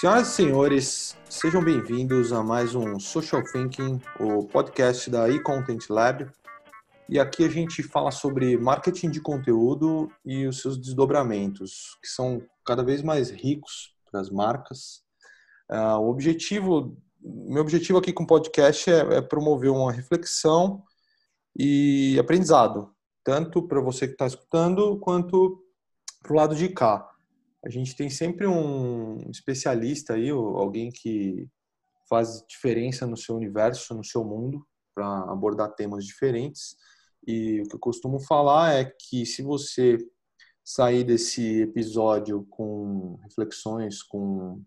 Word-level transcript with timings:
Senhoras 0.00 0.28
e 0.28 0.32
senhores, 0.32 1.16
sejam 1.28 1.62
bem-vindos 1.62 2.32
a 2.32 2.42
mais 2.42 2.74
um 2.74 2.98
Social 2.98 3.42
Thinking, 3.44 4.00
o 4.18 4.46
podcast 4.46 5.10
da 5.10 5.28
eContent 5.28 5.90
Lab. 5.90 6.26
E 7.06 7.20
aqui 7.20 7.44
a 7.44 7.50
gente 7.50 7.82
fala 7.82 8.10
sobre 8.10 8.56
marketing 8.56 9.10
de 9.10 9.20
conteúdo 9.20 10.10
e 10.24 10.46
os 10.46 10.62
seus 10.62 10.78
desdobramentos, 10.78 11.98
que 12.00 12.08
são 12.08 12.42
cada 12.64 12.82
vez 12.82 13.02
mais 13.02 13.28
ricos 13.28 13.94
para 14.10 14.22
as 14.22 14.30
marcas. 14.30 15.02
Uh, 15.70 15.98
o 15.98 16.08
objetivo, 16.08 16.96
meu 17.20 17.60
objetivo 17.60 17.98
aqui 17.98 18.10
com 18.10 18.22
o 18.22 18.26
podcast 18.26 18.90
é, 18.90 19.16
é 19.16 19.20
promover 19.20 19.70
uma 19.70 19.92
reflexão 19.92 20.82
e 21.54 22.18
aprendizado, 22.18 22.90
tanto 23.22 23.68
para 23.68 23.82
você 23.82 24.06
que 24.06 24.14
está 24.14 24.26
escutando 24.26 24.98
quanto 24.98 25.62
para 26.22 26.32
o 26.32 26.36
lado 26.36 26.54
de 26.56 26.70
cá. 26.70 27.09
A 27.64 27.68
gente 27.68 27.94
tem 27.94 28.08
sempre 28.08 28.46
um 28.46 29.18
especialista 29.30 30.14
aí, 30.14 30.30
alguém 30.30 30.90
que 30.90 31.48
faz 32.08 32.42
diferença 32.48 33.06
no 33.06 33.16
seu 33.16 33.36
universo, 33.36 33.94
no 33.94 34.04
seu 34.04 34.24
mundo, 34.24 34.66
para 34.94 35.20
abordar 35.30 35.74
temas 35.74 36.04
diferentes. 36.04 36.76
E 37.26 37.60
o 37.60 37.68
que 37.68 37.74
eu 37.76 37.78
costumo 37.78 38.18
falar 38.18 38.72
é 38.72 38.84
que 38.84 39.26
se 39.26 39.42
você 39.42 39.98
sair 40.64 41.04
desse 41.04 41.62
episódio 41.62 42.46
com 42.50 43.18
reflexões, 43.22 44.02
com 44.02 44.62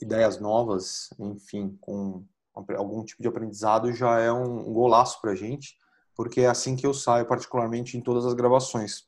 ideias 0.00 0.40
novas, 0.40 1.10
enfim, 1.18 1.76
com 1.80 2.24
algum 2.76 3.04
tipo 3.04 3.22
de 3.22 3.28
aprendizado, 3.28 3.92
já 3.92 4.18
é 4.20 4.32
um 4.32 4.72
golaço 4.72 5.20
para 5.20 5.32
a 5.32 5.34
gente, 5.34 5.76
porque 6.14 6.40
é 6.42 6.46
assim 6.46 6.76
que 6.76 6.86
eu 6.86 6.94
saio, 6.94 7.26
particularmente 7.26 7.96
em 7.96 8.00
todas 8.00 8.24
as 8.24 8.34
gravações. 8.34 9.04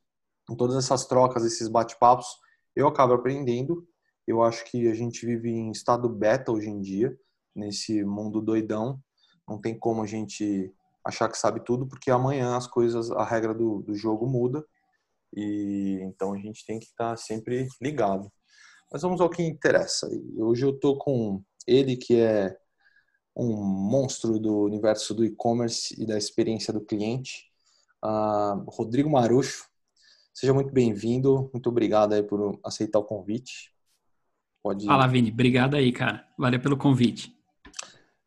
Em 0.51 0.57
todas 0.57 0.77
essas 0.77 1.07
trocas, 1.07 1.45
esses 1.45 1.69
bate-papos, 1.69 2.27
eu 2.75 2.87
acabo 2.87 3.15
aprendendo. 3.15 3.87
Eu 4.27 4.43
acho 4.43 4.65
que 4.65 4.89
a 4.89 4.95
gente 4.95 5.25
vive 5.25 5.51
em 5.51 5.71
estado 5.71 6.09
beta 6.09 6.53
hoje 6.53 6.69
em 6.69 6.81
dia, 6.81 7.17
nesse 7.55 8.05
mundo 8.05 8.41
doidão. 8.41 9.01
Não 9.49 9.61
tem 9.61 9.79
como 9.79 10.03
a 10.03 10.07
gente 10.07 10.73
achar 11.05 11.29
que 11.29 11.39
sabe 11.39 11.65
tudo, 11.65 11.87
porque 11.87 12.11
amanhã 12.11 12.57
as 12.57 12.67
coisas, 12.67 13.11
a 13.11 13.25
regra 13.25 13.55
do, 13.55 13.83
do 13.83 13.95
jogo 13.95 14.27
muda. 14.27 14.65
E 15.35 15.99
então 16.03 16.33
a 16.33 16.39
gente 16.39 16.65
tem 16.67 16.79
que 16.79 16.87
estar 16.87 17.17
sempre 17.17 17.67
ligado. 17.81 18.31
Mas 18.93 19.03
vamos 19.03 19.21
ao 19.21 19.31
que 19.31 19.43
interessa. 19.43 20.09
Hoje 20.37 20.65
eu 20.65 20.79
tô 20.79 20.97
com 20.97 21.43
ele 21.67 21.97
que 21.97 22.19
é 22.21 22.57
um 23.37 23.55
monstro 23.55 24.39
do 24.39 24.63
universo 24.63 25.15
do 25.15 25.25
e-commerce 25.25 25.95
e 26.01 26.07
da 26.07 26.19
experiência 26.19 26.73
do 26.73 26.85
cliente, 26.85 27.45
uh, 28.05 28.65
Rodrigo 28.69 29.09
Marucho. 29.09 29.68
Seja 30.39 30.55
muito 30.55 30.73
bem-vindo, 30.73 31.51
muito 31.53 31.69
obrigado 31.69 32.13
aí 32.13 32.23
por 32.23 32.61
aceitar 32.65 33.01
o 33.01 33.05
convite. 33.05 33.73
Pode... 34.63 34.87
Fala, 34.87 35.09
Vini, 35.09 35.33
obrigado 35.33 35.75
aí, 35.75 35.91
cara. 35.91 36.25
Valeu 36.39 36.61
pelo 36.61 36.77
convite. 36.77 37.37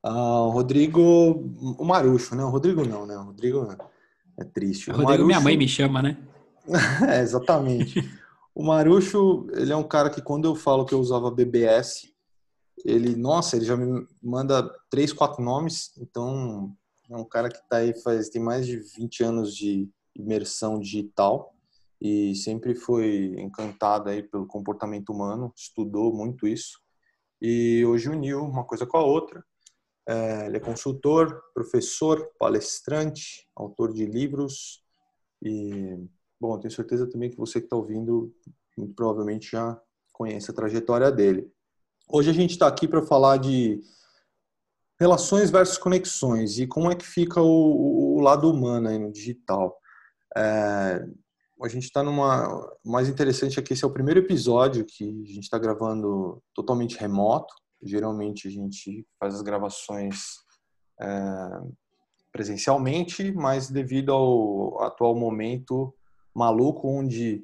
Uh, 0.05 0.49
Rodrigo, 0.49 1.01
o 1.79 1.85
Marucho, 1.85 2.35
né? 2.35 2.43
O 2.43 2.49
Rodrigo 2.49 2.83
não, 2.83 3.05
né? 3.05 3.15
O 3.15 3.23
Rodrigo 3.23 3.65
é 4.37 4.43
triste. 4.43 4.89
O 4.89 4.91
Rodrigo, 4.91 5.09
Marucho... 5.09 5.27
minha 5.27 5.39
mãe 5.39 5.55
me 5.55 5.69
chama, 5.69 6.01
né? 6.01 6.17
é, 7.09 7.21
exatamente. 7.21 8.03
o 8.53 8.61
Marucho, 8.61 9.47
ele 9.53 9.71
é 9.71 9.75
um 9.77 9.87
cara 9.87 10.09
que 10.09 10.21
quando 10.21 10.43
eu 10.43 10.53
falo 10.53 10.85
que 10.85 10.93
eu 10.93 10.99
usava 10.99 11.31
BBS, 11.31 12.13
ele, 12.83 13.15
nossa, 13.15 13.55
ele 13.55 13.63
já 13.63 13.77
me 13.77 14.05
manda 14.21 14.69
três, 14.89 15.13
quatro 15.13 15.41
nomes, 15.41 15.93
então 15.97 16.75
é 17.09 17.15
um 17.15 17.23
cara 17.23 17.47
que 17.47 17.59
está 17.59 17.77
aí 17.77 17.97
faz, 18.01 18.27
tem 18.27 18.43
mais 18.43 18.67
de 18.67 18.75
20 18.97 19.23
anos 19.23 19.55
de 19.55 19.89
imersão 20.13 20.77
digital 20.77 21.55
e 22.01 22.35
sempre 22.35 22.73
foi 22.73 23.35
encantado 23.37 24.09
aí 24.09 24.23
pelo 24.23 24.47
comportamento 24.47 25.09
humano, 25.09 25.53
estudou 25.55 26.11
muito 26.11 26.47
isso 26.47 26.79
e 27.39 27.85
hoje 27.85 28.09
uniu 28.09 28.39
uma 28.39 28.63
coisa 28.63 28.87
com 28.87 28.97
a 28.97 29.03
outra. 29.03 29.43
É, 30.07 30.47
ele 30.47 30.57
é 30.57 30.59
consultor, 30.59 31.41
professor, 31.53 32.31
palestrante, 32.39 33.47
autor 33.55 33.93
de 33.93 34.05
livros 34.05 34.83
e, 35.43 35.95
bom, 36.39 36.59
tenho 36.59 36.73
certeza 36.73 37.07
também 37.07 37.29
que 37.29 37.37
você 37.37 37.59
que 37.59 37.67
está 37.67 37.75
ouvindo 37.75 38.33
muito 38.75 38.95
provavelmente 38.95 39.51
já 39.51 39.79
conhece 40.11 40.49
a 40.49 40.53
trajetória 40.55 41.11
dele. 41.11 41.51
Hoje 42.09 42.31
a 42.31 42.33
gente 42.33 42.51
está 42.51 42.67
aqui 42.67 42.87
para 42.87 43.03
falar 43.03 43.37
de 43.37 43.79
relações 44.99 45.51
versus 45.51 45.77
conexões 45.77 46.57
e 46.57 46.65
como 46.65 46.91
é 46.91 46.95
que 46.95 47.05
fica 47.05 47.41
o, 47.41 48.17
o 48.17 48.21
lado 48.21 48.49
humano 48.49 48.87
aí 48.87 48.97
no 48.97 49.11
digital. 49.11 49.77
É, 50.35 51.05
a 51.63 51.67
gente 51.67 51.83
está 51.83 52.01
numa. 52.01 52.69
mais 52.83 53.07
interessante 53.07 53.59
aqui, 53.59 53.73
esse 53.73 53.83
é 53.83 53.87
o 53.87 53.93
primeiro 53.93 54.19
episódio 54.19 54.85
que 54.85 55.03
a 55.03 55.27
gente 55.27 55.43
está 55.43 55.59
gravando 55.59 56.41
totalmente 56.53 56.97
remoto. 56.97 57.53
Geralmente 57.83 58.47
a 58.47 58.51
gente 58.51 59.05
faz 59.19 59.35
as 59.35 59.41
gravações 59.41 60.37
é, 60.99 61.61
presencialmente, 62.31 63.31
mas 63.31 63.69
devido 63.69 64.11
ao 64.11 64.83
atual 64.83 65.15
momento 65.15 65.93
maluco, 66.33 66.87
onde 66.87 67.43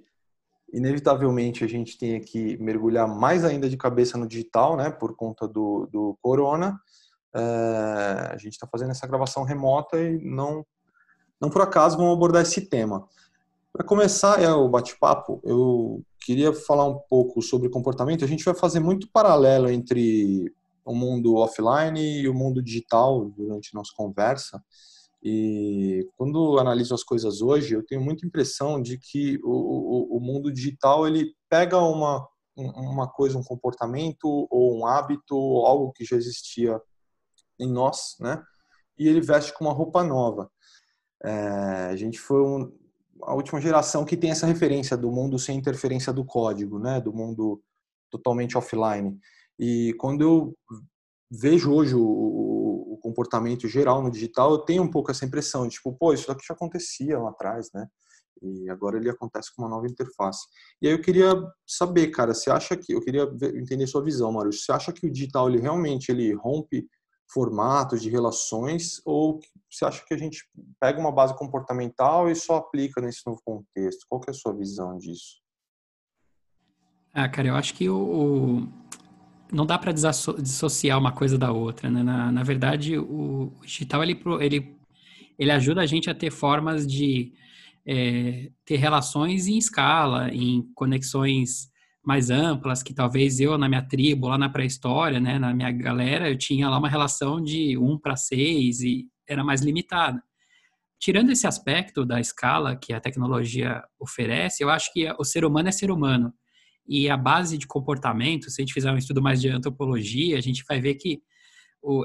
inevitavelmente 0.74 1.64
a 1.64 1.68
gente 1.68 1.98
tem 1.98 2.20
que 2.20 2.58
mergulhar 2.58 3.08
mais 3.08 3.46
ainda 3.46 3.70
de 3.70 3.78
cabeça 3.78 4.18
no 4.18 4.28
digital, 4.28 4.76
né, 4.76 4.90
por 4.90 5.16
conta 5.16 5.48
do, 5.48 5.88
do 5.92 6.18
corona. 6.22 6.80
É, 7.36 7.40
a 8.32 8.38
gente 8.38 8.54
está 8.54 8.68
fazendo 8.68 8.92
essa 8.92 9.08
gravação 9.08 9.44
remota 9.44 10.00
e 10.00 10.18
não, 10.24 10.66
não 11.40 11.50
por 11.50 11.62
acaso 11.62 11.98
vamos 11.98 12.14
abordar 12.14 12.42
esse 12.42 12.62
tema. 12.62 13.08
Para 13.78 13.86
começar 13.86 14.42
é, 14.42 14.52
o 14.52 14.68
bate-papo, 14.68 15.40
eu 15.44 16.04
queria 16.22 16.52
falar 16.52 16.86
um 16.86 16.98
pouco 17.08 17.44
sobre 17.44 17.70
comportamento. 17.70 18.26
A 18.26 18.28
gente 18.28 18.44
vai 18.44 18.56
fazer 18.56 18.80
muito 18.80 19.08
paralelo 19.12 19.70
entre 19.70 20.52
o 20.84 20.96
mundo 20.96 21.36
offline 21.36 22.22
e 22.22 22.28
o 22.28 22.34
mundo 22.34 22.60
digital 22.60 23.26
durante 23.30 23.76
nossa 23.76 23.92
conversa. 23.96 24.60
E 25.22 26.10
quando 26.18 26.58
analiso 26.58 26.96
as 26.96 27.04
coisas 27.04 27.40
hoje, 27.40 27.76
eu 27.76 27.86
tenho 27.86 28.02
muita 28.02 28.26
impressão 28.26 28.82
de 28.82 28.98
que 28.98 29.38
o, 29.44 29.52
o, 29.52 30.18
o 30.18 30.20
mundo 30.20 30.52
digital 30.52 31.08
ele 31.08 31.36
pega 31.48 31.78
uma, 31.78 32.28
uma 32.56 33.08
coisa, 33.08 33.38
um 33.38 33.44
comportamento 33.44 34.48
ou 34.50 34.76
um 34.76 34.88
hábito, 34.88 35.36
ou 35.36 35.68
algo 35.68 35.92
que 35.92 36.04
já 36.04 36.16
existia 36.16 36.82
em 37.60 37.72
nós, 37.72 38.16
né? 38.20 38.42
E 38.98 39.08
ele 39.08 39.22
veste 39.22 39.54
com 39.54 39.66
uma 39.66 39.74
roupa 39.74 40.04
nova. 40.04 40.50
É, 41.24 41.90
a 41.92 41.96
gente 41.96 42.18
foi 42.18 42.42
um, 42.42 42.72
a 43.24 43.34
última 43.34 43.60
geração 43.60 44.06
que 44.06 44.18
tem 44.18 44.32
essa 44.32 44.48
referência 44.48 44.98
do 44.98 45.12
mundo 45.12 45.38
sem 45.38 45.58
interferência 45.58 46.12
do 46.14 46.26
código, 46.26 46.80
né? 46.80 47.00
Do 47.02 47.14
mundo 47.14 47.62
totalmente 48.10 48.58
offline. 48.58 49.18
E 49.60 49.94
quando 49.98 50.22
eu 50.22 50.56
vejo 51.30 51.72
hoje 51.74 51.96
o, 51.96 52.02
o, 52.02 52.98
comportamento 53.02 53.68
geral 53.68 54.02
no 54.02 54.12
digital, 54.12 54.52
eu 54.52 54.58
tenho 54.60 54.84
um 54.84 54.90
pouco 54.90 55.12
essa 55.12 55.26
impressão 55.26 55.66
de 55.66 55.76
tipo, 55.76 55.94
pô, 55.94 56.14
isso 56.14 56.28
daqui 56.28 56.46
já 56.46 56.54
acontecia 56.54 57.18
lá 57.18 57.30
atrás, 57.30 57.70
né? 57.74 57.88
E 58.42 58.70
agora 58.70 58.98
ele 58.98 59.10
acontece 59.10 59.54
com 59.56 59.62
uma 59.62 59.70
nova 59.70 59.88
interface. 59.88 60.46
E 60.82 60.88
aí 60.88 60.94
eu 60.94 61.02
queria 61.02 61.34
saber, 61.66 62.08
cara, 62.08 62.34
você 62.34 62.52
acha 62.52 62.76
que 62.76 62.94
eu 62.94 63.02
queria 63.02 63.24
entender 63.56 63.88
sua 63.88 64.04
visão, 64.04 64.32
Mário. 64.32 64.52
Você 64.52 64.72
acha 64.72 64.92
que 64.92 65.08
o 65.08 65.12
digital 65.12 65.50
ele 65.50 65.60
realmente 65.60 66.12
ele 66.12 66.34
rompe 66.34 66.86
formatos 67.30 68.02
de 68.02 68.10
relações 68.10 69.02
ou 69.06 69.40
você 69.70 69.86
acha 69.86 70.04
que 70.06 70.14
a 70.14 70.18
gente 70.18 70.48
pega 70.80 71.00
uma 71.00 71.12
base 71.12 71.38
comportamental 71.38 72.30
e 72.30 72.36
só 72.36 72.56
aplica 72.56 73.02
nesse 73.02 73.22
novo 73.26 73.42
contexto? 73.44 74.06
Qual 74.10 74.22
é 74.28 74.32
a 74.32 74.34
sua 74.34 74.54
visão 74.56 74.98
disso? 74.98 75.42
Ah, 77.14 77.28
cara, 77.28 77.50
eu 77.50 77.56
acho 77.56 77.74
que 77.74 77.90
o, 77.90 77.98
o 77.98 78.68
não 79.52 79.66
dá 79.66 79.78
para 79.78 79.92
dissociar 79.92 80.98
uma 81.00 81.12
coisa 81.12 81.38
da 81.38 81.52
outra, 81.52 81.90
né? 81.90 82.04
Na, 82.04 82.32
na 82.32 82.44
verdade, 82.44 82.98
o 82.98 83.52
digital 83.64 84.04
ele, 84.04 84.22
ele, 84.40 84.78
ele 85.38 85.52
ajuda 85.52 85.82
a 85.82 85.86
gente 85.86 86.10
a 86.10 86.16
ter 86.16 86.32
formas 86.32 86.86
de 86.86 87.34
é, 87.86 88.52
ter 88.66 88.76
relações 88.76 89.48
em 89.48 89.58
escala, 89.58 90.30
em 90.34 90.62
conexões 90.76 91.72
mais 92.08 92.30
amplas, 92.30 92.82
que 92.82 92.94
talvez 92.94 93.38
eu 93.42 93.58
na 93.58 93.68
minha 93.68 93.82
tribo, 93.82 94.30
lá 94.30 94.38
na 94.38 94.48
pré-história, 94.48 95.20
né, 95.20 95.38
na 95.38 95.54
minha 95.54 95.70
galera, 95.70 96.30
eu 96.30 96.38
tinha 96.38 96.70
lá 96.70 96.78
uma 96.78 96.88
relação 96.88 97.44
de 97.44 97.78
um 97.78 98.00
para 98.00 98.16
seis 98.16 98.80
e 98.80 99.10
era 99.28 99.44
mais 99.44 99.62
limitada. 99.62 100.24
Tirando 100.98 101.32
esse 101.32 101.46
aspecto 101.46 102.06
da 102.06 102.18
escala 102.18 102.78
que 102.78 102.94
a 102.94 103.02
tecnologia 103.02 103.84
oferece, 104.00 104.64
eu 104.64 104.70
acho 104.70 104.90
que 104.94 105.06
o 105.20 105.24
ser 105.26 105.44
humano 105.44 105.68
é 105.68 105.72
ser 105.74 105.92
humano. 105.92 106.34
E 106.88 107.10
a 107.10 107.18
base 107.18 107.58
de 107.58 107.68
comportamento, 107.68 108.50
se 108.50 108.62
a 108.62 108.64
gente 108.64 108.74
fizer 108.74 108.90
um 108.90 108.98
estudo 108.98 109.22
mais 109.22 109.42
de 109.42 109.50
antropologia, 109.50 110.38
a 110.38 110.42
gente 110.42 110.64
vai 110.66 110.80
ver 110.80 110.96
que 110.96 111.22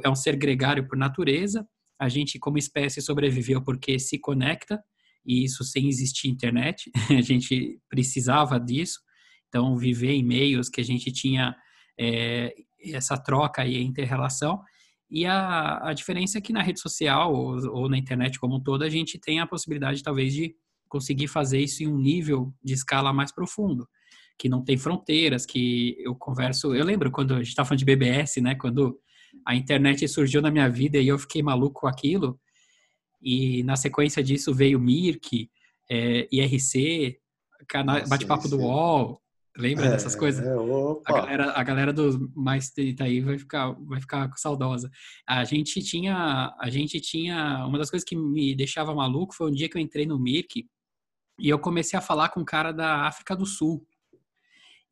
é 0.05 0.11
um 0.11 0.17
ser 0.17 0.35
gregário 0.35 0.89
por 0.89 0.99
natureza. 0.99 1.65
A 1.97 2.09
gente, 2.09 2.41
como 2.41 2.59
espécie, 2.59 3.01
sobreviveu 3.01 3.63
porque 3.63 4.01
se 4.01 4.19
conecta, 4.19 4.83
e 5.25 5.45
isso 5.45 5.63
sem 5.63 5.89
existir 5.89 6.27
internet. 6.27 6.91
A 7.17 7.21
gente 7.21 7.79
precisava 7.89 8.59
disso. 8.59 8.99
Então, 9.53 9.77
viver 9.77 10.13
em 10.13 10.23
meios 10.23 10.71
que 10.71 10.81
a 10.81 10.85
gente 10.85 11.13
tinha 11.13 11.55
é, 12.01 12.55
essa 12.83 13.19
troca 13.19 13.67
e 13.67 13.83
inter-relação. 13.83 14.63
E 15.11 15.27
a, 15.27 15.91
a 15.91 15.93
diferença 15.93 16.39
é 16.39 16.41
que 16.41 16.55
na 16.55 16.63
rede 16.63 16.81
social 16.81 17.35
ou, 17.35 17.59
ou, 17.69 17.89
na 17.91 17.99
internet 17.99 18.41
como 18.41 18.57
um 18.57 18.63
todo, 18.63 18.83
a 18.83 18.89
gente 18.89 19.19
tem 19.19 19.41
a 19.41 19.47
possibilidade, 19.47 20.03
talvez, 20.03 20.33
de 20.33 20.57
conseguir 20.89 21.29
fazer 21.29 21.61
isso 21.61 21.83
em 21.83 21.87
um 21.87 21.99
nível 21.99 22.51
de 22.65 22.73
escala 22.73 23.13
mais 23.13 23.31
profundo. 23.31 23.87
que 24.39 24.49
não 24.49 24.65
tem 24.65 24.79
fronteiras, 24.79 25.45
que 25.45 25.97
eu 25.99 26.15
converso. 26.15 26.75
Eu 26.75 26.87
lembro 26.87 27.11
quando 27.11 27.35
a 27.35 27.39
gente 27.39 27.49
estava 27.49 27.69
falando 27.69 27.81
de 27.81 27.85
BBS, 27.85 28.41
né? 28.41 28.55
Quando 28.55 28.99
a 29.47 29.55
internet 29.55 30.09
surgiu 30.09 30.41
na 30.41 30.51
minha 30.51 30.69
vida 30.71 30.97
e 30.97 31.09
eu 31.09 31.19
fiquei 31.19 31.43
maluco 31.43 31.83
com 31.83 31.87
aquilo. 31.87 32.41
E 33.21 33.63
na 33.65 33.77
sequência 33.77 34.23
disso 34.25 34.55
veio 34.55 34.81
Mirk, 34.81 35.51
é, 35.91 36.27
IRC, 36.33 37.19
bate-papo 38.09 38.49
do 38.49 38.59
UOL. 38.61 39.22
Lembra 39.57 39.87
é, 39.87 39.91
dessas 39.91 40.17
coisas? 40.17 40.47
A 41.07 41.13
galera, 41.13 41.53
a 41.53 41.63
galera 41.63 41.93
dos 41.93 42.17
mais 42.35 42.71
30 42.71 43.05
aí 43.05 43.21
vai 43.21 43.39
ficar, 43.39 43.73
vai 43.73 44.01
ficar 44.01 44.31
saudosa. 44.37 44.91
A 45.27 45.45
gente 45.45 45.83
tinha, 45.83 46.55
a 46.59 46.71
gente 46.71 47.01
tinha, 47.01 47.67
uma 47.67 47.79
das 47.79 47.91
coisas 47.91 48.09
que 48.09 48.17
me 48.17 48.55
deixava 48.55 48.95
maluco 48.95 49.35
foi 49.35 49.51
um 49.51 49.55
dia 49.55 49.69
que 49.69 49.77
eu 49.77 49.83
entrei 49.83 50.07
no 50.07 50.19
Mirk 50.19 50.67
e 51.39 51.49
eu 51.49 51.59
comecei 51.59 51.99
a 51.99 52.03
falar 52.03 52.31
com 52.31 52.41
um 52.41 52.45
cara 52.45 52.73
da 52.73 53.07
África 53.07 53.37
do 53.37 53.45
Sul. 53.45 53.87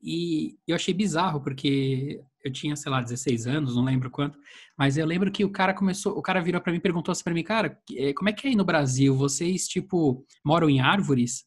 E 0.02 0.58
eu 0.66 0.76
achei 0.76 0.94
bizarro, 0.94 1.42
porque 1.42 2.22
eu 2.42 2.50
tinha, 2.50 2.74
sei 2.74 2.90
lá, 2.90 3.02
16 3.02 3.46
anos, 3.46 3.76
não 3.76 3.84
lembro 3.84 4.10
quanto, 4.10 4.38
mas 4.76 4.96
eu 4.96 5.06
lembro 5.06 5.30
que 5.30 5.44
o 5.44 5.50
cara 5.50 5.74
começou, 5.74 6.16
o 6.16 6.22
cara 6.22 6.40
virou 6.40 6.60
para 6.60 6.72
mim 6.72 6.78
e 6.78 6.82
perguntou 6.82 7.12
assim 7.12 7.22
para 7.22 7.34
mim, 7.34 7.42
cara, 7.42 7.78
eh, 7.94 8.14
como 8.14 8.30
é 8.30 8.32
que 8.32 8.46
é 8.46 8.50
aí 8.50 8.56
no 8.56 8.64
Brasil? 8.64 9.14
Vocês, 9.14 9.68
tipo, 9.68 10.24
moram 10.44 10.70
em 10.70 10.80
árvores? 10.80 11.44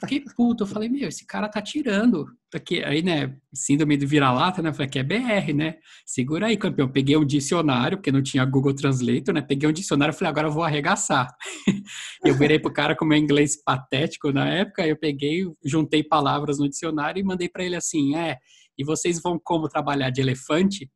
Fiquei 0.00 0.24
puto, 0.36 0.64
eu 0.64 0.66
falei, 0.66 0.88
meu, 0.88 1.08
esse 1.08 1.26
cara 1.26 1.48
tá 1.48 1.60
tirando. 1.62 2.26
Porque 2.50 2.82
aí, 2.84 3.02
né, 3.02 3.36
síndrome 3.52 3.96
do 3.96 4.06
vira-lata, 4.06 4.62
né? 4.62 4.72
Falei 4.72 4.88
que 4.88 4.98
é 4.98 5.02
BR, 5.02 5.52
né? 5.54 5.76
Segura 6.04 6.46
aí, 6.46 6.56
campeão. 6.56 6.88
Peguei 6.88 7.16
um 7.16 7.24
dicionário, 7.24 7.98
porque 7.98 8.12
não 8.12 8.22
tinha 8.22 8.44
Google 8.44 8.74
Translator, 8.74 9.34
né? 9.34 9.42
Peguei 9.42 9.68
um 9.68 9.72
dicionário 9.72 10.12
e 10.12 10.16
falei, 10.16 10.30
agora 10.30 10.48
eu 10.48 10.52
vou 10.52 10.62
arregaçar. 10.62 11.28
eu 12.24 12.34
virei 12.34 12.58
pro 12.58 12.72
cara 12.72 12.96
com 12.96 13.04
meu 13.04 13.18
inglês 13.18 13.62
patético 13.62 14.32
na 14.32 14.48
época, 14.48 14.86
eu 14.86 14.96
peguei, 14.96 15.44
juntei 15.64 16.02
palavras 16.02 16.58
no 16.58 16.68
dicionário 16.68 17.20
e 17.20 17.24
mandei 17.24 17.48
para 17.48 17.64
ele 17.64 17.76
assim, 17.76 18.16
é, 18.16 18.36
e 18.78 18.84
vocês 18.84 19.20
vão 19.20 19.40
como 19.42 19.68
trabalhar 19.68 20.10
de 20.10 20.20
elefante? 20.20 20.90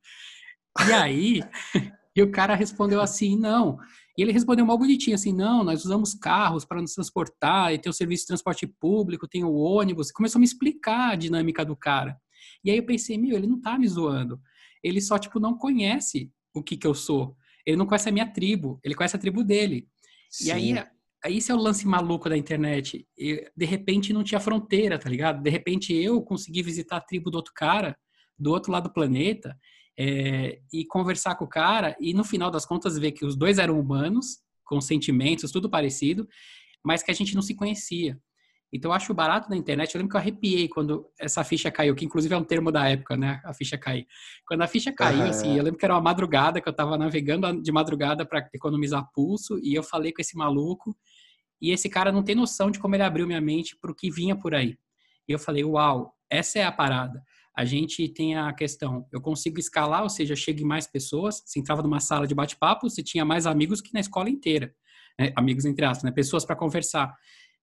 E 0.89 0.93
aí, 0.93 1.43
e 2.15 2.23
o 2.23 2.31
cara 2.31 2.55
respondeu 2.55 3.01
assim, 3.01 3.37
não, 3.37 3.79
e 4.17 4.23
ele 4.23 4.33
respondeu 4.33 4.67
mal 4.67 4.77
bonitinho, 4.77 5.15
assim, 5.15 5.33
não, 5.33 5.63
nós 5.65 5.85
usamos 5.85 6.15
carros 6.15 6.65
para 6.65 6.81
nos 6.81 6.95
transportar, 6.95 7.73
e 7.73 7.79
tem 7.79 7.91
o 7.91 7.95
serviço 7.95 8.25
de 8.25 8.29
transporte 8.29 8.67
público, 8.67 9.29
tem 9.29 9.45
o 9.45 9.55
ônibus. 9.55 10.11
Começou 10.11 10.39
a 10.39 10.41
me 10.41 10.45
explicar 10.45 11.13
a 11.13 11.17
dinâmica 11.17 11.65
do 11.65 11.77
cara. 11.77 12.17
E 12.65 12.71
aí 12.71 12.77
eu 12.77 12.85
pensei, 12.85 13.17
meu, 13.17 13.37
ele 13.37 13.47
não 13.47 13.61
tá 13.61 13.79
me 13.79 13.87
zoando. 13.87 14.41
Ele 14.83 15.01
só, 15.01 15.19
tipo, 15.19 15.39
não 15.39 15.57
conhece 15.57 16.31
o 16.55 16.63
que 16.63 16.77
que 16.77 16.87
eu 16.87 16.95
sou. 16.95 17.37
Ele 17.65 17.77
não 17.77 17.87
conhece 17.87 18.09
a 18.09 18.13
minha 18.13 18.27
tribo, 18.27 18.81
ele 18.83 18.95
conhece 18.95 19.17
a 19.17 19.19
tribo 19.19 19.45
dele. 19.45 19.87
Sim. 20.31 20.47
E 20.47 20.53
aí, 20.53 20.85
aí 21.25 21.37
esse 21.37 21.53
é 21.53 21.55
o 21.55 21.59
lance 21.59 21.87
maluco 21.87 22.29
da 22.29 22.37
internet. 22.37 23.07
E, 23.17 23.51
de 23.57 23.65
repente 23.65 24.13
não 24.13 24.25
tinha 24.25 24.41
fronteira, 24.41 24.99
tá 24.99 25.09
ligado? 25.09 25.43
De 25.43 25.51
repente 25.51 25.95
eu 25.95 26.21
consegui 26.23 26.63
visitar 26.63 26.97
a 26.97 27.01
tribo 27.01 27.31
do 27.31 27.37
outro 27.37 27.53
cara, 27.55 27.97
do 28.39 28.51
outro 28.51 28.73
lado 28.73 28.85
do 28.85 28.93
planeta, 28.93 29.57
é, 30.03 30.59
e 30.73 30.83
conversar 30.87 31.35
com 31.35 31.45
o 31.45 31.49
cara 31.49 31.95
e 32.01 32.15
no 32.15 32.25
final 32.25 32.51
das 32.51 32.65
contas 32.65 32.97
ver 32.97 33.13
que 33.13 33.23
os 33.23 33.37
dois 33.37 33.59
eram 33.59 33.79
humanos, 33.79 34.39
com 34.65 34.81
sentimentos, 34.81 35.53
tudo 35.53 35.69
parecido, 35.69 36.27
mas 36.83 37.03
que 37.03 37.11
a 37.11 37.15
gente 37.15 37.35
não 37.35 37.43
se 37.43 37.55
conhecia. 37.55 38.19
Então 38.73 38.91
eu 38.91 38.95
acho 38.95 39.13
barato 39.13 39.51
na 39.51 39.57
internet. 39.57 39.95
Eu 39.95 39.99
lembro 39.99 40.13
que 40.13 40.17
eu 40.17 40.21
arrepiei 40.21 40.69
quando 40.69 41.07
essa 41.19 41.45
ficha 41.45 41.71
caiu, 41.71 41.95
que 41.95 42.07
inclusive 42.07 42.33
é 42.33 42.39
um 42.39 42.45
termo 42.45 42.73
da 42.73 42.89
época, 42.89 43.15
né? 43.15 43.43
A 43.45 43.53
ficha 43.53 43.77
cair. 43.77 44.07
Quando 44.47 44.63
a 44.63 44.67
ficha 44.67 44.91
caiu, 44.91 45.21
uhum. 45.25 45.29
assim, 45.29 45.59
eu 45.59 45.63
lembro 45.63 45.79
que 45.79 45.85
era 45.85 45.93
uma 45.93 46.01
madrugada 46.01 46.63
que 46.63 46.69
eu 46.69 46.73
tava 46.73 46.97
navegando 46.97 47.61
de 47.61 47.71
madrugada 47.71 48.25
para 48.25 48.49
economizar 48.55 49.07
pulso 49.13 49.59
e 49.63 49.75
eu 49.75 49.83
falei 49.83 50.13
com 50.13 50.23
esse 50.23 50.35
maluco 50.35 50.97
e 51.61 51.73
esse 51.73 51.91
cara 51.91 52.11
não 52.11 52.23
tem 52.23 52.35
noção 52.35 52.71
de 52.71 52.79
como 52.79 52.95
ele 52.95 53.03
abriu 53.03 53.27
minha 53.27 53.41
mente 53.41 53.77
para 53.77 53.91
o 53.91 53.95
que 53.95 54.11
vinha 54.11 54.35
por 54.35 54.55
aí. 54.55 54.79
E 55.29 55.33
eu 55.33 55.39
falei, 55.39 55.63
uau, 55.63 56.15
essa 56.31 56.59
é 56.59 56.65
a 56.65 56.73
parada 56.73 57.23
a 57.61 57.65
gente 57.67 58.09
tem 58.09 58.35
a 58.35 58.51
questão, 58.55 59.07
eu 59.13 59.21
consigo 59.21 59.61
escalar, 59.61 60.03
ou 60.03 60.09
seja, 60.09 60.35
chegue 60.35 60.65
mais 60.65 60.87
pessoas. 60.87 61.43
Se 61.45 61.61
entrava 61.61 61.83
numa 61.83 62.01
sala 62.01 62.27
de 62.27 62.35
bate-papo, 62.35 62.89
você 62.89 63.03
tinha 63.03 63.23
mais 63.23 63.45
amigos 63.45 63.83
que 63.83 63.93
na 63.93 64.01
escola 64.01 64.31
inteira. 64.31 64.75
Né? 65.19 65.31
Amigos 65.37 65.67
entre 65.67 65.85
aspas, 65.85 66.05
né? 66.05 66.11
pessoas 66.11 66.43
para 66.43 66.57
conversar. 66.57 67.15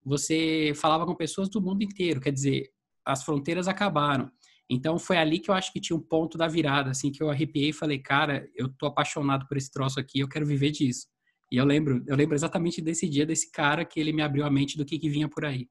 Você 0.05 0.71
falava 0.75 1.03
com 1.03 1.15
pessoas 1.15 1.49
do 1.49 1.59
mundo 1.59 1.81
inteiro, 1.81 2.21
quer 2.21 2.31
dizer, 2.31 2.69
as 3.03 3.23
fronteiras 3.23 3.67
acabaram. 3.67 4.29
Então 4.69 4.99
foi 4.99 5.17
ali 5.17 5.39
que 5.39 5.49
eu 5.49 5.55
acho 5.55 5.73
que 5.73 5.81
tinha 5.81 5.97
um 5.97 6.01
ponto 6.01 6.37
da 6.37 6.47
virada, 6.47 6.91
assim, 6.91 7.11
que 7.11 7.23
eu 7.23 7.31
arrepiei 7.31 7.69
e 7.69 7.73
falei, 7.73 7.97
cara, 7.97 8.47
eu 8.55 8.69
tô 8.69 8.85
apaixonado 8.85 9.47
por 9.47 9.57
esse 9.57 9.71
troço 9.71 9.99
aqui, 9.99 10.19
eu 10.19 10.29
quero 10.29 10.45
viver 10.45 10.69
disso. 10.69 11.07
E 11.51 11.57
eu 11.57 11.65
lembro, 11.65 12.03
eu 12.05 12.15
lembro 12.15 12.35
exatamente 12.35 12.83
desse 12.83 13.09
dia 13.09 13.25
desse 13.25 13.51
cara 13.51 13.83
que 13.83 13.99
ele 13.99 14.13
me 14.13 14.21
abriu 14.21 14.45
a 14.45 14.51
mente 14.51 14.77
do 14.77 14.85
que, 14.85 14.99
que 14.99 15.09
vinha 15.09 15.27
por 15.27 15.43
aí. 15.43 15.67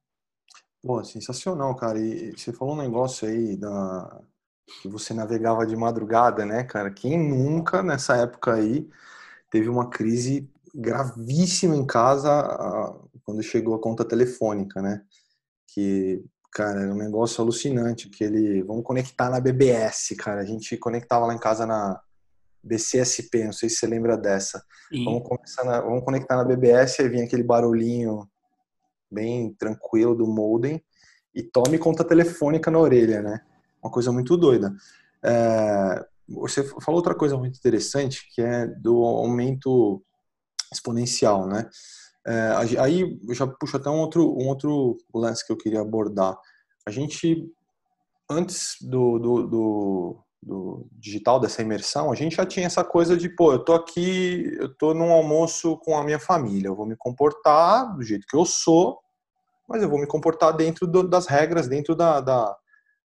Pô, 0.86 1.02
sensacional, 1.02 1.74
cara. 1.74 1.98
E 1.98 2.30
você 2.30 2.52
falou 2.52 2.74
um 2.74 2.78
negócio 2.78 3.26
aí 3.26 3.56
da 3.56 4.20
que 4.82 4.88
você 4.88 5.12
navegava 5.14 5.66
de 5.66 5.76
madrugada, 5.76 6.44
né, 6.44 6.64
cara? 6.64 6.90
Quem 6.90 7.18
nunca 7.18 7.82
nessa 7.82 8.16
época 8.16 8.54
aí 8.54 8.88
teve 9.50 9.68
uma 9.68 9.88
crise 9.90 10.48
gravíssima 10.74 11.74
em 11.76 11.86
casa 11.86 12.30
quando 13.24 13.42
chegou 13.42 13.74
a 13.74 13.80
conta 13.80 14.04
telefônica, 14.04 14.80
né? 14.80 15.02
Que, 15.68 16.24
cara, 16.52 16.82
era 16.82 16.92
um 16.92 16.96
negócio 16.96 17.42
alucinante, 17.42 18.08
que 18.08 18.22
ele, 18.22 18.62
vamos 18.62 18.84
conectar 18.84 19.28
na 19.30 19.40
BBS, 19.40 20.14
cara. 20.16 20.40
A 20.40 20.44
gente 20.44 20.76
conectava 20.76 21.26
lá 21.26 21.34
em 21.34 21.38
casa 21.38 21.66
na 21.66 22.00
BCSP, 22.62 23.44
não 23.44 23.52
sei 23.52 23.68
se 23.68 23.76
você 23.76 23.86
lembra 23.86 24.16
dessa. 24.16 24.64
Vamos, 25.04 25.22
na, 25.64 25.80
vamos 25.80 26.04
conectar 26.04 26.36
na 26.36 26.44
BBS, 26.44 27.00
aí 27.00 27.08
vinha 27.08 27.24
aquele 27.24 27.42
barulhinho 27.42 28.28
bem 29.10 29.54
tranquilo 29.54 30.14
do 30.14 30.26
modem 30.26 30.82
e 31.34 31.42
tome 31.42 31.78
conta 31.78 32.04
telefônica 32.04 32.70
na 32.70 32.78
orelha, 32.78 33.22
né? 33.22 33.40
Uma 33.82 33.90
coisa 33.90 34.10
muito 34.10 34.36
doida. 34.36 34.74
É, 35.22 36.04
você 36.28 36.64
falou 36.64 36.96
outra 36.96 37.14
coisa 37.14 37.36
muito 37.36 37.58
interessante, 37.58 38.28
que 38.34 38.42
é 38.42 38.66
do 38.66 39.04
aumento 39.04 40.02
exponencial, 40.72 41.46
né? 41.46 41.68
É, 42.26 42.78
aí 42.80 43.18
eu 43.28 43.34
já 43.34 43.46
puxo 43.46 43.76
até 43.76 43.88
um 43.88 44.00
outro, 44.00 44.36
um 44.36 44.48
outro 44.48 44.98
lance 45.14 45.46
que 45.46 45.52
eu 45.52 45.56
queria 45.56 45.80
abordar. 45.80 46.36
A 46.84 46.90
gente, 46.90 47.48
antes 48.28 48.76
do, 48.80 49.18
do, 49.18 49.46
do, 49.46 50.24
do 50.42 50.86
digital, 50.92 51.40
dessa 51.40 51.62
imersão, 51.62 52.12
a 52.12 52.14
gente 52.14 52.36
já 52.36 52.46
tinha 52.46 52.66
essa 52.66 52.84
coisa 52.84 53.16
de, 53.16 53.28
pô, 53.28 53.52
eu 53.52 53.58
tô 53.58 53.72
aqui, 53.72 54.56
eu 54.58 54.72
tô 54.74 54.94
num 54.94 55.10
almoço 55.10 55.76
com 55.78 55.96
a 55.96 56.04
minha 56.04 56.18
família, 56.18 56.68
eu 56.68 56.76
vou 56.76 56.86
me 56.86 56.96
comportar 56.96 57.94
do 57.96 58.02
jeito 58.02 58.26
que 58.26 58.36
eu 58.36 58.44
sou, 58.44 59.00
mas 59.68 59.82
eu 59.82 59.88
vou 59.88 59.98
me 59.98 60.06
comportar 60.06 60.56
dentro 60.56 60.86
do, 60.86 61.02
das 61.08 61.26
regras, 61.26 61.68
dentro 61.68 61.94
da, 61.94 62.20
da, 62.20 62.56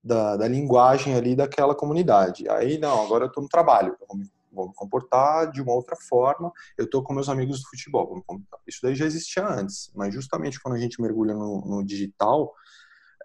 da, 0.03 0.37
da, 0.37 0.47
linguagem 0.47 1.15
ali 1.15 1.35
daquela 1.35 1.73
comunidade. 1.73 2.49
Aí, 2.49 2.77
não, 2.77 3.03
agora 3.03 3.25
eu 3.25 3.27
estou 3.29 3.43
no 3.43 3.49
trabalho, 3.49 3.95
eu 4.01 4.07
vou 4.07 4.17
me, 4.17 4.29
vou 4.51 4.67
me, 4.67 4.73
comportar 4.73 5.49
de 5.51 5.61
uma 5.61 5.73
outra 5.73 5.95
forma, 5.95 6.51
eu 6.77 6.85
estou 6.85 7.01
com 7.01 7.13
meus 7.13 7.29
amigos 7.29 7.61
do 7.61 7.69
futebol. 7.69 8.21
Isso 8.67 8.79
daí 8.83 8.95
já 8.95 9.05
existia 9.05 9.47
antes, 9.47 9.91
mas 9.95 10.13
justamente 10.13 10.59
quando 10.59 10.75
a 10.75 10.79
gente 10.79 11.01
mergulha 11.01 11.33
no, 11.33 11.61
no 11.61 11.85
digital, 11.85 12.53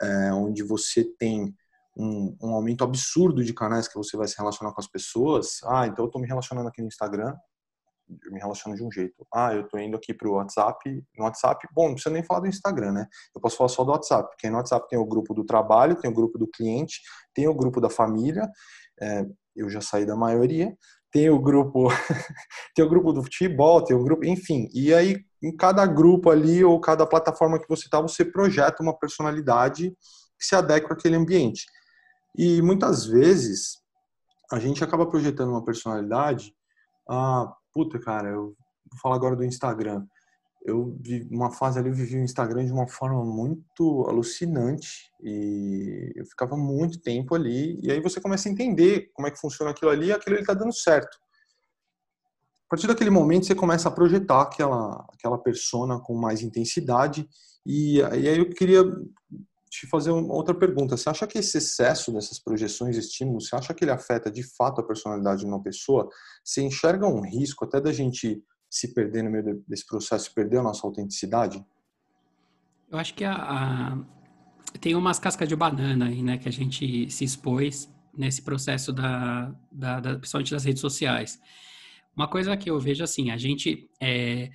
é, 0.01 0.33
onde 0.33 0.63
você 0.63 1.05
tem 1.05 1.55
um, 1.97 2.37
um, 2.43 2.55
aumento 2.55 2.85
absurdo 2.85 3.45
de 3.45 3.55
canais 3.55 3.89
que 3.89 3.97
você 3.97 4.17
vai 4.17 4.27
se 4.27 4.37
relacionar 4.37 4.73
com 4.73 4.81
as 4.81 4.89
pessoas, 4.89 5.61
ah, 5.65 5.87
então 5.87 6.05
eu 6.05 6.09
estou 6.09 6.21
me 6.21 6.27
relacionando 6.27 6.69
aqui 6.69 6.81
no 6.81 6.89
Instagram, 6.89 7.35
eu 8.25 8.33
me 8.33 8.39
relaciono 8.39 8.77
de 8.77 8.85
um 8.85 8.91
jeito. 8.91 9.27
Ah, 9.33 9.55
eu 9.55 9.67
tô 9.67 9.79
indo 9.79 9.97
aqui 9.97 10.13
pro 10.13 10.33
WhatsApp. 10.33 11.03
No 11.17 11.25
WhatsApp, 11.25 11.67
bom, 11.73 11.87
não 11.87 11.95
precisa 11.95 12.13
nem 12.13 12.23
falar 12.23 12.41
do 12.41 12.47
Instagram, 12.47 12.93
né? 12.93 13.07
Eu 13.35 13.41
posso 13.41 13.57
falar 13.57 13.69
só 13.69 13.85
do 13.85 13.93
WhatsApp, 13.93 14.29
porque 14.29 14.51
no 14.51 14.57
WhatsApp 14.57 14.87
tem 14.89 14.99
o 14.99 15.07
grupo 15.07 15.33
do 15.33 15.45
trabalho, 15.45 15.97
tem 15.97 16.11
o 16.11 16.15
grupo 16.15 16.39
do 16.39 16.47
cliente, 16.47 17.01
tem 17.35 17.49
o 17.49 17.55
grupo 17.55 17.81
da 17.81 17.89
família. 17.89 18.49
É, 19.01 19.25
eu 19.57 19.71
já 19.71 19.81
saí 19.81 20.05
da 20.05 20.17
maioria. 20.17 20.77
Tem 21.11 21.31
o 21.31 21.39
grupo, 21.39 21.89
tem 22.75 22.85
o 22.85 22.89
grupo 22.89 23.13
do 23.13 23.23
futebol, 23.23 23.83
tem 23.83 23.97
o 23.97 24.03
grupo, 24.03 24.25
enfim. 24.25 24.69
E 24.75 24.93
aí, 24.93 25.17
em 25.43 25.57
cada 25.57 25.87
grupo 25.87 26.29
ali 26.29 26.65
ou 26.65 26.81
cada 26.81 27.07
plataforma 27.07 27.59
que 27.59 27.69
você 27.69 27.89
tá, 27.89 28.01
você 28.01 28.25
projeta 28.25 28.83
uma 28.83 28.99
personalidade 28.99 29.91
que 30.39 30.45
se 30.45 30.57
adequa 30.57 30.93
àquele 30.93 31.17
ambiente. 31.17 31.65
E 32.37 32.61
muitas 32.63 33.07
vezes 33.07 33.81
a 34.51 34.59
gente 34.59 34.83
acaba 34.83 35.07
projetando 35.07 35.51
uma 35.51 35.65
personalidade 35.65 36.55
ah, 37.09 37.53
puta, 37.73 37.99
cara, 37.99 38.29
eu 38.29 38.57
vou 38.91 39.01
falar 39.03 39.17
agora 39.17 39.37
do 39.37 39.45
Instagram. 39.45 40.07
Eu 40.65 40.97
vi 41.01 41.29
uma 41.31 41.51
fase 41.51 41.79
ali, 41.79 41.91
eu 41.91 41.95
vivi 41.95 42.17
o 42.17 42.25
Instagram 42.25 42.65
de 42.65 42.73
uma 42.73 42.89
forma 42.89 43.23
muito 43.23 44.07
alucinante 44.09 45.11
e 45.23 46.11
eu 46.17 46.25
ficava 46.25 46.57
muito 46.57 47.01
tempo 47.03 47.35
ali 47.35 47.79
e 47.83 47.91
aí 47.93 48.01
você 48.01 48.19
começa 48.19 48.49
a 48.49 48.53
entender 48.53 49.11
como 49.13 49.29
é 49.29 49.31
que 49.31 49.39
funciona 49.39 49.73
aquilo 49.73 49.91
ali 49.91 50.07
e 50.07 50.13
aquilo 50.13 50.37
ali 50.37 50.45
tá 50.45 50.55
dando 50.55 50.73
certo. 50.73 51.19
A 52.67 52.71
partir 52.71 52.87
daquele 52.87 53.11
momento 53.11 53.45
você 53.45 53.55
começa 53.55 53.91
a 53.91 53.93
projetar 53.93 54.41
aquela 54.41 55.07
aquela 55.13 55.37
persona 55.37 56.01
com 56.01 56.15
mais 56.15 56.41
intensidade 56.41 57.29
e, 57.67 57.99
e 57.99 58.03
aí 58.03 58.39
eu 58.39 58.49
queria 58.49 58.83
te 59.81 59.87
fazer 59.89 60.11
uma 60.13 60.33
outra 60.33 60.55
pergunta. 60.55 60.97
Você 60.97 61.09
acha 61.09 61.27
que 61.27 61.39
esse 61.39 61.59
excesso 61.59 62.13
dessas 62.13 62.39
projeções 62.39 62.97
e 62.97 63.01
estímulos, 63.01 63.49
você 63.49 63.57
acha 63.57 63.75
que 63.75 63.85
ele 63.85 63.91
afeta 63.91 64.31
de 64.31 64.43
fato 64.57 64.81
a 64.81 64.87
personalidade 64.87 65.41
de 65.41 65.47
uma 65.47 65.61
pessoa? 65.61 66.09
Você 66.45 66.63
enxerga 66.63 67.07
um 67.09 67.21
risco 67.21 67.65
até 67.65 67.81
da 67.81 67.93
gente 67.93 68.41
se 68.71 68.95
perder 68.95 69.25
no 69.25 69.31
meio 69.31 69.65
desse 69.67 69.85
processo, 69.85 70.33
perder 70.33 70.59
a 70.59 70.63
nossa 70.63 70.87
autenticidade? 70.87 71.65
Eu 72.91 72.99
acho 72.99 73.15
que 73.15 73.25
a, 73.25 73.35
a, 73.35 73.99
tem 74.81 74.95
umas 74.95 75.19
cascas 75.19 75.49
de 75.49 75.57
banana 75.57 76.07
aí, 76.07 76.23
né, 76.23 76.39
que 76.39 76.49
a 76.49 76.53
gente 76.53 77.11
se 77.11 77.25
expôs 77.25 77.89
nesse 78.17 78.43
processo 78.43 78.93
da, 78.93 79.53
da, 79.73 79.99
da 79.99 80.17
principalmente 80.17 80.53
das 80.53 80.65
redes 80.65 80.81
sociais. 80.81 81.41
Uma 82.17 82.29
coisa 82.29 82.57
que 82.57 82.71
eu 82.71 82.79
vejo 82.79 83.03
assim, 83.03 83.33
a 83.33 83.37
gente 83.37 83.91
é, 84.01 84.51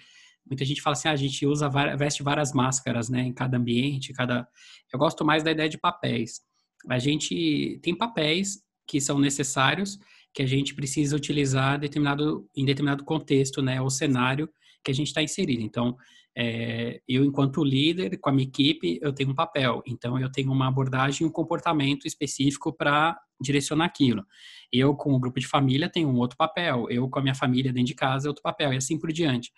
muita 0.50 0.66
gente 0.66 0.82
fala 0.82 0.94
assim, 0.94 1.08
ah, 1.08 1.12
a 1.12 1.16
gente 1.16 1.46
usa 1.46 1.70
veste 1.98 2.24
várias 2.24 2.52
máscaras, 2.54 3.10
né, 3.10 3.22
em 3.22 3.34
cada 3.34 3.58
ambiente, 3.58 4.14
cada. 4.14 4.48
Eu 4.92 4.98
gosto 4.98 5.24
mais 5.24 5.44
da 5.44 5.52
ideia 5.52 5.70
de 5.70 5.78
papéis. 5.78 6.42
A 6.90 6.98
gente 6.98 7.80
tem 7.84 7.96
papéis 7.96 8.62
que 8.88 9.00
são 9.00 9.20
necessários, 9.20 10.00
que 10.34 10.42
a 10.42 10.46
gente 10.46 10.74
precisa 10.74 11.16
utilizar 11.16 11.80
determinado, 11.80 12.48
em 12.56 12.66
determinado 12.66 13.04
contexto, 13.04 13.62
né, 13.62 13.82
ou 13.82 13.90
cenário 13.90 14.50
que 14.84 14.92
a 14.92 14.94
gente 14.94 15.08
está 15.08 15.22
inserido. 15.22 15.62
Então, 15.62 15.96
é, 16.36 17.02
eu, 17.08 17.26
enquanto 17.26 17.64
líder, 17.64 18.18
com 18.18 18.30
a 18.30 18.32
minha 18.32 18.48
equipe, 18.48 19.00
eu 19.02 19.12
tenho 19.12 19.32
um 19.32 19.36
papel. 19.36 19.84
Então, 19.86 20.18
eu 20.18 20.32
tenho 20.32 20.52
uma 20.52 20.68
abordagem, 20.68 21.28
um 21.28 21.32
comportamento 21.32 22.08
específico 22.08 22.72
para 22.72 23.20
direcionar 23.42 23.86
aquilo. 23.86 24.26
Eu, 24.72 24.96
com 24.96 25.14
o 25.14 25.20
grupo 25.20 25.40
de 25.40 25.48
família, 25.48 25.90
tenho 25.90 26.08
um 26.08 26.18
outro 26.18 26.38
papel. 26.38 26.88
Eu, 26.90 27.10
com 27.10 27.20
a 27.20 27.22
minha 27.22 27.36
família 27.36 27.74
dentro 27.74 27.88
de 27.88 27.96
casa, 27.96 28.30
outro 28.30 28.44
papel, 28.44 28.74
e 28.74 28.78
assim 28.78 28.98
por 28.98 29.12
diante. 29.12 29.52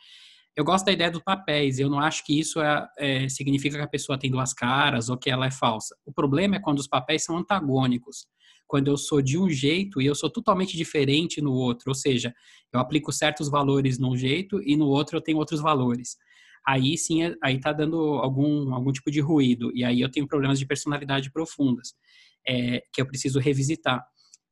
Eu 0.55 0.65
gosto 0.65 0.85
da 0.85 0.91
ideia 0.91 1.09
dos 1.09 1.23
papéis. 1.23 1.79
Eu 1.79 1.89
não 1.89 1.99
acho 1.99 2.25
que 2.25 2.39
isso 2.39 2.61
é, 2.61 2.87
é, 2.97 3.29
significa 3.29 3.77
que 3.77 3.83
a 3.83 3.87
pessoa 3.87 4.19
tem 4.19 4.29
duas 4.29 4.53
caras 4.53 5.09
ou 5.09 5.17
que 5.17 5.29
ela 5.29 5.45
é 5.45 5.51
falsa. 5.51 5.95
O 6.05 6.11
problema 6.11 6.57
é 6.57 6.59
quando 6.59 6.79
os 6.79 6.87
papéis 6.87 7.23
são 7.23 7.37
antagônicos. 7.37 8.27
Quando 8.67 8.87
eu 8.87 8.97
sou 8.97 9.21
de 9.21 9.37
um 9.37 9.49
jeito 9.49 10.01
e 10.01 10.05
eu 10.05 10.15
sou 10.15 10.29
totalmente 10.29 10.77
diferente 10.77 11.41
no 11.41 11.53
outro. 11.53 11.89
Ou 11.89 11.95
seja, 11.95 12.33
eu 12.73 12.79
aplico 12.79 13.11
certos 13.11 13.49
valores 13.49 13.97
num 13.97 14.15
jeito 14.15 14.61
e 14.63 14.75
no 14.75 14.87
outro 14.87 15.17
eu 15.17 15.21
tenho 15.21 15.37
outros 15.37 15.61
valores 15.61 16.17
aí 16.65 16.97
sim, 16.97 17.21
aí 17.41 17.59
tá 17.59 17.73
dando 17.73 17.97
algum, 17.97 18.73
algum 18.73 18.91
tipo 18.91 19.11
de 19.11 19.19
ruído. 19.19 19.71
E 19.75 19.83
aí 19.83 20.01
eu 20.01 20.09
tenho 20.11 20.27
problemas 20.27 20.59
de 20.59 20.65
personalidade 20.65 21.31
profundas, 21.31 21.93
é, 22.47 22.83
que 22.93 23.01
eu 23.01 23.05
preciso 23.05 23.39
revisitar. 23.39 24.03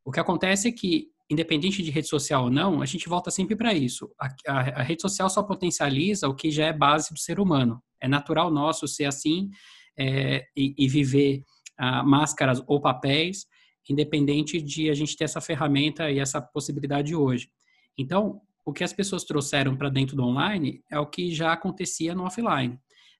O 0.04 0.12
que 0.12 0.20
acontece 0.20 0.68
é 0.68 0.72
que, 0.72 1.08
independente 1.30 1.84
de 1.84 1.92
rede 1.92 2.08
social 2.08 2.46
ou 2.46 2.50
não, 2.50 2.82
a 2.82 2.86
gente 2.86 3.08
volta 3.08 3.30
sempre 3.30 3.56
para 3.56 3.74
isso. 3.74 4.10
A, 4.20 4.28
a, 4.48 4.60
a, 4.80 4.84
rede 4.84 5.02
social 5.02 5.30
só 5.30 5.44
potencializa 5.44 6.28
o 6.28 6.36
que 6.36 6.50
já 6.50 6.66
é 6.66 6.74
base 6.74 7.14
do 7.14 7.20
ser 7.20 7.40
humano. 7.40 7.82
É 8.02 8.08
natural 8.08 8.50
nosso 8.50 8.88
ser 8.88 9.06
assim 9.06 9.50
é, 9.98 10.46
e, 10.56 10.74
e, 10.78 10.88
viver 10.88 11.44
ah, 11.78 12.04
máscaras 12.04 12.64
ou 12.66 12.82
papéis, 12.82 13.46
independente 13.88 14.62
de 14.62 14.90
a 14.90 14.94
gente 14.94 15.16
ter 15.16 15.26
essa 15.26 15.42
ferramenta 15.42 16.10
e 16.10 16.20
essa 16.20 16.42
possibilidade 16.42 17.16
hoje. 17.16 17.50
Então, 17.98 18.42
o 18.66 18.74
que 18.74 18.84
as 18.84 18.94
pessoas 18.94 19.24
trouxeram 19.24 19.76
para 19.76 19.90
dentro 19.90 20.16
do 20.16 20.24
online 20.24 20.82
é 20.92 21.00
o 21.00 21.08
que 21.08 21.34
já 21.34 21.54
acontecia 21.54 22.16
no 22.16 22.24
offline, 22.24 22.78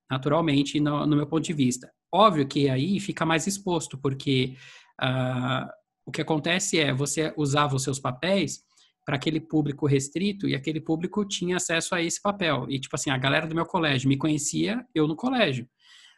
naturalmente, 0.10 0.80
no, 0.80 1.06
no 1.06 1.16
meu 1.16 1.28
ponto 1.28 1.44
de 1.44 1.54
vista. 1.54 1.92
Óbvio 2.12 2.48
que 2.48 2.70
aí 2.70 3.00
fica 3.00 3.26
mais 3.26 3.46
exposto, 3.46 3.98
porque 3.98 4.56
uh, 5.02 5.68
o 6.10 6.12
que 6.12 6.22
acontece 6.22 6.80
é 6.80 6.92
você 6.92 7.32
usava 7.38 7.76
os 7.76 7.84
seus 7.84 8.00
papéis 8.00 8.64
para 9.06 9.16
aquele 9.16 9.40
público 9.40 9.86
restrito 9.86 10.48
e 10.48 10.56
aquele 10.56 10.82
público 10.82 11.24
tinha 11.24 11.58
acesso 11.58 11.94
a 11.94 12.02
esse 12.02 12.20
papel. 12.20 12.66
E, 12.68 12.80
tipo 12.80 12.96
assim, 12.96 13.12
a 13.12 13.18
galera 13.18 13.46
do 13.46 13.54
meu 13.54 13.66
colégio 13.66 14.10
me 14.10 14.18
conhecia, 14.18 14.84
eu 14.94 15.08
no 15.08 15.16
colégio. 15.16 15.70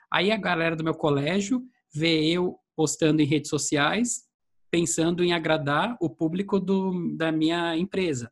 Aí 0.10 0.32
a 0.32 0.38
galera 0.38 0.78
do 0.78 0.84
meu 0.84 0.94
colégio 0.94 1.62
vê 1.94 2.24
eu 2.24 2.58
postando 2.74 3.22
em 3.22 3.26
redes 3.26 3.50
sociais, 3.50 4.22
pensando 4.72 5.26
em 5.26 5.34
agradar 5.34 5.98
o 6.00 6.10
público 6.10 6.58
do, 6.58 7.14
da 7.18 7.30
minha 7.30 7.76
empresa. 7.76 8.32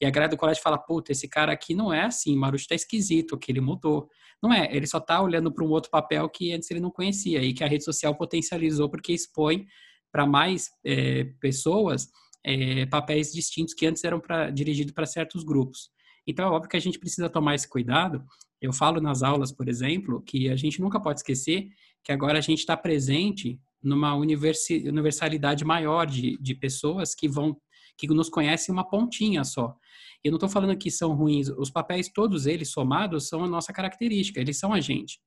E 0.00 0.06
a 0.06 0.10
galera 0.10 0.32
do 0.32 0.36
colégio 0.36 0.60
fala, 0.60 0.76
puta, 0.76 1.12
esse 1.12 1.28
cara 1.28 1.52
aqui 1.52 1.72
não 1.72 1.94
é 1.94 2.02
assim, 2.02 2.36
Marucho 2.36 2.66
tá 2.66 2.74
esquisito, 2.74 3.38
que 3.38 3.52
ele 3.52 3.60
mudou. 3.60 4.08
Não 4.42 4.52
é, 4.52 4.68
ele 4.74 4.88
só 4.88 4.98
tá 4.98 5.22
olhando 5.22 5.52
para 5.52 5.64
um 5.64 5.70
outro 5.70 5.88
papel 5.88 6.28
que 6.28 6.52
antes 6.52 6.68
ele 6.68 6.80
não 6.80 6.90
conhecia 6.90 7.40
e 7.42 7.54
que 7.54 7.62
a 7.62 7.68
rede 7.68 7.84
social 7.84 8.12
potencializou 8.16 8.90
porque 8.90 9.12
expõe 9.12 9.66
para 10.16 10.24
mais 10.24 10.70
é, 10.82 11.24
pessoas 11.42 12.08
é, 12.42 12.86
papéis 12.86 13.34
distintos 13.34 13.74
que 13.74 13.84
antes 13.84 14.02
eram 14.02 14.18
pra, 14.18 14.48
dirigidos 14.48 14.94
para 14.94 15.04
certos 15.04 15.44
grupos. 15.44 15.90
Então 16.26 16.46
é 16.46 16.48
óbvio 16.48 16.70
que 16.70 16.76
a 16.78 16.80
gente 16.80 16.98
precisa 16.98 17.28
tomar 17.28 17.54
esse 17.54 17.68
cuidado. 17.68 18.24
Eu 18.58 18.72
falo 18.72 18.98
nas 18.98 19.22
aulas, 19.22 19.52
por 19.52 19.68
exemplo, 19.68 20.22
que 20.22 20.48
a 20.48 20.56
gente 20.56 20.80
nunca 20.80 20.98
pode 20.98 21.20
esquecer 21.20 21.68
que 22.02 22.12
agora 22.12 22.38
a 22.38 22.40
gente 22.40 22.60
está 22.60 22.74
presente 22.78 23.60
numa 23.82 24.14
universalidade 24.14 25.66
maior 25.66 26.06
de, 26.06 26.38
de 26.40 26.54
pessoas 26.54 27.14
que 27.14 27.28
vão 27.28 27.54
que 27.98 28.06
nos 28.08 28.30
conhecem 28.30 28.72
uma 28.72 28.88
pontinha 28.88 29.44
só. 29.44 29.76
Eu 30.24 30.30
não 30.30 30.36
estou 30.36 30.48
falando 30.48 30.78
que 30.78 30.90
são 30.90 31.14
ruins, 31.14 31.48
os 31.48 31.70
papéis, 31.70 32.10
todos 32.10 32.46
eles 32.46 32.70
somados, 32.70 33.28
são 33.28 33.44
a 33.44 33.48
nossa 33.48 33.70
característica, 33.70 34.40
eles 34.40 34.58
são 34.58 34.72
a 34.72 34.80
gente. 34.80 35.18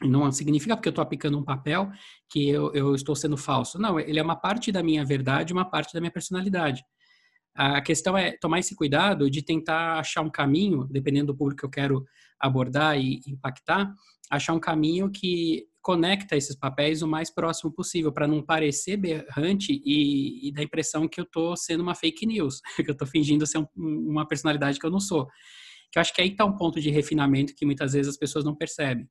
Não 0.00 0.30
significa 0.32 0.76
porque 0.76 0.88
eu 0.88 0.92
estou 0.92 1.02
aplicando 1.02 1.38
um 1.38 1.44
papel 1.44 1.90
que 2.30 2.48
eu, 2.48 2.72
eu 2.72 2.94
estou 2.94 3.14
sendo 3.14 3.36
falso. 3.36 3.78
Não, 3.78 4.00
ele 4.00 4.18
é 4.18 4.22
uma 4.22 4.36
parte 4.36 4.72
da 4.72 4.82
minha 4.82 5.04
verdade, 5.04 5.52
uma 5.52 5.68
parte 5.68 5.92
da 5.92 6.00
minha 6.00 6.10
personalidade. 6.10 6.82
A 7.54 7.82
questão 7.82 8.16
é 8.16 8.32
tomar 8.32 8.60
esse 8.60 8.74
cuidado 8.74 9.30
de 9.30 9.42
tentar 9.42 9.98
achar 9.98 10.22
um 10.22 10.30
caminho, 10.30 10.88
dependendo 10.90 11.26
do 11.26 11.36
público 11.36 11.60
que 11.60 11.66
eu 11.66 11.70
quero 11.70 12.04
abordar 12.40 12.98
e 12.98 13.20
impactar, 13.26 13.92
achar 14.30 14.54
um 14.54 14.60
caminho 14.60 15.10
que 15.10 15.66
conecta 15.82 16.36
esses 16.36 16.56
papéis 16.56 17.02
o 17.02 17.08
mais 17.08 17.28
próximo 17.28 17.70
possível, 17.70 18.12
para 18.12 18.26
não 18.26 18.40
parecer 18.40 18.96
berrante 18.96 19.82
e, 19.84 20.48
e 20.48 20.52
dar 20.52 20.62
a 20.62 20.64
impressão 20.64 21.06
que 21.06 21.20
eu 21.20 21.24
estou 21.24 21.56
sendo 21.56 21.82
uma 21.82 21.94
fake 21.94 22.24
news, 22.24 22.60
que 22.76 22.88
eu 22.88 22.92
estou 22.92 23.06
fingindo 23.06 23.46
ser 23.46 23.58
um, 23.58 23.66
uma 23.76 24.26
personalidade 24.26 24.78
que 24.78 24.86
eu 24.86 24.90
não 24.90 25.00
sou. 25.00 25.26
Que 25.90 25.98
eu 25.98 26.00
acho 26.00 26.14
que 26.14 26.22
aí 26.22 26.28
está 26.28 26.44
um 26.44 26.56
ponto 26.56 26.80
de 26.80 26.88
refinamento 26.88 27.54
que 27.54 27.66
muitas 27.66 27.92
vezes 27.92 28.08
as 28.08 28.16
pessoas 28.16 28.44
não 28.44 28.54
percebem. 28.54 29.06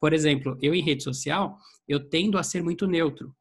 Por 0.00 0.12
exemplo, 0.12 0.56
eu 0.60 0.74
em 0.74 0.82
rede 0.82 1.02
social, 1.02 1.56
eu 1.86 2.08
tendo 2.08 2.38
a 2.38 2.42
ser 2.42 2.62
muito 2.62 2.86
neutro. 2.86 3.34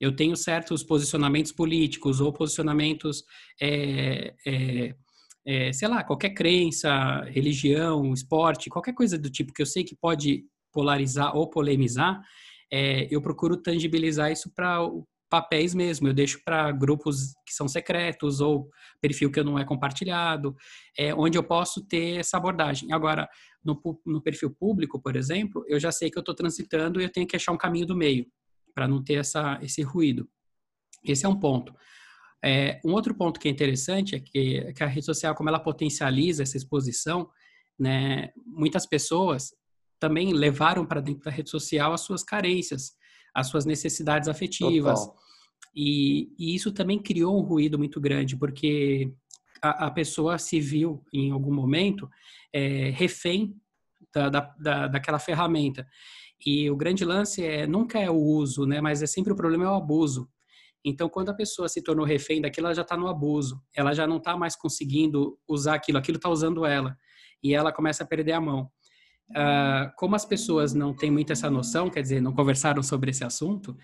Eu 0.00 0.14
tenho 0.14 0.36
certos 0.36 0.82
posicionamentos 0.82 1.52
políticos 1.52 2.20
ou 2.20 2.32
posicionamentos, 2.32 3.24
é, 3.60 4.34
é, 4.46 4.94
é, 5.46 5.72
sei 5.72 5.88
lá, 5.88 6.02
qualquer 6.02 6.30
crença, 6.30 7.22
religião, 7.24 8.12
esporte, 8.12 8.70
qualquer 8.70 8.94
coisa 8.94 9.16
do 9.16 9.30
tipo 9.30 9.52
que 9.52 9.62
eu 9.62 9.66
sei 9.66 9.84
que 9.84 9.94
pode 9.94 10.44
polarizar 10.72 11.36
ou 11.36 11.48
polemizar, 11.48 12.20
é, 12.72 13.06
eu 13.08 13.22
procuro 13.22 13.56
tangibilizar 13.56 14.32
isso 14.32 14.50
para 14.52 14.80
papéis 15.34 15.74
mesmo. 15.74 16.06
Eu 16.06 16.14
deixo 16.14 16.40
para 16.44 16.70
grupos 16.70 17.34
que 17.44 17.52
são 17.52 17.66
secretos 17.66 18.40
ou 18.40 18.70
perfil 19.00 19.32
que 19.32 19.42
não 19.42 19.58
é 19.58 19.64
compartilhado, 19.64 20.54
é, 20.96 21.12
onde 21.12 21.36
eu 21.36 21.42
posso 21.42 21.84
ter 21.84 22.20
essa 22.20 22.36
abordagem. 22.36 22.92
Agora, 22.92 23.28
no, 23.64 23.80
no 24.06 24.22
perfil 24.22 24.54
público, 24.54 25.02
por 25.02 25.16
exemplo, 25.16 25.64
eu 25.66 25.80
já 25.80 25.90
sei 25.90 26.08
que 26.08 26.16
eu 26.16 26.20
estou 26.20 26.36
transitando 26.36 27.00
e 27.00 27.04
eu 27.04 27.10
tenho 27.10 27.26
que 27.26 27.34
achar 27.34 27.50
um 27.50 27.58
caminho 27.58 27.84
do 27.84 27.96
meio 27.96 28.26
para 28.72 28.86
não 28.86 29.02
ter 29.02 29.14
essa, 29.14 29.58
esse 29.60 29.82
ruído. 29.82 30.28
Esse 31.04 31.26
é 31.26 31.28
um 31.28 31.38
ponto. 31.38 31.74
É, 32.44 32.80
um 32.84 32.92
outro 32.92 33.12
ponto 33.12 33.40
que 33.40 33.48
é 33.48 33.50
interessante 33.50 34.14
é 34.14 34.20
que, 34.20 34.72
que, 34.72 34.84
a 34.84 34.86
rede 34.86 35.06
social, 35.06 35.34
como 35.34 35.48
ela 35.48 35.58
potencializa 35.58 36.44
essa 36.44 36.56
exposição, 36.56 37.28
né, 37.76 38.30
muitas 38.46 38.86
pessoas 38.86 39.52
também 39.98 40.32
levaram 40.32 40.86
para 40.86 41.00
dentro 41.00 41.24
da 41.24 41.30
rede 41.32 41.50
social 41.50 41.92
as 41.92 42.02
suas 42.02 42.22
carências, 42.22 42.92
as 43.34 43.48
suas 43.48 43.64
necessidades 43.64 44.28
afetivas. 44.28 45.00
E, 45.74 46.32
e, 46.38 46.54
isso 46.54 46.72
também 46.72 47.02
criou 47.02 47.36
um 47.36 47.42
ruído 47.42 47.76
muito 47.76 48.00
grande, 48.00 48.36
porque 48.36 49.12
a, 49.60 49.86
a 49.86 49.90
pessoa 49.90 50.38
se 50.38 50.60
viu, 50.60 51.04
em 51.12 51.32
algum 51.32 51.52
momento, 51.52 52.08
é, 52.52 52.90
refém 52.90 53.56
da, 54.14 54.28
da, 54.28 54.86
daquela 54.86 55.18
ferramenta. 55.18 55.86
E 56.44 56.70
o 56.70 56.76
grande 56.76 57.04
lance 57.04 57.44
é 57.44 57.66
nunca 57.66 57.98
é 57.98 58.10
o 58.10 58.16
uso, 58.16 58.66
né? 58.66 58.80
Mas 58.80 59.02
é 59.02 59.06
sempre 59.06 59.32
o 59.32 59.36
problema 59.36 59.64
é 59.64 59.68
o 59.68 59.74
abuso. 59.74 60.28
Então, 60.84 61.08
quando 61.08 61.30
a 61.30 61.34
pessoa 61.34 61.68
se 61.68 61.82
tornou 61.82 62.04
refém 62.04 62.42
daquilo, 62.42 62.66
ela 62.66 62.74
já 62.74 62.82
está 62.82 62.96
no 62.96 63.08
abuso. 63.08 63.60
Ela 63.74 63.94
já 63.94 64.06
não 64.06 64.18
está 64.18 64.36
mais 64.36 64.54
conseguindo 64.54 65.38
usar 65.48 65.74
aquilo, 65.74 65.96
aquilo 65.96 66.18
está 66.18 66.28
usando 66.28 66.66
ela. 66.66 66.96
E 67.42 67.54
ela 67.54 67.72
começa 67.72 68.04
a 68.04 68.06
perder 68.06 68.32
a 68.32 68.40
mão. 68.40 68.70
Uh, 69.30 69.90
como 69.96 70.14
as 70.14 70.24
pessoas 70.24 70.74
não 70.74 70.94
têm 70.94 71.10
muito 71.10 71.32
essa 71.32 71.50
noção, 71.50 71.90
quer 71.90 72.02
dizer, 72.02 72.20
não 72.20 72.32
conversaram 72.32 72.82
sobre 72.82 73.10
esse 73.10 73.24
assunto, 73.24 73.76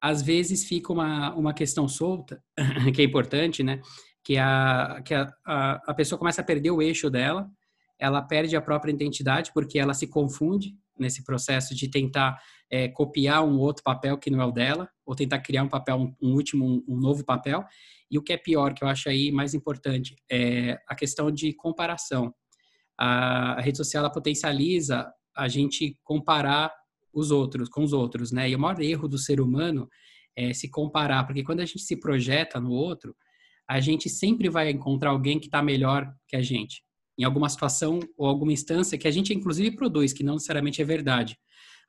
às 0.00 0.22
vezes 0.22 0.64
fica 0.64 0.92
uma, 0.92 1.34
uma 1.34 1.54
questão 1.54 1.88
solta, 1.88 2.42
que 2.94 3.02
é 3.02 3.04
importante, 3.04 3.62
né? 3.62 3.80
Que, 4.24 4.36
a, 4.38 5.02
que 5.04 5.14
a, 5.14 5.32
a, 5.46 5.72
a 5.86 5.94
pessoa 5.94 6.18
começa 6.18 6.40
a 6.40 6.44
perder 6.44 6.70
o 6.70 6.82
eixo 6.82 7.08
dela, 7.08 7.48
ela 7.98 8.20
perde 8.20 8.56
a 8.56 8.60
própria 8.60 8.92
identidade 8.92 9.52
porque 9.54 9.78
ela 9.78 9.94
se 9.94 10.08
confunde 10.08 10.74
nesse 10.98 11.24
processo 11.24 11.74
de 11.74 11.88
tentar 11.88 12.38
é, 12.70 12.88
copiar 12.88 13.44
um 13.44 13.58
outro 13.58 13.82
papel 13.82 14.18
que 14.18 14.30
não 14.30 14.40
é 14.40 14.44
o 14.44 14.50
dela, 14.50 14.88
ou 15.04 15.14
tentar 15.14 15.40
criar 15.40 15.62
um 15.62 15.68
papel, 15.68 15.96
um, 15.96 16.14
um 16.20 16.34
último, 16.34 16.66
um, 16.66 16.84
um, 16.88 16.96
novo 16.96 17.24
papel. 17.24 17.64
E 18.10 18.18
o 18.18 18.22
que 18.22 18.32
é 18.32 18.36
pior, 18.36 18.74
que 18.74 18.82
eu 18.82 18.88
acho 18.88 19.08
aí 19.08 19.30
mais 19.30 19.54
importante, 19.54 20.16
é 20.30 20.78
a 20.88 20.94
questão 20.94 21.30
de 21.30 21.52
comparação 21.54 22.34
a, 22.98 23.60
rede 23.60 23.76
social 23.78 24.04
ela 24.04 24.12
potencializa 24.12 25.10
a 25.36 25.48
gente 25.48 25.96
comparar 26.02 26.72
os 27.12 27.30
outros 27.30 27.68
com 27.68 27.82
os 27.82 27.92
outros, 27.92 28.32
né? 28.32 28.48
E 28.50 28.54
o 28.54 28.58
maior 28.58 28.80
erro 28.80 29.08
do 29.08 29.18
ser 29.18 29.40
humano 29.40 29.88
é 30.36 30.52
se 30.52 30.68
comparar, 30.68 31.24
porque 31.24 31.42
quando 31.42 31.60
a 31.60 31.64
gente 31.64 31.80
se 31.80 31.96
projeta 31.96 32.60
no 32.60 32.70
outro, 32.70 33.16
a 33.68 33.80
gente 33.80 34.08
sempre 34.08 34.48
vai 34.48 34.70
encontrar 34.70 35.10
alguém 35.10 35.38
que 35.38 35.46
está 35.46 35.62
melhor 35.62 36.12
que 36.28 36.36
a 36.36 36.42
gente, 36.42 36.82
em 37.18 37.24
alguma 37.24 37.48
situação 37.48 38.00
ou 38.16 38.26
alguma 38.26 38.52
instância 38.52 38.98
que 38.98 39.08
a 39.08 39.10
gente 39.10 39.34
inclusive 39.34 39.74
produz, 39.74 40.12
que 40.12 40.22
não 40.22 40.34
necessariamente 40.34 40.80
é 40.80 40.84
verdade. 40.84 41.36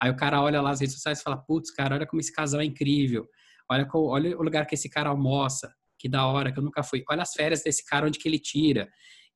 Aí 0.02 0.10
o 0.10 0.16
cara 0.16 0.42
olha 0.42 0.62
lá 0.62 0.72
as 0.72 0.80
redes 0.80 0.96
sociais 0.96 1.20
e 1.20 1.24
fala, 1.24 1.38
putz, 1.38 1.72
cara, 1.72 1.96
olha 1.96 2.08
como 2.08 2.20
esse 2.20 2.32
casal 2.32 2.62
é 2.62 2.66
incrível. 2.66 3.28
Olha, 3.70 3.88
olha 3.94 4.38
o 4.38 4.44
lugar 4.44 4.66
que 4.66 4.76
esse 4.76 4.90
cara 4.90 5.10
almoça, 5.10 5.72
que 6.00 6.08
da 6.08 6.26
hora, 6.26 6.52
que 6.52 6.60
eu 6.60 6.64
nunca 6.64 6.84
fui. 6.84 7.04
Olha 7.10 7.24
as 7.24 7.34
férias 7.34 7.64
desse 7.64 7.84
cara, 7.86 8.08
onde 8.08 8.20
que 8.20 8.28
ele 8.28 8.40
tira. 8.40 8.88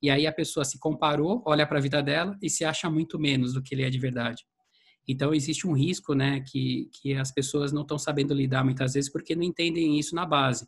E 0.01 0.09
aí 0.09 0.25
a 0.25 0.31
pessoa 0.33 0.65
se 0.65 0.79
comparou, 0.79 1.43
olha 1.45 1.65
para 1.67 1.77
a 1.77 1.81
vida 1.81 2.01
dela 2.01 2.37
e 2.41 2.49
se 2.49 2.65
acha 2.65 2.89
muito 2.89 3.19
menos 3.19 3.53
do 3.53 3.61
que 3.61 3.75
ele 3.75 3.83
é 3.83 3.89
de 3.89 3.99
verdade. 3.99 4.43
Então 5.07 5.33
existe 5.33 5.67
um 5.67 5.73
risco, 5.73 6.13
né, 6.13 6.41
que, 6.41 6.89
que 6.93 7.13
as 7.15 7.31
pessoas 7.31 7.71
não 7.71 7.81
estão 7.81 7.97
sabendo 7.97 8.33
lidar 8.33 8.63
muitas 8.63 8.93
vezes 8.93 9.11
porque 9.11 9.35
não 9.35 9.43
entendem 9.43 9.99
isso 9.99 10.15
na 10.15 10.25
base. 10.25 10.67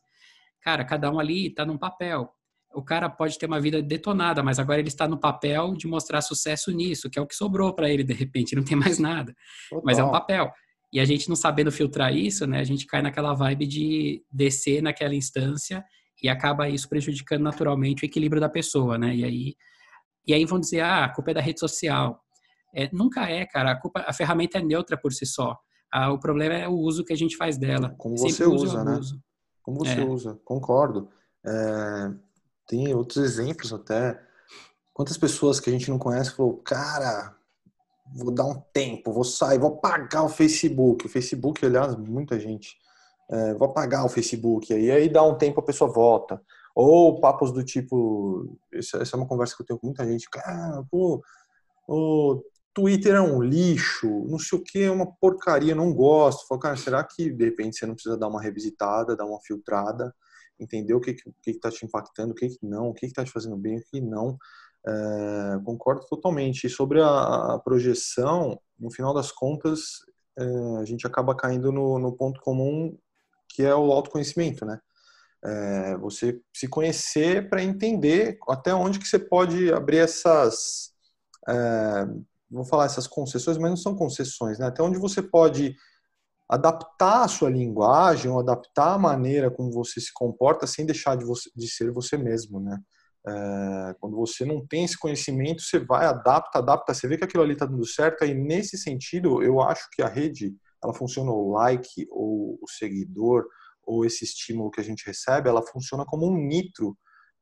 Cara, 0.61 0.83
cada 0.85 1.11
um 1.11 1.19
ali 1.19 1.47
está 1.47 1.65
num 1.65 1.77
papel. 1.77 2.29
O 2.73 2.81
cara 2.81 3.09
pode 3.09 3.37
ter 3.37 3.45
uma 3.45 3.61
vida 3.61 3.81
detonada, 3.81 4.41
mas 4.41 4.57
agora 4.57 4.79
ele 4.79 4.87
está 4.87 5.07
no 5.07 5.19
papel 5.19 5.75
de 5.75 5.87
mostrar 5.87 6.21
sucesso 6.21 6.71
nisso, 6.71 7.09
que 7.09 7.19
é 7.19 7.21
o 7.21 7.27
que 7.27 7.35
sobrou 7.35 7.73
para 7.73 7.89
ele 7.89 8.03
de 8.03 8.13
repente, 8.13 8.55
não 8.55 8.63
tem 8.63 8.77
mais 8.77 8.97
nada. 8.97 9.35
Total. 9.69 9.83
Mas 9.85 9.99
é 9.99 10.03
um 10.03 10.11
papel. 10.11 10.51
E 10.91 10.99
a 10.99 11.05
gente 11.05 11.27
não 11.27 11.35
sabendo 11.35 11.71
filtrar 11.71 12.15
isso, 12.15 12.45
né, 12.45 12.59
a 12.59 12.63
gente 12.63 12.85
cai 12.85 13.01
naquela 13.01 13.33
vibe 13.33 13.65
de 13.65 14.23
descer 14.31 14.81
naquela 14.81 15.15
instância 15.15 15.83
e 16.23 16.29
acaba 16.29 16.69
isso 16.69 16.87
prejudicando 16.87 17.43
naturalmente 17.43 18.03
o 18.03 18.05
equilíbrio 18.05 18.39
da 18.39 18.47
pessoa, 18.47 18.97
né? 18.97 19.13
E 19.13 19.25
aí, 19.25 19.55
e 20.25 20.33
aí 20.33 20.45
vão 20.45 20.59
dizer, 20.59 20.79
ah, 20.79 21.03
a 21.03 21.09
culpa 21.09 21.31
é 21.31 21.33
da 21.33 21.41
rede 21.41 21.59
social. 21.59 22.23
É, 22.73 22.89
nunca 22.93 23.29
é, 23.29 23.45
cara. 23.45 23.71
A, 23.71 23.75
culpa, 23.79 24.03
a 24.07 24.13
ferramenta 24.13 24.57
é 24.57 24.63
neutra 24.63 24.97
por 24.97 25.11
si 25.11 25.25
só. 25.25 25.57
Ah, 25.91 26.11
o 26.11 26.19
problema 26.19 26.55
é 26.55 26.67
o 26.67 26.73
uso 26.73 27.03
que 27.03 27.11
a 27.11 27.17
gente 27.17 27.35
faz 27.35 27.57
dela. 27.57 27.93
Como 27.97 28.17
você 28.17 28.45
usa, 28.45 28.83
né? 28.85 28.99
Como 29.61 29.79
você 29.79 29.99
é. 29.99 30.05
usa. 30.05 30.39
Concordo. 30.45 31.09
É, 31.45 32.11
tem 32.67 32.95
outros 32.95 33.17
exemplos 33.17 33.73
até. 33.73 34.19
Quantas 34.93 35.17
pessoas 35.17 35.59
que 35.59 35.69
a 35.69 35.73
gente 35.73 35.89
não 35.89 35.99
conhece 35.99 36.31
falou, 36.31 36.57
cara, 36.57 37.35
vou 38.15 38.33
dar 38.33 38.45
um 38.45 38.61
tempo, 38.73 39.11
vou 39.11 39.23
sair, 39.23 39.59
vou 39.59 39.73
apagar 39.73 40.23
o 40.23 40.29
Facebook. 40.29 41.05
O 41.05 41.09
Facebook, 41.09 41.65
aliás, 41.65 41.95
muita 41.97 42.39
gente. 42.39 42.77
É, 43.33 43.53
vou 43.55 43.67
apagar 43.67 44.05
o 44.05 44.09
Facebook. 44.09 44.71
E 44.73 44.91
aí 44.91 45.09
dá 45.09 45.23
um 45.23 45.37
tempo 45.37 45.59
a 45.59 45.63
pessoa 45.63 45.91
volta. 45.91 46.39
Ou 46.75 47.19
papos 47.19 47.51
do 47.51 47.63
tipo. 47.63 48.57
Essa, 48.71 48.97
é 48.97 49.17
uma 49.17 49.27
conversa 49.27 49.55
que 49.55 49.63
eu 49.63 49.65
tenho 49.65 49.79
com 49.79 49.87
muita 49.87 50.05
gente. 50.05 50.29
Cara, 50.29 50.83
pô, 50.91 51.23
o 51.87 52.43
Twitter 52.73 53.15
é 53.15 53.21
um 53.21 53.41
lixo, 53.41 54.07
não 54.27 54.39
sei 54.39 54.57
o 54.57 54.63
que, 54.63 54.83
é 54.83 54.91
uma 54.91 55.05
porcaria, 55.05 55.75
não 55.75 55.93
gosto. 55.93 56.47
Falo, 56.47 56.61
cara, 56.61 56.75
será 56.75 57.03
que 57.03 57.31
de 57.31 57.45
repente 57.45 57.77
você 57.77 57.85
não 57.85 57.93
precisa 57.93 58.17
dar 58.17 58.27
uma 58.27 58.41
revisitada, 58.41 59.15
dar 59.15 59.25
uma 59.25 59.39
filtrada, 59.41 60.13
entender 60.59 60.93
o 60.93 60.99
que 60.99 61.13
que, 61.13 61.31
que, 61.41 61.53
que 61.53 61.59
tá 61.59 61.69
te 61.69 61.85
impactando, 61.85 62.31
o 62.33 62.35
que, 62.35 62.49
que 62.49 62.65
não, 62.65 62.89
o 62.89 62.93
que 62.93 63.07
que 63.07 63.13
tá 63.13 63.23
te 63.23 63.31
fazendo 63.31 63.57
bem, 63.57 63.77
o 63.77 63.83
que 63.83 64.01
não. 64.01 64.37
É, 64.85 65.59
concordo 65.63 66.05
totalmente. 66.07 66.65
E 66.65 66.69
sobre 66.69 67.01
a, 67.01 67.53
a, 67.55 67.59
projeção, 67.59 68.59
no 68.77 68.91
final 68.91 69.13
das 69.13 69.31
contas, 69.31 69.99
é, 70.37 70.77
a 70.81 70.85
gente 70.85 71.05
acaba 71.07 71.35
caindo 71.35 71.71
no, 71.71 71.99
no, 71.99 72.11
ponto 72.13 72.41
comum 72.41 72.97
que 73.53 73.63
é 73.63 73.75
o 73.75 73.91
autoconhecimento, 73.91 74.65
né? 74.65 74.79
É, 75.45 75.97
você 75.97 76.39
se 76.53 76.67
conhecer 76.67 77.49
para 77.49 77.61
entender 77.61 78.37
até 78.47 78.73
onde 78.73 78.97
que 78.97 79.07
você 79.07 79.19
pode 79.19 79.73
abrir 79.73 79.97
essas 79.97 80.93
é, 81.47 82.05
vou 82.49 82.63
falar 82.63 82.85
essas 82.85 83.07
concessões, 83.07 83.57
mas 83.57 83.69
não 83.69 83.77
são 83.77 83.95
concessões, 83.95 84.59
né? 84.59 84.67
Até 84.67 84.81
onde 84.83 84.99
você 84.99 85.21
pode 85.21 85.75
adaptar 86.47 87.23
a 87.23 87.27
sua 87.27 87.49
linguagem 87.49 88.29
ou 88.29 88.39
adaptar 88.39 88.93
a 88.93 88.99
maneira 88.99 89.49
como 89.49 89.71
você 89.71 89.99
se 89.99 90.13
comporta 90.13 90.67
sem 90.67 90.85
deixar 90.85 91.17
de, 91.17 91.25
você, 91.25 91.49
de 91.55 91.67
ser 91.67 91.91
você 91.91 92.17
mesmo, 92.17 92.59
né? 92.59 92.79
É, 93.25 93.95
quando 93.99 94.17
você 94.17 94.45
não 94.45 94.65
tem 94.65 94.83
esse 94.83 94.99
conhecimento, 94.99 95.61
você 95.61 95.79
vai, 95.79 96.05
adapta, 96.05 96.59
adapta, 96.59 96.93
você 96.93 97.07
vê 97.07 97.17
que 97.17 97.23
aquilo 97.23 97.43
ali 97.43 97.53
está 97.53 97.65
dando 97.65 97.85
certo, 97.85 98.23
aí 98.23 98.33
nesse 98.33 98.77
sentido, 98.77 99.41
eu 99.41 99.61
acho 99.61 99.87
que 99.91 100.01
a 100.01 100.07
rede, 100.07 100.53
ela 100.83 100.93
funciona 100.93 101.31
o 101.31 101.51
like, 101.51 102.05
ou 102.09 102.59
o 102.61 102.67
seguidor, 102.67 103.45
ou 103.85 104.05
esse 104.05 104.23
estímulo 104.23 104.71
que 104.71 104.81
a 104.81 104.83
gente 104.83 105.05
recebe, 105.05 105.49
ela 105.49 105.65
funciona 105.65 106.05
como 106.05 106.27
um 106.27 106.37
nitro 106.37 106.97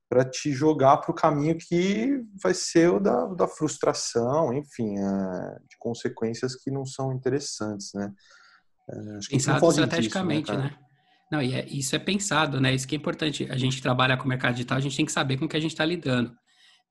para 0.10 0.26
te 0.26 0.52
jogar 0.52 0.98
para 0.98 1.12
o 1.12 1.16
caminho 1.16 1.58
que 1.58 2.22
vai 2.44 2.54
ser 2.54 2.92
o 2.92 3.00
da, 3.00 3.28
da 3.28 3.48
frustração, 3.48 4.54
enfim, 4.54 4.98
é, 4.98 5.60
de 5.70 5.78
consequências 5.80 6.54
que 6.56 6.70
não 6.70 6.86
são 6.86 7.14
interessantes, 7.14 7.94
né? 7.94 8.12
É, 8.90 9.18
acho 9.18 9.30
que 9.30 9.36
Pensado 9.36 9.66
estrategicamente, 9.70 10.52
disso, 10.52 10.58
né, 10.58 10.66
né? 10.66 10.78
Não, 11.32 11.42
e 11.42 11.54
é, 11.54 11.66
isso 11.70 11.96
é 11.96 12.00
pensado, 12.00 12.60
né? 12.60 12.76
Isso 12.76 12.86
que 12.86 12.94
é 12.94 12.98
importante. 12.98 13.48
A 13.50 13.56
gente 13.56 13.82
trabalha 13.82 14.18
com 14.18 14.26
o 14.26 14.28
mercado 14.28 14.56
digital, 14.56 14.78
a 14.78 14.82
gente 14.82 14.98
tem 14.98 15.06
que 15.06 15.14
saber 15.14 15.38
com 15.38 15.48
que 15.48 15.56
a 15.56 15.62
gente 15.62 15.72
está 15.72 15.86
lidando. 15.86 16.36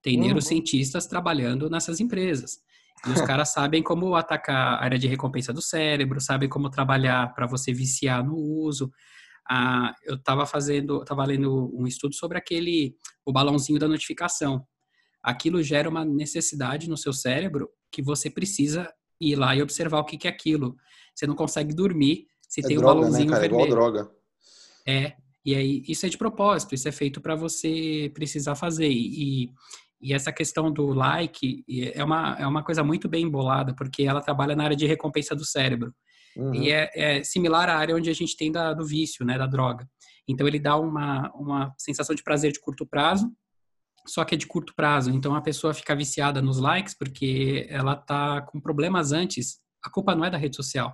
Tem 0.01 0.17
uhum. 0.17 0.25
neurocientistas 0.25 1.05
trabalhando 1.05 1.69
nessas 1.69 1.99
empresas. 1.99 2.57
E 3.07 3.11
os 3.11 3.21
caras 3.21 3.49
sabem 3.49 3.81
como 3.81 4.15
atacar 4.15 4.73
a 4.79 4.83
área 4.83 4.97
de 4.97 5.07
recompensa 5.07 5.51
do 5.51 5.61
cérebro, 5.61 6.21
sabem 6.21 6.47
como 6.47 6.69
trabalhar 6.69 7.33
para 7.33 7.47
você 7.47 7.73
viciar 7.73 8.23
no 8.23 8.35
uso, 8.35 8.91
ah, 9.49 9.93
eu 10.03 10.15
estava 10.15 10.45
fazendo, 10.45 11.01
estava 11.01 11.25
lendo 11.25 11.71
um 11.73 11.87
estudo 11.87 12.15
sobre 12.15 12.37
aquele, 12.37 12.95
o 13.25 13.33
balãozinho 13.33 13.79
da 13.79 13.87
notificação. 13.87 14.65
Aquilo 15.21 15.61
gera 15.61 15.89
uma 15.89 16.05
necessidade 16.05 16.89
no 16.89 16.97
seu 16.97 17.11
cérebro 17.11 17.69
que 17.91 18.01
você 18.01 18.29
precisa 18.29 18.91
ir 19.19 19.35
lá 19.35 19.55
e 19.55 19.61
observar 19.61 19.99
o 19.99 20.05
que, 20.05 20.17
que 20.17 20.27
é 20.27 20.31
aquilo. 20.31 20.75
Você 21.13 21.27
não 21.27 21.35
consegue 21.35 21.73
dormir 21.73 22.27
se 22.47 22.61
é 22.61 22.67
tem 22.67 22.77
droga, 22.77 22.93
um 22.93 22.95
né, 22.95 23.01
balãozinho 23.01 23.29
né, 23.29 23.31
cara? 23.31 23.41
vermelho. 23.41 23.63
É 23.63 23.67
igual 23.67 23.91
droga. 23.91 24.11
É, 24.87 25.13
e 25.45 25.55
aí 25.55 25.83
isso 25.87 26.05
é 26.05 26.09
de 26.09 26.17
propósito, 26.17 26.73
isso 26.73 26.87
é 26.87 26.91
feito 26.91 27.19
para 27.19 27.35
você 27.35 28.11
precisar 28.13 28.55
fazer. 28.55 28.89
E, 28.89 29.51
e 30.01 30.13
essa 30.13 30.31
questão 30.31 30.71
do 30.71 30.87
like 30.87 31.63
é 31.93 32.03
uma, 32.03 32.35
é 32.39 32.47
uma 32.47 32.63
coisa 32.63 32.83
muito 32.83 33.07
bem 33.07 33.25
embolada, 33.25 33.73
porque 33.75 34.03
ela 34.03 34.21
trabalha 34.21 34.55
na 34.55 34.63
área 34.63 34.75
de 34.75 34.87
recompensa 34.87 35.35
do 35.35 35.45
cérebro. 35.45 35.93
Uhum. 36.35 36.55
E 36.55 36.71
é, 36.71 36.89
é, 36.95 37.23
similar 37.23 37.69
à 37.69 37.75
área 37.75 37.95
onde 37.95 38.09
a 38.09 38.13
gente 38.13 38.35
tem 38.35 38.51
da, 38.51 38.73
do 38.73 38.85
vício, 38.85 39.25
né, 39.25 39.37
da 39.37 39.45
droga. 39.45 39.87
Então 40.27 40.47
ele 40.47 40.59
dá 40.59 40.77
uma, 40.77 41.31
uma 41.35 41.73
sensação 41.77 42.15
de 42.15 42.23
prazer 42.23 42.51
de 42.51 42.59
curto 42.59 42.85
prazo, 42.85 43.31
só 44.07 44.23
que 44.23 44.33
é 44.33 44.37
de 44.37 44.47
curto 44.47 44.73
prazo. 44.75 45.11
Então 45.11 45.35
a 45.35 45.41
pessoa 45.41 45.73
fica 45.73 45.95
viciada 45.95 46.41
nos 46.41 46.57
likes 46.57 46.93
porque 46.93 47.67
ela 47.69 47.95
tá 47.95 48.41
com 48.41 48.59
problemas 48.59 49.11
antes. 49.11 49.59
A 49.83 49.89
culpa 49.89 50.15
não 50.15 50.25
é 50.25 50.29
da 50.29 50.37
rede 50.37 50.55
social. 50.55 50.93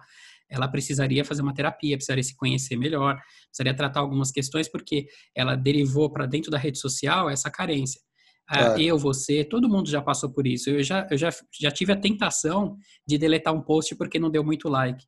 Ela 0.49 0.67
precisaria 0.67 1.25
fazer 1.25 1.41
uma 1.41 1.53
terapia, 1.53 1.97
precisaria 1.97 2.23
se 2.23 2.35
conhecer 2.35 2.77
melhor, 2.77 3.21
precisaria 3.49 3.75
tratar 3.75 3.99
algumas 3.99 4.31
questões 4.31 4.69
porque 4.69 5.07
ela 5.35 5.55
derivou 5.55 6.09
para 6.09 6.25
dentro 6.25 6.49
da 6.49 6.57
rede 6.57 6.79
social 6.79 7.29
essa 7.29 7.51
carência. 7.51 8.01
É. 8.49 8.81
Eu, 8.81 8.97
você, 8.97 9.43
todo 9.43 9.67
mundo 9.67 9.89
já 9.89 10.01
passou 10.01 10.29
por 10.29 10.47
isso. 10.47 10.69
Eu 10.69 10.81
já, 10.81 11.07
eu 11.11 11.17
já, 11.17 11.29
já 11.59 11.71
tive 11.71 11.91
a 11.91 11.97
tentação 11.97 12.77
de 13.05 13.17
deletar 13.17 13.53
um 13.53 13.61
post 13.61 13.95
porque 13.95 14.19
não 14.19 14.29
deu 14.29 14.43
muito 14.43 14.69
like. 14.69 15.05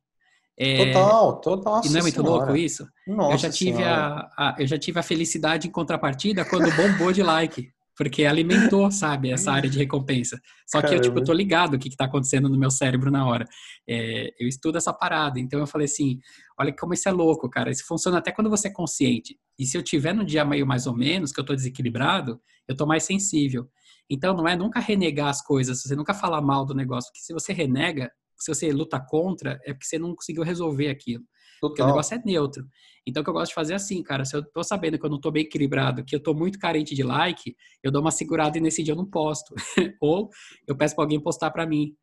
É, 0.58 0.92
total, 0.92 1.40
total. 1.40 1.80
E 1.84 1.88
não 1.88 2.00
é 2.00 2.02
muito 2.02 2.20
senhora. 2.20 2.30
louco 2.30 2.56
isso? 2.56 2.86
Nossa 3.06 3.32
eu 3.32 3.38
já 3.38 3.50
tive 3.50 3.82
a, 3.82 4.28
a, 4.36 4.56
eu 4.58 4.66
já 4.66 4.78
tive 4.78 4.98
a 4.98 5.02
felicidade 5.02 5.66
em 5.66 5.70
contrapartida 5.70 6.44
quando 6.44 6.70
bombou 6.76 7.12
de 7.12 7.22
like, 7.22 7.70
porque 7.96 8.26
alimentou, 8.26 8.90
sabe, 8.90 9.30
essa 9.30 9.52
área 9.52 9.70
de 9.70 9.78
recompensa. 9.78 10.38
Só 10.66 10.82
que 10.82 10.94
eu 10.94 11.00
tipo, 11.00 11.18
eu 11.18 11.24
tô 11.24 11.32
ligado 11.32 11.74
o 11.74 11.78
que, 11.78 11.88
que 11.88 11.96
tá 11.96 12.04
acontecendo 12.04 12.46
no 12.46 12.58
meu 12.58 12.70
cérebro 12.70 13.10
na 13.10 13.26
hora. 13.26 13.46
É, 13.88 14.34
eu 14.38 14.46
estudo 14.46 14.76
essa 14.76 14.92
parada, 14.92 15.40
então 15.40 15.60
eu 15.60 15.66
falei 15.66 15.86
assim, 15.86 16.18
olha 16.60 16.74
como 16.76 16.92
isso 16.92 17.08
é 17.08 17.12
louco, 17.12 17.48
cara. 17.48 17.70
Isso 17.70 17.86
funciona 17.86 18.18
até 18.18 18.30
quando 18.30 18.50
você 18.50 18.68
é 18.68 18.72
consciente. 18.72 19.38
E 19.58 19.64
se 19.64 19.78
eu 19.78 19.82
tiver 19.82 20.12
no 20.12 20.24
dia 20.24 20.44
meio 20.44 20.66
mais 20.66 20.86
ou 20.86 20.94
menos, 20.94 21.32
que 21.32 21.40
eu 21.40 21.44
tô 21.44 21.54
desequilibrado, 21.54 22.38
eu 22.68 22.76
tô 22.76 22.86
mais 22.86 23.02
sensível. 23.04 23.66
Então 24.10 24.36
não 24.36 24.46
é 24.46 24.54
nunca 24.54 24.78
renegar 24.78 25.28
as 25.28 25.42
coisas, 25.42 25.82
você 25.82 25.96
nunca 25.96 26.12
falar 26.12 26.42
mal 26.42 26.66
do 26.66 26.74
negócio, 26.74 27.10
porque 27.10 27.24
se 27.24 27.32
você 27.32 27.52
renega, 27.52 28.10
se 28.36 28.52
você 28.52 28.70
luta 28.72 29.00
contra, 29.00 29.58
é 29.64 29.72
porque 29.72 29.86
você 29.86 29.98
não 29.98 30.14
conseguiu 30.14 30.42
resolver 30.42 30.88
aquilo. 30.88 31.24
Total. 31.60 31.70
Porque 31.70 31.82
o 31.82 31.86
negócio 31.86 32.14
é 32.14 32.22
neutro. 32.24 32.66
Então, 33.06 33.20
o 33.20 33.24
que 33.24 33.30
eu 33.30 33.34
gosto 33.34 33.50
de 33.50 33.54
fazer 33.54 33.72
é 33.74 33.76
assim, 33.76 34.02
cara, 34.02 34.24
se 34.24 34.34
eu 34.34 34.42
tô 34.42 34.62
sabendo 34.62 34.98
que 34.98 35.04
eu 35.04 35.10
não 35.10 35.20
tô 35.20 35.30
bem 35.30 35.42
equilibrado, 35.42 36.04
que 36.04 36.16
eu 36.16 36.22
tô 36.22 36.34
muito 36.34 36.58
carente 36.58 36.94
de 36.94 37.02
like, 37.02 37.54
eu 37.82 37.92
dou 37.92 38.00
uma 38.00 38.10
segurada 38.10 38.56
e 38.56 38.60
nesse 38.60 38.82
dia 38.82 38.92
eu 38.92 38.96
não 38.96 39.08
posto. 39.08 39.54
Ou 40.00 40.30
eu 40.66 40.76
peço 40.76 40.94
para 40.94 41.04
alguém 41.04 41.20
postar 41.20 41.50
para 41.50 41.66
mim. 41.66 41.94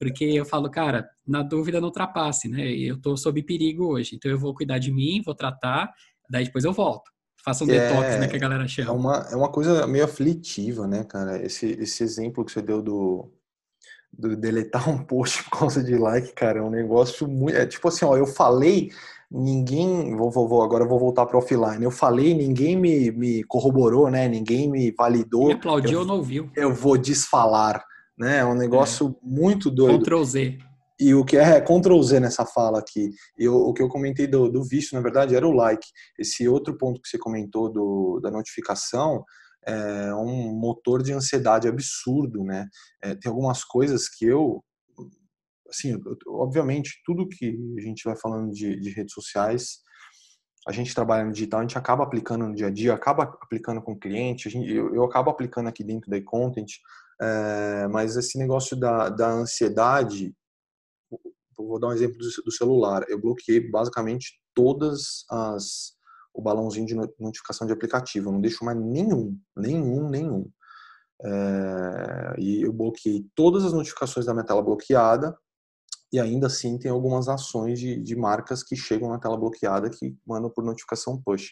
Porque 0.00 0.24
eu 0.24 0.46
falo, 0.46 0.70
cara, 0.70 1.06
na 1.26 1.42
dúvida 1.42 1.78
não 1.78 1.88
ultrapasse, 1.88 2.48
né? 2.48 2.72
Eu 2.72 2.98
tô 2.98 3.18
sob 3.18 3.42
perigo 3.42 3.84
hoje. 3.84 4.16
Então, 4.16 4.30
eu 4.30 4.38
vou 4.38 4.54
cuidar 4.54 4.78
de 4.78 4.90
mim, 4.90 5.20
vou 5.22 5.34
tratar, 5.34 5.92
daí 6.30 6.44
depois 6.44 6.64
eu 6.64 6.72
volto. 6.72 7.10
Faça 7.44 7.64
um 7.64 7.66
detox, 7.66 8.06
é, 8.06 8.18
né, 8.18 8.26
que 8.26 8.36
a 8.36 8.38
galera 8.38 8.66
chama. 8.66 8.88
É 8.88 8.92
uma, 8.92 9.28
é 9.30 9.36
uma 9.36 9.50
coisa 9.50 9.86
meio 9.86 10.04
aflitiva, 10.04 10.86
né, 10.86 11.04
cara? 11.04 11.42
Esse, 11.44 11.66
esse 11.66 12.02
exemplo 12.02 12.44
que 12.44 12.50
você 12.52 12.62
deu 12.62 12.80
do, 12.80 13.30
do 14.10 14.36
deletar 14.36 14.88
um 14.88 15.04
post 15.04 15.44
por 15.44 15.58
causa 15.58 15.84
de 15.84 15.96
like, 15.96 16.32
cara, 16.32 16.60
é 16.60 16.62
um 16.62 16.70
negócio 16.70 17.28
muito. 17.28 17.56
É 17.56 17.66
tipo 17.66 17.88
assim, 17.88 18.06
ó, 18.06 18.16
eu 18.16 18.26
falei, 18.26 18.90
ninguém. 19.30 20.16
Vou, 20.16 20.30
vou, 20.30 20.48
vou 20.48 20.62
agora 20.62 20.86
vou 20.86 20.98
voltar 20.98 21.26
para 21.26 21.38
offline. 21.38 21.84
Eu 21.84 21.90
falei, 21.90 22.34
ninguém 22.34 22.76
me, 22.76 23.10
me 23.10 23.44
corroborou, 23.44 24.10
né? 24.10 24.28
Ninguém 24.28 24.68
me 24.70 24.90
validou. 24.92 25.48
Me 25.48 25.54
aplaudiu 25.54 25.92
eu, 25.92 26.00
ou 26.00 26.06
não 26.06 26.16
ouviu. 26.16 26.50
Eu 26.56 26.74
vou 26.74 26.98
desfalar, 26.98 27.84
né? 28.20 28.38
É 28.38 28.44
um 28.44 28.54
negócio 28.54 29.08
é. 29.08 29.26
muito 29.26 29.70
doido. 29.70 30.04
Ctrl 30.04 30.22
Z. 30.24 30.58
E 31.00 31.14
o 31.14 31.24
que 31.24 31.38
é, 31.38 31.56
é 31.56 31.60
Ctrl 31.62 32.02
Z 32.02 32.20
nessa 32.20 32.44
fala 32.44 32.78
aqui. 32.78 33.10
E 33.38 33.48
o, 33.48 33.72
que 33.72 33.82
eu 33.82 33.88
comentei 33.88 34.26
do, 34.26 34.50
do 34.50 34.62
vício, 34.62 34.94
na 34.94 35.00
verdade, 35.00 35.34
era 35.34 35.48
o 35.48 35.52
like. 35.52 35.86
Esse 36.18 36.46
outro 36.46 36.76
ponto 36.76 37.00
que 37.00 37.08
você 37.08 37.16
comentou 37.16 37.72
do, 37.72 38.20
da 38.22 38.30
notificação, 38.30 39.24
é 39.66 40.14
um 40.14 40.54
motor 40.54 41.02
de 41.02 41.12
ansiedade 41.12 41.66
absurdo, 41.66 42.44
né? 42.44 42.66
É, 43.02 43.14
tem 43.14 43.30
algumas 43.30 43.64
coisas 43.64 44.08
que 44.08 44.26
eu 44.26 44.62
assim, 45.68 45.96
obviamente, 46.26 47.00
tudo 47.04 47.28
que 47.28 47.56
a 47.78 47.80
gente 47.80 48.02
vai 48.04 48.16
falando 48.16 48.50
de, 48.50 48.78
de 48.80 48.90
redes 48.90 49.14
sociais, 49.14 49.78
a 50.66 50.72
gente 50.72 50.94
trabalha 50.94 51.24
no 51.24 51.32
digital, 51.32 51.60
a 51.60 51.62
gente 51.62 51.78
acaba 51.78 52.02
aplicando 52.02 52.48
no 52.48 52.54
dia 52.54 52.66
a 52.66 52.70
dia, 52.70 52.92
acaba 52.92 53.22
aplicando 53.40 53.80
com 53.80 53.92
o 53.92 53.98
cliente, 53.98 54.50
gente, 54.50 54.68
eu, 54.68 54.92
eu, 54.94 55.04
acabo 55.04 55.30
aplicando 55.30 55.68
aqui 55.68 55.84
dentro 55.84 56.10
da 56.10 56.18
e-content, 56.18 56.68
é, 57.20 57.88
mas 57.88 58.16
esse 58.16 58.38
negócio 58.38 58.76
da, 58.76 59.08
da 59.08 59.30
ansiedade, 59.30 60.34
vou 61.56 61.78
dar 61.78 61.88
um 61.88 61.92
exemplo 61.92 62.16
do, 62.16 62.42
do, 62.44 62.52
celular, 62.52 63.04
eu 63.08 63.20
bloqueei 63.20 63.60
basicamente 63.70 64.40
todas 64.54 65.24
as 65.30 65.98
o 66.32 66.40
balãozinho 66.40 66.86
de 66.86 66.94
notificação 67.18 67.66
de 67.66 67.72
aplicativo, 67.72 68.28
eu 68.28 68.32
não 68.32 68.40
deixo 68.40 68.64
mais 68.64 68.78
nenhum, 68.78 69.36
nenhum, 69.56 70.08
nenhum. 70.08 70.48
É, 71.22 72.34
e 72.38 72.62
eu 72.62 72.72
bloqueei 72.72 73.26
todas 73.34 73.64
as 73.64 73.72
notificações 73.72 74.24
da 74.24 74.32
minha 74.32 74.46
tela 74.46 74.62
bloqueada, 74.62 75.36
e 76.12 76.18
ainda 76.18 76.46
assim 76.46 76.78
tem 76.78 76.90
algumas 76.90 77.28
ações 77.28 77.78
de, 77.78 78.00
de 78.00 78.16
marcas 78.16 78.62
que 78.62 78.76
chegam 78.76 79.10
na 79.10 79.18
tela 79.18 79.36
bloqueada 79.36 79.90
que 79.90 80.16
mandam 80.26 80.50
por 80.50 80.64
notificação 80.64 81.20
push. 81.20 81.50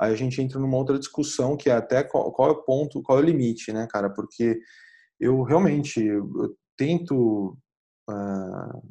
Aí 0.00 0.12
a 0.12 0.16
gente 0.16 0.40
entra 0.40 0.58
numa 0.58 0.76
outra 0.76 0.98
discussão 0.98 1.56
que 1.56 1.68
é 1.68 1.74
até 1.74 2.02
qual, 2.02 2.30
qual 2.32 2.48
é 2.48 2.52
o 2.52 2.62
ponto, 2.62 3.02
qual 3.02 3.18
é 3.18 3.22
o 3.22 3.24
limite, 3.24 3.72
né, 3.72 3.86
cara? 3.90 4.08
Porque 4.08 4.58
eu 5.20 5.42
realmente 5.42 6.02
eu 6.02 6.56
tento 6.76 7.56
uh, 8.08 8.82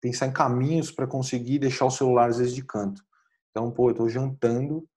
pensar 0.00 0.26
em 0.26 0.32
caminhos 0.32 0.90
para 0.90 1.06
conseguir 1.06 1.58
deixar 1.58 1.86
o 1.86 1.90
celular 1.90 2.28
às 2.28 2.38
vezes 2.38 2.54
de 2.54 2.64
canto. 2.64 3.02
Então, 3.50 3.70
pô, 3.70 3.90
eu 3.90 3.94
tô 3.94 4.08
jantando, 4.08 4.88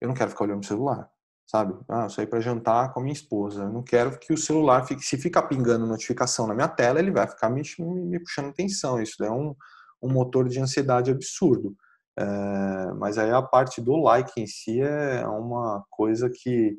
eu 0.00 0.08
não 0.08 0.14
quero 0.14 0.30
ficar 0.30 0.44
olhando 0.44 0.62
o 0.62 0.66
celular 0.66 1.10
sabe? 1.46 1.74
Ah, 1.88 2.04
eu 2.04 2.10
saí 2.10 2.26
para 2.26 2.40
jantar 2.40 2.92
com 2.92 3.00
a 3.00 3.02
minha 3.02 3.12
esposa. 3.12 3.62
Eu 3.62 3.72
não 3.72 3.82
quero 3.82 4.18
que 4.18 4.32
o 4.32 4.36
celular 4.38 4.84
fique, 4.84 5.02
se 5.02 5.16
ficar 5.16 5.42
pingando 5.42 5.86
notificação 5.86 6.46
na 6.46 6.54
minha 6.54 6.68
tela, 6.68 6.98
ele 6.98 7.10
vai 7.12 7.26
ficar 7.26 7.48
me, 7.48 7.62
me, 7.78 8.04
me 8.04 8.20
puxando 8.20 8.48
atenção. 8.48 9.00
Isso 9.00 9.22
é 9.24 9.30
um, 9.30 9.54
um 10.02 10.10
motor 10.10 10.48
de 10.48 10.60
ansiedade 10.60 11.10
absurdo. 11.10 11.74
É, 12.18 12.92
mas 12.94 13.16
aí 13.18 13.30
a 13.30 13.42
parte 13.42 13.80
do 13.80 13.96
like 13.96 14.40
em 14.40 14.46
si 14.46 14.80
é 14.80 15.26
uma 15.26 15.84
coisa 15.90 16.28
que 16.30 16.76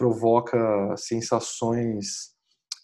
provoca 0.00 0.56
sensações 0.96 2.30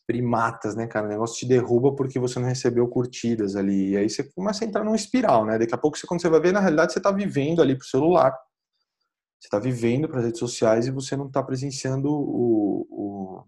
primatas, 0.06 0.76
né, 0.76 0.86
cara? 0.86 1.06
O 1.06 1.08
negócio 1.08 1.38
te 1.38 1.46
derruba 1.46 1.96
porque 1.96 2.18
você 2.18 2.38
não 2.38 2.46
recebeu 2.46 2.86
curtidas 2.86 3.56
ali. 3.56 3.92
E 3.92 3.96
aí 3.96 4.10
você 4.10 4.22
começa 4.22 4.62
a 4.62 4.68
entrar 4.68 4.84
numa 4.84 4.94
espiral, 4.94 5.46
né? 5.46 5.58
Daqui 5.58 5.74
a 5.74 5.78
pouco, 5.78 5.96
você, 5.96 6.06
quando 6.06 6.20
você 6.20 6.28
vai 6.28 6.40
ver, 6.40 6.52
na 6.52 6.60
realidade, 6.60 6.92
você 6.92 6.98
está 6.98 7.10
vivendo 7.10 7.62
ali 7.62 7.74
pro 7.74 7.86
celular 7.86 8.32
você 9.40 9.48
está 9.48 9.58
vivendo 9.58 10.08
para 10.08 10.18
as 10.18 10.24
redes 10.24 10.40
sociais 10.40 10.86
e 10.86 10.90
você 10.90 11.16
não 11.16 11.26
está 11.26 11.42
presenciando 11.42 12.08
o, 12.10 12.86
o, 12.90 13.44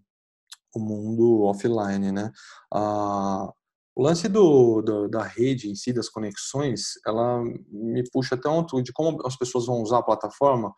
o, 0.76 0.80
mundo 0.80 1.42
offline, 1.42 2.12
né? 2.12 2.30
Ah, 2.72 3.50
o 3.96 4.02
lance 4.02 4.28
do, 4.28 4.80
do, 4.82 5.08
da 5.08 5.22
rede 5.24 5.68
em 5.68 5.74
si, 5.74 5.92
das 5.92 6.08
conexões, 6.08 6.92
ela 7.06 7.42
me 7.42 8.04
puxa 8.12 8.36
tanto 8.36 8.80
de 8.82 8.92
como 8.92 9.26
as 9.26 9.36
pessoas 9.36 9.66
vão 9.66 9.82
usar 9.82 9.98
a 9.98 10.04
plataforma, 10.04 10.72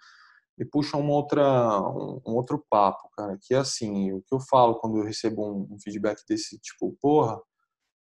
me 0.60 0.66
puxa 0.66 0.98
uma 0.98 1.12
outra, 1.14 1.80
um, 1.80 2.20
um 2.26 2.34
outro 2.34 2.62
papo, 2.68 3.08
cara, 3.16 3.38
que 3.40 3.54
é 3.54 3.56
assim, 3.56 4.12
o 4.12 4.20
que 4.20 4.34
eu 4.34 4.40
falo 4.40 4.74
quando 4.74 4.98
eu 4.98 5.04
recebo 5.04 5.42
um, 5.42 5.74
um 5.74 5.80
feedback 5.80 6.22
desse 6.28 6.58
tipo, 6.58 6.94
porra, 7.00 7.40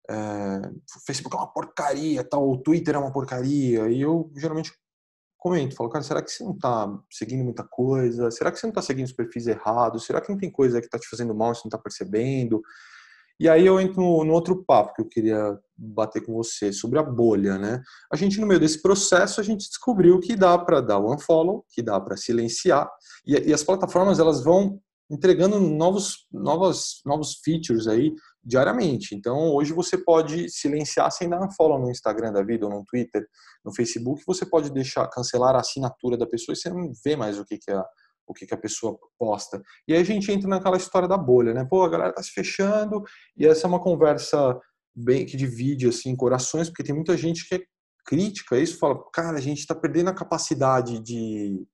é, 0.09 0.15
o 0.17 1.05
Facebook 1.05 1.35
é 1.35 1.41
uma 1.41 1.53
porcaria, 1.53 2.23
tal, 2.23 2.49
o 2.49 2.57
Twitter 2.63 2.95
é 2.95 2.99
uma 2.99 3.13
porcaria, 3.13 3.91
e 3.91 4.01
eu 4.01 4.31
geralmente 4.37 4.73
comento, 5.37 5.75
falo, 5.75 5.91
cara, 5.91 6.05
será 6.05 6.23
que 6.23 6.31
você 6.31 6.45
não 6.45 6.53
está 6.53 6.89
seguindo 7.11 7.43
muita 7.43 7.65
coisa? 7.65 8.31
Será 8.31 8.53
que 8.53 8.59
você 8.59 8.67
não 8.67 8.71
está 8.71 8.81
seguindo 8.81 9.07
os 9.07 9.13
perfis 9.13 9.47
errados? 9.47 10.07
Será 10.07 10.21
que 10.21 10.31
não 10.31 10.39
tem 10.39 10.51
coisa 10.51 10.81
que 10.81 10.87
está 10.87 10.99
te 10.99 11.09
fazendo 11.09 11.35
mal 11.35 11.53
e 11.53 11.55
você 11.57 11.63
não 11.65 11.69
está 11.69 11.79
percebendo? 11.79 12.63
E 13.39 13.49
aí 13.49 13.67
eu 13.67 13.81
entro 13.81 14.25
no, 14.25 14.33
outro 14.33 14.65
papo 14.65 14.95
que 14.95 15.03
eu 15.03 15.09
queria 15.09 15.59
bater 15.77 16.25
com 16.25 16.33
você, 16.35 16.73
sobre 16.73 16.99
a 16.99 17.03
bolha, 17.03 17.59
né? 17.59 17.83
A 18.13 18.17
gente, 18.17 18.41
no 18.41 18.47
meio 18.47 18.61
desse 18.61 18.81
processo, 18.81 19.41
a 19.41 19.45
gente 19.45 19.69
descobriu 19.69 20.21
que 20.21 20.37
dá 20.37 20.57
para 20.57 20.81
dar 20.81 20.99
o 20.99 21.13
unfollow, 21.13 21.65
que 21.71 21.83
dá 21.83 22.01
para 22.01 22.17
silenciar, 22.17 22.89
e, 23.27 23.35
e, 23.35 23.53
as 23.53 23.65
plataformas, 23.65 24.21
elas 24.21 24.45
vão 24.45 24.81
entregando 25.11 25.61
novos, 25.61 26.27
novos, 26.33 27.03
novos 27.05 27.41
features 27.45 27.87
aí 27.87 28.15
diariamente. 28.43 29.15
Então, 29.15 29.53
hoje 29.53 29.73
você 29.73 29.99
pode 29.99 30.49
silenciar 30.49 31.11
sem 31.11 31.29
dar 31.29 31.43
um 31.43 31.51
follow 31.51 31.79
no 31.79 31.91
Instagram 31.91 32.33
da 32.33 32.43
vida 32.43 32.67
ou 32.67 32.73
no 32.73 32.85
Twitter, 32.85 33.27
no 33.65 33.75
Facebook, 33.75 34.23
você 34.27 34.47
pode 34.47 34.71
deixar 34.71 35.09
cancelar 35.09 35.55
a 35.55 35.61
assinatura 35.61 36.17
da 36.17 36.27
pessoa 36.27 36.55
e 36.55 36.57
você 36.57 36.71
não 36.71 36.93
vê 37.05 37.17
mais 37.17 37.39
o 37.39 37.45
que 37.45 37.59
que 37.59 37.71
a 37.71 37.85
o 38.27 38.35
que, 38.35 38.47
que 38.47 38.55
a 38.55 38.59
pessoa 38.59 38.99
posta. 39.19 39.63
E 39.87 39.95
aí 39.95 40.01
a 40.01 40.05
gente 40.05 40.31
entra 40.31 40.49
naquela 40.49 40.77
história 40.77 41.09
da 41.09 41.19
bolha, 41.19 41.53
né? 41.53 41.65
Pô, 41.69 41.83
a 41.83 41.89
galera 41.89 42.13
tá 42.13 42.23
se 42.23 42.31
fechando 42.31 43.03
e 43.37 43.47
essa 43.47 43.67
é 43.67 43.69
uma 43.69 43.83
conversa 43.83 44.59
bem 44.95 45.27
que 45.27 45.37
divide 45.37 45.89
assim 45.89 46.15
corações, 46.17 46.69
porque 46.69 46.85
tem 46.85 46.95
muita 46.95 47.17
gente 47.17 47.49
que 47.49 47.57
é 47.57 47.63
crítica 48.07 48.59
isso, 48.59 48.79
fala, 48.79 49.03
cara, 49.13 49.39
a 49.39 49.41
gente 49.41 49.59
está 49.59 49.75
perdendo 49.75 50.11
a 50.11 50.15
capacidade 50.15 51.01
de 51.01 51.67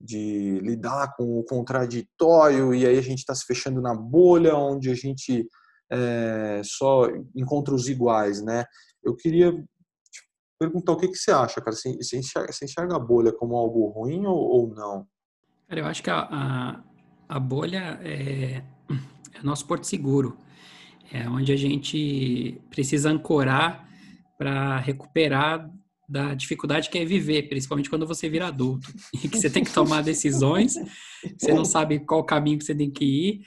de 0.00 0.60
lidar 0.60 1.14
com 1.16 1.40
o 1.40 1.44
contraditório 1.44 2.72
e 2.72 2.86
aí 2.86 2.96
a 2.96 3.02
gente 3.02 3.18
está 3.18 3.34
se 3.34 3.44
fechando 3.44 3.80
na 3.80 3.94
bolha 3.94 4.54
onde 4.54 4.90
a 4.90 4.94
gente 4.94 5.46
é, 5.90 6.60
só 6.64 7.08
encontra 7.34 7.74
os 7.74 7.88
iguais, 7.88 8.42
né? 8.42 8.64
Eu 9.02 9.16
queria 9.16 9.52
perguntar 10.58 10.92
o 10.92 10.96
que, 10.96 11.08
que 11.08 11.16
você 11.16 11.30
acha, 11.30 11.60
cara? 11.60 11.76
Você 11.76 12.16
enxerga, 12.16 12.52
enxerga 12.62 12.96
a 12.96 13.00
bolha 13.00 13.32
como 13.32 13.56
algo 13.56 13.88
ruim 13.88 14.24
ou, 14.26 14.36
ou 14.36 14.74
não? 14.74 15.06
Cara, 15.68 15.80
eu 15.82 15.86
acho 15.86 16.02
que 16.02 16.08
a, 16.08 16.20
a, 16.20 16.80
a 17.28 17.38
bolha 17.38 18.00
é, 18.02 18.62
é 19.34 19.42
nosso 19.42 19.66
porto 19.66 19.84
seguro. 19.84 20.38
É 21.12 21.28
onde 21.28 21.52
a 21.52 21.56
gente 21.56 22.60
precisa 22.70 23.10
ancorar 23.10 23.86
para 24.38 24.78
recuperar 24.78 25.70
da 26.08 26.34
dificuldade 26.34 26.88
que 26.88 26.98
é 26.98 27.04
viver, 27.04 27.48
principalmente 27.50 27.90
quando 27.90 28.06
você 28.06 28.30
vira 28.30 28.46
adulto, 28.46 28.90
e 29.22 29.28
que 29.28 29.38
você 29.38 29.50
tem 29.50 29.62
que 29.62 29.72
tomar 29.72 30.02
decisões, 30.02 30.74
você 31.38 31.52
não 31.52 31.66
sabe 31.66 32.00
qual 32.00 32.24
caminho 32.24 32.58
que 32.58 32.64
você 32.64 32.74
tem 32.74 32.90
que 32.90 33.04
ir, 33.04 33.40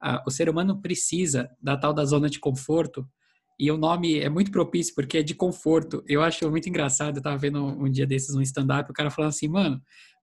ah, 0.00 0.22
o 0.26 0.30
ser 0.30 0.48
humano 0.48 0.80
precisa 0.80 1.50
da 1.60 1.76
tal 1.76 1.92
da 1.92 2.06
zona 2.06 2.30
de 2.30 2.38
conforto 2.38 3.06
e 3.58 3.70
o 3.70 3.76
nome 3.76 4.18
é 4.18 4.28
muito 4.28 4.50
propício 4.50 4.94
porque 4.94 5.18
é 5.18 5.22
de 5.22 5.34
conforto. 5.34 6.04
Eu 6.06 6.22
acho 6.22 6.48
muito 6.50 6.68
engraçado. 6.68 7.16
Eu 7.16 7.22
tava 7.22 7.38
vendo 7.38 7.64
um 7.64 7.90
dia 7.90 8.06
desses 8.06 8.34
um 8.34 8.42
stand-up, 8.42 8.90
o 8.90 8.94
cara 8.94 9.10
falando 9.10 9.30
assim, 9.30 9.48
mano, 9.48 9.80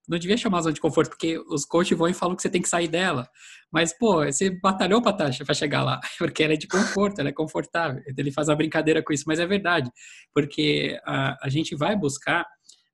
não 0.08 0.18
devia 0.18 0.38
chamar 0.38 0.62
zona 0.62 0.74
de 0.74 0.82
conforto 0.82 1.10
porque 1.10 1.38
os 1.48 1.66
coaches 1.66 1.98
vão 1.98 2.08
e 2.08 2.14
falam 2.14 2.36
que 2.36 2.42
você 2.42 2.50
tem 2.50 2.62
que 2.62 2.70
sair 2.70 2.88
dela. 2.88 3.28
Mas, 3.72 3.98
pô, 3.98 4.26
você 4.26 4.50
batalhou 4.62 5.02
pra, 5.02 5.14
pra 5.14 5.54
chegar 5.54 5.84
lá, 5.84 6.00
porque 6.18 6.44
ela 6.44 6.54
é 6.54 6.58
de 6.58 6.68
conforto, 6.68 7.20
ela 7.20 7.30
é 7.30 7.34
confortável. 7.34 8.02
Ele 8.18 8.32
faz 8.32 8.50
uma 8.50 8.56
brincadeira 8.56 9.04
com 9.04 9.14
isso, 9.14 9.24
mas 9.28 9.40
é 9.40 9.46
verdade, 9.46 9.90
porque 10.34 11.00
a, 11.06 11.38
a 11.46 11.50
gente 11.50 11.76
vai 11.76 11.96
buscar 11.96 12.46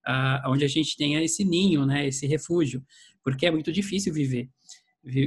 a, 0.06 0.44
onde 0.48 0.64
a 0.64 0.68
gente 0.68 0.96
tenha 0.96 1.22
esse 1.24 1.44
ninho, 1.44 1.86
né, 1.86 2.08
esse 2.08 2.26
refúgio, 2.28 2.84
porque 3.24 3.46
é 3.46 3.52
muito 3.52 3.72
difícil 3.72 4.14
viver 4.14 4.50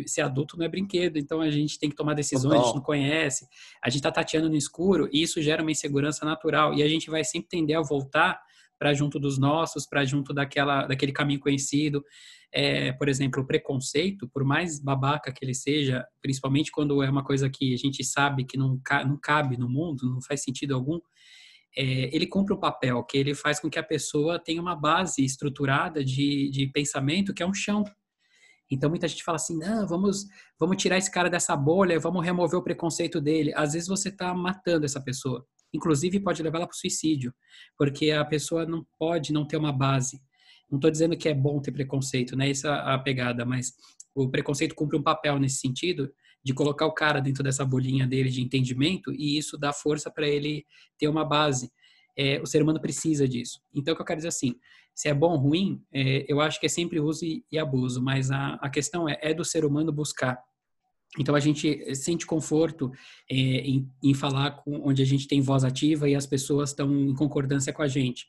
ser 0.06 0.20
adulto 0.20 0.56
não 0.56 0.66
é 0.66 0.68
brinquedo, 0.68 1.16
então 1.18 1.40
a 1.40 1.50
gente 1.50 1.78
tem 1.78 1.88
que 1.88 1.96
tomar 1.96 2.14
decisões, 2.14 2.52
Total. 2.52 2.60
a 2.60 2.66
gente 2.66 2.74
não 2.76 2.82
conhece, 2.82 3.46
a 3.82 3.88
gente 3.88 4.00
está 4.00 4.12
tateando 4.12 4.48
no 4.48 4.56
escuro 4.56 5.08
e 5.12 5.22
isso 5.22 5.40
gera 5.40 5.62
uma 5.62 5.70
insegurança 5.70 6.24
natural 6.24 6.74
e 6.74 6.82
a 6.82 6.88
gente 6.88 7.10
vai 7.10 7.24
sempre 7.24 7.48
tender 7.48 7.76
a 7.76 7.82
voltar 7.82 8.40
para 8.82 8.92
junto 8.92 9.20
dos 9.20 9.38
nossos, 9.38 9.86
para 9.86 10.04
junto 10.04 10.34
daquela, 10.34 10.88
daquele 10.88 11.12
caminho 11.12 11.38
conhecido. 11.38 12.02
É, 12.52 12.90
por 12.90 13.08
exemplo, 13.08 13.40
o 13.40 13.46
preconceito, 13.46 14.28
por 14.28 14.42
mais 14.42 14.80
babaca 14.80 15.32
que 15.32 15.44
ele 15.44 15.54
seja, 15.54 16.04
principalmente 16.20 16.72
quando 16.72 17.00
é 17.00 17.08
uma 17.08 17.22
coisa 17.22 17.48
que 17.48 17.72
a 17.72 17.76
gente 17.76 18.02
sabe 18.02 18.44
que 18.44 18.58
não, 18.58 18.80
não 19.06 19.16
cabe 19.22 19.56
no 19.56 19.68
mundo, 19.68 20.10
não 20.12 20.20
faz 20.20 20.42
sentido 20.42 20.74
algum, 20.74 20.98
é, 21.78 21.84
ele 22.12 22.26
cumpre 22.26 22.52
o 22.52 22.58
papel 22.58 23.04
que 23.04 23.16
ele 23.16 23.36
faz 23.36 23.60
com 23.60 23.70
que 23.70 23.78
a 23.78 23.84
pessoa 23.84 24.36
tenha 24.36 24.60
uma 24.60 24.74
base 24.74 25.24
estruturada 25.24 26.04
de, 26.04 26.50
de 26.50 26.66
pensamento 26.66 27.32
que 27.32 27.42
é 27.42 27.46
um 27.46 27.54
chão 27.54 27.84
então 28.74 28.88
muita 28.88 29.06
gente 29.06 29.22
fala 29.22 29.36
assim, 29.36 29.58
não, 29.58 29.86
vamos, 29.86 30.24
vamos 30.58 30.78
tirar 30.82 30.96
esse 30.96 31.10
cara 31.10 31.28
dessa 31.28 31.54
bolha, 31.54 32.00
vamos 32.00 32.24
remover 32.24 32.58
o 32.58 32.62
preconceito 32.62 33.20
dele. 33.20 33.52
Às 33.54 33.74
vezes 33.74 33.86
você 33.86 34.08
está 34.08 34.32
matando 34.32 34.86
essa 34.86 34.98
pessoa. 34.98 35.46
Inclusive 35.72 36.20
pode 36.20 36.42
levar 36.42 36.58
ela 36.58 36.66
para 36.66 36.74
o 36.74 36.78
suicídio, 36.78 37.32
porque 37.76 38.10
a 38.10 38.24
pessoa 38.24 38.66
não 38.66 38.86
pode 38.98 39.32
não 39.32 39.46
ter 39.46 39.56
uma 39.56 39.72
base. 39.72 40.20
Não 40.70 40.78
estou 40.78 40.90
dizendo 40.90 41.16
que 41.16 41.28
é 41.28 41.34
bom 41.34 41.60
ter 41.60 41.72
preconceito, 41.72 42.36
né? 42.36 42.50
Essa 42.50 42.68
é 42.68 42.94
a 42.94 42.98
pegada, 42.98 43.44
mas 43.44 43.72
o 44.14 44.28
preconceito 44.28 44.74
cumpre 44.74 44.96
um 44.96 45.02
papel 45.02 45.38
nesse 45.38 45.56
sentido 45.56 46.12
de 46.44 46.52
colocar 46.52 46.86
o 46.86 46.92
cara 46.92 47.20
dentro 47.20 47.42
dessa 47.42 47.64
bolinha 47.64 48.06
dele 48.06 48.28
de 48.28 48.42
entendimento 48.42 49.12
e 49.12 49.38
isso 49.38 49.56
dá 49.56 49.72
força 49.72 50.10
para 50.10 50.28
ele 50.28 50.66
ter 50.98 51.08
uma 51.08 51.24
base. 51.24 51.70
É, 52.16 52.40
o 52.40 52.46
ser 52.46 52.62
humano 52.62 52.80
precisa 52.80 53.26
disso. 53.26 53.60
Então, 53.74 53.92
o 53.92 53.96
que 53.96 54.02
eu 54.02 54.06
quero 54.06 54.18
dizer 54.18 54.28
assim, 54.28 54.54
se 54.94 55.08
é 55.08 55.14
bom 55.14 55.32
ou 55.32 55.38
ruim, 55.38 55.82
é, 55.92 56.24
eu 56.28 56.40
acho 56.40 56.60
que 56.60 56.66
é 56.66 56.68
sempre 56.68 57.00
uso 57.00 57.24
e, 57.24 57.44
e 57.50 57.58
abuso, 57.58 58.02
mas 58.02 58.30
a, 58.30 58.54
a 58.54 58.68
questão 58.68 59.08
é, 59.08 59.18
é 59.22 59.32
do 59.32 59.44
ser 59.44 59.64
humano 59.64 59.92
buscar. 59.92 60.38
Então 61.18 61.34
a 61.34 61.40
gente 61.40 61.94
sente 61.94 62.26
conforto 62.26 62.90
é, 63.30 63.34
em, 63.34 63.88
em, 64.02 64.14
falar 64.14 64.52
com 64.52 64.88
onde 64.88 65.02
a 65.02 65.04
gente 65.04 65.28
tem 65.28 65.42
voz 65.42 65.62
ativa 65.62 66.08
e 66.08 66.14
as 66.14 66.26
pessoas 66.26 66.70
estão 66.70 66.90
em 66.90 67.14
concordância 67.14 67.72
com 67.72 67.82
a 67.82 67.88
gente. 67.88 68.26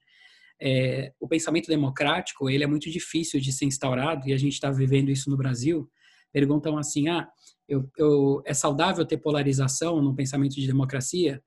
É, 0.62 1.13
o 1.19 1.28
pensamento 1.28 1.67
democrático 1.67 2.50
ele 2.50 2.63
é 2.63 2.67
muito 2.67 2.89
difícil 2.89 3.39
de 3.39 3.52
ser 3.54 3.65
instaurado 3.65 4.28
e 4.28 4.34
a 4.34 4.38
gente 4.38 4.54
está 4.54 4.69
vivendo 4.69 5.10
isso 5.10 5.30
no 5.30 5.38
Brasil. 5.38 5.89
Perguntam 6.32 6.78
assim, 6.78 7.08
ah, 7.08 7.28
eu, 7.69 7.89
eu, 7.98 8.41
é 8.46 8.54
saudável 8.54 9.06
ter 9.06 9.17
polarização 9.17 10.02
no 10.02 10.13
pensamento 10.13 10.56
de 10.56 10.67
democracia? 10.67 11.41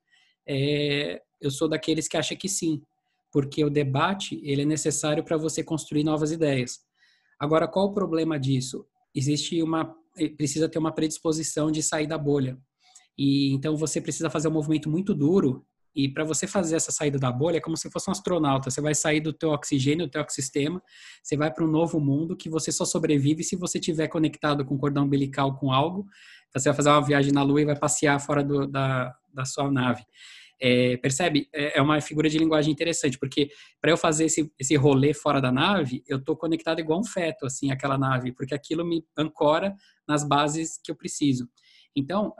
é, 0.46 1.20
eu 1.40 1.50
sou 1.50 1.68
daqueles 1.68 2.06
que 2.06 2.16
acha 2.16 2.36
que 2.36 2.48
sim, 2.48 2.80
porque 3.32 3.64
o 3.64 3.70
debate 3.70 4.40
ele 4.44 4.62
é 4.62 4.64
necessário 4.64 5.24
para 5.24 5.36
você 5.36 5.62
construir 5.62 6.04
novas 6.04 6.30
ideias. 6.30 6.78
Agora, 7.38 7.68
qual 7.68 7.86
o 7.86 7.92
problema 7.92 8.38
disso? 8.38 8.86
Existe 9.14 9.62
uma 9.62 9.94
precisa 10.36 10.68
ter 10.68 10.78
uma 10.78 10.92
predisposição 10.92 11.70
de 11.70 11.82
sair 11.82 12.06
da 12.06 12.18
bolha. 12.18 12.58
E 13.18 13.52
então 13.54 13.76
você 13.76 14.00
precisa 14.00 14.30
fazer 14.30 14.48
um 14.48 14.52
movimento 14.52 14.90
muito 14.90 15.14
duro 15.14 15.64
e 15.96 16.06
para 16.10 16.24
você 16.24 16.46
fazer 16.46 16.76
essa 16.76 16.92
saída 16.92 17.18
da 17.18 17.32
bolha 17.32 17.56
é 17.56 17.60
como 17.60 17.74
se 17.74 17.90
fosse 17.90 18.10
um 18.10 18.12
astronauta. 18.12 18.70
Você 18.70 18.82
vai 18.82 18.94
sair 18.94 19.18
do 19.18 19.32
teu 19.32 19.50
oxigênio, 19.50 20.06
do 20.06 20.10
teu 20.10 20.20
oxistema, 20.20 20.82
você 21.22 21.38
vai 21.38 21.50
para 21.50 21.64
um 21.64 21.68
novo 21.68 21.98
mundo 21.98 22.36
que 22.36 22.50
você 22.50 22.70
só 22.70 22.84
sobrevive 22.84 23.42
se 23.42 23.56
você 23.56 23.78
estiver 23.78 24.06
conectado 24.06 24.62
com 24.62 24.76
cordão 24.76 25.04
umbilical 25.04 25.56
com 25.56 25.72
algo. 25.72 26.06
Então, 26.50 26.60
você 26.60 26.68
vai 26.68 26.76
fazer 26.76 26.90
uma 26.90 27.00
viagem 27.00 27.32
na 27.32 27.42
Lua 27.42 27.62
e 27.62 27.64
vai 27.64 27.78
passear 27.78 28.20
fora 28.20 28.44
do, 28.44 28.66
da, 28.66 29.14
da 29.32 29.46
sua 29.46 29.70
nave. 29.70 30.04
É, 30.60 30.96
percebe? 30.96 31.48
É, 31.52 31.78
é 31.78 31.82
uma 31.82 32.00
figura 32.00 32.28
de 32.28 32.38
linguagem 32.38 32.72
interessante, 32.72 33.18
porque 33.18 33.50
para 33.80 33.90
eu 33.90 33.96
fazer 33.96 34.24
esse, 34.24 34.50
esse 34.58 34.74
rolê 34.76 35.12
fora 35.12 35.40
da 35.40 35.52
nave, 35.52 36.02
eu 36.06 36.18
estou 36.18 36.36
conectado 36.36 36.80
igual 36.80 37.00
um 37.00 37.04
feto, 37.04 37.46
assim, 37.46 37.70
aquela 37.70 37.98
nave, 37.98 38.32
porque 38.32 38.54
aquilo 38.54 38.84
me 38.84 39.04
ancora 39.16 39.74
nas 40.08 40.26
bases 40.26 40.78
que 40.82 40.90
eu 40.90 40.96
preciso. 40.96 41.48
Então, 41.94 42.34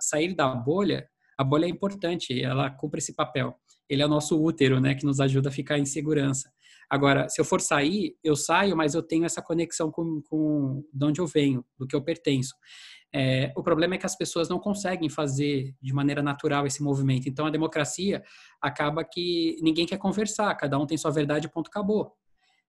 sair 0.00 0.34
da 0.34 0.48
bolha, 0.54 1.08
a 1.38 1.44
bolha 1.44 1.66
é 1.66 1.68
importante, 1.68 2.42
ela 2.42 2.68
cumpre 2.68 2.98
esse 2.98 3.14
papel. 3.14 3.54
Ele 3.88 4.02
é 4.02 4.06
o 4.06 4.08
nosso 4.08 4.42
útero, 4.42 4.80
né, 4.80 4.94
que 4.94 5.06
nos 5.06 5.20
ajuda 5.20 5.48
a 5.48 5.52
ficar 5.52 5.78
em 5.78 5.86
segurança. 5.86 6.50
Agora, 6.90 7.28
se 7.28 7.40
eu 7.40 7.44
for 7.44 7.60
sair, 7.60 8.16
eu 8.24 8.34
saio, 8.34 8.76
mas 8.76 8.94
eu 8.94 9.02
tenho 9.02 9.24
essa 9.24 9.42
conexão 9.42 9.90
com, 9.90 10.22
com 10.28 10.82
de 10.92 11.04
onde 11.04 11.20
eu 11.20 11.26
venho, 11.26 11.64
do 11.78 11.86
que 11.86 11.94
eu 11.94 12.02
pertenço. 12.02 12.54
É, 13.14 13.52
o 13.56 13.62
problema 13.62 13.94
é 13.94 13.98
que 13.98 14.06
as 14.06 14.16
pessoas 14.16 14.48
não 14.48 14.58
conseguem 14.58 15.08
fazer 15.08 15.74
de 15.80 15.92
maneira 15.92 16.22
natural 16.22 16.66
esse 16.66 16.82
movimento. 16.82 17.28
Então, 17.28 17.46
a 17.46 17.50
democracia 17.50 18.22
acaba 18.60 19.02
que 19.04 19.56
ninguém 19.62 19.86
quer 19.86 19.98
conversar, 19.98 20.54
cada 20.56 20.78
um 20.78 20.86
tem 20.86 20.98
sua 20.98 21.10
verdade, 21.10 21.50
ponto, 21.50 21.68
acabou. 21.68 22.12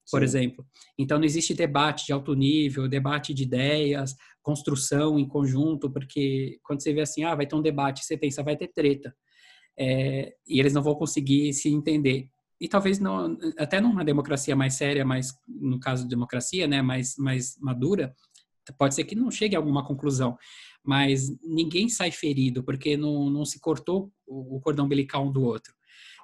Por 0.10 0.22
Sim. 0.22 0.26
exemplo. 0.26 0.66
Então, 0.98 1.18
não 1.18 1.26
existe 1.26 1.54
debate 1.54 2.06
de 2.08 2.14
alto 2.14 2.34
nível, 2.34 2.88
debate 2.88 3.34
de 3.34 3.44
ideias, 3.44 4.16
construção 4.42 5.20
em 5.20 5.28
conjunto, 5.28 5.92
porque 5.92 6.58
quando 6.64 6.82
você 6.82 6.94
vê 6.94 7.02
assim, 7.02 7.24
ah, 7.24 7.36
vai 7.36 7.46
ter 7.46 7.56
um 7.56 7.62
debate, 7.62 8.04
você 8.04 8.18
pensa, 8.18 8.42
vai 8.42 8.56
ter 8.56 8.70
treta. 8.70 9.14
É, 9.78 10.34
e 10.48 10.60
eles 10.60 10.74
não 10.74 10.82
vão 10.82 10.96
conseguir 10.96 11.54
se 11.54 11.70
entender. 11.70 12.28
E 12.60 12.68
talvez 12.68 13.00
não, 13.00 13.38
até 13.58 13.80
numa 13.80 14.04
democracia 14.04 14.56
mais 14.56 14.74
séria, 14.74 15.06
mais 15.06 15.34
no 15.48 15.80
caso 15.80 16.04
de 16.04 16.10
democracia, 16.10 16.68
né, 16.68 16.82
mais 16.82 17.16
mais 17.18 17.56
madura, 17.62 18.14
pode 18.74 18.96
ser 18.96 19.04
que 19.04 19.16
não 19.16 19.32
chegue 19.32 19.56
a 19.56 19.60
alguma 19.60 19.86
conclusão, 19.86 20.38
mas 20.84 21.30
ninguém 21.44 21.90
sai 21.90 22.12
ferido 22.12 22.64
porque 22.64 22.96
não, 22.98 23.30
não 23.30 23.46
se 23.46 23.60
cortou 23.60 24.12
o 24.28 24.60
cordão 24.62 24.86
umbilical 24.86 25.26
um 25.26 25.32
do 25.32 25.44
outro. 25.44 25.74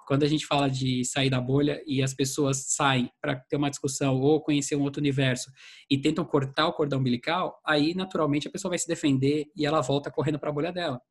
Quando 0.08 0.24
a 0.24 0.28
gente 0.28 0.46
fala 0.46 0.70
de 0.70 1.04
sair 1.04 1.32
da 1.32 1.42
bolha 1.42 1.82
e 1.88 2.02
as 2.04 2.14
pessoas 2.14 2.66
saem 2.68 3.10
para 3.20 3.36
ter 3.36 3.56
uma 3.56 3.72
discussão 3.72 4.20
ou 4.22 4.40
conhecer 4.40 4.76
um 4.76 4.84
outro 4.84 5.02
universo 5.02 5.52
e 5.90 5.98
tentam 5.98 6.24
cortar 6.24 6.68
o 6.68 6.74
cordão 6.74 7.00
umbilical, 7.00 7.60
aí 7.66 7.96
naturalmente 7.96 8.48
a 8.48 8.52
pessoa 8.52 8.70
vai 8.70 8.78
se 8.78 8.88
defender 8.88 9.48
e 9.56 9.66
ela 9.66 9.82
volta 9.82 10.12
correndo 10.12 10.38
para 10.40 10.50
a 10.50 10.54
bolha 10.54 10.72
dela. 10.72 11.02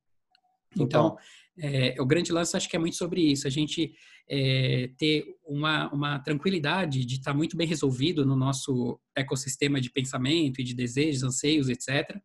Então, 0.83 1.17
é, 1.59 1.95
o 2.01 2.07
grande 2.07 2.33
lance 2.33 2.57
acho 2.57 2.69
que 2.69 2.77
é 2.77 2.79
muito 2.79 2.97
sobre 2.97 3.21
isso, 3.21 3.47
a 3.47 3.51
gente 3.51 3.95
é, 4.29 4.91
ter 4.99 5.25
uma, 5.47 5.93
uma 5.93 6.19
tranquilidade 6.19 7.05
de 7.05 7.15
estar 7.17 7.33
tá 7.33 7.37
muito 7.37 7.57
bem 7.57 7.67
resolvido 7.67 8.25
no 8.25 8.35
nosso 8.35 8.99
ecossistema 9.15 9.81
de 9.81 9.91
pensamento 9.91 10.61
e 10.61 10.65
de 10.65 10.75
desejos, 10.75 11.23
anseios, 11.23 11.69
etc. 11.69 12.19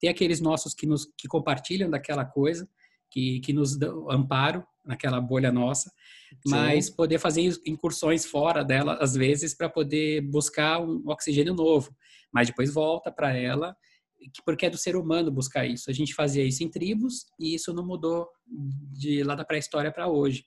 Ter 0.00 0.08
aqueles 0.08 0.40
nossos 0.40 0.74
que 0.74 0.86
nos 0.86 1.06
que 1.16 1.28
compartilham 1.28 1.90
daquela 1.90 2.24
coisa, 2.24 2.68
que, 3.10 3.40
que 3.40 3.52
nos 3.52 3.76
dão 3.76 4.10
amparo 4.10 4.64
naquela 4.84 5.20
bolha 5.20 5.52
nossa, 5.52 5.90
Sim. 6.44 6.50
mas 6.50 6.90
poder 6.90 7.18
fazer 7.18 7.56
incursões 7.64 8.26
fora 8.26 8.64
dela 8.64 8.98
às 9.00 9.14
vezes 9.14 9.54
para 9.54 9.68
poder 9.68 10.22
buscar 10.22 10.80
um 10.80 11.02
oxigênio 11.06 11.54
novo, 11.54 11.94
mas 12.32 12.48
depois 12.48 12.72
volta 12.72 13.12
para 13.12 13.36
ela 13.36 13.76
porque 14.44 14.66
é 14.66 14.70
do 14.70 14.76
ser 14.78 14.96
humano 14.96 15.30
buscar 15.30 15.66
isso. 15.66 15.90
A 15.90 15.92
gente 15.92 16.14
fazia 16.14 16.44
isso 16.44 16.62
em 16.62 16.70
tribos 16.70 17.26
e 17.38 17.54
isso 17.54 17.72
não 17.72 17.86
mudou 17.86 18.28
de 18.46 19.22
lá 19.22 19.34
da 19.34 19.44
pré-história 19.44 19.92
para 19.92 20.08
hoje. 20.08 20.44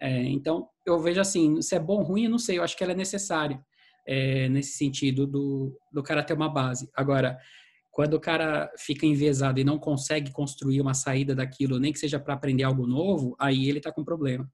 É, 0.00 0.22
então, 0.24 0.68
eu 0.84 1.00
vejo 1.00 1.20
assim, 1.20 1.62
se 1.62 1.76
é 1.76 1.78
bom 1.78 1.98
ou 1.98 2.02
ruim, 2.02 2.24
eu 2.24 2.30
não 2.30 2.38
sei, 2.38 2.58
eu 2.58 2.64
acho 2.64 2.76
que 2.76 2.82
ela 2.82 2.92
é 2.92 2.96
necessária 2.96 3.60
é, 4.06 4.48
nesse 4.48 4.76
sentido 4.76 5.26
do, 5.26 5.78
do 5.92 6.02
cara 6.02 6.24
ter 6.24 6.34
uma 6.34 6.48
base. 6.48 6.90
Agora, 6.94 7.38
quando 7.90 8.14
o 8.14 8.20
cara 8.20 8.70
fica 8.78 9.06
envezado 9.06 9.60
e 9.60 9.64
não 9.64 9.78
consegue 9.78 10.32
construir 10.32 10.80
uma 10.80 10.94
saída 10.94 11.34
daquilo, 11.34 11.78
nem 11.78 11.92
que 11.92 11.98
seja 11.98 12.18
para 12.18 12.34
aprender 12.34 12.64
algo 12.64 12.86
novo, 12.86 13.36
aí 13.38 13.68
ele 13.68 13.78
está 13.78 13.92
com 13.92 14.04
problema. 14.04 14.50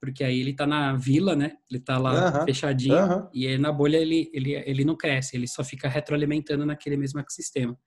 Porque 0.00 0.24
aí 0.24 0.40
ele 0.40 0.50
está 0.50 0.66
na 0.66 0.96
vila, 0.96 1.36
né? 1.36 1.52
Ele 1.70 1.78
está 1.78 1.98
lá 1.98 2.44
fechadinho 2.44 3.28
e 3.32 3.56
na 3.58 3.70
bolha 3.70 3.98
ele, 3.98 4.30
ele, 4.32 4.54
ele 4.54 4.84
não 4.84 4.96
cresce, 4.96 5.36
ele 5.36 5.46
só 5.46 5.62
fica 5.62 5.88
retroalimentando 5.88 6.66
naquele 6.66 6.96
mesmo 6.96 7.20
ecossistema. 7.20 7.78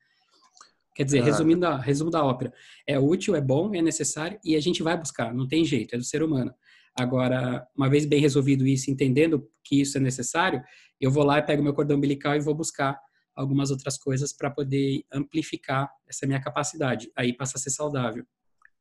Quer 0.95 1.05
dizer, 1.05 1.23
resumindo 1.23 1.65
a, 1.65 1.77
resumo 1.77 2.11
da 2.11 2.23
ópera, 2.23 2.53
é 2.87 2.99
útil, 2.99 3.35
é 3.35 3.41
bom, 3.41 3.73
é 3.73 3.81
necessário 3.81 4.39
e 4.43 4.55
a 4.55 4.59
gente 4.59 4.83
vai 4.83 4.95
buscar, 4.97 5.33
não 5.33 5.47
tem 5.47 5.65
jeito, 5.65 5.95
é 5.95 5.97
do 5.97 6.03
ser 6.03 6.21
humano. 6.21 6.53
Agora, 6.95 7.67
uma 7.75 7.89
vez 7.89 8.05
bem 8.05 8.19
resolvido 8.19 8.67
isso, 8.67 8.91
entendendo 8.91 9.49
que 9.63 9.81
isso 9.81 9.97
é 9.97 10.01
necessário, 10.01 10.61
eu 11.01 11.09
vou 11.09 11.23
lá 11.23 11.39
e 11.39 11.43
pego 11.43 11.63
meu 11.63 11.73
cordão 11.73 11.97
umbilical 11.97 12.35
e 12.35 12.39
vou 12.39 12.53
buscar 12.53 12.99
algumas 13.35 13.71
outras 13.71 13.97
coisas 13.97 14.31
para 14.31 14.51
poder 14.51 15.03
amplificar 15.11 15.89
essa 16.07 16.27
minha 16.27 16.39
capacidade. 16.39 17.11
Aí 17.15 17.35
passa 17.35 17.57
a 17.57 17.59
ser 17.59 17.71
saudável. 17.71 18.23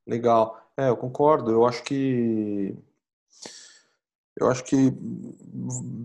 Legal. 0.07 0.61
É, 0.77 0.89
eu 0.89 0.97
concordo. 0.97 1.51
Eu 1.51 1.67
acho 1.67 1.83
que 1.83 2.77
eu 4.37 4.49
acho 4.49 4.65
que 4.65 4.93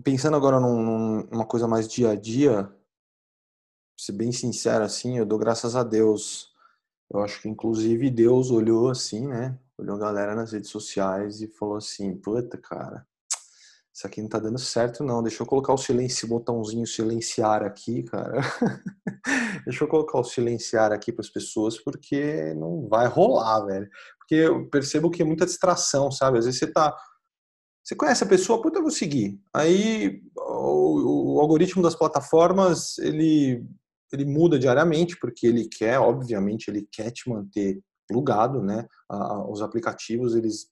pensando 0.04 0.36
agora 0.36 0.60
num, 0.60 1.26
numa 1.30 1.46
coisa 1.46 1.66
mais 1.66 1.88
dia 1.88 2.10
a 2.10 2.14
dia, 2.14 2.70
ser 3.98 4.12
bem 4.12 4.30
sincero 4.30 4.84
assim, 4.84 5.18
eu 5.18 5.26
dou 5.26 5.38
graças 5.38 5.74
a 5.74 5.82
Deus. 5.82 6.52
Eu 7.12 7.20
acho 7.20 7.42
que 7.42 7.48
inclusive 7.48 8.10
Deus 8.10 8.50
olhou 8.50 8.90
assim, 8.90 9.26
né? 9.26 9.58
Olhou 9.76 9.96
a 9.96 9.98
galera 9.98 10.34
nas 10.34 10.52
redes 10.52 10.70
sociais 10.70 11.40
e 11.42 11.48
falou 11.48 11.76
assim: 11.76 12.16
"Puta, 12.16 12.56
cara, 12.58 13.06
isso 13.92 14.06
aqui 14.06 14.22
não 14.22 14.28
tá 14.28 14.38
dando 14.38 14.58
certo 14.58 15.02
não. 15.02 15.22
Deixa 15.22 15.42
eu 15.42 15.46
colocar 15.46 15.72
o 15.72 15.78
silêncio, 15.78 16.28
botãozinho 16.28 16.86
silenciar 16.86 17.64
aqui, 17.64 18.04
cara. 18.04 18.40
Deixa 19.66 19.82
eu 19.82 19.88
colocar 19.88 20.20
o 20.20 20.24
silenciar 20.24 20.92
aqui 20.92 21.12
para 21.12 21.22
as 21.22 21.30
pessoas 21.30 21.78
porque 21.82 22.54
não 22.54 22.88
vai 22.88 23.08
rolar, 23.08 23.66
velho. 23.66 23.88
Porque 24.18 24.36
eu 24.36 24.68
percebo 24.68 25.10
que 25.10 25.22
é 25.22 25.24
muita 25.24 25.44
distração, 25.46 26.12
sabe? 26.12 26.38
Às 26.38 26.44
vezes 26.44 26.60
você 26.60 26.68
tá 26.72 26.96
você 27.88 27.96
conhece 27.96 28.22
a 28.22 28.28
pessoa, 28.28 28.60
puta, 28.60 28.78
eu 28.78 28.82
vou 28.82 28.90
seguir. 28.90 29.40
Aí 29.52 30.22
o, 30.36 31.36
o 31.36 31.40
algoritmo 31.40 31.82
das 31.82 31.94
plataformas, 31.94 32.98
ele 32.98 33.66
ele 34.12 34.24
muda 34.24 34.58
diariamente 34.58 35.16
porque 35.18 35.46
ele 35.46 35.68
quer, 35.68 35.98
obviamente, 35.98 36.68
ele 36.68 36.86
quer 36.90 37.10
te 37.10 37.28
manter 37.28 37.80
plugado, 38.06 38.62
né? 38.62 38.86
os 39.48 39.60
aplicativos 39.60 40.34
eles 40.34 40.68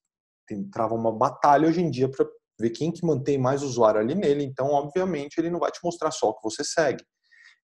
travam 0.73 0.99
uma 0.99 1.13
batalha 1.13 1.69
hoje 1.69 1.81
em 1.81 1.91
dia 1.91 2.09
para 2.09 2.27
ver 2.59 2.71
quem 2.71 2.91
que 2.91 3.05
mantém 3.05 3.37
mais 3.37 3.63
usuário 3.63 4.01
ali 4.01 4.15
nele. 4.15 4.45
Então, 4.45 4.69
obviamente, 4.69 5.37
ele 5.39 5.51
não 5.51 5.59
vai 5.59 5.71
te 5.71 5.81
mostrar 5.85 6.11
só 6.11 6.31
o 6.31 6.35
que 6.35 6.43
você 6.43 6.65
segue. 6.65 7.05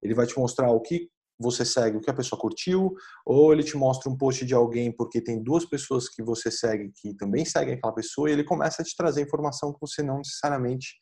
Ele 0.02 0.14
vai 0.14 0.26
te 0.26 0.38
mostrar 0.38 0.70
o 0.70 0.80
que 0.80 1.08
você 1.38 1.64
segue, 1.64 1.96
o 1.96 2.00
que 2.00 2.10
a 2.10 2.14
pessoa 2.14 2.38
curtiu, 2.38 2.94
ou 3.24 3.52
ele 3.52 3.64
te 3.64 3.76
mostra 3.76 4.10
um 4.10 4.16
post 4.16 4.44
de 4.44 4.54
alguém 4.54 4.92
porque 4.94 5.20
tem 5.20 5.42
duas 5.42 5.64
pessoas 5.64 6.08
que 6.08 6.22
você 6.22 6.50
segue 6.50 6.92
que 6.94 7.14
também 7.14 7.44
seguem 7.44 7.74
aquela 7.74 7.94
pessoa 7.94 8.28
e 8.28 8.32
ele 8.32 8.44
começa 8.44 8.82
a 8.82 8.84
te 8.84 8.94
trazer 8.96 9.22
informação 9.22 9.72
que 9.72 9.80
você 9.80 10.02
não 10.02 10.18
necessariamente 10.18 10.94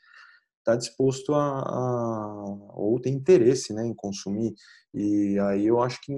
está 0.70 0.76
disposto 0.76 1.34
a, 1.34 1.60
a, 1.60 2.44
ou 2.74 3.00
tem 3.00 3.14
interesse 3.14 3.72
né, 3.72 3.84
em 3.84 3.94
consumir. 3.94 4.54
E 4.94 5.38
aí 5.40 5.66
eu 5.66 5.80
acho 5.82 6.00
que 6.02 6.12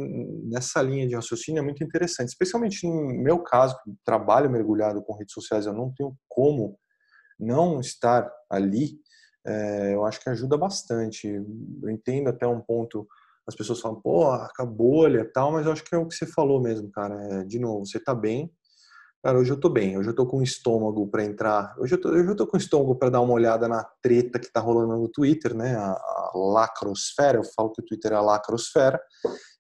nessa 0.45 0.81
linha 0.83 1.07
de 1.07 1.15
raciocínio 1.15 1.61
é 1.61 1.63
muito 1.63 1.83
interessante, 1.85 2.29
especialmente 2.29 2.87
no 2.87 3.23
meu 3.23 3.39
caso, 3.39 3.77
trabalho 4.05 4.51
mergulhado 4.51 5.03
com 5.03 5.17
redes 5.17 5.35
sociais, 5.35 5.67
eu 5.67 5.73
não 5.73 5.93
tenho 5.93 6.15
como 6.29 6.79
não 7.39 7.81
estar 7.81 8.31
ali. 8.51 8.99
É, 9.45 9.95
eu 9.95 10.05
acho 10.05 10.21
que 10.21 10.31
ajuda 10.31 10.57
bastante. 10.57 11.27
Eu 11.27 11.91
entendo 11.91 12.29
até 12.29 12.47
um 12.47 12.61
ponto, 12.61 13.07
as 13.47 13.57
pessoas 13.57 13.81
falam, 13.81 14.01
pô, 14.01 14.31
a 14.31 14.65
bolha 14.65 15.21
e 15.21 15.33
tal, 15.33 15.53
mas 15.53 15.67
eu 15.67 15.73
acho 15.73 15.85
que 15.85 15.95
é 15.95 15.99
o 15.99 16.07
que 16.07 16.15
você 16.15 16.27
falou 16.27 16.61
mesmo, 16.63 16.91
cara. 16.91 17.15
É, 17.15 17.45
de 17.45 17.59
novo, 17.59 17.85
você 17.85 17.99
tá 17.99 18.15
bem, 18.15 18.51
Cara, 19.23 19.39
hoje 19.39 19.53
eu 19.53 19.61
tô 19.61 19.69
bem, 19.69 19.97
hoje 19.97 20.09
eu 20.09 20.15
tô 20.17 20.27
com 20.27 20.43
estômago 20.43 21.07
para 21.07 21.25
entrar. 21.25 21.77
Hoje 21.79 21.95
eu, 21.95 22.01
tô, 22.01 22.09
hoje 22.09 22.29
eu 22.29 22.35
tô 22.35 22.45
com 22.45 22.57
estômago 22.57 22.97
para 22.97 23.09
dar 23.09 23.21
uma 23.21 23.33
olhada 23.33 23.69
na 23.69 23.85
treta 24.03 24.37
que 24.37 24.51
tá 24.51 24.59
rolando 24.59 24.97
no 24.97 25.09
Twitter, 25.09 25.55
né? 25.55 25.77
A, 25.77 25.93
a 25.93 26.33
lacrosfera, 26.35 27.39
eu 27.39 27.45
falo 27.45 27.71
que 27.71 27.81
o 27.81 27.85
Twitter 27.85 28.11
é 28.11 28.17
a 28.17 28.21
lacrosfera. 28.21 29.01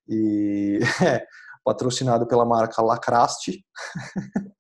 E 0.09 0.81
é 1.07 1.25
patrocinado 1.65 2.27
pela 2.27 2.45
marca 2.45 2.83
Lacraste. 2.83 3.65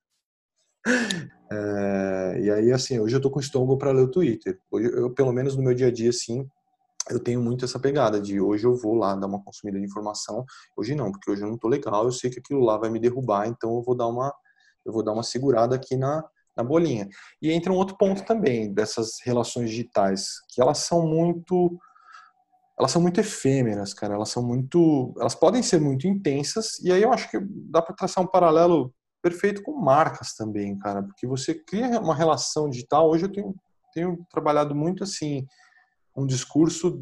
é, 1.50 2.40
e 2.40 2.48
aí, 2.52 2.70
assim, 2.70 3.00
hoje 3.00 3.16
eu 3.16 3.20
tô 3.20 3.28
com 3.28 3.40
estômago 3.40 3.76
para 3.76 3.90
ler 3.90 4.02
o 4.02 4.10
Twitter. 4.10 4.56
Hoje, 4.70 4.86
eu, 4.86 5.12
pelo 5.12 5.32
menos 5.32 5.56
no 5.56 5.64
meu 5.64 5.74
dia 5.74 5.88
a 5.88 5.92
dia, 5.92 6.10
assim, 6.10 6.48
eu 7.10 7.18
tenho 7.18 7.42
muito 7.42 7.64
essa 7.64 7.80
pegada 7.80 8.20
de 8.20 8.40
hoje 8.40 8.64
eu 8.64 8.76
vou 8.76 8.94
lá 8.94 9.16
dar 9.16 9.26
uma 9.26 9.42
consumida 9.42 9.80
de 9.80 9.84
informação. 9.84 10.44
Hoje 10.76 10.94
não, 10.94 11.10
porque 11.10 11.28
hoje 11.28 11.42
eu 11.42 11.48
não 11.48 11.58
tô 11.58 11.66
legal, 11.66 12.04
eu 12.04 12.12
sei 12.12 12.30
que 12.30 12.38
aquilo 12.38 12.60
lá 12.60 12.78
vai 12.78 12.88
me 12.88 13.00
derrubar, 13.00 13.48
então 13.48 13.74
eu 13.74 13.82
vou 13.82 13.96
dar 13.96 14.06
uma 14.06 14.32
eu 14.84 14.92
vou 14.92 15.02
dar 15.02 15.12
uma 15.12 15.22
segurada 15.22 15.76
aqui 15.76 15.96
na, 15.96 16.24
na 16.56 16.64
bolinha. 16.64 17.08
E 17.40 17.50
entra 17.50 17.72
um 17.72 17.76
outro 17.76 17.96
ponto 17.96 18.24
também 18.24 18.72
dessas 18.72 19.18
relações 19.24 19.70
digitais, 19.70 20.34
que 20.50 20.60
elas 20.60 20.78
são 20.78 21.06
muito 21.06 21.78
elas 22.78 22.90
são 22.90 23.02
muito 23.02 23.20
efêmeras, 23.20 23.94
cara. 23.94 24.14
Elas 24.14 24.30
são 24.30 24.42
muito, 24.42 25.14
elas 25.20 25.34
podem 25.34 25.62
ser 25.62 25.80
muito 25.80 26.06
intensas 26.06 26.78
e 26.80 26.90
aí 26.90 27.02
eu 27.02 27.12
acho 27.12 27.30
que 27.30 27.38
dá 27.70 27.80
para 27.80 27.94
traçar 27.94 28.24
um 28.24 28.26
paralelo 28.26 28.92
perfeito 29.22 29.62
com 29.62 29.80
marcas 29.80 30.34
também, 30.34 30.76
cara, 30.78 31.02
porque 31.02 31.26
você 31.26 31.54
cria 31.54 32.00
uma 32.00 32.14
relação 32.14 32.68
digital. 32.68 33.08
Hoje 33.08 33.26
eu 33.26 33.32
tenho, 33.32 33.54
tenho 33.94 34.26
trabalhado 34.30 34.74
muito 34.74 35.04
assim 35.04 35.46
um 36.16 36.26
discurso 36.26 37.00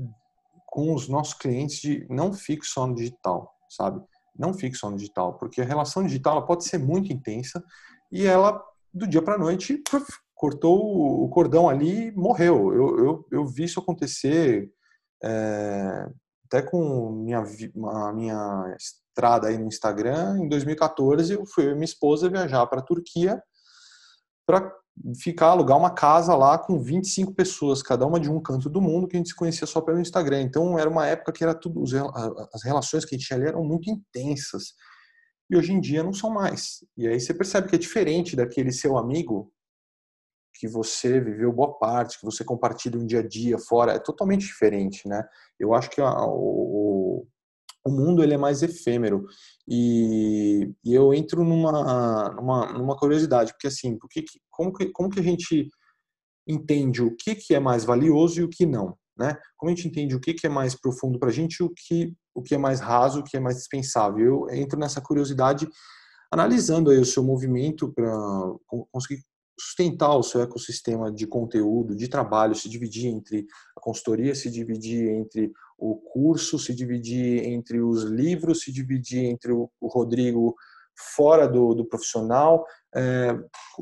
com 0.67 0.95
os 0.95 1.09
nossos 1.09 1.35
clientes 1.35 1.81
de 1.81 2.07
não 2.11 2.33
fique 2.33 2.65
só 2.67 2.87
no 2.87 2.95
digital, 2.95 3.51
sabe? 3.69 4.01
Não 4.39 4.55
fique 4.55 4.77
só 4.77 4.91
no 4.91 4.97
digital, 4.97 5.35
porque 5.39 5.61
a 5.61 5.65
relação 5.65 6.03
digital 6.03 6.45
pode 6.47 6.65
ser 6.65 6.79
muito 6.79 7.13
intensa 7.13 7.63
e 8.11 8.27
ela 8.27 8.63
do 8.93 9.07
dia 9.07 9.23
para 9.23 9.39
noite 9.39 9.79
puf, 9.89 10.07
cortou 10.35 11.23
o 11.23 11.29
cordão 11.29 11.69
ali 11.69 12.09
e 12.09 12.13
morreu. 12.13 12.73
Eu, 12.73 12.99
eu, 12.99 13.27
eu 13.31 13.47
vi 13.47 13.65
isso 13.65 13.81
acontecer 13.81 14.71
é, 15.23 16.09
até 16.47 16.63
com 16.63 17.13
minha, 17.13 17.45
a 17.93 18.13
minha 18.13 18.75
estrada 18.77 19.49
aí 19.49 19.59
no 19.59 19.67
Instagram, 19.67 20.39
em 20.39 20.49
2014 20.49 21.35
eu 21.35 21.47
fui 21.47 21.73
minha 21.75 21.85
esposa 21.85 22.29
viajar 22.29 22.67
para 22.67 22.81
a 22.81 22.85
Turquia 22.85 23.41
para 24.47 24.73
ficar, 25.21 25.49
alugar 25.49 25.79
uma 25.79 25.91
casa 25.91 26.35
lá 26.35 26.59
com 26.59 26.79
25 26.79 27.35
pessoas, 27.35 27.83
cada 27.83 28.07
uma 28.07 28.21
de 28.21 28.31
um 28.31 28.41
canto 28.41 28.69
do 28.69 28.81
mundo, 28.81 29.09
que 29.09 29.17
a 29.17 29.19
gente 29.19 29.31
se 29.31 29.37
conhecia 29.37 29.67
só 29.67 29.81
pelo 29.81 30.01
Instagram. 30.01 30.43
Então 30.43 30.79
era 30.79 30.89
uma 30.89 31.07
época 31.07 31.33
que 31.33 31.43
era 31.43 31.55
tudo, 31.55 31.85
as 32.53 32.63
relações 32.63 33.05
que 33.05 33.15
a 33.15 33.19
gente 33.19 33.27
tinha 33.27 33.39
ali 33.39 33.49
eram 33.49 33.65
muito 33.65 33.91
intensas. 33.91 34.75
E 35.51 35.57
hoje 35.57 35.73
em 35.73 35.81
dia 35.81 36.03
não 36.03 36.13
são 36.13 36.31
mais. 36.31 36.85
E 36.97 37.09
aí 37.09 37.19
você 37.19 37.35
percebe 37.35 37.69
que 37.69 37.75
é 37.75 37.79
diferente 37.79 38.37
daquele 38.37 38.71
seu 38.71 38.97
amigo 38.97 39.53
que 40.55 40.69
você 40.69 41.19
viveu 41.19 41.53
boa 41.53 41.79
parte, 41.79 42.19
que 42.19 42.25
você 42.25 42.45
compartilha 42.45 42.99
um 42.99 43.07
dia 43.07 43.21
a 43.21 43.27
dia 43.27 43.59
fora, 43.59 43.93
é 43.93 43.99
totalmente 43.99 44.47
diferente, 44.47 45.09
né? 45.09 45.25
Eu 45.59 45.75
acho 45.75 45.89
que 45.91 46.01
a, 46.01 46.13
o, 46.27 46.80
o 47.85 47.91
mundo 47.91 48.23
ele 48.23 48.35
é 48.35 48.39
mais 48.39 48.63
efêmero 48.63 49.27
e, 49.67 50.71
e 50.85 50.95
eu 50.95 51.15
entro 51.15 51.45
numa, 51.45 52.31
numa, 52.35 52.73
numa 52.73 52.97
curiosidade, 52.97 53.53
porque 53.53 53.69
assim, 53.69 53.99
como, 54.51 54.73
que, 54.73 54.91
como 54.91 55.11
que 55.11 55.21
a 55.21 55.23
gente 55.23 55.69
entende 56.47 57.03
o 57.03 57.15
que, 57.17 57.35
que 57.35 57.55
é 57.55 57.61
mais 57.61 57.85
valioso 57.85 58.41
e 58.41 58.45
o 58.45 58.49
que 58.49 58.67
não, 58.67 58.97
né? 59.17 59.37
Como 59.57 59.71
a 59.71 59.75
gente 59.75 59.89
entende 59.89 60.15
o 60.15 60.21
que, 60.21 60.35
que 60.35 60.47
é 60.47 60.51
mais 60.51 60.75
profundo 60.75 61.19
para 61.19 61.29
a 61.29 61.33
gente 61.33 61.57
e 61.57 61.63
o 61.63 61.71
que, 61.71 62.13
o 62.35 62.43
que 62.43 62.55
é 62.55 62.59
mais 62.59 62.81
raso, 62.81 63.21
o 63.21 63.25
que 63.25 63.37
é 63.37 63.41
mais 63.41 63.57
dispensável. 63.57 64.49
Eu 64.49 64.55
entro 64.55 64.79
nessa 64.79 65.01
curiosidade 65.01 65.69
analisando 66.33 66.91
aí 66.91 66.99
o 66.99 67.05
seu 67.05 67.23
movimento 67.23 67.93
para 67.93 68.13
conseguir 68.93 69.23
sustentar 69.61 70.17
o 70.17 70.23
seu 70.23 70.41
ecossistema 70.41 71.13
de 71.13 71.27
conteúdo, 71.27 71.95
de 71.95 72.09
trabalho, 72.09 72.55
se 72.55 72.69
dividir 72.69 73.09
entre 73.09 73.47
a 73.77 73.81
consultoria, 73.81 74.35
se 74.35 74.51
dividir 74.51 75.09
entre 75.11 75.53
o 75.79 75.97
curso, 75.97 76.59
se 76.59 76.75
dividir 76.75 77.45
entre 77.45 77.81
os 77.81 78.05
livros, 78.05 78.63
se 78.63 78.73
dividir 78.73 79.25
entre 79.25 79.53
o, 79.53 79.71
Rodrigo 79.83 80.55
fora 81.15 81.47
do, 81.47 81.75
do 81.75 81.85
profissional. 81.85 82.65
É, 82.95 83.37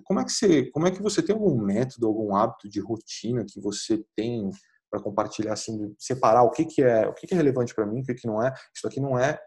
como 0.05 0.21
é 0.21 0.25
que 0.25 0.33
você, 0.33 0.71
como 0.71 0.87
é 0.87 0.91
que 0.91 1.03
você 1.03 1.23
tem 1.23 1.35
algum 1.35 1.61
método, 1.61 2.07
algum 2.07 2.35
hábito 2.35 2.69
de 2.69 2.81
rotina 2.81 3.45
que 3.45 3.61
você 3.61 4.05
tem 4.17 4.51
para 4.91 5.01
compartilhar, 5.01 5.53
assim, 5.53 5.95
separar 5.99 6.43
o 6.43 6.51
que 6.51 6.65
que 6.65 6.83
é, 6.83 7.07
o 7.07 7.15
que 7.15 7.27
que 7.27 7.35
é 7.35 7.37
relevante 7.37 7.75
para 7.75 7.87
mim, 7.87 8.01
o 8.01 8.05
que 8.05 8.15
que 8.15 8.27
não 8.27 8.43
é. 8.43 8.53
Isso 8.75 8.87
aqui 8.87 9.01
não 9.01 9.19
é 9.19 9.39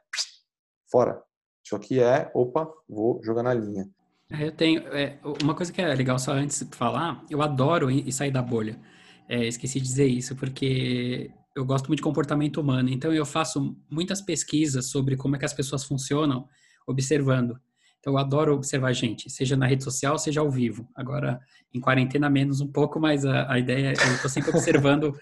fora. 0.90 1.22
Isso 1.66 1.76
aqui 1.76 2.00
é, 2.02 2.32
opa, 2.34 2.72
vou 2.88 3.20
jogar 3.24 3.44
na 3.44 3.54
linha. 3.54 3.90
É, 4.32 4.48
eu 4.48 4.52
tenho. 4.52 4.82
É, 4.96 5.18
uma 5.44 5.54
coisa 5.54 5.72
que 5.72 5.82
é 5.82 5.94
legal 5.94 6.18
só 6.18 6.32
antes 6.34 6.62
de 6.62 6.76
falar, 6.76 7.24
eu 7.30 7.42
adoro 7.42 7.92
ir 7.92 8.12
sair 8.12 8.32
da 8.32 8.42
bolha. 8.42 8.80
É, 9.28 9.46
esqueci 9.46 9.80
de 9.80 9.86
dizer 9.88 10.08
isso, 10.08 10.36
porque 10.36 11.32
eu 11.56 11.66
gosto 11.66 11.88
muito 11.88 12.00
de 12.00 12.04
comportamento 12.04 12.60
humano. 12.62 12.90
Então 12.90 13.14
eu 13.14 13.26
faço 13.26 13.76
muitas 13.90 14.22
pesquisas 14.22 14.90
sobre 14.90 15.16
como 15.16 15.36
é 15.36 15.40
que 15.40 15.46
as 15.46 15.54
pessoas 15.54 15.84
funcionam, 15.84 16.48
observando. 16.88 17.60
Então 18.00 18.14
eu 18.14 18.18
adoro 18.18 18.56
observar 18.56 18.94
gente, 18.94 19.30
seja 19.30 19.56
na 19.56 19.68
rede 19.68 19.84
social, 19.84 20.18
seja 20.18 20.42
ao 20.42 20.50
vivo. 20.50 20.90
Agora, 20.96 21.40
em 21.74 21.80
quarentena 21.80 22.30
menos 22.30 22.60
um 22.62 22.72
pouco, 22.72 23.00
mas 23.00 23.26
a, 23.26 23.52
a 23.52 23.60
ideia, 23.60 23.90
é, 23.90 23.92
eu 23.92 24.16
estou 24.16 24.30
sempre 24.30 24.50
observando. 24.56 25.14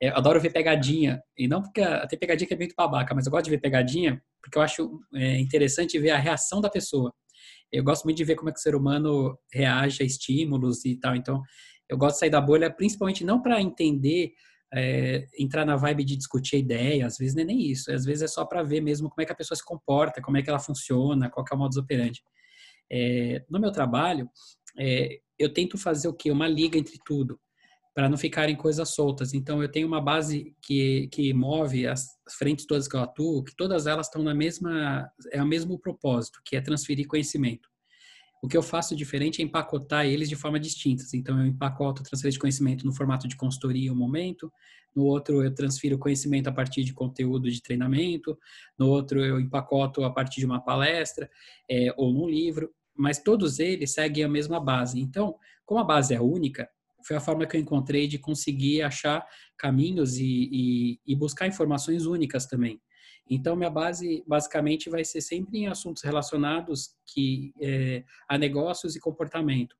É, 0.00 0.08
eu 0.08 0.16
adoro 0.16 0.40
ver 0.40 0.50
pegadinha, 0.50 1.22
e 1.38 1.46
não 1.46 1.62
porque 1.62 1.80
até 1.80 2.16
pegadinha 2.16 2.48
que 2.48 2.54
é 2.54 2.56
muito 2.56 2.74
babaca, 2.76 3.14
mas 3.14 3.26
eu 3.26 3.30
gosto 3.30 3.44
de 3.44 3.50
ver 3.50 3.60
pegadinha 3.60 4.20
porque 4.42 4.58
eu 4.58 4.62
acho 4.62 5.00
é, 5.14 5.38
interessante 5.38 5.98
ver 5.98 6.10
a 6.10 6.18
reação 6.18 6.60
da 6.60 6.68
pessoa 6.68 7.14
eu 7.72 7.82
gosto 7.82 8.04
muito 8.04 8.16
de 8.16 8.24
ver 8.24 8.36
como 8.36 8.48
é 8.48 8.52
que 8.52 8.58
o 8.58 8.62
ser 8.62 8.74
humano 8.74 9.38
reage 9.52 10.02
a 10.02 10.06
estímulos 10.06 10.84
e 10.84 10.96
tal. 10.96 11.16
Então, 11.16 11.42
eu 11.88 11.98
gosto 11.98 12.14
de 12.14 12.20
sair 12.20 12.30
da 12.30 12.40
bolha, 12.40 12.70
principalmente 12.70 13.24
não 13.24 13.42
para 13.42 13.60
entender, 13.60 14.32
é, 14.72 15.26
entrar 15.38 15.64
na 15.64 15.76
vibe 15.76 16.04
de 16.04 16.16
discutir 16.16 16.56
a 16.56 16.58
ideia, 16.58 17.06
às 17.06 17.16
vezes 17.16 17.34
não 17.34 17.42
é 17.42 17.46
nem 17.46 17.60
isso, 17.60 17.92
às 17.92 18.04
vezes 18.04 18.22
é 18.22 18.26
só 18.26 18.44
para 18.44 18.62
ver 18.62 18.80
mesmo 18.80 19.08
como 19.08 19.22
é 19.22 19.24
que 19.24 19.32
a 19.32 19.36
pessoa 19.36 19.56
se 19.56 19.64
comporta, 19.64 20.20
como 20.20 20.36
é 20.36 20.42
que 20.42 20.50
ela 20.50 20.58
funciona, 20.58 21.30
qual 21.30 21.44
é 21.50 21.54
o 21.54 21.58
modus 21.58 21.76
operandi. 21.76 22.22
É, 22.90 23.44
no 23.48 23.60
meu 23.60 23.70
trabalho, 23.70 24.28
é, 24.78 25.20
eu 25.38 25.52
tento 25.52 25.78
fazer 25.78 26.08
o 26.08 26.14
quê? 26.14 26.30
Uma 26.30 26.48
liga 26.48 26.78
entre 26.78 26.98
tudo, 27.04 27.38
para 27.94 28.08
não 28.08 28.18
ficarem 28.18 28.56
coisas 28.56 28.92
soltas. 28.92 29.32
Então, 29.32 29.62
eu 29.62 29.70
tenho 29.70 29.86
uma 29.86 30.00
base 30.00 30.54
que, 30.60 31.08
que 31.12 31.32
move 31.32 31.86
as 31.86 32.06
frentes 32.38 32.66
todas 32.66 32.88
que 32.88 32.96
eu 32.96 33.00
atuo, 33.00 33.44
que 33.44 33.54
todas 33.54 33.86
elas 33.86 34.08
estão 34.08 34.22
na 34.22 34.34
mesma, 34.34 35.08
é 35.30 35.40
o 35.40 35.46
mesmo 35.46 35.78
propósito, 35.78 36.40
que 36.44 36.56
é 36.56 36.60
transferir 36.60 37.06
conhecimento. 37.06 37.68
O 38.42 38.48
que 38.48 38.56
eu 38.56 38.62
faço 38.62 38.96
diferente 38.96 39.40
é 39.40 39.44
empacotar 39.44 40.04
eles 40.04 40.28
de 40.28 40.36
forma 40.36 40.58
distintas. 40.58 41.14
Então, 41.14 41.38
eu 41.38 41.46
empacoto 41.46 42.02
a 42.02 42.04
transferência 42.04 42.36
de 42.36 42.40
conhecimento 42.40 42.84
no 42.84 42.94
formato 42.94 43.28
de 43.28 43.36
consultoria 43.36 43.92
um 43.92 43.96
momento, 43.96 44.52
no 44.94 45.04
outro 45.04 45.42
eu 45.42 45.54
transfiro 45.54 45.98
conhecimento 45.98 46.48
a 46.48 46.52
partir 46.52 46.84
de 46.84 46.92
conteúdo 46.92 47.50
de 47.50 47.62
treinamento, 47.62 48.38
no 48.78 48.88
outro 48.88 49.24
eu 49.24 49.40
empacoto 49.40 50.04
a 50.04 50.10
partir 50.10 50.40
de 50.40 50.46
uma 50.46 50.60
palestra 50.60 51.30
é, 51.70 51.92
ou 51.96 52.12
num 52.12 52.28
livro, 52.28 52.70
mas 52.96 53.18
todos 53.18 53.58
eles 53.58 53.92
seguem 53.92 54.24
a 54.24 54.28
mesma 54.28 54.60
base. 54.60 55.00
Então, 55.00 55.36
como 55.64 55.80
a 55.80 55.84
base 55.84 56.14
é 56.14 56.20
única, 56.20 56.68
foi 57.04 57.16
a 57.16 57.20
forma 57.20 57.46
que 57.46 57.56
eu 57.56 57.60
encontrei 57.60 58.06
de 58.08 58.18
conseguir 58.18 58.82
achar 58.82 59.26
caminhos 59.58 60.16
e, 60.16 60.48
e, 60.52 61.00
e 61.06 61.14
buscar 61.14 61.46
informações 61.46 62.06
únicas 62.06 62.46
também. 62.46 62.80
Então, 63.28 63.56
minha 63.56 63.70
base 63.70 64.22
basicamente 64.26 64.90
vai 64.90 65.04
ser 65.04 65.20
sempre 65.20 65.58
em 65.58 65.66
assuntos 65.66 66.02
relacionados 66.02 66.90
que, 67.06 67.52
é, 67.60 68.04
a 68.28 68.36
negócios 68.36 68.94
e 68.96 69.00
comportamento. 69.00 69.74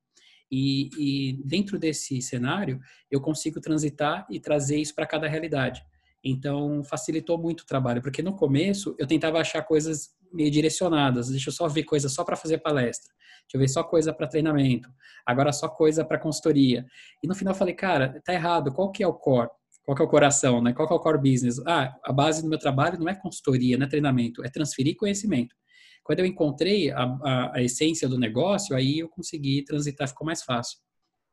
E, 0.51 0.89
e, 0.97 1.43
dentro 1.43 1.77
desse 1.77 2.21
cenário, 2.21 2.79
eu 3.09 3.21
consigo 3.21 3.59
transitar 3.59 4.25
e 4.29 4.39
trazer 4.39 4.77
isso 4.77 4.95
para 4.95 5.07
cada 5.07 5.27
realidade. 5.27 5.83
Então, 6.23 6.83
facilitou 6.83 7.37
muito 7.37 7.61
o 7.61 7.65
trabalho, 7.65 8.01
porque 8.01 8.23
no 8.23 8.35
começo 8.35 8.95
eu 8.97 9.05
tentava 9.05 9.39
achar 9.39 9.61
coisas 9.61 10.09
meio 10.35 10.51
direcionadas. 10.51 11.29
Deixa 11.29 11.49
eu 11.49 11.53
só 11.53 11.67
ver 11.67 11.83
coisa 11.83 12.09
só 12.09 12.23
para 12.23 12.35
fazer 12.35 12.59
palestra. 12.59 13.13
Deixa 13.43 13.55
eu 13.55 13.59
ver 13.59 13.67
só 13.67 13.83
coisa 13.83 14.13
para 14.13 14.27
treinamento. 14.27 14.89
Agora 15.25 15.51
só 15.51 15.67
coisa 15.67 16.03
para 16.03 16.19
consultoria. 16.19 16.85
E 17.23 17.27
no 17.27 17.35
final 17.35 17.53
eu 17.53 17.57
falei, 17.57 17.73
cara, 17.73 18.21
tá 18.23 18.33
errado. 18.33 18.71
Qual 18.73 18.91
que 18.91 19.03
é 19.03 19.07
o 19.07 19.13
core? 19.13 19.49
Qual 19.83 19.95
que 19.95 20.01
é 20.01 20.05
o 20.05 20.09
coração, 20.09 20.61
né? 20.61 20.73
Qual 20.73 20.87
que 20.87 20.93
é 20.93 20.97
o 20.97 20.99
core 20.99 21.19
business? 21.19 21.61
Ah, 21.67 21.95
a 22.03 22.11
base 22.11 22.41
do 22.41 22.49
meu 22.49 22.57
trabalho 22.57 22.99
não 22.99 23.07
é 23.07 23.13
consultoria, 23.13 23.77
não 23.77 23.85
é 23.85 23.89
treinamento, 23.89 24.43
é 24.43 24.49
transferir 24.49 24.95
conhecimento. 24.97 25.55
Quando 26.03 26.19
eu 26.19 26.25
encontrei 26.25 26.91
a, 26.91 27.03
a, 27.03 27.57
a 27.57 27.63
essência 27.63 28.09
do 28.09 28.17
negócio, 28.17 28.75
aí 28.75 28.99
eu 28.99 29.09
consegui 29.09 29.63
transitar, 29.63 30.07
ficou 30.07 30.25
mais 30.25 30.41
fácil. 30.41 30.79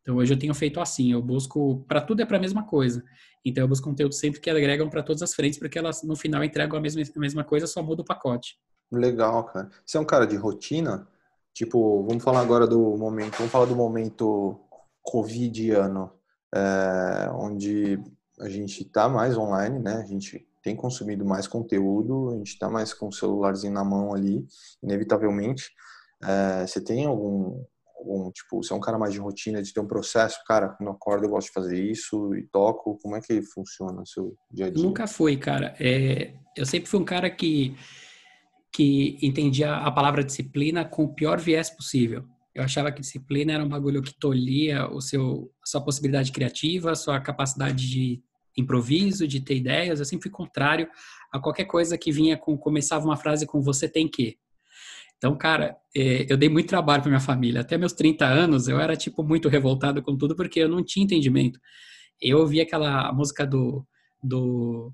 Então 0.02 0.16
hoje 0.16 0.34
eu 0.34 0.38
tenho 0.38 0.52
feito 0.52 0.80
assim, 0.80 1.12
eu 1.12 1.22
busco 1.22 1.84
para 1.86 2.00
tudo 2.00 2.20
é 2.20 2.26
para 2.26 2.36
a 2.36 2.40
mesma 2.40 2.66
coisa. 2.66 3.02
Então 3.44 3.64
eu 3.64 3.68
busco 3.68 3.88
conteúdo 3.88 4.14
sempre 4.14 4.40
que 4.40 4.50
agregam 4.50 4.90
para 4.90 5.02
todas 5.02 5.22
as 5.22 5.34
frentes, 5.34 5.58
porque 5.58 5.78
elas 5.78 6.02
no 6.02 6.16
final 6.16 6.44
entregam 6.44 6.76
a 6.76 6.80
mesma, 6.80 7.02
a 7.02 7.20
mesma 7.20 7.44
coisa, 7.44 7.66
só 7.66 7.82
muda 7.82 8.02
o 8.02 8.04
pacote. 8.04 8.56
Legal, 8.92 9.44
cara. 9.44 9.70
Você 9.84 9.96
é 9.96 10.00
um 10.00 10.04
cara 10.04 10.26
de 10.26 10.36
rotina? 10.36 11.08
Tipo, 11.54 12.04
vamos 12.04 12.22
falar 12.22 12.40
agora 12.40 12.66
do 12.66 12.96
momento, 12.96 13.38
vamos 13.38 13.50
falar 13.50 13.66
do 13.66 13.76
momento 13.76 14.60
covidiano, 15.02 16.12
é, 16.54 17.30
onde 17.34 17.98
a 18.40 18.48
gente 18.48 18.82
está 18.82 19.08
mais 19.08 19.36
online, 19.36 19.78
né? 19.78 19.96
A 19.96 20.06
gente 20.06 20.46
tem 20.62 20.76
consumido 20.76 21.24
mais 21.24 21.46
conteúdo, 21.46 22.30
a 22.30 22.36
gente 22.36 22.52
está 22.52 22.70
mais 22.70 22.94
com 22.94 23.08
o 23.08 23.12
celularzinho 23.12 23.72
na 23.72 23.84
mão 23.84 24.14
ali, 24.14 24.46
inevitavelmente. 24.82 25.70
É, 26.22 26.66
você 26.66 26.80
tem 26.80 27.06
algum, 27.06 27.64
algum, 27.98 28.30
tipo, 28.30 28.62
você 28.62 28.72
é 28.72 28.76
um 28.76 28.80
cara 28.80 28.98
mais 28.98 29.12
de 29.12 29.18
rotina, 29.18 29.62
de 29.62 29.72
ter 29.72 29.80
um 29.80 29.86
processo, 29.86 30.38
cara, 30.46 30.68
quando 30.68 30.88
eu 30.88 30.94
acordo 30.94 31.24
eu 31.24 31.30
gosto 31.30 31.48
de 31.48 31.54
fazer 31.54 31.82
isso 31.82 32.34
e 32.34 32.46
toco, 32.46 32.98
como 33.02 33.16
é 33.16 33.20
que 33.20 33.42
funciona 33.42 34.02
o 34.02 34.06
seu 34.06 34.36
dia 34.50 34.66
a 34.66 34.70
dia? 34.70 34.84
Nunca 34.84 35.06
fui, 35.06 35.36
cara. 35.36 35.74
É, 35.80 36.34
eu 36.56 36.64
sempre 36.64 36.88
fui 36.88 37.00
um 37.00 37.04
cara 37.04 37.28
que, 37.28 37.76
que 38.72 39.18
entendia 39.20 39.74
a 39.76 39.90
palavra 39.90 40.24
disciplina 40.24 40.84
com 40.84 41.04
o 41.04 41.14
pior 41.14 41.38
viés 41.38 41.68
possível. 41.68 42.24
Eu 42.54 42.62
achava 42.62 42.90
que 42.90 43.00
disciplina 43.00 43.52
era 43.52 43.64
um 43.64 43.68
bagulho 43.68 44.02
que 44.02 44.14
tolhia 44.14 44.88
o 44.88 45.00
seu, 45.00 45.50
a 45.62 45.66
sua 45.66 45.84
possibilidade 45.84 46.32
criativa, 46.32 46.90
a 46.90 46.94
sua 46.94 47.20
capacidade 47.20 47.88
de 47.88 48.22
improviso, 48.56 49.26
de 49.26 49.40
ter 49.40 49.56
ideias. 49.56 49.98
Eu 49.98 50.04
sempre 50.06 50.24
fui 50.24 50.30
contrário 50.30 50.88
a 51.32 51.38
qualquer 51.38 51.64
coisa 51.64 51.96
que 51.96 52.12
vinha 52.12 52.36
com 52.36 52.56
começava 52.56 53.04
uma 53.04 53.16
frase 53.16 53.46
com 53.46 53.60
você 53.60 53.88
tem 53.88 54.08
que. 54.08 54.38
Então, 55.16 55.36
cara, 55.36 55.76
é, 55.96 56.26
eu 56.28 56.36
dei 56.36 56.48
muito 56.48 56.68
trabalho 56.68 57.02
para 57.02 57.10
minha 57.10 57.20
família. 57.20 57.60
Até 57.60 57.78
meus 57.78 57.92
30 57.92 58.26
anos, 58.26 58.68
eu 58.68 58.80
era, 58.80 58.96
tipo, 58.96 59.22
muito 59.22 59.48
revoltado 59.48 60.02
com 60.02 60.16
tudo, 60.16 60.34
porque 60.34 60.60
eu 60.60 60.68
não 60.68 60.82
tinha 60.82 61.04
entendimento. 61.04 61.60
Eu 62.20 62.38
ouvi 62.38 62.60
aquela 62.60 63.12
música 63.12 63.46
do, 63.46 63.86
do, 64.22 64.92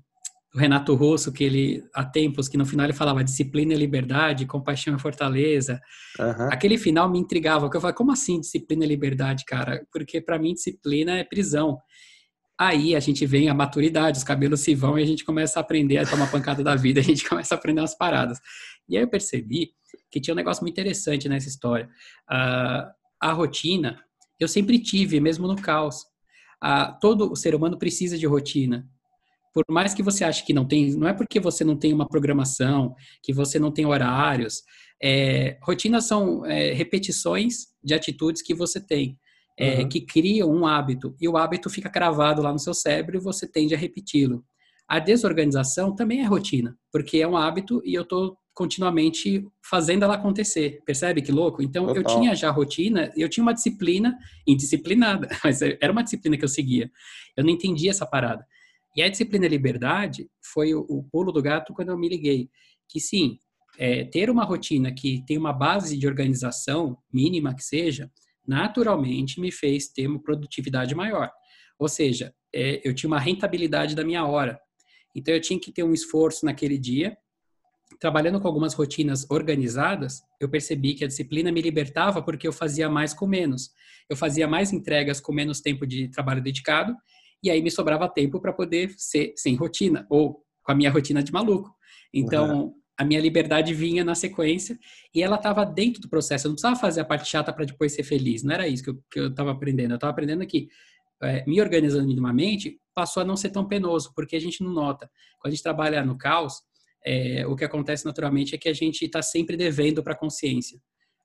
do 0.53 0.59
Renato 0.59 0.95
Russo, 0.95 1.31
que 1.31 1.43
ele, 1.43 1.83
há 1.93 2.03
tempos, 2.03 2.47
que 2.47 2.57
no 2.57 2.65
final 2.65 2.85
ele 2.85 2.93
falava 2.93 3.23
disciplina 3.23 3.73
e 3.73 3.77
liberdade, 3.77 4.45
compaixão 4.45 4.95
e 4.95 4.99
fortaleza. 4.99 5.79
Uhum. 6.19 6.49
Aquele 6.51 6.77
final 6.77 7.09
me 7.09 7.19
intrigava, 7.19 7.65
porque 7.65 7.77
eu 7.77 7.81
falei, 7.81 7.95
como 7.95 8.11
assim 8.11 8.39
disciplina 8.39 8.83
e 8.83 8.87
liberdade, 8.87 9.45
cara? 9.45 9.85
Porque 9.91 10.19
para 10.19 10.39
mim 10.39 10.53
disciplina 10.53 11.17
é 11.17 11.23
prisão. 11.23 11.77
Aí 12.59 12.95
a 12.95 12.99
gente 12.99 13.25
vem 13.25 13.47
a 13.47 13.53
maturidade, 13.53 14.17
os 14.17 14.23
cabelos 14.23 14.61
se 14.61 14.75
vão 14.75 14.97
e 14.99 15.03
a 15.03 15.05
gente 15.05 15.23
começa 15.23 15.59
a 15.59 15.61
aprender 15.61 15.97
a 15.97 16.05
tomar 16.05 16.29
pancada 16.29 16.63
da 16.63 16.75
vida, 16.75 16.99
a 16.99 17.03
gente 17.03 17.27
começa 17.27 17.53
a 17.53 17.57
aprender 17.57 17.81
umas 17.81 17.95
paradas. 17.95 18.39
E 18.87 18.97
aí 18.97 19.03
eu 19.03 19.07
percebi 19.07 19.69
que 20.11 20.19
tinha 20.19 20.33
um 20.33 20.37
negócio 20.37 20.63
muito 20.63 20.73
interessante 20.73 21.29
nessa 21.29 21.47
história. 21.47 21.87
Uh, 22.29 22.89
a 23.21 23.31
rotina, 23.31 24.03
eu 24.39 24.47
sempre 24.47 24.79
tive, 24.79 25.19
mesmo 25.19 25.47
no 25.47 25.55
caos. 25.55 26.01
Uh, 26.63 26.99
todo 26.99 27.31
o 27.31 27.35
ser 27.35 27.53
humano 27.53 27.77
precisa 27.77 28.17
de 28.17 28.25
rotina. 28.25 28.89
Por 29.65 29.73
mais 29.73 29.93
que 29.93 30.01
você 30.01 30.23
ache 30.23 30.45
que 30.45 30.53
não 30.53 30.65
tem, 30.65 30.95
não 30.95 31.07
é 31.07 31.13
porque 31.13 31.39
você 31.39 31.63
não 31.63 31.75
tem 31.75 31.91
uma 31.91 32.07
programação, 32.07 32.95
que 33.21 33.33
você 33.33 33.59
não 33.59 33.71
tem 33.71 33.85
horários. 33.85 34.63
É, 35.01 35.57
rotinas 35.61 36.05
são 36.05 36.45
é, 36.45 36.71
repetições 36.71 37.67
de 37.83 37.93
atitudes 37.93 38.41
que 38.41 38.53
você 38.53 38.79
tem 38.79 39.17
é, 39.59 39.81
uhum. 39.81 39.89
que 39.89 40.01
criam 40.01 40.49
um 40.49 40.65
hábito 40.65 41.13
e 41.19 41.27
o 41.27 41.35
hábito 41.35 41.69
fica 41.69 41.89
cravado 41.89 42.41
lá 42.41 42.53
no 42.53 42.59
seu 42.59 42.73
cérebro 42.73 43.17
e 43.17 43.19
você 43.19 43.45
tende 43.45 43.75
a 43.75 43.77
repeti-lo. 43.77 44.43
A 44.87 44.97
desorganização 44.97 45.93
também 45.93 46.21
é 46.21 46.25
rotina, 46.25 46.75
porque 46.91 47.17
é 47.17 47.27
um 47.27 47.35
hábito 47.35 47.81
e 47.85 47.93
eu 47.93 48.03
estou 48.03 48.37
continuamente 48.53 49.45
fazendo 49.61 50.03
ela 50.03 50.15
acontecer. 50.15 50.79
Percebe 50.85 51.21
que 51.21 51.31
louco? 51.31 51.61
Então 51.61 51.85
Total. 51.87 52.01
eu 52.01 52.07
tinha 52.07 52.35
já 52.35 52.49
rotina, 52.49 53.11
eu 53.15 53.29
tinha 53.29 53.43
uma 53.43 53.53
disciplina 53.53 54.17
indisciplinada, 54.47 55.27
mas 55.43 55.61
era 55.61 55.91
uma 55.91 56.03
disciplina 56.03 56.37
que 56.37 56.43
eu 56.43 56.49
seguia. 56.49 56.89
Eu 57.37 57.43
não 57.43 57.51
entendia 57.51 57.91
essa 57.91 58.05
parada. 58.05 58.45
E 58.99 59.01
a 59.01 59.07
disciplina 59.07 59.47
liberdade 59.47 60.29
foi 60.43 60.75
o, 60.75 60.81
o 60.89 61.01
pulo 61.01 61.31
do 61.31 61.41
gato 61.41 61.73
quando 61.73 61.87
eu 61.87 61.97
me 61.97 62.09
liguei. 62.09 62.49
Que 62.85 62.99
sim, 62.99 63.39
é, 63.77 64.03
ter 64.03 64.29
uma 64.29 64.43
rotina 64.43 64.91
que 64.91 65.23
tem 65.25 65.37
uma 65.37 65.53
base 65.53 65.97
de 65.97 66.05
organização, 66.05 66.97
mínima 67.09 67.55
que 67.55 67.63
seja, 67.63 68.11
naturalmente 68.45 69.39
me 69.39 69.53
fez 69.53 69.87
ter 69.87 70.05
uma 70.05 70.21
produtividade 70.21 70.93
maior. 70.93 71.31
Ou 71.79 71.87
seja, 71.87 72.35
é, 72.53 72.81
eu 72.83 72.93
tinha 72.93 73.07
uma 73.07 73.21
rentabilidade 73.21 73.95
da 73.95 74.03
minha 74.03 74.25
hora. 74.25 74.59
Então 75.15 75.33
eu 75.33 75.39
tinha 75.39 75.57
que 75.57 75.71
ter 75.71 75.83
um 75.83 75.93
esforço 75.93 76.45
naquele 76.45 76.77
dia. 76.77 77.17
Trabalhando 78.01 78.41
com 78.41 78.49
algumas 78.49 78.73
rotinas 78.73 79.25
organizadas, 79.31 80.21
eu 80.41 80.49
percebi 80.49 80.93
que 80.93 81.05
a 81.05 81.07
disciplina 81.07 81.53
me 81.53 81.61
libertava 81.61 82.21
porque 82.21 82.45
eu 82.45 82.51
fazia 82.51 82.89
mais 82.89 83.13
com 83.13 83.25
menos. 83.25 83.71
Eu 84.09 84.17
fazia 84.17 84.45
mais 84.45 84.73
entregas 84.73 85.21
com 85.21 85.31
menos 85.31 85.61
tempo 85.61 85.87
de 85.87 86.09
trabalho 86.09 86.43
dedicado 86.43 86.93
e 87.43 87.49
aí 87.49 87.61
me 87.61 87.71
sobrava 87.71 88.09
tempo 88.09 88.39
para 88.39 88.53
poder 88.53 88.93
ser 88.97 89.33
sem 89.35 89.55
rotina 89.55 90.05
ou 90.09 90.43
com 90.63 90.71
a 90.71 90.75
minha 90.75 90.91
rotina 90.91 91.23
de 91.23 91.31
maluco. 91.31 91.73
Então, 92.13 92.65
uhum 92.65 92.79
a 92.99 93.05
minha 93.05 93.21
liberdade 93.21 93.73
vinha 93.73 94.03
na 94.03 94.13
sequência 94.13 94.77
e 95.15 95.23
ela 95.23 95.37
estava 95.37 95.65
dentro 95.65 96.01
do 96.01 96.09
processo. 96.09 96.45
Eu 96.45 96.49
não 96.49 96.55
precisava 96.55 96.75
fazer 96.75 96.99
a 96.99 97.05
parte 97.05 97.29
chata 97.29 97.53
para 97.53 97.63
depois 97.63 97.93
ser 97.93 98.03
feliz. 98.03 98.43
Não 98.43 98.53
era 98.53 98.67
isso 98.67 98.83
que 99.09 99.19
eu 99.21 99.27
estava 99.29 99.51
aprendendo. 99.51 99.91
Eu 99.91 99.95
estava 99.95 100.11
aprendendo 100.11 100.45
que 100.45 100.67
é, 101.23 101.45
me 101.45 101.61
organizando 101.61 102.05
minimamente 102.05 102.77
passou 102.93 103.23
a 103.23 103.25
não 103.25 103.37
ser 103.37 103.51
tão 103.51 103.65
penoso, 103.65 104.11
porque 104.13 104.35
a 104.35 104.39
gente 104.39 104.61
não 104.61 104.73
nota. 104.73 105.09
Quando 105.39 105.53
a 105.53 105.55
gente 105.55 105.63
trabalha 105.63 106.03
no 106.03 106.17
caos, 106.17 106.55
é, 107.05 107.47
o 107.47 107.55
que 107.55 107.63
acontece 107.63 108.05
naturalmente 108.05 108.53
é 108.53 108.57
que 108.57 108.67
a 108.67 108.73
gente 108.73 109.05
está 109.05 109.21
sempre 109.21 109.55
devendo 109.55 110.03
para 110.03 110.11
a 110.11 110.17
consciência. 110.17 110.77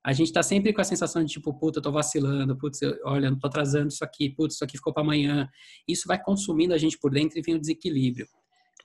A 0.04 0.12
gente 0.12 0.26
está 0.26 0.42
sempre 0.42 0.72
com 0.72 0.80
a 0.80 0.84
sensação 0.84 1.24
de 1.24 1.32
tipo, 1.32 1.52
puta, 1.54 1.78
eu 1.78 1.82
tô 1.82 1.90
vacilando, 1.90 2.56
putz, 2.56 2.82
eu, 2.82 2.94
olha, 3.04 3.30
não 3.30 3.38
tô 3.38 3.46
atrasando 3.46 3.88
isso 3.88 4.04
aqui, 4.04 4.28
putz, 4.28 4.54
isso 4.54 4.64
aqui 4.64 4.76
ficou 4.76 4.92
para 4.92 5.02
amanhã. 5.02 5.48
Isso 5.88 6.06
vai 6.06 6.22
consumindo 6.22 6.74
a 6.74 6.78
gente 6.78 6.98
por 6.98 7.10
dentro 7.10 7.38
e 7.38 7.42
vem 7.42 7.54
o 7.54 7.60
desequilíbrio. 7.60 8.26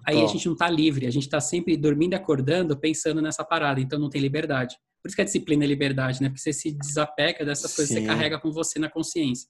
Aí 0.07 0.22
a 0.22 0.28
gente 0.28 0.45
não 0.45 0.53
está 0.53 0.70
livre, 0.70 1.05
a 1.05 1.11
gente 1.11 1.24
está 1.24 1.41
sempre 1.41 1.76
dormindo 1.76 2.13
e 2.13 2.15
acordando 2.15 2.78
pensando 2.78 3.22
nessa 3.22 3.43
parada, 3.43 3.82
então 3.82 3.99
não 3.99 4.09
tem 4.09 4.22
liberdade. 4.22 4.78
Por 5.01 5.09
isso 5.09 5.15
que 5.15 5.22
a 5.22 5.26
disciplina 5.26 5.63
é 5.65 5.67
liberdade, 5.67 6.22
né? 6.22 6.30
Porque 6.30 6.41
você 6.41 6.53
se 6.53 6.72
desapega 6.72 7.45
dessas 7.45 7.76
coisas 7.76 7.93
que 7.93 8.01
você 8.01 8.07
carrega 8.07 8.39
com 8.39 8.51
você 8.51 8.80
na 8.80 8.89
consciência. 8.89 9.49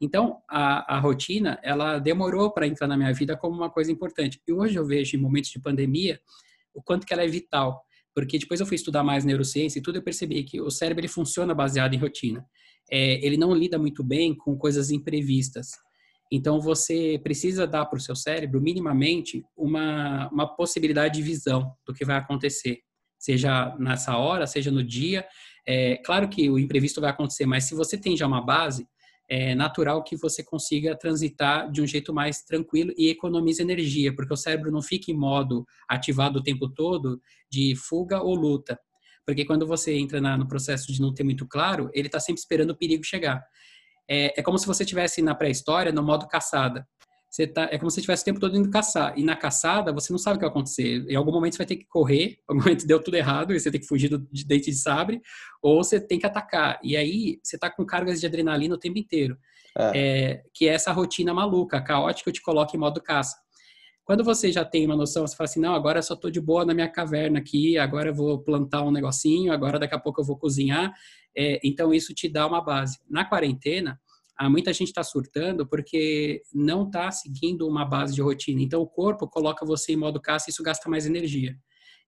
Então, 0.00 0.42
a, 0.48 0.96
a 0.96 0.98
rotina, 0.98 1.58
ela 1.62 1.98
demorou 1.98 2.50
para 2.50 2.66
entrar 2.66 2.86
na 2.86 2.96
minha 2.96 3.12
vida 3.12 3.36
como 3.36 3.56
uma 3.56 3.70
coisa 3.70 3.90
importante. 3.90 4.40
E 4.46 4.52
hoje 4.52 4.76
eu 4.76 4.86
vejo, 4.86 5.16
em 5.16 5.20
momentos 5.20 5.50
de 5.50 5.58
pandemia, 5.58 6.20
o 6.74 6.82
quanto 6.82 7.06
que 7.06 7.12
ela 7.12 7.22
é 7.22 7.28
vital. 7.28 7.82
Porque 8.16 8.38
depois 8.38 8.60
eu 8.60 8.66
fui 8.66 8.76
estudar 8.76 9.04
mais 9.04 9.26
neurociência 9.26 9.78
e 9.78 9.82
tudo 9.82 9.96
eu 9.96 10.02
percebi 10.02 10.42
que 10.42 10.58
o 10.58 10.70
cérebro 10.70 11.02
ele 11.02 11.08
funciona 11.08 11.54
baseado 11.54 11.92
em 11.92 11.98
rotina. 11.98 12.42
É, 12.90 13.22
ele 13.22 13.36
não 13.36 13.54
lida 13.54 13.78
muito 13.78 14.02
bem 14.02 14.34
com 14.34 14.56
coisas 14.56 14.90
imprevistas. 14.90 15.72
Então, 16.32 16.58
você 16.58 17.20
precisa 17.22 17.66
dar 17.66 17.84
para 17.84 17.98
o 17.98 18.00
seu 18.00 18.16
cérebro, 18.16 18.58
minimamente, 18.58 19.44
uma, 19.54 20.30
uma 20.30 20.56
possibilidade 20.56 21.18
de 21.18 21.22
visão 21.22 21.70
do 21.86 21.92
que 21.92 22.06
vai 22.06 22.16
acontecer, 22.16 22.78
seja 23.18 23.76
nessa 23.78 24.16
hora, 24.16 24.46
seja 24.46 24.70
no 24.70 24.82
dia. 24.82 25.26
É, 25.68 25.98
claro 25.98 26.26
que 26.26 26.48
o 26.48 26.58
imprevisto 26.58 27.02
vai 27.02 27.10
acontecer, 27.10 27.44
mas 27.44 27.64
se 27.64 27.74
você 27.74 27.98
tem 27.98 28.16
já 28.16 28.26
uma 28.26 28.40
base, 28.40 28.88
é 29.28 29.54
natural 29.54 30.02
que 30.02 30.16
você 30.16 30.42
consiga 30.42 30.96
transitar 30.96 31.70
de 31.70 31.82
um 31.82 31.86
jeito 31.86 32.14
mais 32.14 32.42
tranquilo 32.42 32.92
e 32.96 33.08
economize 33.08 33.60
energia, 33.60 34.14
porque 34.14 34.32
o 34.32 34.36
cérebro 34.36 34.70
não 34.70 34.82
fica 34.82 35.10
em 35.10 35.16
modo 35.16 35.64
ativado 35.88 36.38
o 36.38 36.42
tempo 36.42 36.68
todo 36.68 37.20
de 37.50 37.74
fuga 37.76 38.22
ou 38.22 38.34
luta. 38.34 38.78
Porque 39.24 39.44
quando 39.44 39.66
você 39.66 39.94
entra 39.94 40.20
na, 40.20 40.36
no 40.36 40.46
processo 40.46 40.92
de 40.92 41.00
não 41.00 41.12
ter 41.12 41.24
muito 41.24 41.46
claro, 41.46 41.90
ele 41.92 42.06
está 42.06 42.20
sempre 42.20 42.40
esperando 42.40 42.70
o 42.70 42.76
perigo 42.76 43.04
chegar 43.04 43.42
é, 44.08 44.40
é 44.40 44.42
como 44.42 44.58
se 44.58 44.66
você 44.66 44.84
estivesse 44.84 45.20
na 45.20 45.34
pré-história 45.34 45.92
no 45.92 46.02
modo 46.02 46.28
caçada. 46.28 46.86
Você 47.28 47.46
tá, 47.46 47.68
é 47.70 47.78
como 47.78 47.90
se 47.90 47.96
você 47.96 48.00
estivesse 48.00 48.22
o 48.22 48.24
tempo 48.24 48.40
todo 48.40 48.56
indo 48.56 48.70
caçar. 48.70 49.18
E 49.18 49.22
na 49.22 49.36
caçada, 49.36 49.92
você 49.92 50.12
não 50.12 50.18
sabe 50.18 50.36
o 50.36 50.38
que 50.38 50.44
vai 50.44 50.50
acontecer. 50.50 51.04
Em 51.08 51.16
algum 51.16 51.32
momento 51.32 51.54
você 51.54 51.58
vai 51.58 51.66
ter 51.66 51.76
que 51.76 51.86
correr, 51.86 52.24
em 52.24 52.38
algum 52.48 52.62
momento 52.62 52.86
deu 52.86 53.02
tudo 53.02 53.16
errado, 53.16 53.52
e 53.52 53.60
você 53.60 53.70
tem 53.70 53.80
que 53.80 53.86
fugir 53.86 54.08
do, 54.08 54.18
de 54.32 54.46
dente 54.46 54.70
de 54.70 54.76
sabre, 54.76 55.20
ou 55.62 55.82
você 55.82 56.00
tem 56.00 56.18
que 56.18 56.26
atacar. 56.26 56.78
E 56.82 56.96
aí 56.96 57.38
você 57.42 57.56
está 57.56 57.70
com 57.70 57.84
cargas 57.84 58.20
de 58.20 58.26
adrenalina 58.26 58.74
o 58.74 58.78
tempo 58.78 58.98
inteiro. 58.98 59.36
É. 59.78 59.92
É, 59.94 60.42
que 60.54 60.66
é 60.66 60.72
essa 60.72 60.90
rotina 60.92 61.34
maluca, 61.34 61.80
caótica, 61.82 62.30
que 62.30 62.38
te 62.38 62.42
coloca 62.42 62.74
em 62.74 62.80
modo 62.80 63.02
caça. 63.02 63.36
Quando 64.06 64.22
você 64.22 64.52
já 64.52 64.64
tem 64.64 64.86
uma 64.86 64.94
noção, 64.94 65.26
você 65.26 65.34
fala 65.34 65.46
assim, 65.46 65.60
não, 65.60 65.74
agora 65.74 65.98
eu 65.98 66.02
só 66.02 66.14
estou 66.14 66.30
de 66.30 66.40
boa 66.40 66.64
na 66.64 66.72
minha 66.72 66.88
caverna 66.88 67.40
aqui, 67.40 67.76
agora 67.76 68.10
eu 68.10 68.14
vou 68.14 68.38
plantar 68.38 68.82
um 68.82 68.90
negocinho, 68.92 69.52
agora 69.52 69.80
daqui 69.80 69.96
a 69.96 69.98
pouco 69.98 70.20
eu 70.20 70.24
vou 70.24 70.38
cozinhar. 70.38 70.94
É, 71.36 71.60
então, 71.62 71.92
isso 71.92 72.14
te 72.14 72.28
dá 72.28 72.46
uma 72.46 72.62
base. 72.62 72.98
Na 73.10 73.24
quarentena, 73.24 74.00
há 74.36 74.50
muita 74.50 74.72
gente 74.72 74.88
está 74.88 75.02
surtando 75.02 75.66
porque 75.66 76.42
não 76.52 76.84
está 76.86 77.10
seguindo 77.10 77.66
uma 77.66 77.84
base 77.84 78.14
de 78.14 78.20
rotina. 78.20 78.60
Então, 78.60 78.82
o 78.82 78.86
corpo 78.86 79.28
coloca 79.28 79.64
você 79.64 79.92
em 79.92 79.96
modo 79.96 80.20
caça 80.20 80.46
e 80.48 80.50
isso 80.50 80.62
gasta 80.62 80.88
mais 80.88 81.06
energia. 81.06 81.56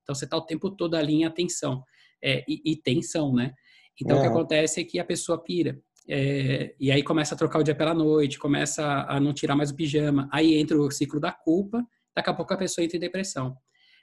Então, 0.03 0.15
você 0.15 0.25
está 0.25 0.37
o 0.37 0.45
tempo 0.45 0.71
todo 0.71 0.95
ali 0.95 1.15
em 1.15 1.25
atenção. 1.25 1.83
É, 2.23 2.45
e, 2.49 2.73
e, 2.73 2.77
tensão, 2.77 3.33
né? 3.33 3.53
Então, 4.01 4.19
o 4.19 4.21
que 4.21 4.27
acontece 4.27 4.81
é 4.81 4.85
que 4.85 4.99
a 4.99 5.05
pessoa 5.05 5.43
pira. 5.43 5.81
É, 6.09 6.75
e 6.81 6.91
aí 6.91 7.03
começa 7.03 7.35
a 7.35 7.39
trocar 7.39 7.59
o 7.59 7.63
dia 7.63 7.75
pela 7.75 7.95
noite, 7.95 8.39
começa 8.39 9.05
a 9.09 9.21
não 9.21 9.33
tirar 9.33 9.55
mais 9.55 9.71
o 9.71 9.77
pijama. 9.77 10.29
Aí 10.33 10.55
entra 10.55 10.81
o 10.81 10.91
ciclo 10.91 11.21
da 11.21 11.33
culpa, 11.33 11.85
daqui 12.15 12.31
a 12.31 12.35
pouco 12.35 12.53
a 12.53 12.57
pessoa 12.57 12.85
entra 12.85 12.97
em 12.97 13.01
depressão. 13.01 13.57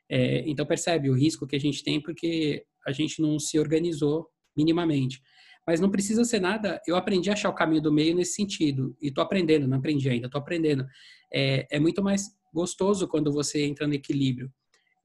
É, 0.10 0.44
então, 0.48 0.66
percebe 0.66 1.10
o 1.10 1.16
risco 1.16 1.48
que 1.48 1.56
a 1.56 1.60
gente 1.60 1.84
tem 1.84 2.02
porque 2.02 2.64
a 2.86 2.92
gente 2.92 3.22
não 3.22 3.40
se 3.40 3.60
organizou 3.60 4.28
minimamente. 4.56 5.22
Mas 5.66 5.80
não 5.80 5.90
precisa 5.90 6.24
ser 6.24 6.40
nada. 6.40 6.80
Eu 6.86 6.96
aprendi 6.96 7.30
a 7.30 7.34
achar 7.34 7.50
o 7.50 7.56
caminho 7.56 7.82
do 7.82 7.92
meio 7.92 8.16
nesse 8.16 8.34
sentido. 8.34 8.96
E 9.02 9.12
tô 9.12 9.22
aprendendo, 9.22 9.68
não 9.68 9.78
aprendi 9.78 10.10
ainda, 10.10 10.30
tô 10.30 10.38
aprendendo. 10.38 10.86
É, 11.34 11.68
é 11.72 11.80
muito 11.80 12.04
mais 12.04 12.30
gostoso 12.54 13.08
quando 13.08 13.32
você 13.32 13.64
entra 13.66 13.88
no 13.88 13.94
equilíbrio. 13.94 14.52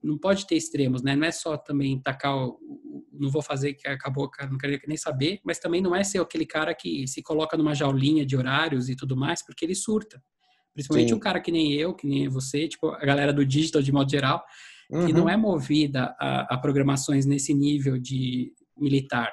Não 0.03 0.17
pode 0.17 0.47
ter 0.47 0.55
extremos, 0.55 1.01
né? 1.03 1.15
Não 1.15 1.25
é 1.25 1.31
só 1.31 1.57
também 1.57 1.99
tacar 2.01 2.35
o, 2.35 2.59
não 3.11 3.29
vou 3.29 3.41
fazer 3.41 3.73
que 3.73 3.87
acabou, 3.87 4.29
cara, 4.29 4.49
não 4.49 4.57
queria 4.57 4.81
nem 4.87 4.97
saber, 4.97 5.39
mas 5.43 5.59
também 5.59 5.81
não 5.81 5.95
é 5.95 6.03
ser 6.03 6.19
aquele 6.19 6.45
cara 6.45 6.73
que 6.73 7.07
se 7.07 7.21
coloca 7.21 7.55
numa 7.55 7.75
jaulinha 7.75 8.25
de 8.25 8.35
horários 8.35 8.89
e 8.89 8.95
tudo 8.95 9.15
mais, 9.15 9.45
porque 9.45 9.63
ele 9.63 9.75
surta. 9.75 10.21
Principalmente 10.73 11.09
Sim. 11.09 11.15
um 11.15 11.19
cara 11.19 11.39
que 11.39 11.51
nem 11.51 11.73
eu, 11.73 11.93
que 11.93 12.07
nem 12.07 12.27
você, 12.29 12.67
tipo, 12.67 12.87
a 12.87 13.05
galera 13.05 13.33
do 13.33 13.45
digital 13.45 13.81
de 13.81 13.91
modo 13.91 14.09
geral, 14.09 14.43
uhum. 14.89 15.05
que 15.05 15.13
não 15.13 15.29
é 15.29 15.35
movida 15.35 16.15
a, 16.19 16.55
a 16.55 16.57
programações 16.57 17.25
nesse 17.25 17.53
nível 17.53 17.99
de 17.99 18.53
militar 18.77 19.31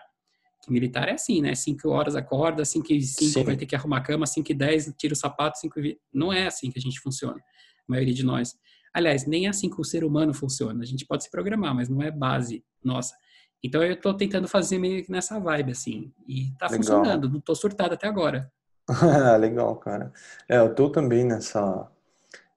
militar 0.73 1.09
é 1.09 1.13
assim, 1.13 1.41
né? 1.41 1.55
5 1.55 1.89
horas 1.89 2.17
acorda, 2.17 2.65
5 2.65 2.93
e 2.93 3.03
5 3.03 3.45
vai 3.45 3.57
ter 3.57 3.67
que 3.67 3.77
arrumar 3.77 3.99
a 3.99 4.03
cama, 4.03 4.27
5 4.27 4.51
e 4.51 4.55
10 4.55 4.95
tira 4.97 5.15
o 5.15 5.17
sapato, 5.17 5.59
5 5.59 5.81
e... 5.81 5.99
Não 6.13 6.33
é 6.33 6.47
assim 6.47 6.71
que 6.71 6.79
a 6.79 6.83
gente 6.83 7.01
funciona, 7.01 7.37
a 7.37 7.93
maioria 7.93 8.15
de 8.15 8.25
nós. 8.25 8.55
Aliás, 8.93 9.27
nem 9.27 9.47
é 9.47 9.49
assim 9.49 9.69
que 9.69 9.81
o 9.81 9.85
ser 9.85 10.05
humano 10.05 10.33
funciona. 10.35 10.83
A 10.83 10.87
gente 10.87 11.07
pode 11.07 11.25
se 11.25 11.31
programar, 11.31 11.75
mas 11.75 11.89
não 11.89 12.03
é 12.03 12.11
base 12.11 12.65
nossa. 12.83 13.15
Então 13.63 13.83
eu 13.83 14.01
tô 14.01 14.15
tentando 14.15 14.49
fazer 14.49 14.79
meio 14.79 15.05
que 15.05 15.11
nessa 15.11 15.39
vibe, 15.39 15.73
assim. 15.73 16.13
E 16.27 16.53
tá 16.59 16.67
Legal. 16.67 16.79
funcionando, 16.79 17.29
não 17.29 17.41
tô 17.41 17.55
surtado 17.55 17.95
até 17.95 18.07
agora. 18.07 18.51
Legal, 19.41 19.77
cara. 19.77 20.13
É, 20.49 20.59
eu 20.59 20.75
tô 20.75 20.91
também 20.91 21.25
nessa, 21.25 21.91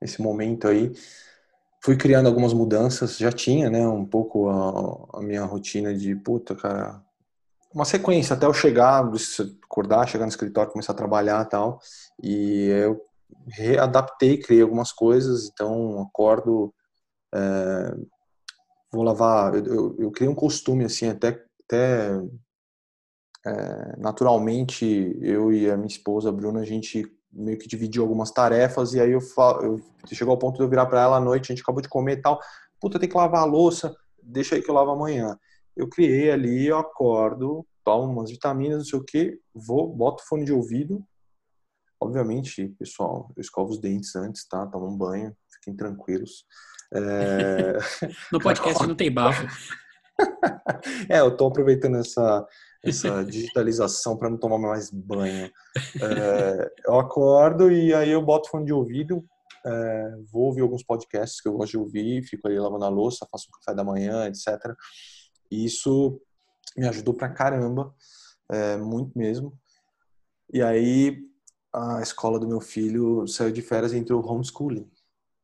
nesse 0.02 0.22
momento 0.22 0.68
aí. 0.68 0.92
fui 1.84 1.98
criando 1.98 2.28
algumas 2.28 2.54
mudanças, 2.54 3.18
já 3.18 3.32
tinha, 3.32 3.70
né, 3.70 3.88
um 3.88 4.06
pouco 4.06 4.50
a, 4.50 5.20
a 5.20 5.22
minha 5.22 5.44
rotina 5.44 5.94
de 5.94 6.16
puta, 6.16 6.56
cara, 6.56 7.04
uma 7.74 7.86
sequência 7.86 8.36
até 8.36 8.46
eu 8.46 8.54
chegar, 8.54 9.04
acordar, 9.64 10.08
chegar 10.08 10.26
no 10.26 10.30
escritório, 10.30 10.72
começar 10.72 10.94
a 10.94 10.96
trabalhar 10.96 11.46
tal. 11.46 11.80
E 12.22 12.68
eu 12.68 13.02
readaptei, 13.48 14.38
criei 14.38 14.62
algumas 14.62 14.92
coisas, 14.92 15.50
então 15.52 16.02
acordo, 16.02 16.74
é, 17.34 17.96
vou 18.92 19.04
lavar, 19.04 19.56
eu, 19.56 19.66
eu, 19.66 19.96
eu, 20.00 20.12
criei 20.12 20.30
um 20.30 20.36
costume 20.36 20.84
assim, 20.84 21.08
até, 21.08 21.44
até 21.66 22.22
é, 23.46 23.98
naturalmente 23.98 25.18
eu 25.22 25.52
e 25.52 25.70
a 25.70 25.78
minha 25.78 25.88
esposa, 25.88 26.30
a 26.30 26.32
Bruna, 26.32 26.60
a 26.60 26.66
gente 26.66 27.06
meio 27.32 27.58
que 27.58 27.68
dividiu 27.68 28.04
algumas 28.04 28.32
tarefas 28.32 28.94
e 28.94 29.00
aí 29.00 29.12
eu, 29.12 29.22
falo, 29.22 29.64
eu 29.64 29.82
chegou 30.14 30.34
ao 30.34 30.38
ponto 30.38 30.58
de 30.58 30.64
eu 30.64 30.70
virar 30.70 30.86
para 30.86 31.02
ela 31.02 31.18
à 31.18 31.22
noite, 31.22 31.52
a 31.52 31.56
gente 31.56 31.64
acabou 31.64 31.82
de 31.82 31.90
comer 31.90 32.18
e 32.18 32.22
tal, 32.22 32.40
puta, 32.80 33.00
tem 33.00 33.08
que 33.08 33.16
lavar 33.16 33.42
a 33.42 33.46
louça, 33.46 33.96
deixa 34.22 34.56
aí 34.56 34.62
que 34.62 34.70
eu 34.70 34.76
lavo 34.76 34.92
amanhã. 34.92 35.38
Eu 35.82 35.90
criei 35.90 36.30
ali, 36.30 36.68
eu 36.68 36.78
acordo, 36.78 37.66
tomo 37.84 38.14
umas 38.14 38.30
vitaminas, 38.30 38.78
não 38.78 38.86
sei 38.86 39.00
o 39.00 39.04
que, 39.04 39.40
vou, 39.52 39.92
boto 39.92 40.24
fone 40.28 40.46
de 40.46 40.54
ouvido. 40.54 41.04
Obviamente, 42.00 42.68
pessoal, 42.78 43.32
eu 43.36 43.42
escovo 43.42 43.72
os 43.72 43.80
dentes 43.80 44.16
antes, 44.16 44.48
tá? 44.48 44.68
Tomo 44.68 44.88
um 44.88 44.96
banho, 44.96 45.36
fiquem 45.56 45.76
tranquilos. 45.76 46.46
É... 46.94 47.80
no 48.32 48.40
podcast 48.40 48.86
não 48.88 48.94
tem 48.94 49.12
bafo. 49.12 49.48
é, 51.10 51.20
eu 51.20 51.36
tô 51.36 51.48
aproveitando 51.48 51.98
essa, 51.98 52.46
essa 52.86 53.26
digitalização 53.26 54.16
para 54.16 54.30
não 54.30 54.38
tomar 54.38 54.60
mais 54.60 54.92
banho. 54.92 55.52
É, 56.00 56.72
eu 56.86 57.00
acordo 57.00 57.72
e 57.72 57.92
aí 57.92 58.12
eu 58.12 58.22
boto 58.22 58.52
fone 58.52 58.66
de 58.66 58.74
ouvido, 58.74 59.26
é, 59.66 60.16
vou 60.32 60.44
ouvir 60.44 60.62
alguns 60.62 60.84
podcasts 60.84 61.42
que 61.42 61.50
eu 61.50 61.54
gosto 61.54 61.72
de 61.72 61.78
ouvir, 61.80 62.22
fico 62.22 62.48
ali 62.48 62.60
lavando 62.60 62.86
a 62.86 62.90
louça, 62.90 63.28
faço 63.32 63.48
um 63.48 63.60
café 63.60 63.76
da 63.76 63.84
manhã, 63.84 64.28
etc. 64.28 64.76
E 65.52 65.66
isso 65.66 66.20
me 66.78 66.88
ajudou 66.88 67.14
pra 67.14 67.30
caramba, 67.30 67.94
é, 68.50 68.78
muito 68.78 69.18
mesmo. 69.18 69.54
E 70.54 70.62
aí 70.62 71.18
a 71.74 72.02
escola 72.02 72.40
do 72.40 72.48
meu 72.48 72.62
filho 72.62 73.28
saiu 73.28 73.52
de 73.52 73.62
férias 73.62 73.94
e 73.94 73.98
entrou 73.98 74.26
homeschooling. 74.26 74.90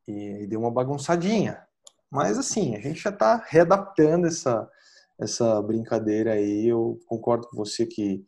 E 0.07 0.33
aí 0.33 0.47
deu 0.47 0.59
uma 0.59 0.71
bagunçadinha. 0.71 1.61
Mas 2.09 2.37
assim, 2.37 2.75
a 2.75 2.79
gente 2.79 3.01
já 3.01 3.09
está 3.09 3.43
readaptando 3.47 4.27
essa, 4.27 4.69
essa 5.19 5.61
brincadeira 5.61 6.33
aí. 6.33 6.67
Eu 6.67 6.99
concordo 7.07 7.47
com 7.49 7.57
você 7.57 7.85
que 7.85 8.23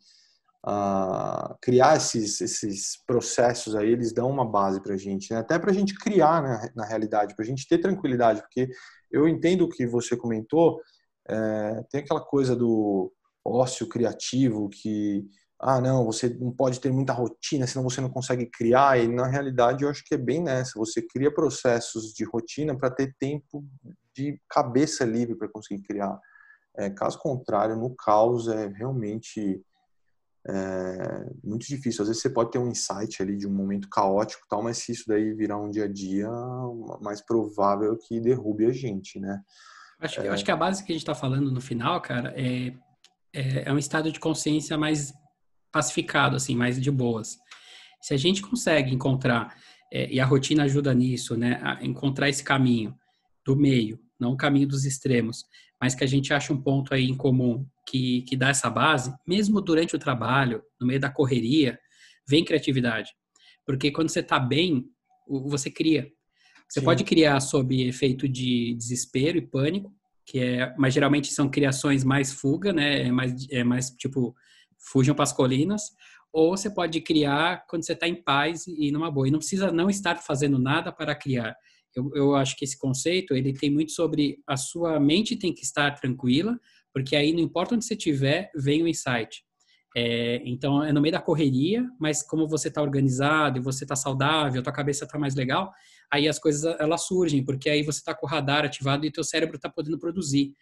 uh, 0.66 1.56
criar 1.60 1.96
esses, 1.96 2.40
esses 2.40 3.02
processos 3.06 3.74
aí, 3.74 3.90
eles 3.90 4.12
dão 4.12 4.30
uma 4.30 4.44
base 4.44 4.80
para 4.82 4.94
a 4.94 4.96
gente, 4.96 5.32
né? 5.32 5.40
até 5.40 5.58
para 5.58 5.70
a 5.70 5.74
gente 5.74 5.94
criar 5.94 6.42
né, 6.42 6.70
na 6.74 6.84
realidade, 6.84 7.34
para 7.34 7.44
a 7.44 7.48
gente 7.48 7.66
ter 7.66 7.78
tranquilidade, 7.78 8.40
porque 8.42 8.68
eu 9.10 9.26
entendo 9.26 9.64
o 9.64 9.68
que 9.68 9.86
você 9.86 10.16
comentou, 10.16 10.80
é, 11.30 11.84
tem 11.90 12.00
aquela 12.00 12.20
coisa 12.20 12.56
do 12.56 13.12
ócio 13.44 13.88
criativo 13.88 14.68
que 14.68 15.24
ah, 15.62 15.80
não, 15.80 16.06
você 16.06 16.28
não 16.28 16.50
pode 16.50 16.80
ter 16.80 16.90
muita 16.90 17.12
rotina, 17.12 17.66
senão 17.66 17.84
você 17.84 18.00
não 18.00 18.08
consegue 18.08 18.46
criar. 18.46 18.98
E 18.98 19.06
na 19.06 19.26
realidade, 19.26 19.84
eu 19.84 19.90
acho 19.90 20.02
que 20.04 20.14
é 20.14 20.18
bem 20.18 20.42
nessa. 20.42 20.78
Você 20.78 21.02
cria 21.02 21.32
processos 21.32 22.14
de 22.14 22.24
rotina 22.24 22.76
para 22.76 22.90
ter 22.90 23.14
tempo 23.18 23.62
de 24.16 24.40
cabeça 24.48 25.04
livre 25.04 25.36
para 25.36 25.50
conseguir 25.50 25.82
criar. 25.82 26.18
É, 26.78 26.88
caso 26.88 27.18
contrário, 27.18 27.76
no 27.76 27.94
caos 27.94 28.48
é 28.48 28.68
realmente 28.68 29.62
é, 30.48 31.30
muito 31.44 31.66
difícil. 31.66 32.02
Às 32.02 32.08
vezes 32.08 32.22
você 32.22 32.30
pode 32.30 32.52
ter 32.52 32.58
um 32.58 32.68
insight 32.68 33.22
ali 33.22 33.36
de 33.36 33.46
um 33.46 33.52
momento 33.52 33.88
caótico, 33.90 34.46
tal, 34.48 34.62
mas 34.62 34.78
se 34.78 34.92
isso 34.92 35.04
daí 35.06 35.34
virar 35.34 35.58
um 35.58 35.70
dia 35.70 35.84
a 35.84 35.88
dia, 35.88 36.30
mais 37.02 37.20
provável 37.20 37.98
que 37.98 38.18
derrube 38.18 38.64
a 38.64 38.72
gente, 38.72 39.20
né? 39.20 39.42
Acho, 40.00 40.20
é... 40.20 40.28
Acho 40.28 40.44
que 40.44 40.50
a 40.50 40.56
base 40.56 40.84
que 40.84 40.92
a 40.92 40.94
gente 40.94 41.02
está 41.02 41.14
falando 41.14 41.50
no 41.50 41.60
final, 41.60 42.00
cara, 42.00 42.32
é, 42.36 42.72
é, 43.32 43.68
é, 43.68 43.72
um 43.72 43.78
estado 43.78 44.10
de 44.10 44.18
consciência 44.18 44.76
mais 44.78 45.12
pacificado, 45.70 46.36
assim, 46.36 46.56
mais 46.56 46.80
de 46.80 46.90
boas. 46.90 47.36
Se 48.00 48.14
a 48.14 48.16
gente 48.16 48.42
consegue 48.42 48.92
encontrar, 48.92 49.54
é, 49.92 50.10
e 50.10 50.18
a 50.18 50.24
rotina 50.24 50.64
ajuda 50.64 50.94
nisso, 50.94 51.36
né, 51.36 51.60
a 51.62 51.84
encontrar 51.84 52.28
esse 52.28 52.42
caminho 52.42 52.94
do 53.44 53.56
meio, 53.56 54.00
não 54.18 54.32
o 54.32 54.36
caminho 54.36 54.66
dos 54.66 54.84
extremos, 54.84 55.44
mas 55.80 55.94
que 55.94 56.04
a 56.04 56.06
gente 56.06 56.32
acha 56.32 56.52
um 56.52 56.60
ponto 56.60 56.92
aí 56.92 57.06
em 57.06 57.16
comum 57.16 57.66
que, 57.88 58.22
que 58.22 58.36
dá 58.36 58.50
essa 58.50 58.68
base, 58.68 59.14
mesmo 59.26 59.60
durante 59.60 59.96
o 59.96 59.98
trabalho, 59.98 60.62
no 60.80 60.86
meio 60.86 61.00
da 61.00 61.10
correria, 61.10 61.78
vem 62.28 62.44
criatividade. 62.44 63.12
Porque 63.64 63.90
quando 63.90 64.10
você 64.10 64.20
está 64.20 64.38
bem, 64.38 64.84
você 65.28 65.70
cria. 65.70 66.10
Você 66.70 66.78
Sim. 66.78 66.86
pode 66.86 67.02
criar 67.02 67.40
sob 67.40 67.82
efeito 67.82 68.28
de 68.28 68.74
desespero 68.76 69.36
e 69.36 69.42
pânico, 69.42 69.92
que 70.24 70.38
é, 70.38 70.72
mas 70.78 70.94
geralmente 70.94 71.32
são 71.32 71.50
criações 71.50 72.04
mais 72.04 72.32
fuga, 72.32 72.72
né? 72.72 73.08
É 73.08 73.10
mais, 73.10 73.48
é 73.50 73.64
mais 73.64 73.90
tipo 73.90 74.34
fujam 74.78 75.12
para 75.12 75.24
as 75.24 75.32
colinas. 75.32 75.82
Ou 76.32 76.56
você 76.56 76.70
pode 76.70 77.00
criar 77.00 77.66
quando 77.68 77.84
você 77.84 77.92
está 77.92 78.06
em 78.06 78.22
paz 78.22 78.68
e 78.68 78.92
numa 78.92 79.10
boa. 79.10 79.26
E 79.26 79.32
não 79.32 79.40
precisa 79.40 79.72
não 79.72 79.90
estar 79.90 80.16
fazendo 80.18 80.60
nada 80.60 80.92
para 80.92 81.12
criar. 81.12 81.56
Eu, 81.92 82.08
eu 82.14 82.36
acho 82.36 82.56
que 82.56 82.64
esse 82.64 82.78
conceito 82.78 83.34
ele 83.34 83.52
tem 83.52 83.68
muito 83.68 83.90
sobre 83.90 84.38
a 84.46 84.56
sua 84.56 85.00
mente 85.00 85.36
tem 85.36 85.52
que 85.52 85.64
estar 85.64 85.90
tranquila, 85.96 86.56
porque 86.94 87.16
aí 87.16 87.32
não 87.32 87.40
importa 87.40 87.74
onde 87.74 87.84
você 87.84 87.94
estiver, 87.94 88.48
vem 88.54 88.80
o 88.84 88.86
insight. 88.86 89.42
É, 89.96 90.40
então 90.44 90.84
é 90.84 90.92
no 90.92 91.00
meio 91.00 91.10
da 91.10 91.20
correria, 91.20 91.84
mas 91.98 92.22
como 92.22 92.46
você 92.46 92.68
está 92.68 92.80
organizado 92.80 93.58
e 93.58 93.62
você 93.62 93.84
está 93.84 93.96
saudável, 93.96 94.62
tua 94.62 94.72
cabeça 94.72 95.04
está 95.04 95.18
mais 95.18 95.34
legal, 95.34 95.72
aí 96.10 96.28
as 96.28 96.38
coisas 96.38 96.64
elas 96.78 97.06
surgem, 97.06 97.44
porque 97.44 97.70
aí 97.70 97.82
você 97.82 97.98
está 97.98 98.14
com 98.14 98.26
o 98.26 98.28
radar 98.28 98.64
ativado 98.64 99.06
e 99.06 99.10
teu 99.10 99.24
cérebro 99.24 99.56
está 99.56 99.68
podendo 99.68 99.98
produzir. 99.98 100.52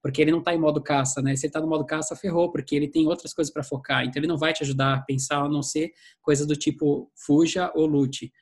Porque 0.00 0.22
ele 0.22 0.30
não 0.30 0.38
está 0.38 0.54
em 0.54 0.58
modo 0.58 0.80
caça, 0.80 1.20
né? 1.20 1.34
Se 1.34 1.46
ele 1.46 1.48
está 1.48 1.60
no 1.60 1.66
modo 1.66 1.84
caça, 1.84 2.14
ferrou, 2.14 2.52
porque 2.52 2.76
ele 2.76 2.86
tem 2.86 3.06
outras 3.08 3.34
coisas 3.34 3.52
para 3.52 3.64
focar. 3.64 4.04
Então 4.04 4.20
ele 4.20 4.28
não 4.28 4.38
vai 4.38 4.52
te 4.52 4.62
ajudar 4.62 4.94
a 4.94 5.00
pensar 5.00 5.38
a 5.38 5.48
não 5.48 5.62
ser 5.62 5.92
coisas 6.22 6.46
do 6.46 6.54
tipo 6.54 7.10
fuja 7.16 7.72
ou 7.74 7.84
lute. 7.84 8.32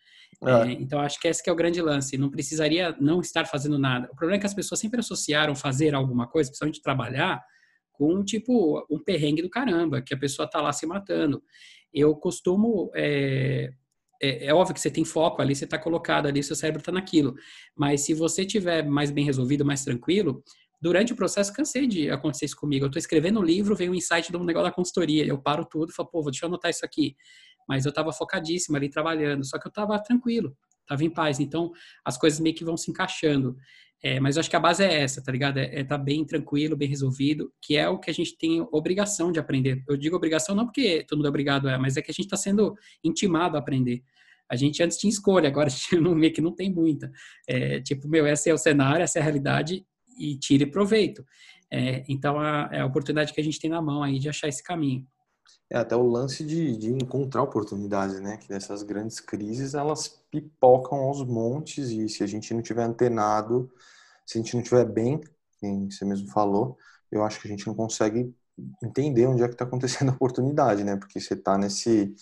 É. 0.44 0.68
É, 0.68 0.72
então 0.72 1.00
acho 1.00 1.18
que 1.18 1.28
esse 1.28 1.42
que 1.42 1.48
é 1.48 1.52
o 1.52 1.56
grande 1.56 1.80
lance. 1.80 2.18
Não 2.18 2.30
precisaria 2.30 2.94
não 3.00 3.20
estar 3.20 3.46
fazendo 3.46 3.78
nada. 3.78 4.08
O 4.12 4.16
problema 4.16 4.36
é 4.36 4.40
que 4.40 4.46
as 4.46 4.54
pessoas 4.54 4.80
sempre 4.80 5.00
associaram 5.00 5.54
fazer 5.54 5.94
alguma 5.94 6.26
coisa, 6.26 6.50
principalmente 6.50 6.82
trabalhar, 6.82 7.42
com 7.92 8.22
tipo 8.22 8.86
um 8.90 8.98
perrengue 8.98 9.42
do 9.42 9.48
caramba, 9.48 10.02
que 10.02 10.12
a 10.12 10.18
pessoa 10.18 10.48
tá 10.48 10.60
lá 10.60 10.72
se 10.72 10.86
matando. 10.86 11.42
Eu 11.92 12.14
costumo 12.14 12.90
é, 12.94 13.70
é, 14.22 14.46
é, 14.46 14.54
óbvio 14.54 14.74
que 14.74 14.80
você 14.80 14.90
tem 14.90 15.04
foco 15.04 15.42
ali, 15.42 15.54
você 15.54 15.64
está 15.64 15.78
colocado 15.78 16.26
ali, 16.26 16.42
seu 16.42 16.56
cérebro 16.56 16.80
está 16.80 16.92
naquilo. 16.92 17.34
Mas 17.76 18.02
se 18.02 18.14
você 18.14 18.44
tiver 18.44 18.84
mais 18.84 19.10
bem 19.10 19.24
resolvido, 19.24 19.64
mais 19.64 19.84
tranquilo, 19.84 20.42
durante 20.80 21.12
o 21.12 21.16
processo, 21.16 21.52
cansei 21.52 21.86
de 21.86 22.10
acontecer 22.10 22.46
isso 22.46 22.56
comigo. 22.56 22.84
Eu 22.84 22.88
estou 22.88 22.98
escrevendo 22.98 23.40
um 23.40 23.42
livro, 23.42 23.74
vem 23.74 23.90
um 23.90 23.94
insight 23.94 24.30
de 24.30 24.36
um 24.36 24.44
negócio 24.44 24.68
da 24.68 24.74
consultoria, 24.74 25.26
eu 25.26 25.38
paro 25.38 25.64
tudo 25.64 25.92
falo, 25.92 26.08
pô, 26.08 26.22
deixa 26.24 26.44
eu 26.44 26.48
anotar 26.48 26.70
isso 26.70 26.84
aqui. 26.84 27.16
Mas 27.68 27.84
eu 27.84 27.90
estava 27.90 28.12
focadíssimo 28.12 28.76
ali 28.76 28.88
trabalhando, 28.88 29.44
só 29.44 29.58
que 29.58 29.66
eu 29.66 29.70
estava 29.70 29.98
tranquilo, 29.98 30.56
estava 30.82 31.04
em 31.04 31.10
paz. 31.10 31.40
Então, 31.40 31.72
as 32.04 32.16
coisas 32.16 32.38
meio 32.40 32.54
que 32.54 32.64
vão 32.64 32.76
se 32.76 32.90
encaixando. 32.90 33.56
É, 34.02 34.20
mas 34.20 34.36
eu 34.36 34.40
acho 34.40 34.50
que 34.50 34.56
a 34.56 34.60
base 34.60 34.84
é 34.84 35.02
essa, 35.02 35.22
tá 35.22 35.32
ligado? 35.32 35.58
É 35.58 35.80
é 35.80 35.84
tá 35.84 35.96
bem 35.96 36.24
tranquilo, 36.24 36.76
bem 36.76 36.88
resolvido, 36.88 37.52
que 37.60 37.76
é 37.76 37.88
o 37.88 37.98
que 37.98 38.10
a 38.10 38.14
gente 38.14 38.36
tem 38.36 38.60
obrigação 38.70 39.32
de 39.32 39.40
aprender. 39.40 39.82
Eu 39.88 39.96
digo 39.96 40.16
obrigação 40.16 40.54
não 40.54 40.66
porque 40.66 41.04
todo 41.08 41.18
mundo 41.18 41.26
é 41.26 41.30
obrigado 41.30 41.68
a, 41.68 41.78
mas 41.78 41.96
é 41.96 42.02
que 42.02 42.10
a 42.10 42.14
gente 42.14 42.26
está 42.26 42.36
sendo 42.36 42.74
intimado 43.02 43.56
a 43.56 43.60
aprender. 43.60 44.02
A 44.48 44.54
gente 44.54 44.82
antes 44.82 44.96
tinha 44.96 45.10
escolha, 45.10 45.48
agora 45.48 45.68
a 45.68 45.70
gente 45.70 45.96
não, 46.00 46.14
meio 46.14 46.32
que 46.32 46.40
não 46.40 46.54
tem 46.54 46.72
muita. 46.72 47.10
É, 47.48 47.80
tipo, 47.80 48.08
meu, 48.08 48.26
esse 48.26 48.48
é 48.48 48.54
o 48.54 48.58
cenário, 48.58 49.02
essa 49.02 49.18
é 49.18 49.20
a 49.20 49.24
realidade 49.24 49.84
e 50.18 50.38
tire 50.38 50.66
proveito. 50.66 51.24
É, 51.70 52.04
então, 52.08 52.38
a, 52.38 52.68
é 52.72 52.80
a 52.80 52.86
oportunidade 52.86 53.32
que 53.32 53.40
a 53.40 53.44
gente 53.44 53.58
tem 53.58 53.70
na 53.70 53.82
mão 53.82 54.02
aí 54.02 54.18
de 54.18 54.28
achar 54.28 54.48
esse 54.48 54.62
caminho. 54.62 55.04
É 55.70 55.78
até 55.78 55.96
o 55.96 56.06
lance 56.06 56.44
de, 56.44 56.76
de 56.76 56.92
encontrar 56.92 57.42
oportunidades, 57.42 58.20
né? 58.20 58.36
Que 58.36 58.50
nessas 58.50 58.82
grandes 58.82 59.20
crises 59.20 59.74
elas 59.74 60.08
pipocam 60.30 60.98
aos 60.98 61.24
montes 61.24 61.90
e 61.90 62.08
se 62.08 62.22
a 62.22 62.26
gente 62.26 62.54
não 62.54 62.62
tiver 62.62 62.84
antenado, 62.84 63.70
se 64.24 64.38
a 64.38 64.42
gente 64.42 64.54
não 64.54 64.62
tiver 64.62 64.84
bem, 64.84 65.20
quem 65.58 65.90
você 65.90 66.04
mesmo 66.04 66.28
falou, 66.28 66.76
eu 67.10 67.24
acho 67.24 67.40
que 67.40 67.48
a 67.48 67.50
gente 67.50 67.66
não 67.66 67.74
consegue 67.74 68.34
entender 68.82 69.26
onde 69.26 69.42
é 69.42 69.48
que 69.48 69.54
está 69.54 69.64
acontecendo 69.64 70.10
a 70.10 70.14
oportunidade, 70.14 70.84
né? 70.84 70.96
Porque 70.96 71.20
você 71.20 71.34
está 71.34 71.58
nesse, 71.58 72.14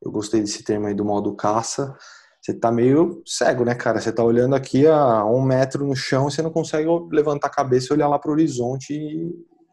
eu 0.00 0.10
gostei 0.10 0.40
desse 0.40 0.62
termo 0.62 0.86
aí 0.86 0.94
do 0.94 1.04
modo 1.04 1.34
caça, 1.34 1.96
você 2.40 2.52
está 2.52 2.72
meio 2.72 3.22
cego, 3.24 3.64
né, 3.64 3.74
cara? 3.74 4.00
Você 4.00 4.10
está 4.10 4.24
olhando 4.24 4.56
aqui 4.56 4.86
a 4.86 5.24
um 5.24 5.40
metro 5.40 5.86
no 5.86 5.94
chão 5.94 6.28
e 6.28 6.32
você 6.32 6.42
não 6.42 6.50
consegue 6.50 6.88
levantar 7.12 7.46
a 7.46 7.50
cabeça 7.50 7.88
e 7.90 7.94
olhar 7.94 8.08
lá 8.08 8.18
para 8.18 8.30
o 8.30 8.32
horizonte 8.32 8.92
e, 8.92 9.30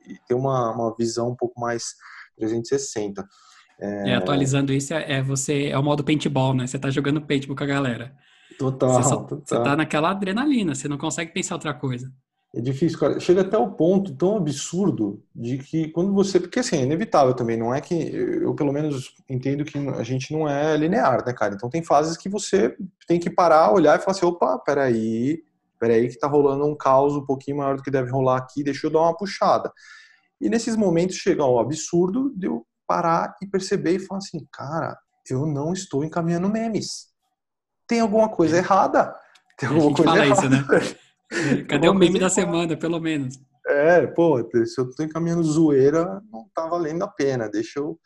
e 0.08 0.20
ter 0.28 0.36
uma, 0.36 0.72
uma 0.72 0.96
visão 0.96 1.30
um 1.30 1.36
pouco 1.36 1.60
mais 1.60 1.96
360. 2.40 3.28
É... 3.82 4.10
é, 4.10 4.16
atualizando 4.16 4.74
isso, 4.74 4.94
é, 4.94 5.14
é, 5.14 5.22
você 5.22 5.68
é 5.68 5.78
o 5.78 5.84
modo 5.84 6.04
paintball, 6.04 6.54
né? 6.54 6.68
Você 6.68 6.78
tá 6.78 6.90
jogando 6.90 7.22
paintball 7.22 7.56
com 7.56 7.64
a 7.64 7.68
galera. 7.68 8.14
Total, 8.58 8.90
você, 8.90 9.10
só, 9.10 9.18
total. 9.18 9.42
você 9.46 9.64
tá 9.64 9.76
naquela 9.76 10.12
adrenalina, 10.12 10.76
você 10.76 10.88
não 10.88 10.98
consegue 10.98 11.32
pensar 11.32 11.56
outra 11.56 11.74
coisa. 11.74 12.12
É 12.54 12.60
difícil, 12.60 12.98
cara. 12.98 13.20
Chega 13.20 13.42
até 13.42 13.58
o 13.58 13.72
ponto 13.72 14.16
tão 14.16 14.38
absurdo 14.38 15.24
de 15.36 15.60
que 15.60 15.90
quando 15.90 16.12
você. 16.14 16.40
Porque 16.40 16.60
assim, 16.60 16.78
é 16.78 16.82
inevitável 16.82 17.34
também, 17.36 17.56
não 17.56 17.74
é 17.74 17.80
que. 17.80 17.94
Eu 17.94 18.56
pelo 18.56 18.74
menos 18.74 19.14
entendo 19.30 19.64
que 19.64 19.78
a 19.78 20.04
gente 20.04 20.34
não 20.34 20.50
é 20.50 20.76
linear, 20.76 21.24
né, 21.24 21.32
cara? 21.32 21.54
Então 21.54 21.70
tem 21.70 21.84
fases 21.84 22.18
que 22.18 22.28
você 22.28 22.76
tem 23.08 23.20
que 23.20 23.30
parar, 23.30 23.72
olhar 23.72 23.98
e 23.98 24.02
falar 24.02 24.18
assim: 24.18 24.26
opa, 24.26 24.58
peraí, 24.58 25.44
peraí 25.80 26.10
que 26.10 26.18
tá 26.18 26.28
rolando 26.28 26.66
um 26.66 26.76
caos 26.76 27.16
um 27.16 27.24
pouquinho 27.24 27.58
maior 27.58 27.78
do 27.78 27.84
que 27.84 27.92
deve 27.92 28.10
rolar 28.10 28.38
aqui, 28.38 28.64
deixa 28.64 28.88
eu 28.88 28.92
dar 28.92 29.02
uma 29.02 29.16
puxada. 29.16 29.72
E 30.42 30.50
nesses 30.50 30.76
momentos 30.76 31.18
chega 31.18 31.44
o 31.44 31.60
absurdo 31.60 32.32
de 32.36 32.48
eu 32.48 32.66
parar 32.88 33.36
e 33.42 33.48
perceber 33.48 33.96
e 33.96 34.00
falar 34.00 34.20
assim, 34.20 34.48
cara, 34.52 34.98
eu 35.30 35.46
não 35.46 35.74
estou 35.74 36.04
encaminhando 36.04 36.50
memes. 36.50 37.10
Tem 37.88 38.00
alguma 38.00 38.30
coisa 38.30 38.56
é. 38.56 38.60
errada. 38.60 39.16
Tem 39.58 39.70
alguma 39.70 39.94
coisa 39.94 40.12
fala 40.12 40.26
errada. 40.26 40.42
Isso, 40.42 40.50
né? 40.50 41.66
Cadê 41.68 41.90
o 41.90 41.94
meme 41.94 42.20
da 42.20 42.30
semana, 42.30 42.76
pelo 42.78 43.00
menos? 43.00 43.40
É, 43.68 44.08
pô, 44.08 44.40
se 44.66 44.80
eu 44.80 44.90
tô 44.96 45.04
encaminhando 45.04 45.44
zoeira, 45.44 46.22
não 46.32 46.50
tá 46.54 46.66
valendo 46.66 47.04
a 47.04 47.08
pena. 47.08 47.50
Deixa 47.50 47.80
eu 47.80 48.00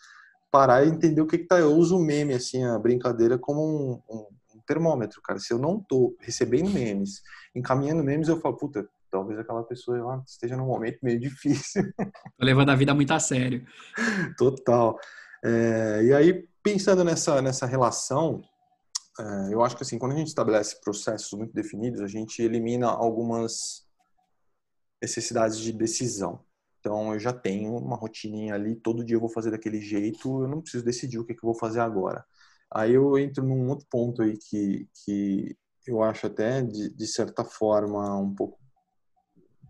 parar 0.52 0.86
e 0.86 0.90
entender 0.90 1.22
o 1.22 1.28
que 1.28 1.38
que 1.38 1.48
tá. 1.48 1.60
Eu 1.60 1.72
uso 1.72 1.98
o 1.98 2.04
meme, 2.04 2.34
assim, 2.34 2.64
a 2.64 2.78
brincadeira 2.78 3.38
como 3.38 3.62
um, 3.62 4.02
um, 4.14 4.28
um 4.56 4.62
termômetro, 4.68 5.22
cara. 5.22 5.40
Se 5.40 5.54
eu 5.54 5.58
não 5.58 5.80
tô 5.80 6.16
recebendo 6.20 6.70
memes, 6.70 7.22
encaminhando 7.56 8.04
memes, 8.04 8.28
eu 8.28 8.40
falo, 8.40 8.58
puta, 8.58 8.88
talvez 9.14 9.38
aquela 9.38 9.64
pessoa 9.64 10.24
esteja 10.28 10.58
num 10.58 10.66
momento 10.66 10.98
meio 11.04 11.20
difícil. 11.20 11.84
Tô 12.38 12.44
levando 12.44 12.70
a 12.70 12.76
vida 12.76 12.96
muito 12.96 13.14
a 13.14 13.20
sério. 13.20 13.64
Total. 14.36 14.98
É, 15.46 16.04
e 16.04 16.14
aí, 16.14 16.48
pensando 16.64 17.04
nessa, 17.04 17.40
nessa 17.40 17.68
relação, 17.68 18.42
é, 19.20 19.54
eu 19.54 19.64
acho 19.64 19.78
que 19.78 19.84
assim, 19.84 20.00
quando 20.00 20.14
a 20.14 20.16
gente 20.16 20.30
estabelece 20.30 20.82
processos 20.82 21.32
muito 21.38 21.54
definidos, 21.54 22.02
a 22.02 22.08
gente 22.08 22.42
elimina 22.42 22.88
algumas 22.88 23.88
necessidades 25.00 25.60
de 25.60 25.72
decisão. 25.72 26.44
Então, 26.80 27.14
eu 27.14 27.20
já 27.20 27.32
tenho 27.32 27.78
uma 27.78 27.96
rotininha 27.96 28.56
ali, 28.56 28.76
todo 28.76 29.06
dia 29.06 29.16
eu 29.16 29.22
vou 29.22 29.30
fazer 29.30 29.52
daquele 29.52 29.80
jeito, 29.80 30.42
eu 30.42 30.48
não 30.48 30.60
preciso 30.60 30.84
decidir 30.84 31.20
o 31.20 31.26
que, 31.26 31.36
que 31.36 31.46
eu 31.46 31.52
vou 31.52 31.60
fazer 31.60 31.82
agora. 31.82 32.26
Aí 32.74 32.94
eu 32.94 33.16
entro 33.20 33.46
num 33.46 33.70
outro 33.70 33.86
ponto 33.90 34.24
aí 34.24 34.38
que, 34.38 34.90
que 35.06 35.56
eu 35.86 36.02
acho 36.02 36.26
até, 36.26 36.64
de, 36.64 36.90
de 36.90 37.08
certa 37.08 37.46
forma, 37.46 38.18
um 38.18 38.34
pouco, 38.34 38.58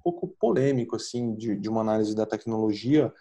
pouco 0.03 0.27
polêmico, 0.27 0.95
assim, 0.95 1.33
de, 1.35 1.55
de 1.55 1.69
uma 1.69 1.81
análise 1.81 2.15
da 2.15 2.25
tecnologia, 2.25 3.11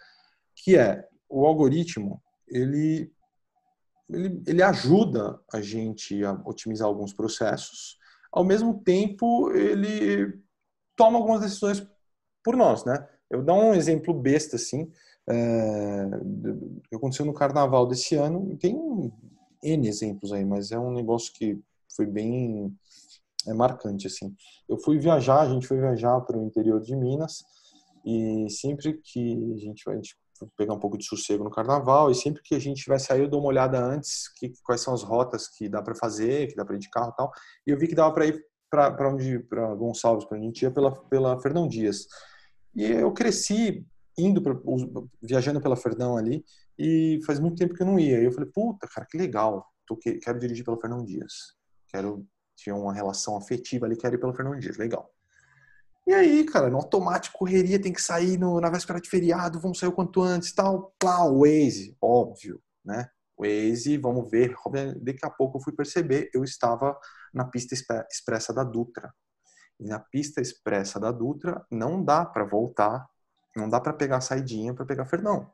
que 0.55 0.77
é 0.77 1.07
o 1.29 1.45
algoritmo, 1.45 2.21
ele 2.47 3.11
ele, 4.09 4.43
ele 4.45 4.61
ajuda 4.61 5.39
a 5.51 5.61
gente 5.61 6.23
a 6.23 6.33
otimizar 6.45 6.87
alguns 6.87 7.13
processos, 7.13 7.97
ao 8.31 8.43
mesmo 8.43 8.81
tempo 8.83 9.51
ele 9.51 10.39
toma 10.95 11.17
algumas 11.17 11.41
decisões 11.41 11.87
por 12.43 12.55
nós, 12.55 12.83
né? 12.85 13.07
Eu 13.29 13.41
dar 13.41 13.53
um 13.53 13.73
exemplo 13.73 14.13
besta, 14.13 14.57
assim, 14.57 14.91
é, 15.27 16.09
que 16.89 16.95
aconteceu 16.95 17.25
no 17.25 17.33
carnaval 17.33 17.87
desse 17.87 18.15
ano, 18.15 18.55
tem 18.57 18.75
N 19.63 19.87
exemplos 19.87 20.33
aí, 20.33 20.43
mas 20.43 20.71
é 20.71 20.77
um 20.77 20.91
negócio 20.91 21.33
que 21.33 21.59
foi 21.95 22.05
bem 22.05 22.75
é 23.47 23.53
marcante, 23.53 24.07
assim. 24.07 24.35
Eu 24.67 24.77
fui 24.77 24.97
viajar, 24.97 25.41
a 25.41 25.49
gente 25.49 25.67
foi 25.67 25.79
viajar 25.79 26.19
para 26.21 26.37
o 26.37 26.45
interior 26.45 26.81
de 26.81 26.95
Minas, 26.95 27.43
e 28.05 28.49
sempre 28.49 28.99
que 29.03 29.53
a 29.53 29.57
gente, 29.57 29.83
gente 29.95 30.17
pegar 30.57 30.73
um 30.73 30.79
pouco 30.79 30.97
de 30.97 31.05
sossego 31.05 31.43
no 31.43 31.49
carnaval 31.49 32.11
e 32.11 32.15
sempre 32.15 32.41
que 32.43 32.53
a 32.55 32.59
gente 32.59 32.85
vai 32.87 32.99
sair 32.99 33.21
eu 33.21 33.29
dou 33.29 33.39
uma 33.39 33.49
olhada 33.49 33.79
antes 33.79 34.27
que 34.37 34.51
quais 34.63 34.81
são 34.81 34.93
as 34.93 35.03
rotas 35.03 35.47
que 35.47 35.69
dá 35.69 35.81
para 35.81 35.95
fazer, 35.95 36.47
que 36.47 36.55
dá 36.55 36.65
para 36.65 36.75
ir 36.75 36.79
de 36.79 36.89
carro 36.89 37.11
e 37.11 37.15
tal. 37.15 37.31
E 37.65 37.71
eu 37.71 37.77
vi 37.77 37.87
que 37.87 37.95
dava 37.95 38.13
para 38.13 38.25
ir 38.25 38.43
para 38.69 39.09
onde 39.13 39.39
para 39.39 39.73
Gonçalves, 39.75 40.25
para 40.25 40.37
a 40.37 40.41
gente 40.41 40.63
ia 40.63 40.71
pela 40.71 40.91
pela 41.05 41.39
Fernão 41.39 41.67
Dias. 41.67 42.07
E 42.75 42.83
eu 42.83 43.11
cresci 43.13 43.85
indo 44.17 44.41
pra, 44.41 44.55
viajando 45.21 45.61
pela 45.61 45.75
Fernão 45.75 46.17
ali 46.17 46.43
e 46.77 47.19
faz 47.25 47.39
muito 47.39 47.57
tempo 47.57 47.73
que 47.73 47.83
eu 47.83 47.87
não 47.87 47.99
ia. 47.99 48.19
E 48.19 48.25
eu 48.25 48.31
falei, 48.31 48.49
puta, 48.53 48.87
cara, 48.87 49.07
que 49.09 49.17
legal. 49.17 49.65
Tô, 49.85 49.97
quero 49.97 50.39
dirigir 50.39 50.65
pela 50.65 50.79
Fernão 50.79 51.03
Dias. 51.03 51.33
Quero 51.89 52.25
tinha 52.55 52.75
uma 52.75 52.93
relação 52.93 53.37
afetiva 53.37 53.85
ali, 53.85 53.95
quero 53.95 54.15
ir 54.15 54.19
pela 54.19 54.33
Fernão 54.33 54.57
Dias. 54.57 54.77
Legal. 54.77 55.09
E 56.05 56.13
aí, 56.13 56.43
cara, 56.43 56.69
no 56.69 56.77
automático, 56.77 57.37
correria, 57.37 57.81
tem 57.81 57.93
que 57.93 58.01
sair 58.01 58.37
no, 58.37 58.59
na 58.59 58.69
véspera 58.69 58.99
de 58.99 59.09
feriado, 59.09 59.59
vamos 59.59 59.79
sair 59.79 59.89
o 59.89 59.93
quanto 59.93 60.21
antes 60.21 60.53
tal. 60.53 60.93
Plá, 60.99 61.23
Waze, 61.29 61.95
óbvio, 62.01 62.61
né? 62.83 63.07
Waze, 63.37 63.97
vamos 63.97 64.29
ver. 64.29 64.53
Daqui 65.01 65.25
a 65.25 65.29
pouco 65.29 65.57
eu 65.57 65.61
fui 65.61 65.73
perceber, 65.73 66.29
eu 66.33 66.43
estava 66.43 66.97
na 67.33 67.45
pista 67.45 67.73
expressa 68.11 68.53
da 68.53 68.63
Dutra. 68.63 69.13
E 69.79 69.87
na 69.87 69.99
pista 69.99 70.41
expressa 70.41 70.99
da 70.99 71.11
Dutra 71.11 71.65
não 71.71 72.03
dá 72.03 72.25
para 72.25 72.45
voltar, 72.45 73.07
não 73.55 73.69
dá 73.69 73.79
para 73.79 73.93
pegar 73.93 74.17
a 74.17 74.21
saidinha 74.21 74.73
para 74.73 74.85
pegar 74.85 75.05
Fernão. 75.05 75.49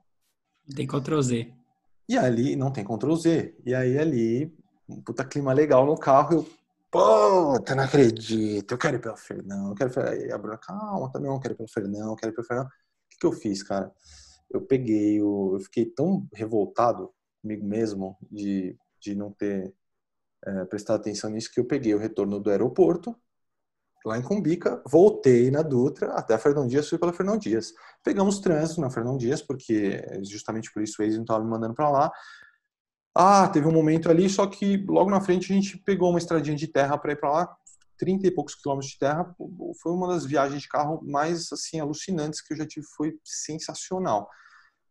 Tem 0.76 0.88
Ctrl 0.88 1.22
Z. 1.22 1.54
E 2.08 2.18
ali 2.18 2.56
não 2.56 2.72
tem 2.72 2.84
Ctrl 2.84 3.16
Z. 3.16 3.56
E 3.66 3.74
aí 3.74 3.98
ali, 3.98 4.58
um 4.88 5.02
puta 5.02 5.24
clima 5.24 5.54
legal 5.54 5.86
no 5.86 5.98
carro, 5.98 6.34
eu 6.34 6.59
Puta, 6.92 7.76
não 7.76 7.84
acredito. 7.84 8.74
Eu 8.74 8.78
quero 8.78 8.98
ir 8.98 9.00
pelo 9.02 9.18
Fernão. 9.18 9.70
Eu 9.70 9.76
quero 9.76 9.92
ir. 10.16 10.34
A 10.34 10.38
Bruna, 10.38 10.58
calma, 10.58 11.12
também 11.12 11.30
não 11.30 11.40
quero 11.40 11.54
ir 11.54 11.58
pelo 11.58 11.70
Fernão. 11.70 12.10
Eu 12.10 12.16
quero 12.16 12.32
ir 12.32 12.36
pelo 12.36 12.48
Fernão. 12.48 12.66
O 12.66 12.70
que, 13.10 13.18
que 13.20 13.26
eu 13.26 13.32
fiz, 13.32 13.64
cara? 13.64 13.92
Eu 14.52 14.62
peguei 14.66 15.22
o. 15.22 15.56
Eu 15.56 15.60
fiquei 15.60 15.86
tão 15.86 16.28
revoltado 16.34 17.14
comigo 17.42 17.66
mesmo 17.66 18.18
de, 18.32 18.78
de 19.00 19.16
não 19.16 19.32
ter 19.32 19.74
é, 20.46 20.66
prestado 20.66 21.00
atenção 21.00 21.30
nisso 21.30 21.52
que 21.54 21.60
eu 21.60 21.66
peguei 21.66 21.94
o 21.94 22.00
retorno 22.00 22.40
do 22.40 22.50
aeroporto, 22.50 23.16
lá 24.06 24.18
em 24.18 24.22
Cumbica, 24.22 24.82
voltei 24.88 25.52
na 25.52 25.62
Dutra 25.62 26.14
até 26.14 26.34
a 26.34 26.40
Fernão 26.40 26.68
Dias, 26.68 26.88
fui 26.88 26.98
pela 26.98 27.14
Fernão 27.14 27.38
Dias. 27.38 27.74
Pegamos 28.04 28.40
trânsito 28.40 28.82
na 28.82 28.90
Fernão 28.90 29.18
Dias, 29.18 29.42
porque 29.42 30.02
justamente 30.24 30.72
por 30.72 30.82
isso 30.82 31.02
ex 31.02 31.16
não 31.16 31.24
estava 31.24 31.44
me 31.44 31.50
mandando 31.50 31.74
para 31.74 31.90
lá. 31.90 32.12
Ah, 33.16 33.48
teve 33.50 33.68
um 33.68 33.72
momento 33.72 34.10
ali, 34.10 34.30
só 34.30 34.46
que 34.48 34.78
logo 34.88 35.10
na 35.10 35.22
frente 35.22 35.52
a 35.52 35.56
gente 35.56 35.78
pegou 35.80 36.10
uma 36.10 36.20
estradinha 36.20 36.56
de 36.56 36.68
terra 36.68 36.98
para 36.98 37.12
ir 37.12 37.16
para 37.20 37.32
lá, 37.32 37.58
30 37.98 38.28
e 38.28 38.32
poucos 38.32 38.56
quilômetros 38.56 38.92
de 38.92 39.00
terra. 39.00 39.36
Foi 39.82 39.92
uma 39.92 40.08
das 40.08 40.26
viagens 40.26 40.62
de 40.62 40.68
carro 40.68 41.02
mais 41.04 41.52
assim 41.52 41.80
alucinantes 41.80 42.42
que 42.42 42.54
eu 42.54 42.58
já 42.58 42.66
tive, 42.66 42.86
foi 42.96 43.18
sensacional. 43.24 44.30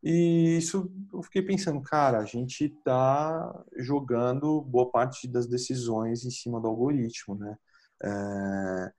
E 0.03 0.59
isso 0.59 0.93
eu 1.13 1.23
fiquei 1.23 1.43
pensando, 1.43 1.81
cara, 1.83 2.19
a 2.19 2.25
gente 2.25 2.67
está 2.67 3.65
jogando 3.77 4.61
boa 4.63 4.91
parte 4.91 5.27
das 5.27 5.47
decisões 5.49 6.25
em 6.25 6.31
cima 6.31 6.61
do 6.61 6.69
algoritmo, 6.69 7.35
né? 7.35 7.57
É... 8.05 8.93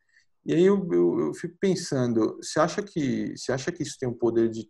E 0.45 0.53
aí 0.53 0.63
eu, 0.63 0.87
eu, 0.91 1.19
eu, 1.19 1.33
fico 1.33 1.55
pensando, 1.59 2.37
você 2.41 2.59
acha 2.59 2.81
que 2.81 3.37
você 3.37 3.51
acha 3.51 3.71
que 3.71 3.83
isso 3.83 3.97
tem 3.99 4.09
o 4.09 4.15
poder 4.15 4.49
de 4.49 4.67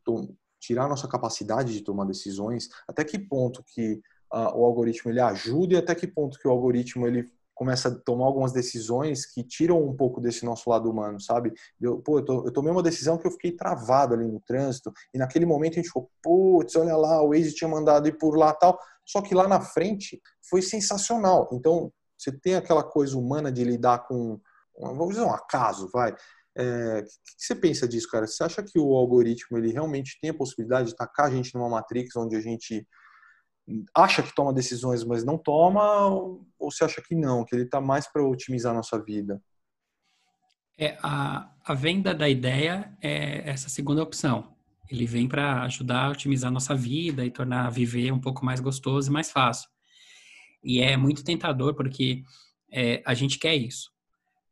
tirar 0.59 0.85
a 0.85 0.89
nossa 0.89 1.07
capacidade 1.07 1.73
de 1.73 1.83
tomar 1.83 2.05
decisões? 2.05 2.67
Até 2.87 3.03
que 3.05 3.17
ponto 3.17 3.63
que 3.63 4.01
uh, 4.33 4.57
o 4.57 4.65
algoritmo 4.65 5.11
ele 5.11 5.19
ajuda 5.19 5.73
e 5.73 5.77
até 5.77 5.93
que 5.95 6.07
ponto 6.07 6.39
que 6.39 6.47
o 6.47 6.51
algoritmo 6.51 7.07
ele 7.07 7.29
começa 7.59 7.89
a 7.89 7.91
tomar 7.93 8.25
algumas 8.25 8.53
decisões 8.53 9.25
que 9.25 9.43
tiram 9.43 9.83
um 9.83 9.93
pouco 9.93 10.21
desse 10.21 10.45
nosso 10.45 10.69
lado 10.69 10.89
humano, 10.89 11.19
sabe? 11.19 11.53
Eu, 11.81 11.99
pô, 11.99 12.19
eu, 12.19 12.45
eu 12.45 12.53
tomei 12.53 12.71
uma 12.71 12.81
decisão 12.81 13.17
que 13.17 13.27
eu 13.27 13.31
fiquei 13.31 13.51
travado 13.51 14.13
ali 14.13 14.25
no 14.25 14.39
trânsito 14.39 14.93
e 15.13 15.17
naquele 15.17 15.45
momento 15.45 15.73
a 15.73 15.75
gente 15.75 15.87
ficou, 15.87 16.09
putz, 16.23 16.77
olha 16.77 16.95
lá, 16.95 17.21
o 17.21 17.29
Waze 17.29 17.53
tinha 17.53 17.67
mandado 17.67 18.07
ir 18.07 18.17
por 18.17 18.37
lá 18.37 18.53
tal, 18.53 18.79
só 19.05 19.21
que 19.21 19.35
lá 19.35 19.45
na 19.45 19.59
frente 19.59 20.21
foi 20.49 20.61
sensacional. 20.61 21.49
Então, 21.51 21.91
você 22.17 22.31
tem 22.31 22.55
aquela 22.55 22.81
coisa 22.83 23.17
humana 23.17 23.51
de 23.51 23.65
lidar 23.65 24.07
com, 24.07 24.39
vamos 24.77 25.09
dizer, 25.09 25.23
um 25.23 25.33
acaso, 25.33 25.89
vai. 25.91 26.15
É, 26.57 26.99
o 26.99 27.03
que, 27.03 27.35
que 27.37 27.45
você 27.45 27.55
pensa 27.55 27.85
disso, 27.85 28.07
cara? 28.09 28.25
Você 28.25 28.41
acha 28.41 28.63
que 28.63 28.79
o 28.79 28.95
algoritmo 28.95 29.57
ele 29.57 29.71
realmente 29.71 30.17
tem 30.21 30.29
a 30.29 30.33
possibilidade 30.33 30.89
de 30.89 30.95
tacar 30.95 31.25
a 31.25 31.29
gente 31.29 31.53
numa 31.55 31.69
matrix 31.69 32.15
onde 32.15 32.37
a 32.37 32.41
gente 32.41 32.87
acha 33.95 34.23
que 34.23 34.33
toma 34.33 34.53
decisões, 34.53 35.03
mas 35.03 35.23
não 35.23 35.37
toma, 35.37 36.07
ou 36.07 36.45
você 36.59 36.83
acha 36.83 37.01
que 37.01 37.15
não, 37.15 37.43
que 37.45 37.55
ele 37.55 37.63
está 37.63 37.79
mais 37.79 38.11
para 38.11 38.23
otimizar 38.23 38.71
a 38.71 38.75
nossa 38.75 39.01
vida? 39.01 39.41
É, 40.77 40.97
a, 41.03 41.51
a 41.65 41.73
venda 41.73 42.13
da 42.13 42.29
ideia 42.29 42.97
é 43.01 43.49
essa 43.49 43.69
segunda 43.69 44.01
opção. 44.01 44.55
Ele 44.89 45.05
vem 45.05 45.27
para 45.27 45.63
ajudar 45.63 46.05
a 46.05 46.09
otimizar 46.09 46.49
a 46.49 46.53
nossa 46.53 46.73
vida 46.73 47.25
e 47.25 47.29
tornar 47.29 47.69
viver 47.69 48.11
um 48.11 48.19
pouco 48.19 48.43
mais 48.43 48.59
gostoso 48.59 49.09
e 49.09 49.13
mais 49.13 49.29
fácil. 49.29 49.69
E 50.63 50.81
é 50.81 50.97
muito 50.97 51.23
tentador 51.23 51.75
porque 51.75 52.23
é, 52.71 53.03
a 53.05 53.13
gente 53.13 53.37
quer 53.37 53.55
isso. 53.55 53.91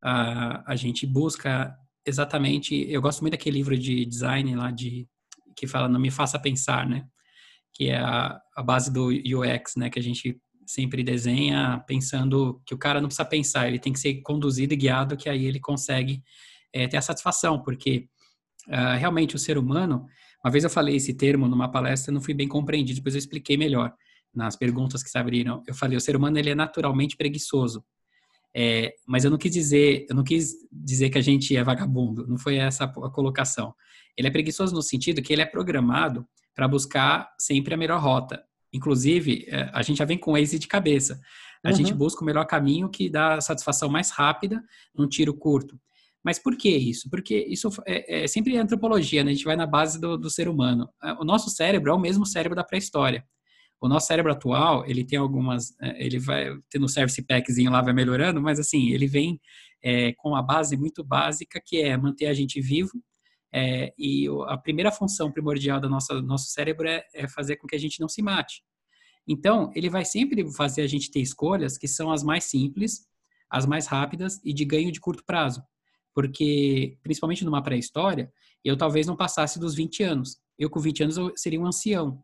A, 0.01 0.71
a 0.71 0.75
gente 0.75 1.07
busca 1.07 1.75
exatamente. 2.05 2.75
Eu 2.89 3.01
gosto 3.01 3.21
muito 3.21 3.33
daquele 3.33 3.57
livro 3.57 3.77
de 3.77 4.05
design 4.05 4.55
lá 4.55 4.69
de 4.69 5.07
que 5.55 5.65
fala 5.65 5.89
Não 5.89 5.99
Me 5.99 6.11
Faça 6.11 6.37
Pensar, 6.37 6.87
né? 6.87 7.07
Que 7.77 7.89
é 7.89 7.97
a, 7.99 8.41
a 8.55 8.63
base 8.63 8.91
do 8.91 9.09
UX, 9.09 9.75
né, 9.75 9.87
que 9.87 9.99
a 9.99 10.01
gente 10.01 10.41
sempre 10.65 11.03
desenha 11.03 11.83
pensando 11.85 12.59
que 12.65 12.73
o 12.73 12.77
cara 12.77 12.99
não 12.99 13.07
precisa 13.07 13.23
pensar, 13.23 13.67
ele 13.67 13.77
tem 13.77 13.93
que 13.93 13.99
ser 13.99 14.15
conduzido 14.21 14.73
e 14.73 14.77
guiado, 14.77 15.15
que 15.15 15.29
aí 15.29 15.45
ele 15.45 15.59
consegue 15.59 16.23
é, 16.73 16.87
ter 16.87 16.97
a 16.97 17.01
satisfação, 17.01 17.61
porque 17.61 18.09
uh, 18.67 18.97
realmente 18.97 19.35
o 19.35 19.39
ser 19.39 19.59
humano, 19.59 20.07
uma 20.43 20.51
vez 20.51 20.63
eu 20.63 20.71
falei 20.71 20.95
esse 20.95 21.13
termo 21.13 21.47
numa 21.47 21.69
palestra, 21.69 22.11
não 22.11 22.19
fui 22.19 22.33
bem 22.33 22.47
compreendido, 22.47 22.97
depois 22.97 23.13
eu 23.13 23.19
expliquei 23.19 23.55
melhor 23.55 23.93
nas 24.33 24.55
perguntas 24.55 25.03
que 25.03 25.09
se 25.09 25.17
abriram. 25.17 25.63
Eu 25.67 25.75
falei, 25.75 25.97
o 25.97 26.01
ser 26.01 26.15
humano 26.15 26.37
ele 26.39 26.49
é 26.49 26.55
naturalmente 26.55 27.15
preguiçoso. 27.15 27.85
É, 28.55 28.91
mas 29.07 29.23
eu 29.23 29.29
não 29.29 29.37
quis 29.37 29.51
dizer, 29.51 30.07
eu 30.09 30.15
não 30.15 30.23
quis 30.23 30.55
dizer 30.71 31.11
que 31.11 31.17
a 31.17 31.21
gente 31.21 31.55
é 31.55 31.63
vagabundo, 31.63 32.25
não 32.27 32.39
foi 32.39 32.57
essa 32.57 32.85
a 32.85 33.09
colocação. 33.11 33.73
Ele 34.17 34.27
é 34.27 34.31
preguiçoso 34.31 34.73
no 34.73 34.81
sentido 34.81 35.21
que 35.21 35.31
ele 35.31 35.43
é 35.43 35.45
programado 35.45 36.27
para 36.57 36.67
buscar 36.67 37.31
sempre 37.37 37.75
a 37.75 37.77
melhor 37.77 38.01
rota. 38.01 38.43
Inclusive, 38.73 39.45
é, 39.47 39.69
a 39.71 39.83
gente 39.83 39.97
já 39.97 40.05
vem 40.05 40.17
com 40.17 40.31
Waze 40.31 40.57
de 40.57 40.67
cabeça. 40.67 41.21
A 41.63 41.69
uhum. 41.69 41.75
gente 41.75 41.93
busca 41.93 42.23
o 42.23 42.25
melhor 42.25 42.45
caminho 42.45 42.89
que 42.89 43.11
dá 43.11 43.39
satisfação 43.39 43.89
mais 43.89 44.09
rápida 44.09 44.63
num 44.95 45.07
tiro 45.07 45.35
curto. 45.35 45.79
Mas 46.25 46.39
por 46.39 46.57
que 46.57 46.69
isso? 46.69 47.11
Porque 47.11 47.45
isso 47.47 47.69
é, 47.85 48.23
é 48.23 48.27
sempre 48.27 48.57
antropologia, 48.57 49.23
né? 49.23 49.29
A 49.29 49.33
gente 49.35 49.45
vai 49.45 49.55
na 49.55 49.67
base 49.67 50.01
do, 50.01 50.17
do 50.17 50.31
ser 50.31 50.49
humano. 50.49 50.89
O 51.19 51.23
nosso 51.23 51.51
cérebro 51.51 51.91
é 51.91 51.93
o 51.93 51.99
mesmo 51.99 52.25
cérebro 52.25 52.55
da 52.55 52.63
pré-história. 52.63 53.23
O 53.79 53.87
nosso 53.87 54.07
cérebro 54.07 54.31
atual, 54.31 54.83
ele 54.87 55.05
tem 55.05 55.19
algumas, 55.19 55.79
é, 55.79 56.03
ele 56.03 56.17
vai 56.17 56.49
tendo 56.71 56.85
um 56.85 56.89
service 56.89 57.21
packzinho 57.21 57.69
lá, 57.71 57.83
vai 57.83 57.93
melhorando, 57.93 58.41
mas 58.41 58.59
assim, 58.59 58.89
ele 58.89 59.05
vem 59.05 59.39
é, 59.83 60.11
com 60.17 60.29
uma 60.29 60.41
base 60.41 60.75
muito 60.75 61.03
básica 61.03 61.61
que 61.63 61.81
é 61.81 61.95
manter 61.95 62.25
a 62.25 62.33
gente 62.33 62.59
vivo, 62.59 62.91
é, 63.53 63.93
e 63.97 64.27
a 64.47 64.57
primeira 64.57 64.91
função 64.91 65.31
primordial 65.31 65.79
do 65.79 65.89
nosso, 65.89 66.21
nosso 66.21 66.49
cérebro 66.49 66.87
é, 66.87 67.03
é, 67.13 67.27
fazer 67.27 67.57
com 67.57 67.67
que 67.67 67.75
a 67.75 67.79
gente 67.79 67.99
não 67.99 68.09
se 68.09 68.21
mate. 68.21 68.61
Então, 69.27 69.71
ele 69.75 69.89
vai 69.89 70.05
sempre 70.05 70.49
fazer 70.53 70.81
a 70.81 70.87
gente 70.87 71.11
ter 71.11 71.19
escolhas 71.19 71.77
que 71.77 71.87
são 71.87 72.11
as 72.11 72.23
mais 72.23 72.45
simples, 72.45 73.07
as 73.49 73.65
mais 73.65 73.87
rápidas 73.87 74.39
e 74.43 74.53
de 74.53 74.63
ganho 74.65 74.91
de 74.91 74.99
curto 74.99 75.23
prazo. 75.25 75.61
Porque, 76.13 76.97
principalmente 77.03 77.45
numa 77.45 77.61
pré-história, 77.61 78.31
eu 78.63 78.77
talvez 78.77 79.05
não 79.05 79.15
passasse 79.15 79.59
dos 79.59 79.75
20 79.75 80.03
anos. 80.03 80.37
Eu, 80.57 80.69
com 80.69 80.79
20 80.79 81.03
anos, 81.03 81.17
eu 81.17 81.33
seria 81.35 81.59
um 81.59 81.65
ancião. 81.65 82.23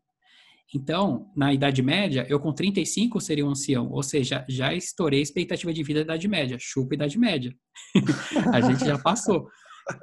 Então, 0.73 1.31
na 1.35 1.53
Idade 1.53 1.81
Média, 1.83 2.25
eu 2.27 2.39
com 2.39 2.51
35 2.51 3.21
seria 3.21 3.45
um 3.45 3.49
ancião, 3.49 3.91
ou 3.91 4.01
seja, 4.01 4.43
já 4.49 4.73
estourei 4.73 5.19
a 5.19 5.23
expectativa 5.23 5.71
de 5.71 5.83
vida 5.83 5.99
da 5.99 6.15
Idade 6.15 6.27
Média, 6.27 6.57
chupa 6.59 6.95
Idade 6.95 7.17
Média. 7.17 7.53
a 8.51 8.61
gente 8.61 8.83
já 8.83 8.97
passou. 8.97 9.47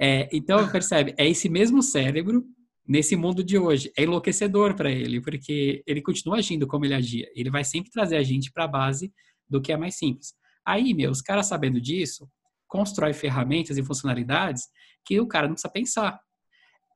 É, 0.01 0.28
então, 0.33 0.70
percebe, 0.70 1.14
é 1.16 1.28
esse 1.28 1.49
mesmo 1.49 1.83
cérebro 1.83 2.45
nesse 2.87 3.16
mundo 3.16 3.45
de 3.45 3.57
hoje. 3.57 3.93
É 3.97 4.03
enlouquecedor 4.03 4.74
para 4.74 4.91
ele, 4.91 5.20
porque 5.20 5.83
ele 5.87 6.03
continua 6.03 6.39
agindo 6.39 6.66
como 6.66 6.85
ele 6.85 6.95
agia. 6.95 7.31
Ele 7.35 7.51
vai 7.51 7.64
sempre 7.64 7.91
trazer 7.91 8.16
a 8.16 8.22
gente 8.22 8.51
para 8.53 8.64
a 8.64 8.68
base 8.68 9.12
do 9.49 9.61
que 9.61 9.72
é 9.72 9.76
mais 9.76 9.97
simples. 9.97 10.35
Aí, 10.64 10.93
meu, 10.95 11.11
os 11.11 11.22
caras 11.22 11.47
sabendo 11.47 11.81
disso, 11.81 12.28
constrói 12.66 13.12
ferramentas 13.12 13.76
e 13.78 13.83
funcionalidades 13.83 14.64
que 15.05 15.20
o 15.20 15.26
cara 15.26 15.47
não 15.47 15.55
precisa 15.55 15.72
pensar. 15.72 16.20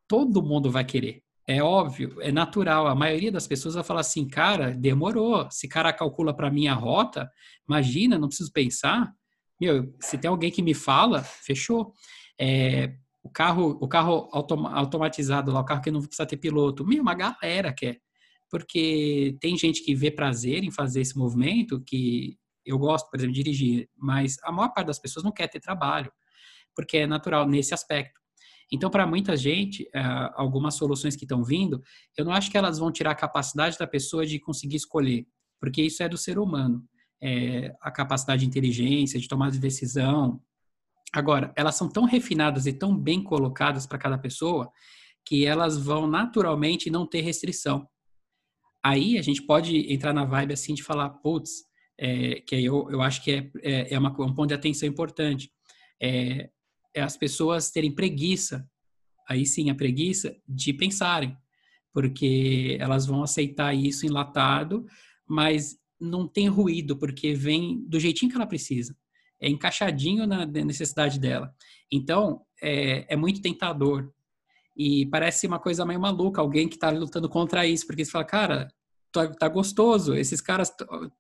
Todo 0.07 0.43
mundo 0.43 0.71
vai 0.71 0.85
querer. 0.85 1.23
É 1.47 1.63
óbvio, 1.63 2.21
é 2.23 2.33
natural. 2.33 2.87
A 2.87 2.95
maioria 2.95 3.31
das 3.31 3.47
pessoas 3.47 3.75
vai 3.75 3.85
falar 3.85 4.01
assim, 4.01 4.27
cara, 4.27 4.71
demorou. 4.71 5.49
Se 5.51 5.69
cara 5.69 5.93
calcula 5.93 6.35
para 6.35 6.51
mim 6.51 6.69
a 6.69 6.75
rota, 6.75 7.31
imagina, 7.69 8.19
não 8.19 8.29
preciso 8.29 8.53
pensar. 8.53 9.13
Meu, 9.61 9.95
se 10.01 10.17
tem 10.17 10.29
alguém 10.29 10.51
que 10.51 10.63
me 10.63 10.75
fala, 10.75 11.23
fechou. 11.23 11.93
É, 12.41 12.95
o 13.23 13.31
carro, 13.31 13.79
o 13.81 13.89
carro 13.89 14.29
autom 14.33 14.67
automatizado 14.67 15.51
lá, 15.51 15.61
o 15.61 15.65
carro 15.65 15.83
que 15.83 15.91
não 15.91 16.03
precisa 16.03 16.27
ter 16.27 16.37
piloto, 16.37 16.85
meu, 16.85 17.03
uma 17.03 17.15
galera 17.15 17.73
quer. 17.73 18.01
Porque 18.51 19.37
tem 19.41 19.57
gente 19.57 19.83
que 19.83 19.95
vê 19.95 20.11
prazer 20.11 20.63
em 20.63 20.71
fazer 20.71 21.01
esse 21.01 21.17
movimento, 21.17 21.81
que 21.81 22.39
eu 22.65 22.79
gosto, 22.79 23.11
por 23.11 23.19
exemplo, 23.19 23.35
de 23.35 23.43
dirigir, 23.43 23.89
mas 23.97 24.37
a 24.43 24.53
maior 24.53 24.69
parte 24.71 24.87
das 24.87 24.99
pessoas 24.99 25.25
não 25.25 25.33
quer 25.33 25.49
ter 25.49 25.61
trabalho, 25.61 26.13
porque 26.75 26.99
é 26.99 27.07
natural 27.07 27.49
nesse 27.49 27.75
aspecto. 27.75 28.21
Então, 28.73 28.91
para 28.91 29.07
muita 29.07 29.37
gente, 29.37 29.89
é, 29.95 30.01
algumas 30.35 30.75
soluções 30.75 31.17
que 31.17 31.25
estão 31.25 31.45
vindo, 31.45 31.83
eu 32.17 32.25
não 32.25 32.33
acho 32.33 32.51
que 32.51 32.59
elas 32.59 32.79
vão 32.79 32.91
tirar 32.91 33.13
a 33.13 33.15
capacidade 33.15 33.79
da 33.79 33.87
pessoa 33.87 34.27
de 34.27 34.39
conseguir 34.39 34.77
escolher, 34.77 35.27
porque 35.61 35.83
isso 35.83 36.03
é 36.03 36.09
do 36.09 36.19
ser 36.19 36.39
humano. 36.39 36.83
É, 37.23 37.75
a 37.81 37.91
capacidade 37.91 38.41
de 38.41 38.47
inteligência, 38.47 39.19
de 39.19 39.29
tomar 39.29 39.51
de 39.51 39.59
decisão. 39.59 40.43
Agora, 41.15 41.53
elas 41.55 41.77
são 41.77 41.89
tão 41.89 42.05
refinadas 42.05 42.67
e 42.67 42.73
tão 42.73 42.97
bem 42.97 43.23
colocadas 43.23 43.87
para 43.87 43.99
cada 43.99 44.19
pessoa 44.19 44.69
que 45.25 45.47
elas 45.47 45.79
vão 45.79 46.09
naturalmente 46.09 46.91
não 46.91 47.07
ter 47.07 47.21
restrição. 47.21 47.89
Aí 48.85 49.17
a 49.17 49.23
gente 49.23 49.41
pode 49.41 49.93
entrar 49.93 50.13
na 50.13 50.25
vibe 50.25 50.55
assim 50.55 50.75
de 50.75 50.83
falar, 50.83 51.09
putz, 51.09 51.65
é, 51.97 52.41
que 52.41 52.57
eu, 52.57 52.91
eu 52.91 53.01
acho 53.01 53.23
que 53.23 53.31
é, 53.31 53.51
é, 53.63 53.95
é 53.95 53.99
uma, 53.99 54.11
um 54.11 54.35
ponto 54.35 54.49
de 54.49 54.55
atenção 54.55 54.89
importante. 54.89 55.53
É, 56.03 56.51
é 56.93 57.01
as 57.01 57.17
pessoas 57.17 57.71
terem 57.71 57.95
preguiça, 57.95 58.69
aí 59.29 59.47
sim 59.47 59.71
a 59.71 59.75
preguiça, 59.75 60.37
de 60.49 60.73
pensarem, 60.73 61.37
porque 61.93 62.77
elas 62.81 63.07
vão 63.07 63.23
aceitar 63.23 63.73
isso 63.73 64.05
enlatado, 64.05 64.85
mas 65.27 65.79
não 65.99 66.27
tem 66.27 66.49
ruído, 66.49 66.99
porque 66.99 67.35
vem 67.35 67.89
do 67.89 68.01
jeitinho 68.01 68.31
que 68.31 68.37
ela 68.37 68.49
precisa, 68.49 68.97
é 69.45 69.49
encaixadinho 69.49 70.27
na 70.27 70.47
necessidade 70.47 71.19
dela. 71.21 71.55
Então, 71.93 72.41
é, 72.63 73.13
é 73.13 73.17
muito 73.17 73.43
tentador. 73.43 74.11
E 74.77 75.07
parece 75.07 75.47
uma 75.47 75.59
coisa 75.59 75.85
meio 75.85 76.01
maluca, 76.01 76.41
alguém 76.41 76.69
que 76.69 76.77
está 76.77 76.91
lutando 76.91 77.29
contra 77.29 77.67
isso, 77.67 77.87
porque 77.87 78.05
você 78.05 78.11
fala, 78.11 78.25
cara, 78.25 78.69
tá, 79.13 79.29
tá 79.29 79.49
gostoso, 79.49 80.15
esses 80.15 80.41
caras, 80.41 80.73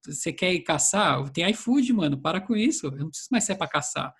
você 0.04 0.32
quer 0.32 0.52
ir 0.52 0.62
caçar? 0.62 1.30
Tem 1.30 1.48
iFood, 1.50 1.92
mano, 1.92 2.20
para 2.20 2.40
com 2.40 2.56
isso, 2.56 2.86
eu 2.86 2.92
não 2.92 3.08
preciso 3.08 3.28
mais 3.30 3.44
ser 3.44 3.54
para 3.54 3.68
caçar. 3.68 4.12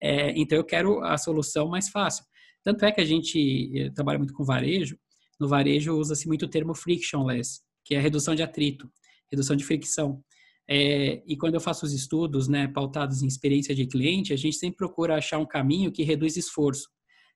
É, 0.00 0.38
então 0.38 0.56
eu 0.56 0.64
quero 0.64 1.02
a 1.02 1.16
solução 1.18 1.68
mais 1.68 1.88
fácil. 1.88 2.24
Tanto 2.62 2.84
é 2.84 2.92
que 2.92 3.00
a 3.00 3.04
gente 3.04 3.72
eh, 3.78 3.90
trabalha 3.90 4.18
muito 4.18 4.34
com 4.34 4.44
varejo. 4.44 4.98
No 5.38 5.46
varejo 5.46 5.94
usa-se 5.94 6.26
muito 6.26 6.46
o 6.46 6.48
termo 6.48 6.74
frictionless, 6.74 7.60
que 7.84 7.94
é 7.94 8.00
redução 8.00 8.34
de 8.34 8.42
atrito, 8.42 8.90
redução 9.30 9.54
de 9.54 9.64
fricção. 9.64 10.20
É, 10.68 11.22
e 11.26 11.36
quando 11.36 11.54
eu 11.54 11.60
faço 11.60 11.86
os 11.86 11.92
estudos, 11.92 12.48
né, 12.48 12.66
pautados 12.68 13.22
em 13.22 13.26
experiência 13.26 13.74
de 13.74 13.86
cliente, 13.86 14.32
a 14.32 14.36
gente 14.36 14.56
sempre 14.56 14.76
procura 14.76 15.16
achar 15.16 15.38
um 15.38 15.46
caminho 15.46 15.92
que 15.92 16.02
reduz 16.02 16.36
esforço. 16.36 16.88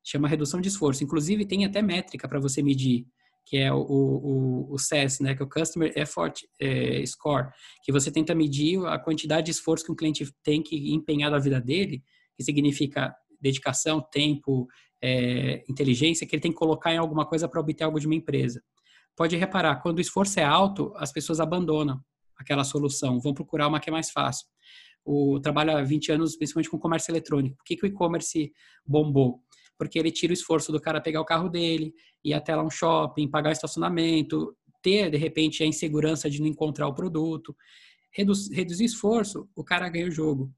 Chama 0.04 0.28
redução 0.28 0.60
de 0.60 0.68
esforço. 0.68 1.04
Inclusive 1.04 1.46
tem 1.46 1.64
até 1.64 1.80
métrica 1.82 2.28
para 2.28 2.40
você 2.40 2.62
medir 2.62 3.06
que 3.46 3.56
é 3.56 3.72
o, 3.72 3.80
o, 3.80 4.74
o 4.74 4.78
CES, 4.78 5.18
né, 5.20 5.34
que 5.34 5.42
é 5.42 5.44
o 5.44 5.48
Customer 5.48 5.92
Effort 5.96 6.40
é, 6.60 7.04
Score, 7.04 7.48
que 7.82 7.90
você 7.90 8.10
tenta 8.10 8.32
medir 8.34 8.78
a 8.86 8.98
quantidade 8.98 9.46
de 9.46 9.50
esforço 9.50 9.84
que 9.84 9.90
um 9.90 9.96
cliente 9.96 10.24
tem 10.44 10.62
que 10.62 10.94
empenhar 10.94 11.30
na 11.30 11.38
vida 11.38 11.60
dele 11.60 12.02
que 12.36 12.44
significa 12.44 13.14
dedicação, 13.40 14.00
tempo, 14.00 14.68
é, 15.02 15.64
inteligência, 15.68 16.26
que 16.26 16.34
ele 16.34 16.42
tem 16.42 16.52
que 16.52 16.58
colocar 16.58 16.94
em 16.94 16.98
alguma 16.98 17.26
coisa 17.26 17.48
para 17.48 17.60
obter 17.60 17.84
algo 17.84 17.98
de 17.98 18.06
uma 18.06 18.14
empresa. 18.14 18.62
Pode 19.16 19.36
reparar, 19.36 19.82
quando 19.82 19.98
o 19.98 20.00
esforço 20.00 20.38
é 20.38 20.44
alto, 20.44 20.92
as 20.96 21.12
pessoas 21.12 21.40
abandonam 21.40 22.00
aquela 22.42 22.64
solução, 22.64 23.20
vão 23.20 23.34
procurar 23.34 23.68
uma 23.68 23.80
que 23.80 23.90
é 23.90 23.92
mais 23.92 24.10
fácil. 24.10 24.46
O 25.04 25.40
trabalho 25.40 25.76
há 25.76 25.82
20 25.82 26.12
anos, 26.12 26.36
principalmente 26.36 26.70
com 26.70 26.78
comércio 26.78 27.10
eletrônico. 27.10 27.56
Por 27.56 27.64
que, 27.64 27.76
que 27.76 27.84
o 27.84 27.86
e-commerce 27.86 28.52
bombou? 28.86 29.40
Porque 29.78 29.98
ele 29.98 30.10
tira 30.10 30.32
o 30.32 30.34
esforço 30.34 30.70
do 30.70 30.80
cara 30.80 31.00
pegar 31.00 31.20
o 31.20 31.24
carro 31.24 31.48
dele, 31.48 31.92
ir 32.22 32.34
até 32.34 32.54
lá 32.54 32.62
um 32.62 32.70
shopping, 32.70 33.28
pagar 33.28 33.48
o 33.48 33.52
estacionamento, 33.52 34.54
ter, 34.82 35.10
de 35.10 35.16
repente, 35.16 35.62
a 35.62 35.66
insegurança 35.66 36.28
de 36.28 36.40
não 36.40 36.46
encontrar 36.46 36.86
o 36.86 36.94
produto. 36.94 37.56
Reduz, 38.12 38.50
reduzir 38.50 38.84
esforço, 38.84 39.48
o 39.54 39.64
cara 39.64 39.88
ganha 39.88 40.08
o 40.08 40.10
jogo 40.10 40.52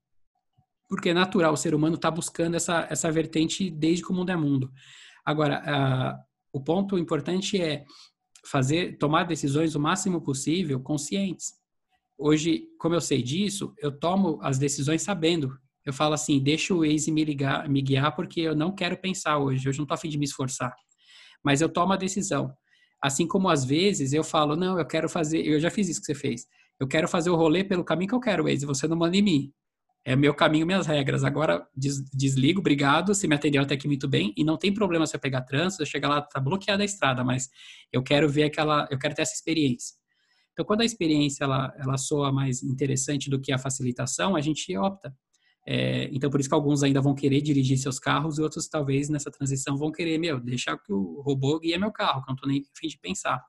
porque 0.93 1.09
é 1.09 1.15
natural, 1.15 1.55
o 1.55 1.57
ser 1.57 1.75
humano 1.75 1.95
está 1.95 2.11
buscando 2.11 2.55
essa, 2.55 2.87
essa 2.91 3.11
vertente 3.11 3.71
desde 3.71 4.05
que 4.05 4.13
o 4.13 4.15
mundo 4.15 4.29
é 4.29 4.37
mundo. 4.37 4.71
Agora, 5.25 6.23
o 6.53 6.61
ponto 6.63 6.99
importante 6.99 7.59
é 7.59 7.87
fazer, 8.45 8.99
tomar 8.99 9.25
decisões 9.25 9.75
o 9.75 9.81
máximo 9.81 10.21
possível 10.21 10.79
conscientes. 10.81 11.55
Hoje, 12.23 12.69
como 12.79 12.95
eu 12.95 13.01
sei 13.01 13.23
disso, 13.23 13.75
eu 13.79 13.91
tomo 13.91 14.39
as 14.43 14.59
decisões 14.59 15.03
sabendo. 15.03 15.59
Eu 15.85 15.93
falo 15.93 16.15
assim, 16.15 16.39
deixa 16.39 16.73
o 16.73 16.79
Waze 16.79 17.11
me, 17.11 17.25
ligar, 17.25 17.69
me 17.69 17.83
guiar 17.83 18.15
porque 18.15 18.41
eu 18.41 18.55
não 18.55 18.73
quero 18.75 18.97
pensar 18.97 19.39
hoje, 19.39 19.69
hoje 19.69 19.79
não 19.79 19.85
estou 19.85 19.95
afim 19.95 20.09
de 20.09 20.17
me 20.17 20.25
esforçar. 20.25 20.73
Mas 21.45 21.61
eu 21.61 21.69
tomo 21.69 21.93
a 21.93 21.97
decisão. 21.97 22.55
Assim 23.03 23.27
como 23.27 23.49
às 23.49 23.65
vezes 23.65 24.13
eu 24.13 24.23
falo, 24.23 24.55
não, 24.55 24.79
eu 24.79 24.87
quero 24.87 25.09
fazer, 25.09 25.45
eu 25.45 25.59
já 25.59 25.71
fiz 25.71 25.89
isso 25.89 26.01
que 26.01 26.07
você 26.07 26.15
fez. 26.15 26.47
Eu 26.79 26.87
quero 26.87 27.09
fazer 27.09 27.31
o 27.31 27.37
rolê 27.37 27.65
pelo 27.65 27.85
caminho 27.85 28.11
que 28.11 28.15
eu 28.15 28.21
quero, 28.21 28.45
Waze, 28.45 28.65
você 28.65 28.87
não 28.87 28.97
manda 28.97 29.17
em 29.17 29.23
mim 29.23 29.53
é 30.05 30.17
meu 30.17 30.35
caminho, 30.35 30.67
minhas 30.67 30.87
regras. 30.87 31.25
Agora 31.25 31.67
des, 31.75 32.03
desligo, 32.13 32.61
obrigado, 32.61 33.15
você 33.15 33.27
me 33.27 33.35
atendeu 33.35 33.63
até 33.63 33.75
aqui 33.75 33.87
muito 33.87 34.09
bem 34.09 34.33
e 34.37 34.45
não 34.45 34.57
tem 34.57 34.73
problema 34.73 35.07
se 35.07 35.15
eu 35.15 35.21
pegar 35.21 35.43
trânsito, 35.43 35.83
eu 35.83 35.87
chegar 35.87 36.09
lá, 36.09 36.21
tá 36.21 36.41
bloqueada 36.41 36.83
a 36.83 36.85
estrada, 36.87 37.23
mas 37.25 37.49
eu 37.93 38.03
quero 38.03 38.29
ver 38.29 38.45
aquela, 38.45 38.89
eu 38.91 38.99
quero 38.99 39.15
ter 39.15 39.23
essa 39.23 39.35
experiência. 39.35 39.97
Então, 40.53 40.65
quando 40.65 40.83
a 40.83 40.85
experiência 40.85 41.45
ela, 41.45 41.75
ela 41.79 41.97
soa 41.97 42.31
mais 42.31 42.63
interessante 42.63 43.31
do 43.31 43.41
que 43.41 43.53
a 43.53 43.59
facilitação, 43.59 44.37
a 44.37 44.41
gente 44.41 44.77
opta. 44.77 45.15
É, 45.67 46.11
então, 46.13 46.29
por 46.29 46.41
isso 46.41 46.49
que 46.49 46.55
alguns 46.55 46.83
ainda 46.83 47.01
vão 47.01 47.15
querer 47.15 47.41
dirigir 47.41 47.79
seus 47.79 47.99
carros 47.99 48.39
e 48.39 48.43
outros, 48.43 48.69
talvez, 48.69 49.09
nessa 49.09 49.31
transição, 49.31 49.77
vão 49.77 49.91
querer, 49.91 50.19
meu, 50.19 50.41
deixar 50.41 50.77
que 50.77 50.93
o 50.93 51.23
robô 51.23 51.59
guie 51.59 51.79
meu 51.79 51.93
carro, 51.93 52.23
que 52.23 52.31
eu 52.31 52.33
não 52.33 52.35
estou 52.35 52.49
nem 52.49 52.61
a 52.61 52.79
fim 52.79 52.89
de 52.89 52.99
pensar. 52.99 53.43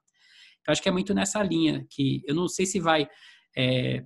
Então, 0.62 0.72
acho 0.72 0.82
que 0.82 0.88
é 0.88 0.92
muito 0.92 1.14
nessa 1.14 1.44
linha, 1.44 1.86
que 1.90 2.22
eu 2.26 2.36
não 2.36 2.48
sei 2.48 2.66
se 2.66 2.80
vai 2.80 3.08
é, 3.56 4.06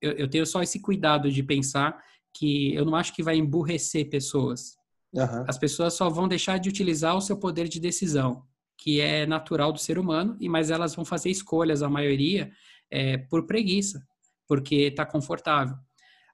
eu, 0.00 0.12
eu, 0.12 0.28
tenho 0.28 0.46
só 0.46 0.62
esse 0.62 0.80
cuidado 0.80 1.30
de 1.30 1.42
pensar 1.42 1.98
que 2.34 2.74
eu 2.74 2.84
não 2.84 2.94
acho 2.94 3.14
que 3.14 3.22
vai 3.22 3.36
emburrecer 3.36 4.08
pessoas. 4.08 4.76
Uhum. 5.12 5.44
As 5.48 5.58
pessoas 5.58 5.94
só 5.94 6.08
vão 6.10 6.28
deixar 6.28 6.58
de 6.58 6.68
utilizar 6.68 7.16
o 7.16 7.20
seu 7.20 7.38
poder 7.38 7.68
de 7.68 7.80
decisão, 7.80 8.42
que 8.78 9.00
é 9.00 9.26
natural 9.26 9.72
do 9.72 9.78
ser 9.78 9.98
humano, 9.98 10.36
e 10.40 10.48
mas 10.48 10.70
elas 10.70 10.94
vão 10.94 11.04
fazer 11.04 11.30
escolhas, 11.30 11.82
a 11.82 11.88
maioria, 11.88 12.50
é, 12.90 13.16
por 13.16 13.46
preguiça, 13.46 14.06
porque 14.46 14.74
está 14.74 15.04
confortável. 15.04 15.76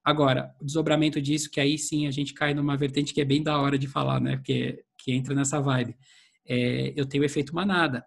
Agora, 0.05 0.55
o 0.61 0.65
desdobramento 0.65 1.21
disso, 1.21 1.51
que 1.51 1.61
aí 1.61 1.79
sim 1.79 2.07
a 2.07 2.11
gente 2.11 2.35
cai 2.35 2.53
numa 2.53 2.77
vertente 2.77 3.15
que 3.15 3.21
é 3.21 3.25
bem 3.25 3.43
da 3.43 3.59
hora 3.59 3.79
de 3.79 3.87
falar, 3.87 4.21
né? 4.21 4.37
Porque 4.37 4.85
que 4.99 5.13
entra 5.13 5.35
nessa 5.35 5.61
vibe. 5.61 5.97
É, 6.47 6.93
eu 6.97 7.07
tenho 7.07 7.23
o 7.23 7.27
efeito 7.27 7.55
manada. 7.55 8.05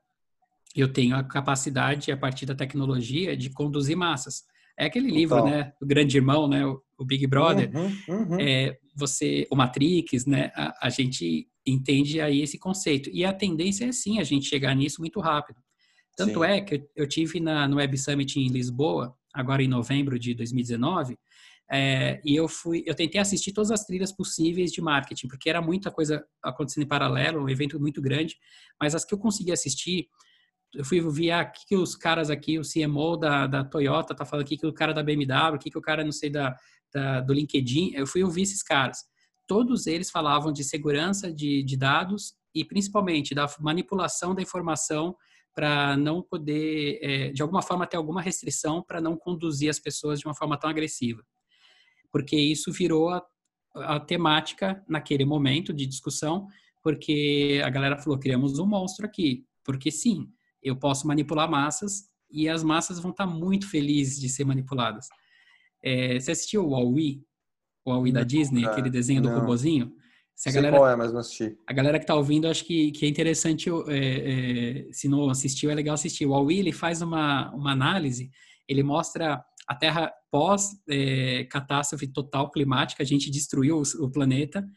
Eu 0.76 0.92
tenho 0.92 1.16
a 1.16 1.24
capacidade, 1.24 2.12
a 2.12 2.18
partir 2.18 2.46
da 2.46 2.54
tecnologia, 2.54 3.36
de 3.36 3.50
conduzir 3.50 3.96
massas. 3.96 4.44
É 4.78 4.86
aquele 4.86 5.10
livro, 5.10 5.46
né? 5.46 5.72
O 5.82 5.86
Grande 5.86 6.18
Irmão, 6.18 6.50
né? 6.50 6.66
o 6.98 7.06
Big 7.06 7.28
Brother, 7.28 7.70
uhum, 7.76 7.92
uhum. 8.08 8.40
É, 8.40 8.78
você, 8.96 9.48
o 9.52 9.56
Matrix, 9.56 10.26
né? 10.26 10.52
A, 10.56 10.88
a, 10.88 10.90
gente 10.90 11.48
entende 11.66 12.22
aí 12.22 12.42
esse 12.42 12.58
conceito. 12.58 13.10
E 13.12 13.26
a 13.26 13.34
tendência 13.34 13.86
é 13.86 13.92
sim 13.92 14.20
a 14.20 14.24
gente 14.24 14.46
chegar 14.46 14.76
nisso 14.76 15.02
muito 15.02 15.20
rápido. 15.20 15.60
Tanto 16.16 16.40
sim. 16.40 16.46
é 16.46 16.62
que 16.62 16.88
eu, 16.96 17.08
tive 17.08 17.40
na, 17.40 17.68
no 17.68 17.78
Web 17.78 17.98
Summit 17.98 18.40
em 18.40 18.48
Lisboa, 18.48 19.16
agora 19.34 19.62
em 19.62 19.68
novembro 19.68 20.18
de 20.18 20.34
2019, 20.34 21.18
é, 21.70 22.22
e 22.24 22.36
eu 22.36 22.48
fui, 22.48 22.84
eu 22.86 22.94
tentei 22.94 23.20
assistir 23.20 23.52
todas 23.52 23.72
as 23.72 23.84
trilhas 23.86 24.12
possíveis 24.12 24.72
de 24.72 24.82
marketing, 24.82 25.28
porque 25.28 25.50
era 25.50 25.62
muita 25.62 25.92
coisa 25.92 26.24
acontecendo 26.42 26.84
em 26.84 26.88
paralelo, 26.88 27.44
um 27.44 27.50
evento 27.50 27.80
muito 27.80 28.02
grande, 28.02 28.38
mas 28.80 28.94
as 28.94 29.04
que 29.04 29.14
eu 29.14 29.18
consegui 29.18 29.52
assistir, 29.52 30.08
eu 30.74 30.86
fui 30.86 31.02
ver 31.02 31.32
ah, 31.32 31.46
que, 31.46 31.66
que 31.66 31.76
os 31.76 31.96
caras 31.96 32.30
aqui, 32.30 32.60
o 32.60 32.62
CMO 32.62 33.18
da, 33.18 33.48
da 33.48 33.64
Toyota 33.64 34.14
tá 34.14 34.26
falando 34.26 34.46
aqui, 34.46 34.58
que 34.58 34.68
o 34.68 34.74
cara 34.74 34.94
da 34.94 35.02
BMW, 35.02 35.58
que, 35.60 35.72
que 35.72 35.78
o 35.78 35.82
cara, 35.82 36.04
não 36.04 36.12
sei, 36.12 36.30
da, 36.30 36.56
da, 36.94 37.22
do 37.22 37.34
LinkedIn, 37.34 37.94
eu 37.96 38.06
fui 38.06 38.24
ouvir 38.24 38.44
esses 38.44 38.62
caras. 38.62 39.00
Todos 39.48 39.88
eles 39.88 40.10
falavam 40.10 40.52
de 40.52 40.64
segurança 40.64 41.32
de, 41.32 41.64
de 41.64 41.78
dados 41.78 42.34
e 42.54 42.64
principalmente 42.64 43.36
da 43.36 43.48
manipulação 43.60 44.34
da 44.34 44.42
informação 44.42 45.16
para 45.54 45.96
não 45.96 46.22
poder, 46.22 47.00
é, 47.02 47.32
de 47.32 47.42
alguma 47.42 47.62
forma, 47.62 47.88
ter 47.88 47.98
alguma 47.98 48.22
restrição 48.22 48.84
para 48.84 49.00
não 49.00 49.16
conduzir 49.18 49.70
as 49.70 49.80
pessoas 49.80 50.20
de 50.20 50.26
uma 50.26 50.36
forma 50.36 50.58
tão 50.58 50.70
agressiva 50.70 51.24
porque 52.16 52.38
isso 52.38 52.72
virou 52.72 53.10
a, 53.10 53.22
a 53.76 54.00
temática 54.00 54.82
naquele 54.88 55.26
momento 55.26 55.74
de 55.74 55.86
discussão, 55.86 56.48
porque 56.82 57.62
a 57.62 57.70
galera 57.70 57.98
falou: 57.98 58.18
criamos 58.18 58.58
um 58.58 58.66
monstro 58.66 59.06
aqui, 59.06 59.46
porque 59.66 59.92
sim, 59.92 60.30
eu 60.64 60.78
posso 60.78 61.06
manipular 61.06 61.52
massas 61.52 62.10
e 62.32 62.48
as 62.48 62.64
massas 62.64 63.00
vão 63.00 63.12
estar 63.12 63.28
muito 63.28 63.70
felizes 63.70 64.18
de 64.18 64.30
ser 64.30 64.46
manipuladas. 64.46 65.10
É, 65.84 66.18
você 66.18 66.32
assistiu 66.32 66.64
o 66.64 66.70
Wall-E? 66.70 67.22
O 67.86 67.92
Wall-E 67.92 68.12
da 68.12 68.24
Disney, 68.24 68.62
cara, 68.62 68.74
aquele 68.74 68.90
desenho 68.90 69.22
do 69.22 69.30
não. 69.30 69.40
robozinho? 69.40 69.94
Se 70.34 70.50
a 70.50 70.52
Sei 70.52 70.62
galera, 70.62 70.78
qual 70.78 70.90
é, 70.90 70.96
mas 70.96 71.14
não 71.14 71.20
assisti. 71.20 71.58
A 71.66 71.72
galera 71.72 71.98
que 71.98 72.06
tá 72.06 72.16
ouvindo, 72.16 72.48
acho 72.48 72.66
que, 72.66 72.92
que 72.92 73.06
é 73.06 73.10
interessante, 73.10 73.70
é, 73.70 74.88
é, 74.88 74.92
se 74.92 75.08
não 75.08 75.30
assistiu, 75.30 75.72
é 75.72 75.76
legal 75.76 75.94
assistir. 75.94 76.26
O 76.26 76.32
Wall-E, 76.32 76.60
ele 76.60 76.74
faz 76.74 77.02
uma, 77.02 77.54
uma 77.54 77.72
análise, 77.72 78.30
ele 78.68 78.84
mostra 78.84 79.42
a 79.68 79.76
Terra 79.76 80.12
pós 80.30 80.72
é, 80.90 81.46
catástrofe 81.46 82.08
total 82.08 82.52
climática, 82.52 83.02
a 83.02 83.06
gente 83.06 83.32
destruiu 83.32 83.78
o, 83.78 84.06
o, 84.06 84.12
planeta. 84.12 84.68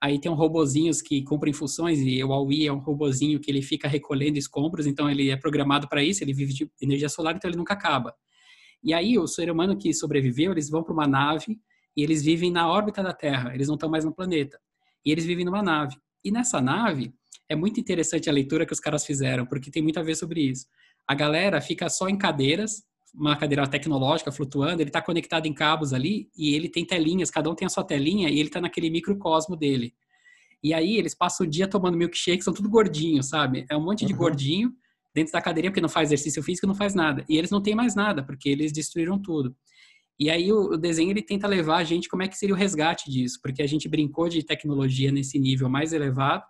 Aí 0.00 0.18
tem 0.18 0.30
um 0.30 0.34
robozinhos 0.34 1.02
que 1.02 1.22
cumprem 1.22 1.52
funções 1.52 2.00
e 2.00 2.24
o 2.24 2.32
Aui 2.32 2.66
é 2.66 2.72
um 2.72 2.78
robozinho 2.78 3.38
que 3.38 3.50
ele 3.50 3.62
fica 3.62 3.86
recolhendo 3.86 4.38
escombros, 4.38 4.86
então 4.86 5.10
ele 5.10 5.30
é 5.30 5.36
programado 5.36 5.88
para 5.88 6.02
isso, 6.02 6.24
ele 6.24 6.32
vive 6.32 6.54
de 6.54 6.70
energia 6.80 7.08
solar, 7.08 7.36
então 7.36 7.48
ele 7.48 7.58
nunca 7.58 7.74
acaba. 7.74 8.14
E 8.82 8.92
aí 8.92 9.16
o 9.18 9.28
ser 9.28 9.50
humano 9.50 9.76
que 9.76 9.92
sobreviveu, 9.92 10.50
eles 10.52 10.70
vão 10.70 10.82
para 10.82 10.92
uma 10.92 11.06
nave 11.06 11.60
e 11.96 12.02
eles 12.02 12.22
vivem 12.22 12.50
na 12.50 12.68
órbita 12.68 13.02
da 13.02 13.12
Terra, 13.12 13.54
eles 13.54 13.68
não 13.68 13.74
estão 13.74 13.88
mais 13.88 14.04
no 14.04 14.14
planeta. 14.14 14.58
E 15.04 15.10
eles 15.10 15.24
vivem 15.24 15.44
numa 15.44 15.62
nave. 15.62 15.96
E 16.24 16.30
nessa 16.30 16.60
nave, 16.60 17.12
é 17.48 17.56
muito 17.56 17.80
interessante 17.80 18.30
a 18.30 18.32
leitura 18.32 18.64
que 18.64 18.72
os 18.72 18.80
caras 18.80 19.04
fizeram, 19.04 19.44
porque 19.44 19.70
tem 19.70 19.82
muito 19.82 19.98
a 19.98 20.02
ver 20.02 20.14
sobre 20.14 20.40
isso. 20.40 20.66
A 21.06 21.14
galera 21.14 21.60
fica 21.60 21.88
só 21.88 22.08
em 22.08 22.16
cadeiras, 22.16 22.82
uma 23.14 23.36
cadeira 23.36 23.66
tecnológica 23.66 24.32
flutuando, 24.32 24.80
ele 24.80 24.88
está 24.88 25.02
conectado 25.02 25.46
em 25.46 25.52
cabos 25.52 25.92
ali 25.92 26.30
e 26.36 26.54
ele 26.54 26.68
tem 26.68 26.84
telinhas, 26.84 27.30
cada 27.30 27.50
um 27.50 27.54
tem 27.54 27.66
a 27.66 27.68
sua 27.68 27.84
telinha 27.84 28.28
e 28.30 28.38
ele 28.38 28.48
está 28.48 28.60
naquele 28.60 28.88
microcosmo 28.88 29.56
dele. 29.56 29.94
E 30.62 30.72
aí 30.72 30.96
eles 30.96 31.14
passam 31.14 31.46
o 31.46 31.50
dia 31.50 31.66
tomando 31.66 31.96
milkshake, 31.96 32.42
são 32.42 32.54
tudo 32.54 32.70
gordinhos, 32.70 33.28
sabe? 33.28 33.66
É 33.68 33.76
um 33.76 33.84
monte 33.84 34.06
de 34.06 34.12
uhum. 34.12 34.18
gordinho 34.18 34.72
dentro 35.14 35.32
da 35.32 35.42
cadeirinha, 35.42 35.70
porque 35.70 35.80
não 35.80 35.88
faz 35.88 36.08
exercício 36.08 36.42
físico, 36.42 36.66
não 36.66 36.74
faz 36.74 36.94
nada. 36.94 37.24
E 37.28 37.36
eles 37.36 37.50
não 37.50 37.60
têm 37.60 37.74
mais 37.74 37.94
nada, 37.94 38.22
porque 38.22 38.48
eles 38.48 38.72
destruíram 38.72 39.20
tudo. 39.20 39.54
E 40.18 40.30
aí 40.30 40.52
o, 40.52 40.76
desenho 40.76 41.10
ele 41.10 41.22
tenta 41.22 41.46
levar 41.46 41.78
a 41.78 41.84
gente 41.84 42.08
como 42.08 42.22
é 42.22 42.28
que 42.28 42.36
seria 42.36 42.54
o 42.54 42.58
resgate 42.58 43.10
disso, 43.10 43.38
porque 43.42 43.62
a 43.62 43.66
gente 43.66 43.88
brincou 43.88 44.28
de 44.28 44.42
tecnologia 44.42 45.10
nesse 45.10 45.38
nível 45.38 45.68
mais 45.68 45.92
elevado, 45.92 46.44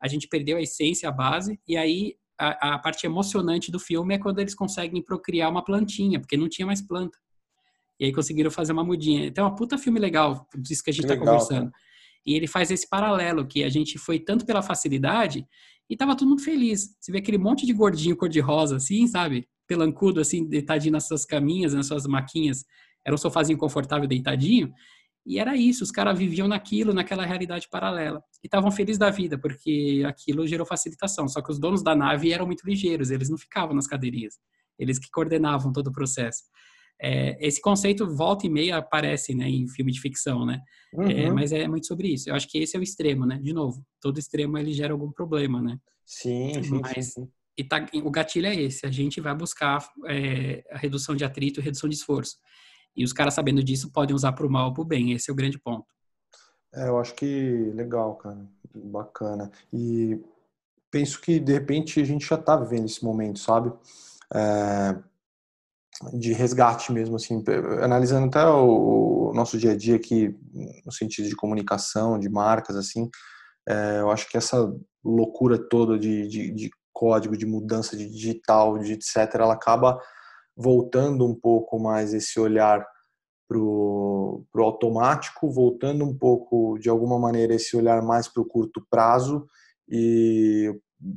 a 0.00 0.08
gente 0.08 0.28
perdeu 0.28 0.56
a 0.56 0.62
essência, 0.62 1.08
a 1.08 1.12
base, 1.12 1.60
e 1.66 1.76
aí 1.76 2.14
a, 2.38 2.74
a, 2.74 2.78
parte 2.78 3.04
emocionante 3.04 3.70
do 3.70 3.80
filme 3.80 4.14
é 4.14 4.18
quando 4.18 4.38
eles 4.38 4.54
conseguem 4.54 5.02
procriar 5.02 5.50
uma 5.50 5.64
plantinha, 5.64 6.20
porque 6.20 6.36
não 6.36 6.48
tinha 6.48 6.64
mais 6.64 6.80
planta. 6.80 7.18
E 7.98 8.04
aí 8.04 8.12
conseguiram 8.12 8.50
fazer 8.50 8.72
uma 8.72 8.84
mudinha. 8.84 9.26
Então, 9.26 9.44
é 9.44 9.48
uma 9.48 9.56
puta 9.56 9.76
filme 9.76 9.98
legal, 9.98 10.46
disso 10.56 10.84
que 10.84 10.90
a 10.90 10.92
gente 10.92 11.04
está 11.04 11.16
conversando. 11.16 11.72
Cara. 11.72 11.82
E 12.24 12.34
ele 12.34 12.46
faz 12.46 12.70
esse 12.70 12.88
paralelo, 12.88 13.46
que 13.46 13.64
a 13.64 13.68
gente 13.68 13.98
foi 13.98 14.20
tanto 14.20 14.46
pela 14.46 14.62
facilidade 14.62 15.44
e 15.90 15.96
tava 15.96 16.14
todo 16.14 16.28
mundo 16.28 16.42
feliz. 16.42 16.94
Você 17.00 17.10
vê 17.10 17.18
aquele 17.18 17.38
monte 17.38 17.66
de 17.66 17.72
gordinho 17.72 18.16
cor-de-rosa, 18.16 18.76
assim, 18.76 19.06
sabe? 19.06 19.48
Pelancudo, 19.66 20.20
assim, 20.20 20.46
deitadinho 20.46 20.92
nas 20.92 21.08
suas 21.08 21.24
caminhas, 21.24 21.74
nas 21.74 21.86
suas 21.86 22.06
maquinhas. 22.06 22.64
Era 23.08 23.14
um 23.14 23.18
sofazinho 23.18 23.58
confortável, 23.58 24.06
deitadinho. 24.06 24.70
E 25.24 25.38
era 25.38 25.56
isso, 25.56 25.82
os 25.82 25.90
caras 25.90 26.18
viviam 26.18 26.46
naquilo, 26.46 26.92
naquela 26.92 27.24
realidade 27.24 27.66
paralela. 27.70 28.22
E 28.44 28.46
estavam 28.46 28.70
felizes 28.70 28.98
da 28.98 29.08
vida, 29.08 29.38
porque 29.38 30.02
aquilo 30.06 30.46
gerou 30.46 30.66
facilitação. 30.66 31.26
Só 31.26 31.40
que 31.40 31.50
os 31.50 31.58
donos 31.58 31.82
da 31.82 31.96
nave 31.96 32.30
eram 32.30 32.44
muito 32.44 32.66
ligeiros, 32.66 33.10
eles 33.10 33.30
não 33.30 33.38
ficavam 33.38 33.74
nas 33.74 33.86
cadeirinhas. 33.86 34.34
Eles 34.78 34.98
que 34.98 35.10
coordenavam 35.10 35.72
todo 35.72 35.86
o 35.86 35.92
processo. 35.92 36.42
É, 37.00 37.38
esse 37.46 37.62
conceito 37.62 38.14
volta 38.14 38.46
e 38.46 38.50
meia 38.50 38.76
aparece 38.76 39.34
né, 39.34 39.48
em 39.48 39.66
filme 39.68 39.90
de 39.90 40.00
ficção, 40.00 40.44
né? 40.44 40.60
É, 40.92 40.96
uhum. 40.98 41.10
É, 41.10 41.30
mas 41.30 41.50
é 41.52 41.66
muito 41.66 41.86
sobre 41.86 42.08
isso. 42.08 42.28
Eu 42.28 42.34
acho 42.34 42.46
que 42.46 42.58
esse 42.58 42.76
é 42.76 42.78
o 42.80 42.82
extremo, 42.82 43.24
né? 43.24 43.38
De 43.38 43.54
novo, 43.54 43.82
todo 44.02 44.18
extremo 44.18 44.58
ele 44.58 44.72
gera 44.72 44.92
algum 44.92 45.10
problema, 45.10 45.62
né? 45.62 45.78
Sim, 46.04 46.62
sim, 46.62 46.80
mas, 46.80 47.14
sim. 47.14 47.26
E 47.56 47.64
tá, 47.64 47.84
o 48.04 48.10
gatilho 48.10 48.46
é 48.46 48.54
esse. 48.54 48.86
A 48.86 48.90
gente 48.90 49.20
vai 49.20 49.34
buscar 49.34 49.86
é, 50.06 50.62
a 50.70 50.78
redução 50.78 51.16
de 51.16 51.24
atrito 51.24 51.60
redução 51.60 51.88
de 51.88 51.96
esforço. 51.96 52.36
E 52.96 53.04
os 53.04 53.12
caras 53.12 53.34
sabendo 53.34 53.62
disso 53.62 53.90
podem 53.92 54.14
usar 54.14 54.32
para 54.32 54.46
o 54.46 54.50
mal 54.50 54.68
ou 54.68 54.74
para 54.74 54.82
o 54.82 54.86
bem. 54.86 55.12
Esse 55.12 55.30
é 55.30 55.32
o 55.32 55.36
grande 55.36 55.58
ponto. 55.58 55.86
É, 56.74 56.88
eu 56.88 56.98
acho 56.98 57.14
que 57.14 57.72
legal, 57.74 58.16
cara. 58.16 58.46
Bacana. 58.74 59.50
E 59.72 60.20
penso 60.90 61.20
que, 61.20 61.38
de 61.38 61.52
repente, 61.52 62.00
a 62.00 62.04
gente 62.04 62.26
já 62.26 62.36
está 62.36 62.56
vivendo 62.56 62.86
esse 62.86 63.04
momento, 63.04 63.38
sabe? 63.38 63.72
É, 64.34 64.96
de 66.12 66.32
resgate 66.32 66.92
mesmo, 66.92 67.16
assim, 67.16 67.42
analisando 67.82 68.26
até 68.26 68.46
o, 68.46 69.32
nosso 69.34 69.58
dia 69.58 69.72
a 69.72 69.76
dia 69.76 69.96
aqui, 69.96 70.36
no 70.84 70.92
sentido 70.92 71.28
de 71.28 71.36
comunicação, 71.36 72.18
de 72.18 72.28
marcas, 72.28 72.76
assim, 72.76 73.08
é, 73.68 74.00
eu 74.00 74.10
acho 74.10 74.28
que 74.28 74.36
essa 74.36 74.72
loucura 75.04 75.58
toda 75.58 75.98
de, 75.98 76.26
de, 76.28 76.50
de 76.50 76.70
código, 76.92 77.36
de 77.36 77.46
mudança 77.46 77.96
de 77.96 78.08
digital, 78.08 78.78
de 78.78 78.92
etc., 78.92 79.34
ela 79.34 79.54
acaba 79.54 80.00
voltando 80.58 81.24
um 81.24 81.34
pouco 81.34 81.78
mais 81.78 82.12
esse 82.12 82.40
olhar 82.40 82.84
para 83.48 83.58
o 83.58 84.44
automático, 84.56 85.50
voltando 85.50 86.04
um 86.04 86.16
pouco, 86.16 86.76
de 86.78 86.90
alguma 86.90 87.18
maneira, 87.18 87.54
esse 87.54 87.76
olhar 87.76 88.02
mais 88.02 88.26
para 88.28 88.42
o 88.42 88.46
curto 88.46 88.84
prazo 88.90 89.46
e 89.88 90.74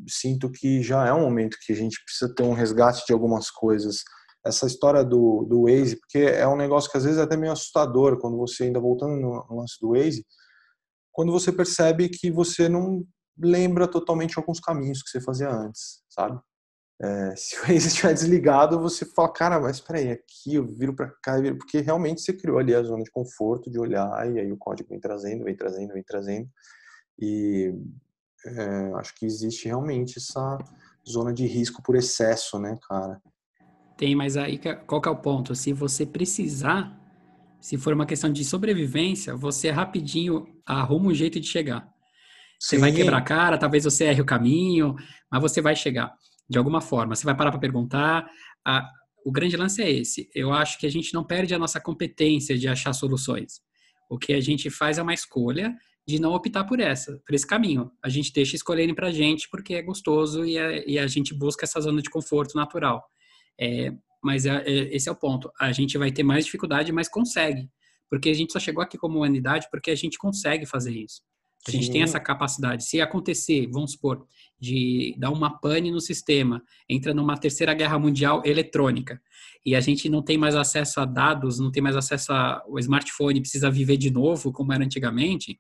sinto 0.08 0.50
que 0.50 0.82
já 0.84 1.08
é 1.08 1.14
um 1.14 1.22
momento 1.22 1.58
que 1.66 1.74
a 1.74 1.76
gente 1.76 2.02
precisa 2.06 2.34
ter 2.34 2.44
um 2.44 2.54
resgate 2.54 3.04
de 3.06 3.12
algumas 3.12 3.50
coisas. 3.50 4.04
Essa 4.46 4.68
história 4.68 5.04
do, 5.04 5.44
do 5.50 5.64
Waze, 5.64 5.98
porque 5.98 6.20
é 6.20 6.48
um 6.48 6.56
negócio 6.56 6.90
que 6.90 6.98
às 6.98 7.04
vezes 7.04 7.20
é 7.20 7.24
até 7.24 7.36
meio 7.36 7.52
assustador, 7.52 8.20
quando 8.20 8.38
você, 8.38 8.66
ainda 8.66 8.80
voltando 8.80 9.16
no, 9.18 9.46
lance 9.56 9.76
do 9.82 9.90
Waze, 9.90 10.26
quando 11.12 11.32
você 11.32 11.52
percebe 11.52 12.10
que 12.10 12.32
você 12.32 12.70
não 12.70 13.04
lembra 13.38 13.88
totalmente 13.88 14.38
alguns 14.38 14.60
caminhos 14.60 15.02
que 15.02 15.10
você 15.10 15.20
fazia 15.20 15.50
antes, 15.50 16.04
sabe? 16.08 16.40
É, 17.02 17.34
se 17.36 17.56
o 17.58 17.62
Waze 17.62 17.88
estiver 17.88 18.14
desligado, 18.14 18.80
você 18.80 19.06
fala, 19.06 19.34
cara, 19.34 19.60
mas 19.60 19.78
espera 19.78 20.00
aí, 20.00 20.12
aqui 20.12 20.56
eu 20.56 20.66
viro 20.66 20.94
para 20.94 21.10
cá, 21.10 21.34
porque 21.58 21.82
realmente 21.82 22.22
você 22.22 22.32
criou 22.32 22.60
ali 22.60 22.76
a 22.76 22.84
zona 22.84 23.04
de 23.04 23.10
conforto 23.10 23.72
de 23.72 23.80
olhar 23.80 24.32
e 24.32 24.40
aí 24.40 24.52
o 24.52 24.58
código 24.58 24.90
vem 24.90 25.00
trazendo, 25.00 25.44
vem 25.44 25.56
trazendo, 25.56 25.94
vem 25.94 26.04
trazendo. 26.04 26.48
E 27.20 27.74
é, 28.46 28.92
acho 28.96 29.16
que 29.16 29.26
existe 29.26 29.68
realmente 29.68 30.20
essa 30.20 30.60
zona 31.10 31.34
de 31.34 31.46
risco 31.48 31.82
por 31.82 31.96
excesso, 31.96 32.60
né, 32.60 32.78
cara? 32.88 33.20
Tem, 33.98 34.16
mas 34.16 34.38
aí 34.38 34.60
qual 34.86 35.02
que 35.02 35.10
é 35.10 35.12
o 35.12 35.18
ponto? 35.18 35.56
Se 35.56 35.74
você 35.74 36.06
precisar, 36.06 37.00
se 37.60 37.78
for 37.78 37.94
uma 37.94 38.06
questão 38.06 38.32
de 38.32 38.44
sobrevivência, 38.44 39.36
você 39.36 39.70
rapidinho 39.70 40.48
arruma 40.66 41.10
um 41.10 41.14
jeito 41.14 41.40
de 41.40 41.48
chegar. 41.48 41.88
Você 42.60 42.76
Sim. 42.76 42.82
vai 42.82 42.92
quebrar 42.92 43.18
a 43.18 43.24
cara, 43.24 43.58
talvez 43.58 43.84
você 43.84 44.06
erre 44.06 44.22
o 44.22 44.26
caminho, 44.26 44.96
mas 45.32 45.42
você 45.42 45.62
vai 45.62 45.76
chegar 45.76 46.16
de 46.52 46.58
alguma 46.58 46.82
forma. 46.82 47.16
Você 47.16 47.24
vai 47.24 47.36
parar 47.36 47.50
para 47.50 47.60
perguntar. 47.62 48.30
A, 48.68 48.86
o 49.26 49.32
grande 49.32 49.56
lance 49.56 49.82
é 49.82 49.90
esse. 49.90 50.30
Eu 50.36 50.52
acho 50.52 50.78
que 50.78 50.86
a 50.86 50.92
gente 50.92 51.14
não 51.14 51.24
perde 51.24 51.56
a 51.56 51.60
nossa 51.60 51.80
competência 51.80 52.58
de 52.58 52.68
achar 52.68 52.92
soluções. 52.92 53.62
O 54.10 54.18
que 54.18 54.34
a 54.34 54.42
gente 54.42 54.70
faz 54.70 54.98
é 54.98 55.02
uma 55.02 55.14
escolha 55.14 55.74
de 56.06 56.20
não 56.20 56.34
optar 56.34 56.66
por 56.66 56.82
essa, 56.82 57.18
por 57.26 57.34
esse 57.34 57.48
caminho. 57.48 57.90
A 58.04 58.10
gente 58.10 58.34
deixa 58.34 58.58
escolherem 58.58 58.94
para 58.94 59.08
a 59.08 59.12
gente 59.12 59.48
porque 59.50 59.76
é 59.76 59.82
gostoso 59.82 60.44
e, 60.44 60.58
é, 60.58 60.84
e, 60.86 61.00
a 61.00 61.08
gente 61.08 61.34
busca 61.34 61.64
essa 61.64 61.80
zona 61.80 62.02
de 62.02 62.10
conforto 62.10 62.56
natural. 62.56 63.02
É, 63.58 63.94
mas 64.22 64.46
é, 64.46 64.62
é, 64.66 64.96
esse 64.96 65.08
é 65.08 65.12
o 65.12 65.16
ponto. 65.16 65.50
A 65.58 65.72
gente 65.72 65.98
vai 65.98 66.12
ter 66.12 66.24
mais 66.24 66.44
dificuldade, 66.44 66.92
mas 66.92 67.08
consegue. 67.08 67.70
Porque 68.10 68.30
a 68.30 68.34
gente 68.34 68.52
só 68.52 68.60
chegou 68.60 68.84
aqui 68.84 68.98
como 68.98 69.20
humanidade 69.20 69.68
porque 69.72 69.90
a 69.90 69.96
gente 69.96 70.18
consegue 70.18 70.66
fazer 70.66 70.92
isso. 70.92 71.22
A 71.68 71.72
Sim. 71.72 71.78
gente 71.78 71.92
tem 71.92 72.02
essa 72.02 72.20
capacidade. 72.20 72.84
Se 72.84 73.00
acontecer, 73.00 73.68
vamos 73.72 73.92
supor, 73.94 74.26
de 74.60 75.16
dar 75.18 75.32
uma 75.32 75.60
pane 75.60 75.92
no 75.92 76.00
sistema, 76.00 76.62
entra 76.90 77.14
numa 77.14 77.38
terceira 77.38 77.74
guerra 77.74 77.98
mundial 78.00 78.42
eletrônica, 78.46 79.22
e 79.66 79.76
a 79.76 79.80
gente 79.80 80.10
não 80.10 80.22
tem 80.22 80.38
mais 80.38 80.56
acesso 80.56 81.00
a 81.00 81.06
dados, 81.06 81.60
não 81.60 81.72
tem 81.72 81.82
mais 81.82 81.96
acesso 81.96 82.34
ao 82.34 82.80
smartphone, 82.80 83.42
precisa 83.42 83.70
viver 83.70 83.98
de 83.98 84.10
novo, 84.10 84.52
como 84.52 84.74
era 84.74 84.84
antigamente, 84.84 85.60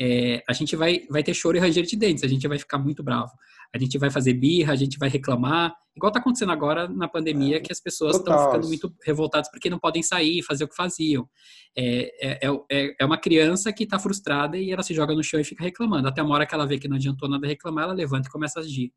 é, 0.00 0.42
a 0.48 0.52
gente 0.52 0.74
vai, 0.74 1.06
vai 1.08 1.22
ter 1.22 1.34
choro 1.34 1.56
e 1.56 1.60
ranger 1.60 1.84
de 1.84 1.96
dentes, 1.96 2.24
a 2.24 2.28
gente 2.28 2.46
vai 2.48 2.58
ficar 2.58 2.78
muito 2.78 3.02
bravo. 3.02 3.32
A 3.74 3.78
gente 3.78 3.96
vai 3.98 4.10
fazer 4.10 4.34
birra, 4.34 4.72
a 4.72 4.76
gente 4.76 4.98
vai 4.98 5.08
reclamar, 5.08 5.74
igual 5.96 6.08
está 6.10 6.20
acontecendo 6.20 6.52
agora 6.52 6.88
na 6.88 7.08
pandemia, 7.08 7.56
é, 7.56 7.60
que 7.60 7.72
as 7.72 7.80
pessoas 7.80 8.16
estão 8.16 8.38
ficando 8.46 8.66
muito 8.66 8.94
revoltadas 9.04 9.50
porque 9.50 9.70
não 9.70 9.78
podem 9.78 10.02
sair, 10.02 10.42
fazer 10.42 10.64
o 10.64 10.68
que 10.68 10.76
faziam. 10.76 11.28
É, 11.76 12.46
é, 12.46 12.50
é, 12.70 12.94
é 13.00 13.04
uma 13.04 13.18
criança 13.18 13.72
que 13.72 13.84
está 13.84 13.98
frustrada 13.98 14.58
e 14.58 14.70
ela 14.70 14.82
se 14.82 14.92
joga 14.94 15.14
no 15.14 15.22
chão 15.22 15.40
e 15.40 15.44
fica 15.44 15.64
reclamando. 15.64 16.08
Até 16.08 16.22
uma 16.22 16.34
hora 16.34 16.46
que 16.46 16.54
ela 16.54 16.66
vê 16.66 16.78
que 16.78 16.88
não 16.88 16.96
adiantou 16.96 17.28
nada 17.28 17.46
reclamar, 17.46 17.84
ela 17.84 17.94
levanta 17.94 18.28
e 18.28 18.30
começa 18.30 18.60
a 18.60 18.62
agir. 18.62 18.92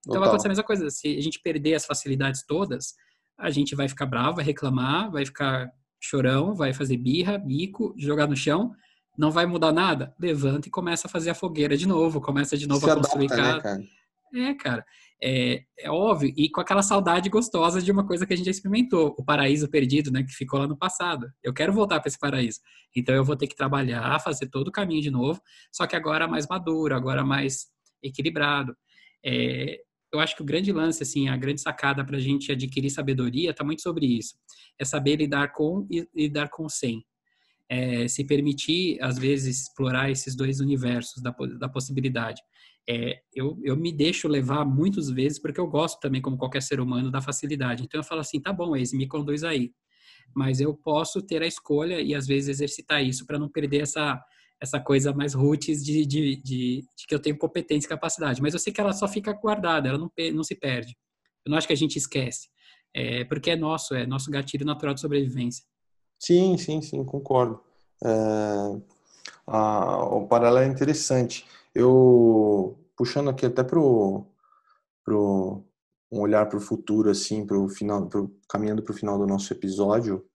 Então 0.00 0.14
Total. 0.14 0.20
vai 0.20 0.28
acontecer 0.28 0.48
a 0.48 0.50
mesma 0.50 0.64
coisa. 0.64 0.90
Se 0.90 1.16
a 1.16 1.20
gente 1.20 1.40
perder 1.40 1.74
as 1.74 1.84
facilidades 1.84 2.44
todas, 2.46 2.94
a 3.38 3.50
gente 3.50 3.74
vai 3.74 3.88
ficar 3.88 4.06
bravo, 4.06 4.36
vai 4.36 4.44
reclamar, 4.44 5.10
vai 5.10 5.26
ficar 5.26 5.68
chorão, 6.00 6.54
vai 6.54 6.72
fazer 6.72 6.96
birra, 6.96 7.38
bico, 7.38 7.94
jogar 7.98 8.26
no 8.26 8.36
chão 8.36 8.72
não 9.16 9.30
vai 9.30 9.46
mudar 9.46 9.72
nada? 9.72 10.14
Levanta 10.18 10.68
e 10.68 10.70
começa 10.70 11.06
a 11.06 11.10
fazer 11.10 11.30
a 11.30 11.34
fogueira 11.34 11.76
de 11.76 11.86
novo, 11.86 12.20
começa 12.20 12.56
de 12.56 12.66
novo 12.66 12.84
Se 12.84 12.90
a 12.90 12.96
construir 12.96 13.32
adapta, 13.32 13.42
né, 13.42 13.60
casa. 13.62 13.78
Né? 13.78 13.86
É, 14.34 14.54
cara, 14.54 14.84
é, 15.22 15.62
é, 15.78 15.90
óbvio, 15.90 16.32
e 16.34 16.48
com 16.48 16.60
aquela 16.60 16.82
saudade 16.82 17.28
gostosa 17.28 17.82
de 17.82 17.92
uma 17.92 18.06
coisa 18.06 18.26
que 18.26 18.32
a 18.32 18.36
gente 18.36 18.46
já 18.46 18.50
experimentou, 18.50 19.14
o 19.18 19.24
paraíso 19.24 19.68
perdido, 19.68 20.10
né, 20.10 20.22
que 20.22 20.32
ficou 20.32 20.58
lá 20.58 20.66
no 20.66 20.76
passado. 20.76 21.30
Eu 21.42 21.52
quero 21.52 21.72
voltar 21.72 22.00
para 22.00 22.08
esse 22.08 22.18
paraíso. 22.18 22.58
Então 22.96 23.14
eu 23.14 23.24
vou 23.24 23.36
ter 23.36 23.46
que 23.46 23.54
trabalhar, 23.54 24.18
fazer 24.20 24.48
todo 24.48 24.68
o 24.68 24.72
caminho 24.72 25.02
de 25.02 25.10
novo, 25.10 25.40
só 25.70 25.86
que 25.86 25.94
agora 25.94 26.26
mais 26.26 26.46
maduro, 26.48 26.94
agora 26.94 27.22
mais 27.22 27.66
equilibrado. 28.02 28.74
É, 29.24 29.80
eu 30.12 30.18
acho 30.18 30.34
que 30.34 30.42
o 30.42 30.46
grande 30.46 30.72
lance, 30.72 31.02
assim, 31.02 31.28
a 31.28 31.36
grande 31.36 31.60
sacada 31.60 32.04
para 32.04 32.16
a 32.16 32.20
gente 32.20 32.50
adquirir 32.50 32.90
sabedoria 32.90 33.50
está 33.50 33.62
muito 33.62 33.82
sobre 33.82 34.06
isso. 34.06 34.34
É 34.78 34.84
saber 34.84 35.16
lidar 35.16 35.52
com 35.52 35.86
e 35.90 36.06
lidar 36.14 36.48
com 36.48 36.68
sem 36.68 37.04
é, 37.72 38.06
se 38.06 38.22
permitir, 38.22 38.98
às 39.00 39.18
vezes, 39.18 39.62
explorar 39.62 40.10
esses 40.10 40.36
dois 40.36 40.60
universos 40.60 41.22
da, 41.22 41.34
da 41.58 41.68
possibilidade. 41.70 42.42
É, 42.88 43.20
eu, 43.32 43.58
eu 43.62 43.76
me 43.76 43.92
deixo 43.92 44.26
levar 44.26 44.64
muitas 44.64 45.08
vezes 45.08 45.38
porque 45.38 45.60
eu 45.60 45.66
gosto 45.66 46.00
também, 46.00 46.20
como 46.20 46.36
qualquer 46.36 46.62
ser 46.62 46.80
humano, 46.80 47.10
da 47.10 47.20
facilidade. 47.20 47.84
Então 47.84 48.00
eu 48.00 48.04
falo 48.04 48.20
assim, 48.20 48.40
tá 48.40 48.52
bom, 48.52 48.76
ex, 48.76 48.92
me 48.92 49.06
conduz 49.06 49.44
aí. 49.44 49.72
Mas 50.34 50.60
eu 50.60 50.74
posso 50.74 51.22
ter 51.22 51.42
a 51.42 51.46
escolha 51.46 52.00
e 52.00 52.14
às 52.14 52.26
vezes 52.26 52.48
exercitar 52.48 53.04
isso 53.04 53.26
para 53.26 53.38
não 53.38 53.48
perder 53.48 53.82
essa 53.82 54.20
essa 54.62 54.78
coisa 54.78 55.12
mais 55.12 55.34
roots 55.34 55.84
de, 55.84 56.06
de, 56.06 56.36
de, 56.36 56.86
de, 56.96 57.06
que 57.08 57.12
eu 57.12 57.18
tenho 57.18 57.36
competência 57.36 57.86
e 57.86 57.88
capacidade. 57.88 58.40
Mas 58.40 58.54
eu 58.54 58.60
sei 58.60 58.72
que 58.72 58.80
ela 58.80 58.92
só 58.92 59.08
fica 59.08 59.32
guardada, 59.32 59.88
ela 59.88 59.98
não, 59.98 60.08
não 60.32 60.44
se 60.44 60.54
perde. 60.54 60.96
Eu 61.44 61.50
não 61.50 61.58
acho 61.58 61.66
que 61.66 61.72
a 61.72 61.76
gente 61.76 61.96
esquece. 61.96 62.48
É, 62.94 63.24
porque 63.24 63.50
é 63.50 63.56
nosso, 63.56 63.92
é 63.92 64.06
nosso 64.06 64.30
gatilho 64.30 64.64
natural 64.64 64.94
de 64.94 65.00
sobrevivência. 65.00 65.64
Sim, 66.16 66.56
sim, 66.56 66.80
sim, 66.80 67.04
concordo. 67.04 67.60
É, 68.04 68.80
a, 69.48 70.04
o 70.14 70.28
paralelo 70.28 70.58
é 70.58 70.72
interessante. 70.72 71.44
Eu, 71.74 72.78
puxando 72.96 73.30
aqui 73.30 73.46
até 73.46 73.62
pro, 73.64 74.26
pro 75.04 75.64
um 76.10 76.20
olhar 76.20 76.46
para 76.46 76.58
o 76.58 76.60
futuro, 76.60 77.10
assim, 77.10 77.46
pro 77.46 77.68
final, 77.68 78.06
pro, 78.08 78.34
caminhando 78.48 78.82
para 78.82 78.92
o 78.92 78.96
final 78.96 79.18
do 79.18 79.26
nosso 79.26 79.52
episódio, 79.52 80.26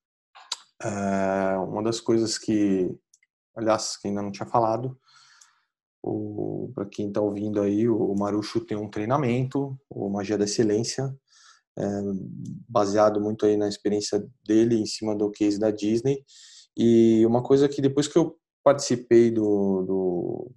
é, 0.82 1.58
uma 1.58 1.84
das 1.84 2.00
coisas 2.00 2.38
que, 2.38 2.96
aliás, 3.56 3.98
que 3.98 4.08
ainda 4.08 4.22
não 4.22 4.32
tinha 4.32 4.48
falado, 4.48 4.98
para 6.74 6.86
quem 6.86 7.08
está 7.08 7.22
ouvindo 7.22 7.62
aí, 7.62 7.88
o 7.88 8.14
Marucho 8.16 8.62
tem 8.62 8.78
um 8.78 8.90
treinamento, 8.90 9.78
o 9.90 10.10
Magia 10.10 10.38
da 10.38 10.46
Excelência, 10.46 11.14
é, 11.78 11.84
baseado 12.68 13.20
muito 13.20 13.46
aí 13.46 13.58
na 13.58 13.68
experiência 13.68 14.26
dele 14.46 14.76
em 14.76 14.86
cima 14.86 15.16
do 15.16 15.30
case 15.30 15.60
da 15.60 15.72
Disney. 15.72 16.24
E 16.76 17.26
uma 17.26 17.44
coisa 17.44 17.68
que 17.68 17.82
depois 17.82 18.08
que 18.08 18.18
eu 18.18 18.38
participei 18.64 19.32
do, 19.32 19.84
do, 19.84 20.52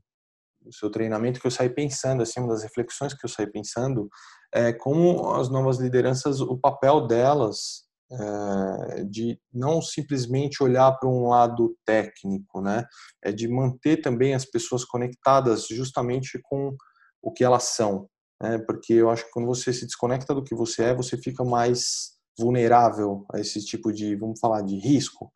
seu 0.73 0.91
treinamento, 0.91 1.41
que 1.41 1.47
eu 1.47 1.51
saí 1.51 1.69
pensando, 1.69 2.23
assim, 2.23 2.41
uma 2.41 2.49
das 2.49 2.63
reflexões 2.63 3.15
que 3.15 3.25
eu 3.25 3.31
saí 3.31 3.51
pensando, 3.51 4.09
é 4.53 4.73
como 4.73 5.33
as 5.33 5.49
novas 5.49 5.79
lideranças, 5.79 6.41
o 6.41 6.59
papel 6.59 7.07
delas 7.07 7.85
é, 8.13 9.05
de 9.05 9.39
não 9.53 9.81
simplesmente 9.81 10.63
olhar 10.63 10.93
para 10.99 11.09
um 11.09 11.29
lado 11.29 11.77
técnico, 11.87 12.61
né? 12.61 12.85
É 13.23 13.31
de 13.31 13.47
manter 13.47 13.99
também 13.99 14.35
as 14.35 14.45
pessoas 14.45 14.85
conectadas 14.85 15.67
justamente 15.69 16.41
com 16.43 16.75
o 17.23 17.33
que 17.33 17.45
elas 17.45 17.65
são, 17.65 18.09
né? 18.43 18.59
Porque 18.67 18.95
eu 18.95 19.11
acho 19.11 19.25
que 19.25 19.31
quando 19.31 19.47
você 19.47 19.73
se 19.73 19.87
desconecta 19.87 20.35
do 20.35 20.43
que 20.43 20.55
você 20.55 20.85
é, 20.85 20.95
você 20.95 21.17
fica 21.17 21.45
mais 21.45 22.19
vulnerável 22.39 23.25
a 23.33 23.39
esse 23.39 23.65
tipo 23.65 23.93
de, 23.93 24.17
vamos 24.17 24.41
falar, 24.41 24.63
de 24.63 24.77
risco. 24.77 25.31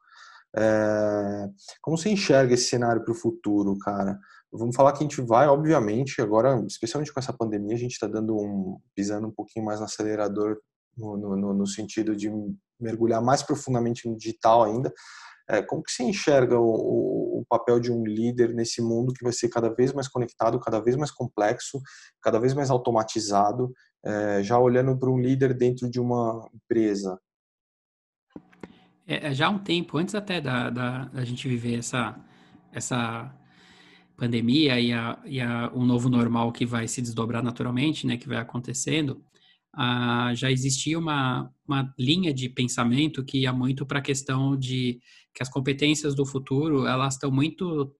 É... 0.56 1.48
Como 1.82 1.96
você 1.96 2.08
enxerga 2.10 2.54
esse 2.54 2.68
cenário 2.68 3.04
para 3.04 3.12
o 3.12 3.16
futuro, 3.16 3.78
cara? 3.78 4.18
Vamos 4.56 4.76
falar 4.76 4.92
que 4.92 4.98
a 4.98 5.02
gente 5.02 5.20
vai, 5.20 5.48
obviamente, 5.48 6.22
agora, 6.22 6.64
especialmente 6.68 7.12
com 7.12 7.18
essa 7.18 7.32
pandemia, 7.32 7.74
a 7.74 7.78
gente 7.78 7.92
está 7.92 8.06
dando 8.06 8.36
um 8.36 8.78
pisando 8.94 9.26
um 9.26 9.32
pouquinho 9.32 9.66
mais 9.66 9.80
no 9.80 9.86
acelerador 9.86 10.58
no, 10.96 11.16
no, 11.16 11.52
no, 11.52 11.66
sentido 11.66 12.14
de 12.14 12.30
mergulhar 12.78 13.20
mais 13.20 13.42
profundamente 13.42 14.08
no 14.08 14.16
digital 14.16 14.62
ainda. 14.62 14.92
É, 15.48 15.60
como 15.60 15.82
que 15.82 15.90
você 15.90 16.04
enxerga 16.04 16.56
o, 16.56 17.40
o, 17.40 17.44
papel 17.48 17.80
de 17.80 17.92
um 17.92 18.04
líder 18.04 18.54
nesse 18.54 18.80
mundo 18.80 19.12
que 19.12 19.24
vai 19.24 19.32
ser 19.32 19.48
cada 19.48 19.68
vez 19.74 19.92
mais 19.92 20.06
conectado, 20.06 20.60
cada 20.60 20.80
vez 20.80 20.94
mais 20.96 21.10
complexo, 21.10 21.80
cada 22.22 22.38
vez 22.38 22.54
mais 22.54 22.70
automatizado, 22.70 23.72
é, 24.04 24.42
já 24.42 24.56
olhando 24.56 24.96
para 24.96 25.10
um 25.10 25.18
líder 25.18 25.52
dentro 25.52 25.90
de 25.90 26.00
uma 26.00 26.48
empresa? 26.54 27.20
É, 29.06 29.26
é, 29.26 29.34
já 29.34 29.48
há 29.48 29.50
um 29.50 29.58
tempo, 29.58 29.98
antes 29.98 30.14
até 30.14 30.40
da, 30.40 30.70
da, 30.70 31.04
da 31.06 31.24
gente 31.24 31.48
viver 31.48 31.80
essa, 31.80 32.16
essa 32.72 33.34
pandemia 34.16 34.80
e, 34.80 34.92
a, 34.92 35.20
e 35.24 35.40
a, 35.40 35.70
um 35.74 35.84
novo 35.84 36.08
normal 36.08 36.52
que 36.52 36.64
vai 36.64 36.86
se 36.88 37.02
desdobrar 37.02 37.42
naturalmente, 37.42 38.06
né, 38.06 38.16
que 38.16 38.28
vai 38.28 38.38
acontecendo, 38.38 39.22
ah, 39.74 40.32
já 40.34 40.50
existia 40.50 40.98
uma, 40.98 41.50
uma 41.66 41.92
linha 41.98 42.32
de 42.32 42.48
pensamento 42.48 43.24
que 43.24 43.40
ia 43.40 43.52
muito 43.52 43.84
para 43.84 43.98
a 43.98 44.02
questão 44.02 44.56
de 44.56 45.00
que 45.34 45.42
as 45.42 45.48
competências 45.48 46.14
do 46.14 46.24
futuro 46.24 46.86
elas 46.86 47.14
estão 47.14 47.30
muito 47.30 47.94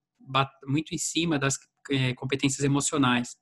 muito 0.67 0.95
em 0.95 0.99
cima 0.99 1.39
das 1.39 1.59
é, 1.91 2.15
competências 2.15 2.65
emocionais, 2.65 3.37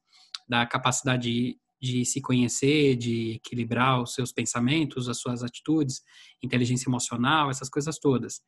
da 0.49 0.66
capacidade 0.66 1.57
de 1.81 2.05
se 2.05 2.20
conhecer, 2.20 2.97
de 2.97 3.33
equilibrar 3.35 4.03
os 4.03 4.14
seus 4.14 4.33
pensamentos, 4.33 5.09
as 5.09 5.18
suas 5.18 5.43
atitudes, 5.43 6.01
inteligência 6.43 6.89
emocional, 6.89 7.51
essas 7.51 7.68
coisas 7.68 7.99
todas. 7.99 8.41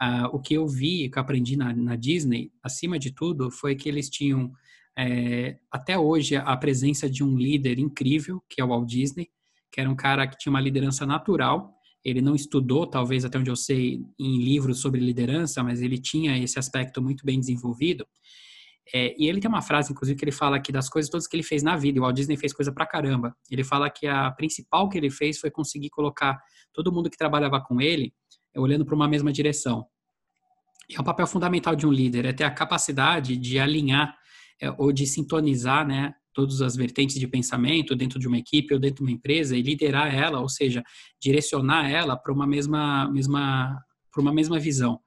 Uh, 0.00 0.26
o 0.32 0.40
que 0.40 0.54
eu 0.54 0.66
vi, 0.66 1.10
que 1.10 1.18
eu 1.18 1.22
aprendi 1.22 1.56
na, 1.56 1.74
na, 1.74 1.96
Disney, 1.96 2.52
acima 2.62 2.98
de 2.98 3.10
tudo, 3.10 3.50
foi 3.50 3.74
que 3.74 3.88
eles 3.88 4.08
tinham, 4.08 4.52
é, 4.96 5.58
até 5.72 5.98
hoje, 5.98 6.36
a 6.36 6.56
presença 6.56 7.10
de 7.10 7.24
um 7.24 7.36
líder 7.36 7.80
incrível, 7.80 8.40
que 8.48 8.60
é 8.60 8.64
o 8.64 8.68
Walt 8.68 8.88
Disney, 8.88 9.28
que 9.72 9.80
era 9.80 9.90
um 9.90 9.96
cara 9.96 10.26
que 10.28 10.38
tinha 10.38 10.50
uma 10.50 10.60
liderança 10.60 11.04
natural. 11.04 11.74
Ele 12.04 12.20
não 12.20 12.36
estudou, 12.36 12.86
talvez 12.86 13.24
até 13.24 13.38
onde 13.38 13.50
eu 13.50 13.56
sei, 13.56 14.00
em 14.18 14.38
livros 14.38 14.80
sobre 14.80 15.00
liderança, 15.00 15.64
mas 15.64 15.82
ele 15.82 15.98
tinha 15.98 16.38
esse 16.38 16.60
aspecto 16.60 17.02
muito 17.02 17.24
bem 17.26 17.40
desenvolvido. 17.40 18.06
É, 18.94 19.14
e 19.18 19.28
ele 19.28 19.40
tem 19.40 19.48
uma 19.48 19.60
frase, 19.60 19.92
inclusive, 19.92 20.16
que 20.16 20.24
ele 20.24 20.32
fala 20.32 20.60
que 20.60 20.70
das 20.70 20.88
coisas 20.88 21.10
todas 21.10 21.26
que 21.26 21.36
ele 21.36 21.42
fez 21.42 21.62
na 21.62 21.76
vida, 21.76 21.98
o 21.98 22.04
Walt 22.04 22.14
Disney 22.14 22.36
fez 22.36 22.52
coisa 22.52 22.72
pra 22.72 22.86
caramba. 22.86 23.36
Ele 23.50 23.64
fala 23.64 23.90
que 23.90 24.06
a 24.06 24.30
principal 24.30 24.88
que 24.88 24.96
ele 24.96 25.10
fez 25.10 25.38
foi 25.38 25.50
conseguir 25.50 25.90
colocar 25.90 26.38
todo 26.72 26.92
mundo 26.92 27.10
que 27.10 27.18
trabalhava 27.18 27.60
com 27.60 27.80
ele 27.80 28.14
olhando 28.56 28.84
para 28.84 28.94
uma 28.94 29.08
mesma 29.08 29.32
direção. 29.32 29.86
E 30.88 30.96
é 30.96 31.00
um 31.00 31.04
papel 31.04 31.26
fundamental 31.26 31.76
de 31.76 31.86
um 31.86 31.92
líder, 31.92 32.24
é 32.24 32.32
ter 32.32 32.44
a 32.44 32.50
capacidade 32.50 33.36
de 33.36 33.58
alinhar 33.58 34.16
é, 34.60 34.70
ou 34.78 34.92
de 34.92 35.06
sintonizar, 35.06 35.86
né, 35.86 36.14
todas 36.32 36.62
as 36.62 36.76
vertentes 36.76 37.18
de 37.18 37.26
pensamento 37.26 37.96
dentro 37.96 38.18
de 38.18 38.28
uma 38.28 38.38
equipe 38.38 38.72
ou 38.72 38.80
dentro 38.80 38.96
de 38.96 39.02
uma 39.02 39.10
empresa 39.10 39.56
e 39.56 39.62
liderar 39.62 40.14
ela, 40.14 40.40
ou 40.40 40.48
seja, 40.48 40.82
direcionar 41.20 41.90
ela 41.90 42.16
para 42.16 42.32
uma 42.32 42.46
mesma, 42.46 43.10
mesma, 43.10 43.76
para 44.12 44.22
uma 44.22 44.32
mesma 44.32 44.58
visão. 44.58 45.00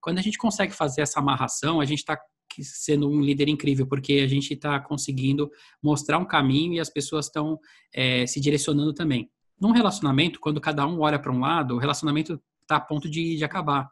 Quando 0.00 0.18
a 0.18 0.22
gente 0.22 0.38
consegue 0.38 0.72
fazer 0.72 1.02
essa 1.02 1.20
amarração, 1.20 1.80
a 1.80 1.84
gente 1.84 1.98
está 1.98 2.18
sendo 2.60 3.08
um 3.08 3.20
líder 3.20 3.48
incrível, 3.48 3.86
porque 3.86 4.14
a 4.14 4.26
gente 4.26 4.54
está 4.54 4.78
conseguindo 4.80 5.50
mostrar 5.82 6.18
um 6.18 6.24
caminho 6.24 6.74
e 6.74 6.80
as 6.80 6.90
pessoas 6.90 7.26
estão 7.26 7.58
é, 7.94 8.26
se 8.26 8.40
direcionando 8.40 8.92
também. 8.92 9.30
Num 9.60 9.72
relacionamento, 9.72 10.40
quando 10.40 10.60
cada 10.60 10.86
um 10.86 11.00
olha 11.00 11.18
para 11.18 11.32
um 11.32 11.40
lado, 11.40 11.74
o 11.74 11.78
relacionamento 11.78 12.40
está 12.66 12.76
a 12.76 12.80
ponto 12.80 13.08
de, 13.08 13.36
de 13.36 13.44
acabar, 13.44 13.88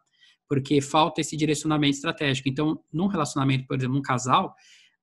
porque 0.49 0.81
falta 0.81 1.21
esse 1.21 1.37
direcionamento 1.37 1.95
estratégico. 1.95 2.49
Então, 2.49 2.79
num 2.93 3.07
relacionamento, 3.07 3.67
por 3.67 3.77
exemplo, 3.77 3.95
num 3.95 4.03
casal, 4.03 4.55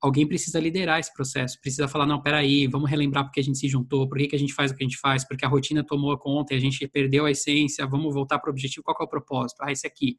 alguém 0.01 0.28
precisa 0.28 0.59
liderar 0.59 0.99
esse 0.99 1.13
processo, 1.13 1.59
precisa 1.61 1.88
falar, 1.88 2.05
não, 2.07 2.22
peraí, 2.22 2.67
vamos 2.67 2.89
relembrar 2.89 3.24
porque 3.24 3.39
a 3.39 3.43
gente 3.43 3.57
se 3.57 3.67
juntou, 3.67 4.09
por 4.09 4.17
que, 4.17 4.28
que 4.28 4.36
a 4.36 4.39
gente 4.39 4.53
faz 4.53 4.72
o 4.72 4.76
que 4.76 4.84
a 4.84 4.88
gente 4.88 4.97
faz, 4.97 5.26
porque 5.28 5.45
a 5.45 5.47
rotina 5.47 5.86
tomou 5.86 6.17
conta 6.17 6.53
e 6.53 6.57
a 6.57 6.59
gente 6.59 6.88
perdeu 6.88 7.26
a 7.26 7.32
essência, 7.32 7.86
vamos 7.86 8.13
voltar 8.13 8.39
para 8.39 8.49
o 8.49 8.51
objetivo, 8.51 8.84
qual 8.84 8.97
é 8.99 9.03
o 9.03 9.07
propósito? 9.07 9.61
Ah, 9.61 9.72
esse 9.72 9.86
aqui. 9.86 10.17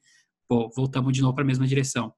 Pô, 0.48 0.70
voltamos 0.76 1.12
de 1.12 1.20
novo 1.20 1.34
para 1.34 1.42
a 1.42 1.46
mesma 1.46 1.66
direção. 1.66 2.12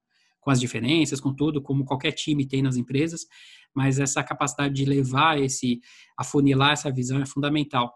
com 0.45 0.51
as 0.51 0.59
diferenças, 0.59 1.19
com 1.19 1.33
tudo, 1.33 1.59
como 1.59 1.83
qualquer 1.83 2.11
time 2.11 2.47
tem 2.47 2.61
nas 2.61 2.77
empresas, 2.77 3.25
mas 3.73 3.99
essa 3.99 4.23
capacidade 4.23 4.75
de 4.75 4.85
levar 4.85 5.41
esse, 5.41 5.79
afunilar 6.15 6.73
essa 6.73 6.91
visão 6.91 7.19
é 7.19 7.25
fundamental. 7.25 7.91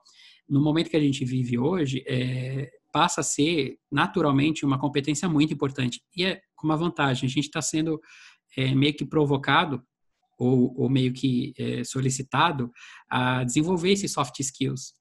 No 0.50 0.60
momento 0.60 0.90
que 0.90 0.98
a 0.98 1.00
gente 1.00 1.24
vive 1.24 1.60
hoje, 1.60 2.04
é, 2.08 2.72
passa 2.92 3.22
a 3.22 3.24
ser 3.24 3.78
naturalmente 3.92 4.66
uma 4.66 4.80
competência 4.80 5.28
muito 5.30 5.54
importante 5.54 6.02
e 6.16 6.26
é 6.26 6.42
uma 6.64 6.76
vantagem. 6.76 7.28
A 7.28 7.30
gente 7.30 7.46
está 7.46 7.62
sendo 7.62 8.00
é, 8.58 8.74
meio 8.74 8.94
que 8.94 9.06
provocado 9.06 9.84
ou, 10.38 10.74
ou 10.80 10.90
meio 10.90 11.14
que 11.14 11.54
é, 11.58 11.84
solicitado 11.84 12.72
a 13.10 13.44
desenvolver 13.44 13.92
esses 13.92 14.12
soft 14.12 14.40
skills 14.40 14.94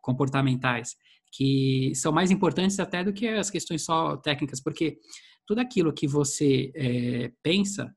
comportamentais, 0.00 0.94
que 1.32 1.92
são 1.94 2.12
mais 2.12 2.30
importantes 2.30 2.78
até 2.78 3.02
do 3.02 3.12
que 3.12 3.26
as 3.26 3.50
questões 3.50 3.84
só 3.84 4.16
técnicas, 4.16 4.62
porque 4.62 4.98
tudo 5.46 5.60
aquilo 5.60 5.92
que 5.92 6.06
você 6.06 6.70
é, 6.74 7.32
pensa, 7.42 7.94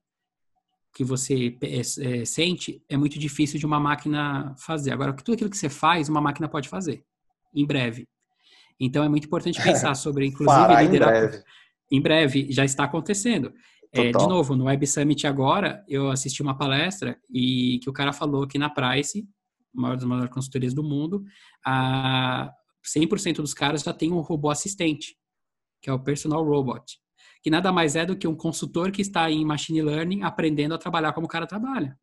que 0.93 1.03
você 1.03 1.57
é, 1.61 1.79
é, 1.79 2.25
sente, 2.25 2.83
é 2.89 2.97
muito 2.97 3.19
difícil 3.19 3.59
de 3.59 3.65
uma 3.65 3.79
máquina 3.79 4.55
fazer. 4.57 4.91
Agora, 4.91 5.13
tudo 5.13 5.33
aquilo 5.33 5.49
que 5.49 5.57
você 5.57 5.69
faz, 5.69 6.09
uma 6.09 6.19
máquina 6.19 6.49
pode 6.49 6.67
fazer, 6.67 7.03
em 7.53 7.65
breve. 7.65 8.07
Então, 8.79 9.03
é 9.03 9.09
muito 9.09 9.25
importante 9.25 9.61
pensar 9.61 9.93
sobre, 9.95 10.25
inclusive, 10.25 10.75
liderar. 10.81 11.09
Em 11.15 11.19
breve. 11.19 11.43
em 11.91 12.01
breve, 12.01 12.47
já 12.51 12.63
está 12.63 12.85
acontecendo. 12.85 13.53
É, 13.91 14.11
de 14.11 14.27
novo, 14.27 14.55
no 14.55 14.65
Web 14.65 14.85
Summit 14.85 15.25
agora, 15.25 15.83
eu 15.87 16.11
assisti 16.11 16.43
uma 16.43 16.55
palestra 16.55 17.17
e 17.29 17.79
que 17.81 17.89
o 17.89 17.93
cara 17.93 18.13
falou 18.13 18.47
que 18.47 18.59
na 18.59 18.69
Price, 18.69 19.27
uma 19.73 19.95
das 19.95 20.03
maiores 20.03 20.31
consultorias 20.31 20.73
do 20.75 20.83
mundo, 20.83 21.23
a 21.65 22.51
100% 22.85 23.37
dos 23.37 23.53
caras 23.53 23.81
já 23.81 23.91
tem 23.91 24.11
um 24.11 24.19
robô 24.19 24.49
assistente, 24.49 25.17
que 25.81 25.89
é 25.89 25.93
o 25.93 25.99
personal 25.99 26.43
robot, 26.43 26.99
que 27.41 27.49
nada 27.49 27.71
mais 27.71 27.95
é 27.95 28.05
do 28.05 28.15
que 28.15 28.27
um 28.27 28.35
consultor 28.35 28.91
que 28.91 29.01
está 29.01 29.29
em 29.31 29.43
machine 29.43 29.81
learning 29.81 30.21
aprendendo 30.21 30.75
a 30.75 30.77
trabalhar 30.77 31.13
como 31.13 31.25
o 31.25 31.29
cara 31.29 31.47
trabalha. 31.47 31.97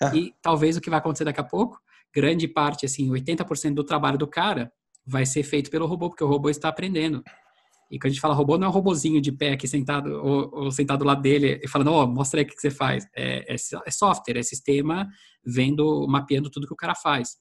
Ah. 0.00 0.14
E 0.14 0.34
talvez 0.40 0.76
o 0.76 0.80
que 0.80 0.90
vai 0.90 1.00
acontecer 1.00 1.24
daqui 1.24 1.40
a 1.40 1.44
pouco, 1.44 1.80
grande 2.14 2.46
parte, 2.46 2.86
assim, 2.86 3.08
80% 3.08 3.74
do 3.74 3.84
trabalho 3.84 4.18
do 4.18 4.26
cara 4.26 4.72
vai 5.06 5.26
ser 5.26 5.42
feito 5.42 5.70
pelo 5.70 5.86
robô, 5.86 6.08
porque 6.08 6.24
o 6.24 6.28
robô 6.28 6.48
está 6.48 6.68
aprendendo. 6.68 7.22
E 7.90 7.98
quando 7.98 8.06
a 8.06 8.08
gente 8.10 8.20
fala 8.20 8.34
robô, 8.34 8.56
não 8.56 8.66
é 8.66 8.70
um 8.70 8.72
robozinho 8.72 9.20
de 9.20 9.30
pé 9.30 9.52
aqui 9.52 9.68
sentado 9.68 10.10
ou, 10.10 10.50
ou 10.52 10.70
sentado 10.70 11.00
do 11.00 11.04
lado 11.04 11.20
dele 11.22 11.60
e 11.62 11.68
falando, 11.68 11.92
ó, 11.92 12.04
oh, 12.04 12.06
mostra 12.06 12.40
aí 12.40 12.44
o 12.44 12.48
que, 12.48 12.54
que 12.54 12.60
você 12.60 12.70
faz. 12.70 13.06
É, 13.14 13.52
é, 13.52 13.54
é, 13.54 13.90
software, 13.90 14.38
é 14.38 14.42
sistema 14.42 15.08
vendo, 15.44 16.06
mapeando 16.08 16.50
tudo 16.50 16.66
que 16.66 16.72
o 16.72 16.76
cara 16.76 16.94
faz. 16.94 17.36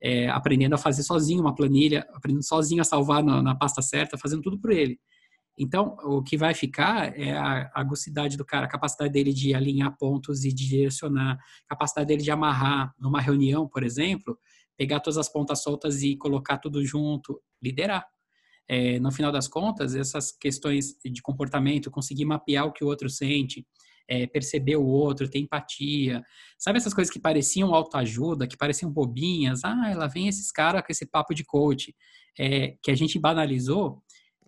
É, 0.00 0.28
aprendendo 0.28 0.74
a 0.74 0.78
fazer 0.78 1.02
sozinho 1.02 1.40
uma 1.40 1.54
planilha, 1.54 2.06
aprendendo 2.14 2.44
sozinho 2.44 2.80
a 2.80 2.84
salvar 2.84 3.22
na, 3.22 3.42
na, 3.42 3.54
pasta 3.54 3.82
certa, 3.82 4.16
fazendo 4.16 4.42
tudo 4.42 4.58
por 4.58 4.70
ele. 4.70 4.98
Então, 5.58 5.96
o 6.04 6.22
que 6.22 6.36
vai 6.36 6.54
ficar 6.54 7.18
é 7.18 7.36
a 7.36 7.68
agucidade 7.74 8.36
do 8.36 8.44
cara, 8.44 8.66
a 8.66 8.68
capacidade 8.68 9.12
dele 9.12 9.32
de 9.32 9.52
alinhar 9.52 9.96
pontos 9.98 10.44
e 10.44 10.52
de 10.52 10.68
direcionar, 10.68 11.32
a 11.32 11.68
capacidade 11.68 12.06
dele 12.06 12.22
de 12.22 12.30
amarrar 12.30 12.94
numa 12.96 13.20
reunião, 13.20 13.68
por 13.68 13.82
exemplo, 13.82 14.38
pegar 14.78 15.00
todas 15.00 15.18
as 15.18 15.28
pontas 15.28 15.62
soltas 15.62 16.02
e 16.02 16.16
colocar 16.16 16.58
tudo 16.58 16.84
junto, 16.84 17.42
liderar. 17.60 18.06
É, 18.68 19.00
no 19.00 19.10
final 19.10 19.32
das 19.32 19.48
contas, 19.48 19.94
essas 19.94 20.30
questões 20.30 20.96
de 21.04 21.20
comportamento, 21.20 21.90
conseguir 21.90 22.24
mapear 22.24 22.66
o 22.66 22.72
que 22.72 22.84
o 22.84 22.86
outro 22.86 23.10
sente, 23.10 23.66
é, 24.06 24.26
perceber 24.26 24.76
o 24.76 24.86
outro, 24.86 25.28
ter 25.28 25.38
empatia, 25.38 26.22
sabe 26.58 26.78
essas 26.78 26.94
coisas 26.94 27.12
que 27.12 27.18
pareciam 27.18 27.74
autoajuda, 27.74 28.46
que 28.46 28.56
pareciam 28.56 28.90
bobinhas, 28.90 29.64
ah, 29.64 29.90
ela 29.90 30.06
vem 30.06 30.28
esses 30.28 30.50
caras 30.52 30.82
com 30.82 30.92
esse 30.92 31.06
papo 31.06 31.34
de 31.34 31.44
coach, 31.44 31.94
é, 32.38 32.76
que 32.82 32.90
a 32.90 32.94
gente 32.94 33.18
banalizou, 33.18 34.02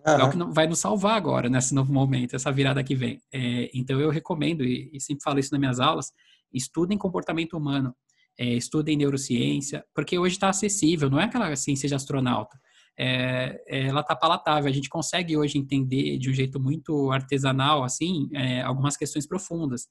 uhum. 0.06 0.20
é 0.20 0.24
o 0.24 0.30
que 0.30 0.54
vai 0.54 0.66
nos 0.66 0.78
salvar 0.78 1.16
agora, 1.16 1.48
nesse 1.48 1.74
novo 1.74 1.92
momento, 1.92 2.36
essa 2.36 2.52
virada 2.52 2.84
que 2.84 2.94
vem. 2.94 3.20
É, 3.32 3.70
então, 3.74 4.00
eu 4.00 4.10
recomendo, 4.10 4.64
e, 4.64 4.90
e, 4.92 5.00
sempre 5.00 5.22
falo 5.22 5.38
isso 5.38 5.52
nas 5.52 5.60
minhas 5.60 5.80
aulas, 5.80 6.12
estudem 6.52 6.96
comportamento 6.96 7.56
humano, 7.56 7.94
é, 8.40 8.54
estudem 8.54 8.96
neurociência, 8.96 9.84
porque 9.94 10.18
hoje 10.18 10.34
está 10.36 10.48
acessível, 10.48 11.10
não 11.10 11.20
é 11.20 11.24
aquela 11.24 11.54
ciência 11.54 11.88
de 11.88 11.94
astronauta 11.94 12.58
é, 13.02 13.62
ela 13.66 14.02
está 14.02 14.14
palatável. 14.14 14.68
A 14.68 14.74
gente 14.74 14.90
consegue 14.90 15.34
hoje 15.34 15.56
entender 15.56 16.18
de 16.18 16.28
um 16.28 16.34
jeito 16.34 16.60
muito 16.60 17.10
artesanal, 17.10 17.82
assim, 17.82 18.28
é, 18.34 18.60
algumas 18.60 18.94
questões 18.94 19.26
profundas. 19.26 19.86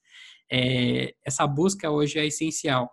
É, 0.52 1.16
essa 1.26 1.48
busca 1.48 1.90
hoje 1.90 2.20
é 2.20 2.28
essencial. 2.28 2.88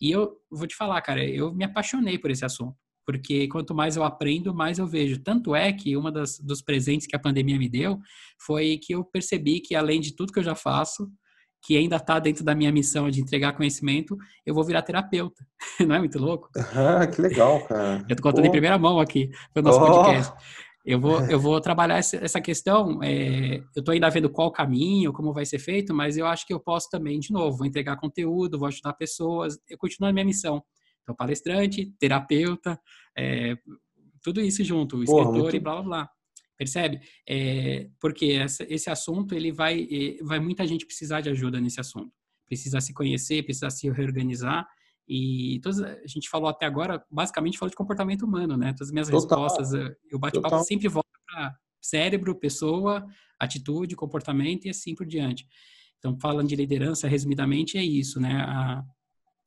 E 0.00 0.10
eu 0.10 0.32
vou 0.50 0.66
te 0.66 0.74
falar, 0.74 1.00
cara, 1.02 1.24
eu 1.24 1.54
me 1.54 1.62
apaixonei 1.62 2.18
por 2.18 2.32
esse 2.32 2.44
assunto, 2.44 2.74
porque 3.06 3.46
quanto 3.46 3.72
mais 3.72 3.96
eu 3.96 4.02
aprendo, 4.02 4.52
mais 4.52 4.80
eu 4.80 4.88
vejo. 4.88 5.22
Tanto 5.22 5.54
é 5.54 5.72
que 5.72 5.96
uma 5.96 6.10
das, 6.10 6.40
dos 6.40 6.60
presentes 6.60 7.06
que 7.06 7.14
a 7.14 7.20
pandemia 7.20 7.58
me 7.58 7.68
deu 7.68 7.98
foi 8.44 8.76
que 8.76 8.94
eu 8.94 9.04
percebi 9.04 9.60
que 9.60 9.76
além 9.76 10.00
de 10.00 10.16
tudo 10.16 10.32
que 10.32 10.40
eu 10.40 10.44
já 10.44 10.56
faço, 10.56 11.08
que 11.62 11.76
ainda 11.76 11.96
está 11.96 12.18
dentro 12.18 12.42
da 12.44 12.54
minha 12.54 12.72
missão 12.72 13.10
de 13.10 13.20
entregar 13.20 13.52
conhecimento, 13.52 14.16
eu 14.46 14.54
vou 14.54 14.64
virar 14.64 14.82
terapeuta. 14.82 15.44
Não 15.86 15.94
é 15.94 15.98
muito 15.98 16.18
louco? 16.18 16.48
Ah, 16.56 17.06
que 17.06 17.20
legal, 17.20 17.60
cara. 17.66 18.04
Eu 18.08 18.16
tô 18.16 18.22
contando 18.22 18.44
oh. 18.44 18.48
em 18.48 18.50
primeira 18.50 18.78
mão 18.78 18.98
aqui 18.98 19.30
no 19.54 19.62
nosso 19.62 19.80
oh. 19.80 19.86
podcast. 19.86 20.32
Eu 20.84 20.98
vou, 20.98 21.20
eu 21.28 21.38
vou 21.38 21.60
trabalhar 21.60 21.98
essa 21.98 22.40
questão. 22.40 23.02
É, 23.02 23.56
eu 23.76 23.80
estou 23.80 23.92
ainda 23.92 24.08
vendo 24.08 24.30
qual 24.30 24.50
caminho, 24.50 25.12
como 25.12 25.32
vai 25.32 25.44
ser 25.44 25.58
feito, 25.58 25.94
mas 25.94 26.16
eu 26.16 26.26
acho 26.26 26.46
que 26.46 26.54
eu 26.54 26.60
posso 26.60 26.88
também, 26.90 27.20
de 27.20 27.32
novo, 27.32 27.58
vou 27.58 27.66
entregar 27.66 27.96
conteúdo, 27.96 28.58
vou 28.58 28.68
ajudar 28.68 28.94
pessoas. 28.94 29.58
Eu 29.68 29.76
continuo 29.76 30.08
a 30.08 30.12
minha 30.12 30.24
missão. 30.24 30.62
Então, 31.02 31.14
palestrante, 31.14 31.92
terapeuta, 31.98 32.80
é, 33.16 33.56
tudo 34.22 34.40
isso 34.40 34.62
junto, 34.64 35.02
escritor 35.02 35.24
Porra, 35.24 35.38
muito... 35.38 35.56
e 35.56 35.60
blá 35.60 35.74
blá 35.74 35.82
blá. 35.82 36.10
Percebe? 36.60 37.00
É, 37.26 37.88
porque 37.98 38.32
essa, 38.32 38.66
esse 38.68 38.90
assunto, 38.90 39.34
ele 39.34 39.50
vai, 39.50 39.88
vai 40.20 40.38
muita 40.38 40.66
gente 40.66 40.84
precisar 40.84 41.22
de 41.22 41.30
ajuda 41.30 41.58
nesse 41.58 41.80
assunto. 41.80 42.12
Precisa 42.46 42.82
se 42.82 42.92
conhecer, 42.92 43.42
precisa 43.44 43.70
se 43.70 43.88
reorganizar. 43.88 44.68
E 45.08 45.58
todas, 45.62 45.80
a 45.80 46.06
gente 46.06 46.28
falou 46.28 46.50
até 46.50 46.66
agora, 46.66 47.02
basicamente 47.10 47.56
falou 47.56 47.70
de 47.70 47.76
comportamento 47.76 48.26
humano, 48.26 48.58
né? 48.58 48.74
Todas 48.74 48.88
as 48.88 48.92
minhas 48.92 49.08
Total. 49.08 49.42
respostas, 49.42 49.96
o 50.12 50.18
bate-papo 50.18 50.62
sempre 50.62 50.86
volta 50.86 51.08
para 51.26 51.56
cérebro, 51.80 52.34
pessoa, 52.34 53.06
atitude, 53.38 53.96
comportamento 53.96 54.66
e 54.66 54.68
assim 54.68 54.94
por 54.94 55.06
diante. 55.06 55.48
Então, 55.98 56.14
falando 56.20 56.48
de 56.48 56.56
liderança, 56.56 57.08
resumidamente, 57.08 57.78
é 57.78 57.82
isso, 57.82 58.20
né? 58.20 58.34
A, 58.34 58.84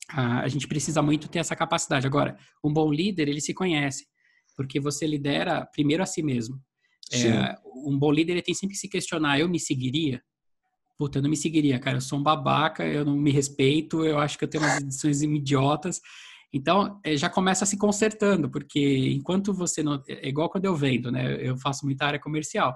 a, 0.09 0.39
a 0.41 0.47
gente 0.47 0.68
precisa 0.68 1.03
muito 1.03 1.28
ter 1.28 1.38
essa 1.38 1.55
capacidade. 1.55 2.07
Agora, 2.07 2.39
um 2.64 2.74
bom 2.74 2.91
líder, 2.91 3.28
ele 3.28 3.39
se 3.39 3.53
conhece, 3.53 4.07
porque 4.55 4.80
você 4.80 5.05
lidera 5.05 5.64
primeiro 5.68 6.01
a 6.01 6.07
si 6.07 6.24
mesmo. 6.24 6.59
É, 7.14 7.55
um 7.86 7.97
bom 7.97 8.11
líder 8.11 8.34
ele 8.34 8.41
tem 8.41 8.53
sempre 8.53 8.76
que 8.76 8.80
se 8.80 8.89
questionar: 8.89 9.39
eu 9.39 9.49
me 9.49 9.59
seguiria? 9.59 10.22
Puta, 10.97 11.18
eu 11.18 11.24
não 11.24 11.30
me 11.30 11.38
seguiria, 11.38 11.80
cara. 11.80 11.97
Eu 11.97 12.01
sou 12.01 12.20
um 12.20 12.24
babaca, 12.24 12.86
eu 12.86 13.03
não 13.03 13.16
me 13.16 13.32
respeito, 13.32 14.05
eu 14.05 14.20
acho 14.20 14.38
que 14.38 14.43
eu 14.43 14.47
tenho 14.47 14.64
umas 14.64 14.80
edições 14.82 15.22
idiotas. 15.22 15.99
Então, 16.54 17.00
é, 17.04 17.17
já 17.17 17.29
começa 17.29 17.66
se 17.66 17.78
consertando, 17.78 18.50
porque 18.50 19.09
enquanto 19.09 19.54
você 19.54 19.82
não. 19.82 20.01
É 20.08 20.29
igual 20.29 20.50
quando 20.50 20.66
eu 20.66 20.75
vendo, 20.75 21.12
né? 21.12 21.38
Eu 21.42 21.58
faço 21.58 21.86
muita 21.86 22.05
área 22.05 22.20
comercial. 22.20 22.75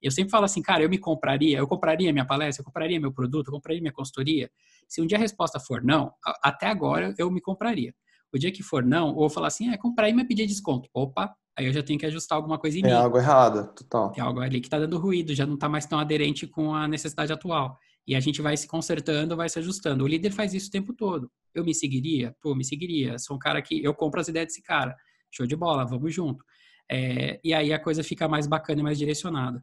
Eu 0.00 0.10
sempre 0.10 0.30
falo 0.30 0.44
assim, 0.44 0.62
cara, 0.62 0.82
eu 0.82 0.88
me 0.88 0.96
compraria, 0.96 1.58
eu 1.58 1.66
compraria 1.66 2.12
minha 2.12 2.24
palestra, 2.24 2.62
eu 2.62 2.64
compraria 2.64 3.00
meu 3.00 3.12
produto, 3.12 3.48
eu 3.48 3.52
compraria 3.52 3.80
minha 3.80 3.92
consultoria. 3.92 4.48
Se 4.88 5.02
um 5.02 5.06
dia 5.06 5.18
a 5.18 5.20
resposta 5.20 5.58
for 5.58 5.82
não, 5.82 6.12
até 6.42 6.66
agora 6.66 7.14
eu 7.18 7.30
me 7.30 7.40
compraria. 7.40 7.92
O 8.32 8.38
dia 8.38 8.52
que 8.52 8.62
for 8.62 8.84
não, 8.84 9.14
ou 9.14 9.28
falar 9.28 9.48
assim, 9.48 9.70
é, 9.70 9.76
comprar 9.76 10.08
e 10.08 10.12
me 10.12 10.24
pedir 10.24 10.46
desconto. 10.46 10.88
Opa, 10.94 11.34
aí 11.58 11.66
eu 11.66 11.72
já 11.72 11.82
tenho 11.82 11.98
que 11.98 12.06
ajustar 12.06 12.36
alguma 12.36 12.56
coisa 12.56 12.78
em 12.78 12.82
Tem 12.82 12.92
mim. 12.92 12.96
algo 12.96 13.18
errado, 13.18 13.74
total. 13.74 14.12
Tem 14.12 14.22
algo 14.22 14.40
ali 14.40 14.60
que 14.60 14.68
está 14.68 14.78
dando 14.78 14.96
ruído, 14.96 15.34
já 15.34 15.44
não 15.44 15.54
está 15.54 15.68
mais 15.68 15.84
tão 15.86 15.98
aderente 15.98 16.46
com 16.46 16.72
a 16.72 16.86
necessidade 16.86 17.32
atual. 17.32 17.76
E 18.06 18.14
a 18.14 18.20
gente 18.20 18.40
vai 18.40 18.56
se 18.56 18.66
consertando, 18.68 19.36
vai 19.36 19.48
se 19.48 19.58
ajustando. 19.58 20.04
O 20.04 20.06
líder 20.06 20.30
faz 20.30 20.54
isso 20.54 20.68
o 20.68 20.70
tempo 20.70 20.94
todo. 20.94 21.30
Eu 21.52 21.64
me 21.64 21.74
seguiria? 21.74 22.34
Pô, 22.40 22.54
me 22.54 22.64
seguiria. 22.64 23.18
Sou 23.18 23.36
um 23.36 23.38
cara 23.38 23.60
que 23.60 23.82
eu 23.84 23.92
compro 23.92 24.20
as 24.20 24.28
ideias 24.28 24.46
desse 24.48 24.62
cara. 24.62 24.96
Show 25.30 25.46
de 25.46 25.56
bola, 25.56 25.84
vamos 25.84 26.14
junto. 26.14 26.44
É, 26.90 27.38
e 27.44 27.52
aí 27.52 27.72
a 27.72 27.78
coisa 27.78 28.02
fica 28.02 28.28
mais 28.28 28.46
bacana 28.46 28.80
e 28.80 28.84
mais 28.84 28.96
direcionada. 28.96 29.62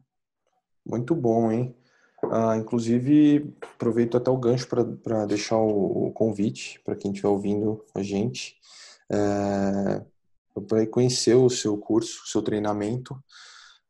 Muito 0.84 1.14
bom, 1.14 1.50
hein? 1.50 1.74
Ah, 2.30 2.56
inclusive, 2.56 3.52
aproveito 3.74 4.16
até 4.16 4.30
o 4.30 4.36
gancho 4.36 4.68
para 4.68 5.26
deixar 5.26 5.56
o, 5.56 6.08
o 6.08 6.12
convite 6.12 6.80
para 6.84 6.94
quem 6.94 7.10
estiver 7.10 7.28
ouvindo 7.28 7.84
a 7.94 8.02
gente. 8.02 8.56
É, 9.10 10.04
para 10.62 10.86
conhecer 10.86 11.34
o 11.34 11.48
seu 11.48 11.76
curso, 11.76 12.22
o 12.24 12.28
seu 12.28 12.42
treinamento, 12.42 13.14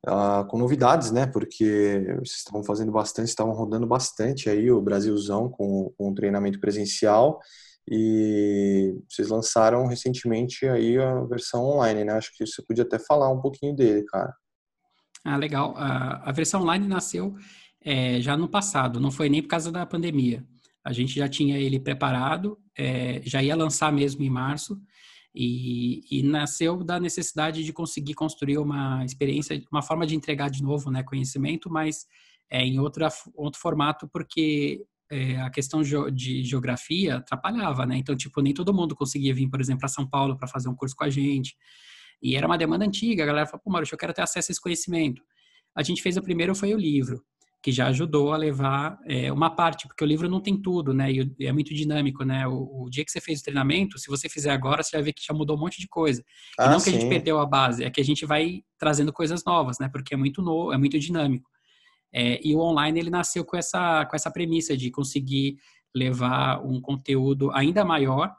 uh, 0.07 0.47
com 0.49 0.59
novidades, 0.59 1.11
né? 1.11 1.27
Porque 1.27 2.05
vocês 2.19 2.39
estavam 2.39 2.65
fazendo 2.65 2.93
bastante, 2.93 3.29
estavam 3.29 3.55
rodando 3.55 3.87
bastante 3.87 4.49
aí 4.49 4.71
o 4.71 4.81
Brasilzão 4.81 5.49
com, 5.49 5.93
com 5.97 6.11
o 6.11 6.15
treinamento 6.15 6.61
presencial 6.61 7.39
e 7.89 8.95
vocês 9.09 9.29
lançaram 9.29 9.87
recentemente 9.87 10.67
aí 10.67 10.99
a 10.99 11.21
versão 11.23 11.65
online, 11.65 12.05
né? 12.05 12.13
Acho 12.15 12.31
que 12.37 12.47
você 12.47 12.63
podia 12.63 12.85
até 12.85 12.99
falar 12.99 13.31
um 13.31 13.41
pouquinho 13.41 13.75
dele, 13.75 14.05
cara. 14.05 14.35
Ah, 15.25 15.37
legal. 15.37 15.75
A, 15.77 16.29
a 16.29 16.33
versão 16.33 16.63
online 16.63 16.87
nasceu 16.87 17.35
é, 17.81 18.21
já 18.21 18.37
no 18.37 18.49
passado, 18.49 18.99
não 19.01 19.11
foi 19.11 19.29
nem 19.29 19.43
por 19.43 19.49
causa 19.49 19.71
da 19.71 19.87
pandemia. 19.87 20.45
A 20.85 20.93
gente 20.93 21.15
já 21.15 21.29
tinha 21.29 21.59
ele 21.59 21.81
preparado, 21.81 22.59
é, 22.77 23.21
já 23.25 23.43
ia 23.43 23.57
lançar 23.57 23.93
mesmo 23.93 24.23
em 24.23 24.31
março, 24.31 24.81
e, 25.39 26.01
e, 26.11 26.23
nasceu 26.23 26.83
da 26.83 26.99
necessidade 26.99 27.63
de 27.63 27.71
conseguir 27.71 28.15
construir 28.15 28.57
uma 28.57 29.05
experiência, 29.05 29.63
uma 29.71 29.83
forma 29.83 30.07
de 30.07 30.17
entregar 30.17 30.49
de 30.49 30.63
novo 30.63 30.91
né, 30.91 31.03
conhecimento, 31.03 31.69
mas 31.71 32.07
é, 32.51 32.65
em 32.65 32.81
outra, 32.81 33.09
outro 33.35 33.61
formato, 33.61 34.09
porque 34.09 34.83
é, 35.11 35.37
a 35.37 35.51
questão 35.51 35.83
de 35.83 36.43
geografia 36.43 37.17
atrapalhava, 37.17 37.85
né? 37.85 37.99
Então, 37.99 38.17
tipo, 38.17 38.41
nem 38.41 38.55
todo 38.55 38.73
mundo 38.73 38.97
conseguia 38.97 39.35
vir, 39.35 39.49
por 39.51 39.61
exemplo, 39.61 39.81
para 39.81 39.89
São 39.89 40.09
Paulo 40.09 40.39
para 40.39 40.49
fazer 40.49 40.71
um 40.71 40.75
curso 40.75 40.97
com 40.97 41.05
a 41.05 41.11
gente. 41.11 41.55
E 42.23 42.35
era 42.35 42.47
uma 42.47 42.57
demanda 42.57 42.87
antiga, 42.87 43.23
a 43.23 43.27
galera 43.27 43.47
falou, 43.47 43.61
pô, 43.63 43.71
Maurício, 43.71 43.95
eu 43.95 43.99
quero 43.99 44.15
ter 44.15 44.23
acesso 44.23 44.51
a 44.51 44.53
esse 44.53 44.61
conhecimento. 44.61 45.23
A 45.75 45.83
gente 45.83 46.01
fez 46.01 46.17
o 46.17 46.23
primeiro, 46.23 46.55
foi 46.55 46.73
o 46.75 46.79
livro, 46.79 47.23
que 47.67 47.73
já 47.73 47.89
ajudou 47.89 48.33
a 48.33 48.37
levar 48.37 48.97
é, 49.09 49.33
uma 49.33 49.51
parte, 49.51 49.89
porque 49.89 50.05
o 50.05 50.07
livro 50.07 50.29
não 50.29 50.41
tem 50.41 50.57
tudo, 50.57 50.95
né? 50.95 51.11
E 51.11 51.35
é 51.41 51.53
muito 51.53 51.75
dinâmico, 51.75 52.23
né? 52.23 52.47
O, 52.47 52.85
o, 52.85 52.89
dia 52.89 53.05
que 53.05 53.11
você 53.11 53.21
fez 53.21 53.41
o 53.41 53.43
treinamento, 53.43 53.99
se 53.99 54.07
você 54.09 54.29
fizer 54.29 54.51
agora, 54.51 54.85
você 54.85 54.95
vai 54.97 55.03
ver 55.03 55.13
que 55.13 55.27
já 55.27 55.35
mudou 55.35 55.57
um 55.57 55.59
monte 55.59 55.81
de 55.81 55.89
coisa. 55.89 56.25
Ah, 56.57 56.67
e 56.67 56.69
não 56.69 56.79
sim. 56.79 56.93
que 56.93 56.97
a 56.97 57.01
gente 57.01 57.11
perdeu 57.11 57.41
a 57.41 57.45
base, 57.45 57.83
é 57.83 57.91
que 57.91 58.01
a 58.01 58.05
gente 58.05 58.25
vai 58.25 58.63
trazendo 58.79 59.13
coisas 59.13 59.43
novas, 59.45 59.81
né? 59.81 59.89
Porque 59.89 60.15
é 60.15 60.17
muito 60.17 60.41
novo, 60.41 60.73
é 60.73 60.79
muito 60.79 60.97
dinâmico. 60.97 61.51
É, 62.15 62.41
e 62.47 62.55
o 62.55 62.61
online 62.61 63.01
ele 63.01 63.11
nasceu 63.11 63.45
com 63.45 63.57
essa, 63.57 64.07
com 64.07 64.15
essa 64.15 64.31
premissa 64.31 64.77
de 64.77 64.89
conseguir 64.89 65.57
levar 65.93 66.65
um 66.65 66.81
conteúdo 66.81 67.51
ainda 67.51 67.85
maior, 67.85 68.33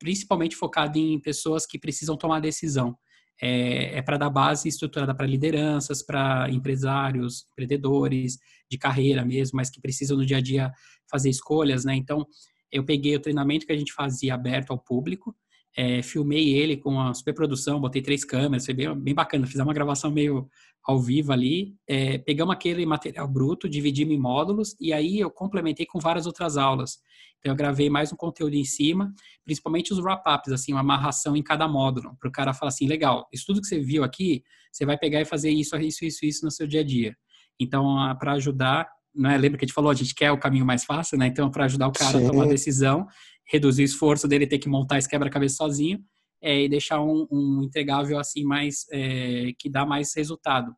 principalmente 0.00 0.56
focado 0.56 0.98
em 0.98 1.20
pessoas 1.20 1.64
que 1.64 1.78
precisam 1.78 2.16
tomar 2.16 2.40
decisão. 2.40 2.98
É, 3.40 3.98
é 3.98 4.02
para 4.02 4.16
dar 4.16 4.30
base 4.30 4.68
estruturada 4.68 5.14
para 5.14 5.26
lideranças, 5.26 6.02
para 6.02 6.50
empresários, 6.50 7.46
empreendedores 7.52 8.38
de 8.70 8.76
carreira 8.76 9.24
mesmo, 9.24 9.56
mas 9.56 9.70
que 9.70 9.80
precisam 9.80 10.16
no 10.16 10.26
dia 10.26 10.38
a 10.38 10.40
dia 10.40 10.72
fazer 11.10 11.30
escolhas, 11.30 11.84
né? 11.84 11.94
Então, 11.94 12.26
eu 12.70 12.84
peguei 12.84 13.16
o 13.16 13.20
treinamento 13.20 13.66
que 13.66 13.72
a 13.72 13.76
gente 13.76 13.92
fazia 13.92 14.34
aberto 14.34 14.70
ao 14.70 14.78
público, 14.78 15.34
é, 15.76 16.02
filmei 16.02 16.54
ele 16.54 16.76
com 16.76 17.00
a 17.00 17.14
superprodução, 17.14 17.80
botei 17.80 18.02
três 18.02 18.24
câmeras, 18.24 18.64
foi 18.64 18.74
bem, 18.74 18.94
bem 18.98 19.14
bacana, 19.14 19.46
fiz 19.46 19.60
uma 19.60 19.72
gravação 19.72 20.10
meio 20.10 20.48
ao 20.84 20.98
vivo 21.00 21.32
ali, 21.32 21.74
é, 21.86 22.18
pegamos 22.18 22.54
aquele 22.54 22.86
material 22.86 23.28
bruto, 23.28 23.68
dividimos 23.68 24.14
em 24.14 24.18
módulos 24.18 24.74
e 24.80 24.92
aí 24.92 25.20
eu 25.20 25.30
complementei 25.30 25.84
com 25.84 25.98
várias 25.98 26.26
outras 26.26 26.56
aulas. 26.56 26.98
Então 27.38 27.52
eu 27.52 27.56
gravei 27.56 27.88
mais 27.88 28.12
um 28.12 28.16
conteúdo 28.16 28.54
em 28.54 28.64
cima, 28.64 29.12
principalmente 29.44 29.92
os 29.92 29.98
wrap-ups, 29.98 30.52
assim, 30.52 30.72
uma 30.72 30.80
amarração 30.80 31.36
em 31.36 31.42
cada 31.42 31.68
módulo, 31.68 32.16
para 32.18 32.28
o 32.28 32.32
cara 32.32 32.54
falar 32.54 32.70
assim, 32.70 32.86
legal, 32.86 33.28
isso 33.32 33.44
tudo 33.46 33.60
que 33.60 33.66
você 33.66 33.78
viu 33.78 34.02
aqui, 34.02 34.42
você 34.72 34.84
vai 34.84 34.98
pegar 34.98 35.20
e 35.20 35.24
fazer 35.24 35.50
isso, 35.50 35.76
isso, 35.76 36.04
isso, 36.04 36.24
isso 36.24 36.44
no 36.44 36.50
seu 36.50 36.66
dia 36.66 36.80
a 36.80 36.84
dia. 36.84 37.16
Então, 37.60 37.96
para 38.18 38.32
ajudar, 38.32 38.88
né, 39.14 39.36
lembra 39.36 39.58
que 39.58 39.64
a 39.64 39.66
gente 39.66 39.74
falou, 39.74 39.90
a 39.90 39.94
gente 39.94 40.14
quer 40.14 40.30
o 40.30 40.38
caminho 40.38 40.64
mais 40.64 40.84
fácil, 40.84 41.18
né? 41.18 41.26
Então, 41.26 41.50
para 41.50 41.64
ajudar 41.64 41.88
o 41.88 41.92
cara 41.92 42.18
Sim. 42.18 42.26
a 42.26 42.30
tomar 42.30 42.44
a 42.44 42.48
decisão, 42.48 43.06
reduzir 43.48 43.82
o 43.82 43.84
esforço 43.84 44.28
dele 44.28 44.46
ter 44.46 44.58
que 44.58 44.68
montar 44.68 44.98
esse 44.98 45.08
quebra-cabeça 45.08 45.56
sozinho, 45.56 46.04
é, 46.40 46.62
e 46.62 46.68
deixar 46.68 47.00
um, 47.00 47.26
um, 47.30 47.62
entregável 47.64 48.18
assim 48.18 48.44
mais 48.44 48.86
é, 48.92 49.52
que 49.58 49.68
dá 49.68 49.84
mais 49.84 50.14
resultado. 50.14 50.72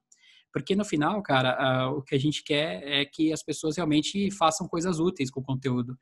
Porque 0.52 0.74
no 0.74 0.84
final, 0.84 1.22
cara, 1.22 1.52
a, 1.52 1.90
o 1.90 2.02
que 2.02 2.14
a 2.14 2.18
gente 2.18 2.42
quer 2.42 2.82
é 2.82 3.04
que 3.04 3.32
as 3.32 3.42
pessoas 3.42 3.76
realmente 3.76 4.30
façam 4.32 4.66
coisas 4.66 4.98
úteis 4.98 5.30
com 5.30 5.40
o 5.40 5.44
conteúdo. 5.44 5.96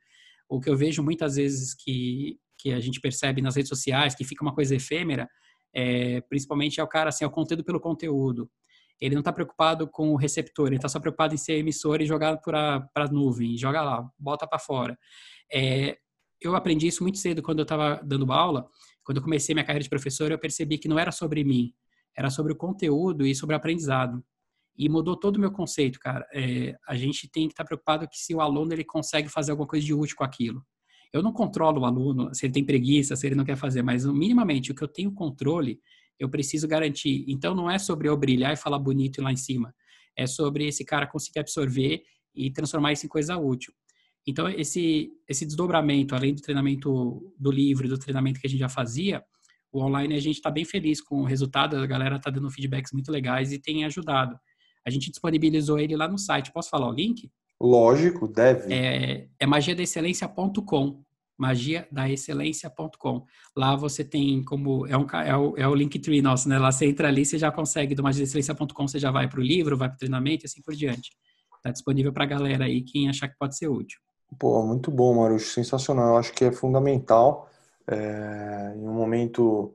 O 0.47 0.59
que 0.59 0.69
eu 0.69 0.77
vejo 0.77 1.03
muitas 1.03 1.35
vezes 1.35 1.75
que, 1.75 2.39
que 2.57 2.73
a 2.73 2.79
gente 2.79 2.99
percebe 2.99 3.41
nas 3.41 3.55
redes 3.55 3.69
sociais, 3.69 4.15
que 4.15 4.23
fica 4.23 4.43
uma 4.43 4.55
coisa 4.55 4.75
efêmera, 4.75 5.29
é, 5.73 6.21
principalmente 6.21 6.79
é 6.79 6.83
o 6.83 6.87
cara 6.87 7.09
assim, 7.09 7.23
é 7.23 7.27
o 7.27 7.31
conteúdo 7.31 7.63
pelo 7.63 7.79
conteúdo. 7.79 8.49
Ele 8.99 9.15
não 9.15 9.21
está 9.21 9.31
preocupado 9.31 9.87
com 9.87 10.09
o 10.09 10.15
receptor, 10.15 10.67
ele 10.67 10.77
está 10.77 10.89
só 10.89 10.99
preocupado 10.99 11.33
em 11.33 11.37
ser 11.37 11.53
emissor 11.53 12.01
e 12.01 12.05
jogar 12.05 12.37
para 12.37 12.89
a 12.95 13.07
nuvem, 13.07 13.57
joga 13.57 13.81
lá, 13.81 14.09
bota 14.17 14.47
para 14.47 14.59
fora. 14.59 14.97
É, 15.53 15.97
eu 16.41 16.55
aprendi 16.55 16.87
isso 16.87 17.03
muito 17.03 17.17
cedo 17.17 17.41
quando 17.41 17.59
eu 17.59 17.63
estava 17.63 18.01
dando 18.03 18.31
aula, 18.31 18.67
quando 19.03 19.17
eu 19.17 19.23
comecei 19.23 19.53
minha 19.53 19.65
carreira 19.65 19.83
de 19.83 19.89
professor, 19.89 20.31
eu 20.31 20.39
percebi 20.39 20.77
que 20.77 20.87
não 20.87 20.99
era 20.99 21.11
sobre 21.11 21.43
mim, 21.43 21.73
era 22.15 22.29
sobre 22.29 22.53
o 22.53 22.55
conteúdo 22.55 23.25
e 23.25 23.35
sobre 23.35 23.55
o 23.55 23.57
aprendizado. 23.57 24.23
E 24.77 24.87
mudou 24.87 25.17
todo 25.17 25.35
o 25.35 25.39
meu 25.39 25.51
conceito, 25.51 25.99
cara. 25.99 26.25
É, 26.33 26.77
a 26.87 26.95
gente 26.95 27.29
tem 27.29 27.47
que 27.47 27.53
estar 27.53 27.65
preocupado 27.65 28.07
que 28.07 28.17
se 28.17 28.33
o 28.33 28.39
aluno 28.39 28.71
ele 28.71 28.85
consegue 28.85 29.27
fazer 29.27 29.51
alguma 29.51 29.67
coisa 29.67 29.85
de 29.85 29.93
útil 29.93 30.15
com 30.15 30.23
aquilo. 30.23 30.63
Eu 31.11 31.21
não 31.23 31.33
controlo 31.33 31.81
o 31.81 31.85
aluno, 31.85 32.33
se 32.33 32.45
ele 32.45 32.53
tem 32.53 32.63
preguiça, 32.63 33.15
se 33.15 33.25
ele 33.25 33.35
não 33.35 33.43
quer 33.43 33.57
fazer, 33.57 33.81
mas 33.81 34.05
minimamente 34.05 34.71
o 34.71 34.75
que 34.75 34.83
eu 34.83 34.87
tenho 34.87 35.11
controle, 35.11 35.79
eu 36.19 36.29
preciso 36.29 36.67
garantir. 36.67 37.25
Então 37.27 37.55
não 37.55 37.69
é 37.69 37.79
sobre 37.79 38.07
eu 38.07 38.15
brilhar 38.15 38.53
e 38.53 38.57
falar 38.57 38.79
bonito 38.79 39.21
lá 39.21 39.31
em 39.31 39.37
cima. 39.37 39.73
É 40.15 40.27
sobre 40.27 40.67
esse 40.67 40.85
cara 40.85 41.07
conseguir 41.07 41.39
absorver 41.39 42.03
e 42.35 42.51
transformar 42.51 42.93
isso 42.93 43.05
em 43.05 43.09
coisa 43.09 43.37
útil. 43.37 43.73
Então, 44.29 44.47
esse, 44.47 45.11
esse 45.27 45.45
desdobramento, 45.45 46.13
além 46.13 46.33
do 46.33 46.41
treinamento 46.41 47.33
do 47.37 47.51
livro 47.51 47.85
e 47.85 47.89
do 47.89 47.97
treinamento 47.97 48.39
que 48.39 48.47
a 48.47 48.49
gente 48.49 48.59
já 48.59 48.69
fazia, 48.69 49.23
o 49.71 49.81
online 49.83 50.15
a 50.15 50.19
gente 50.19 50.35
está 50.35 50.51
bem 50.51 50.65
feliz 50.65 51.01
com 51.01 51.21
o 51.21 51.25
resultado, 51.25 51.75
a 51.77 51.85
galera 51.85 52.17
está 52.17 52.29
dando 52.29 52.49
feedbacks 52.49 52.91
muito 52.91 53.11
legais 53.11 53.51
e 53.51 53.59
tem 53.59 53.85
ajudado. 53.85 54.37
A 54.85 54.89
gente 54.89 55.09
disponibilizou 55.09 55.79
ele 55.79 55.95
lá 55.95 56.07
no 56.07 56.17
site. 56.17 56.51
Posso 56.51 56.69
falar 56.69 56.87
o 56.87 56.93
link? 56.93 57.29
Lógico, 57.61 58.27
deve. 58.27 58.73
É, 58.73 59.27
é 59.39 59.45
magiadaexcelência.com 59.45 61.03
magiadaexcelência.com. 61.39 63.25
Lá 63.55 63.73
você 63.73 64.03
tem 64.03 64.43
como 64.43 64.85
é, 64.85 64.97
um, 64.97 65.07
é, 65.09 65.37
o, 65.37 65.57
é 65.57 65.65
o 65.65 65.73
Linktree 65.73 66.21
nosso, 66.21 66.49
né? 66.49 66.59
Lá 66.59 66.69
você 66.69 66.85
entra 66.85 67.07
ali, 67.07 67.25
você 67.25 67.37
já 67.37 67.49
consegue 67.49 67.95
do 67.95 68.03
magiadaexcelência.com, 68.03 68.87
você 68.87 68.99
já 68.99 69.09
vai 69.09 69.29
para 69.29 69.39
o 69.39 69.43
livro, 69.43 69.77
vai 69.77 69.87
para 69.87 69.95
o 69.95 69.99
treinamento 69.99 70.43
e 70.43 70.47
assim 70.47 70.61
por 70.61 70.75
diante. 70.75 71.11
Está 71.55 71.71
disponível 71.71 72.11
para 72.11 72.25
a 72.25 72.27
galera 72.27 72.65
aí, 72.65 72.81
quem 72.81 73.07
achar 73.07 73.29
que 73.29 73.37
pode 73.37 73.57
ser 73.57 73.69
útil. 73.69 73.99
Pô, 74.37 74.61
muito 74.63 74.91
bom, 74.91 75.15
Marucho, 75.15 75.53
sensacional. 75.53 76.09
Eu 76.09 76.17
acho 76.17 76.33
que 76.33 76.45
é 76.45 76.51
fundamental 76.51 77.49
é, 77.87 78.73
em 78.75 78.87
um 78.87 78.93
momento 78.93 79.73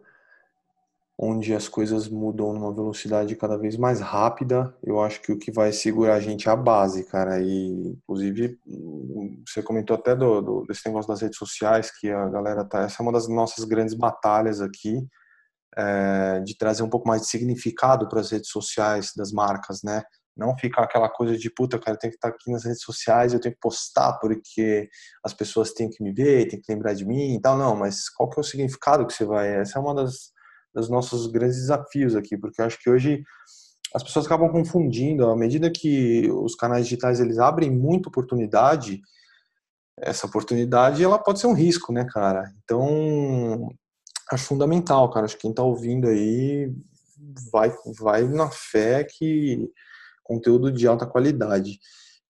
onde 1.18 1.54
as 1.54 1.68
coisas 1.68 2.08
mudam 2.08 2.52
numa 2.52 2.72
velocidade 2.72 3.36
cada 3.36 3.56
vez 3.56 3.76
mais 3.76 4.00
rápida, 4.00 4.74
eu 4.82 5.00
acho 5.00 5.20
que 5.22 5.32
o 5.32 5.38
que 5.38 5.50
vai 5.52 5.72
segurar 5.72 6.14
a 6.14 6.20
gente 6.20 6.48
é 6.48 6.52
a 6.52 6.56
base, 6.56 7.04
cara. 7.04 7.40
E, 7.40 7.92
inclusive, 7.92 8.58
você 9.46 9.62
comentou 9.62 9.96
até 9.96 10.14
do, 10.14 10.40
do, 10.40 10.64
desse 10.66 10.86
negócio 10.86 11.08
das 11.08 11.20
redes 11.20 11.38
sociais, 11.38 11.90
que 11.90 12.10
a 12.10 12.28
galera 12.28 12.64
tá. 12.64 12.82
Essa 12.82 12.96
é 13.00 13.02
uma 13.02 13.12
das 13.12 13.28
nossas 13.28 13.64
grandes 13.64 13.94
batalhas 13.94 14.60
aqui, 14.60 15.06
é, 15.76 16.40
de 16.40 16.56
trazer 16.56 16.82
um 16.82 16.90
pouco 16.90 17.06
mais 17.06 17.22
de 17.22 17.28
significado 17.28 18.08
para 18.08 18.20
as 18.20 18.30
redes 18.30 18.50
sociais 18.50 19.12
das 19.16 19.32
marcas, 19.32 19.82
né? 19.84 20.02
Não 20.36 20.56
ficar 20.56 20.82
aquela 20.82 21.08
coisa 21.08 21.36
de 21.38 21.48
puta, 21.48 21.78
cara, 21.78 21.96
eu 21.96 21.98
tenho 21.98 22.10
que 22.10 22.16
estar 22.16 22.28
aqui 22.28 22.50
nas 22.50 22.64
redes 22.64 22.82
sociais, 22.82 23.32
eu 23.32 23.40
tenho 23.40 23.54
que 23.54 23.60
postar 23.60 24.14
porque 24.14 24.88
as 25.24 25.32
pessoas 25.32 25.72
têm 25.72 25.88
que 25.88 26.02
me 26.02 26.12
ver, 26.12 26.48
têm 26.48 26.60
que 26.60 26.72
lembrar 26.72 26.94
de 26.94 27.04
mim 27.04 27.36
e 27.36 27.40
tal. 27.40 27.56
Não, 27.56 27.76
mas 27.76 28.08
qual 28.08 28.28
que 28.28 28.38
é 28.38 28.40
o 28.40 28.44
significado 28.44 29.06
que 29.06 29.12
você 29.12 29.24
vai? 29.24 29.60
Essa 29.60 29.78
é 29.78 29.82
uma 29.82 29.94
das, 29.94 30.32
dos 30.74 30.90
nossos 30.90 31.28
grandes 31.28 31.58
desafios 31.58 32.16
aqui, 32.16 32.36
porque 32.36 32.60
eu 32.60 32.66
acho 32.66 32.78
que 32.80 32.90
hoje 32.90 33.22
as 33.94 34.02
pessoas 34.02 34.26
acabam 34.26 34.50
confundindo. 34.50 35.30
À 35.30 35.36
medida 35.36 35.70
que 35.70 36.28
os 36.30 36.56
canais 36.56 36.84
digitais 36.84 37.20
eles 37.20 37.38
abrem 37.38 37.70
muita 37.70 38.08
oportunidade, 38.08 39.00
essa 39.96 40.26
oportunidade 40.26 41.04
ela 41.04 41.18
pode 41.18 41.38
ser 41.38 41.46
um 41.46 41.54
risco, 41.54 41.92
né, 41.92 42.04
cara? 42.04 42.52
Então, 42.64 43.68
acho 44.32 44.44
fundamental, 44.44 45.08
cara. 45.10 45.26
Acho 45.26 45.36
que 45.36 45.42
quem 45.42 45.50
está 45.50 45.62
ouvindo 45.62 46.08
aí 46.08 46.74
vai, 47.52 47.72
vai 48.00 48.24
na 48.24 48.50
fé 48.50 49.04
que 49.04 49.70
conteúdo 50.24 50.72
de 50.72 50.88
alta 50.88 51.06
qualidade. 51.06 51.78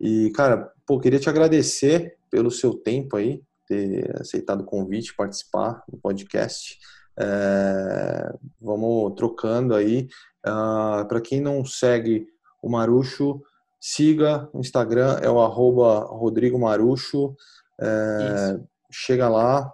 E, 0.01 0.31
cara, 0.33 0.71
pô, 0.87 1.01
queria 1.01 1.19
te 1.19 1.31
agradecer 1.31 2.17
pelo 2.31 2.51
seu 2.51 2.75
tempo 2.75 3.17
aí, 3.17 3.43
ter 3.67 4.21
aceitado 4.21 4.61
o 4.61 4.67
convite, 4.67 5.15
participar 5.17 5.83
do 5.89 5.97
podcast. 5.97 6.79
É, 7.19 8.35
vamos 8.61 9.15
trocando 9.15 9.75
aí. 9.75 10.09
Uh, 10.45 10.51
ah, 10.51 11.07
Para 11.09 11.21
quem 11.21 11.41
não 11.41 11.65
segue 11.65 12.27
o 12.63 12.69
Marucho, 12.69 13.41
siga 13.81 14.49
o 14.53 14.61
Instagram, 14.61 15.19
é 15.23 15.31
o 15.31 15.41
arroba 15.41 16.01
Rodrigo 16.01 16.59
Marucho. 16.59 17.35
É, 17.81 18.59
chega 18.91 19.29
lá. 19.29 19.71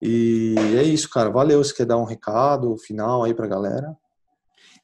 E 0.00 0.54
é 0.76 0.82
isso, 0.82 1.08
cara. 1.10 1.30
Valeu. 1.30 1.62
Você 1.62 1.74
quer 1.74 1.86
dar 1.86 1.96
um 1.96 2.04
recado 2.04 2.76
final 2.78 3.24
aí 3.24 3.34
pra 3.34 3.46
galera? 3.46 3.96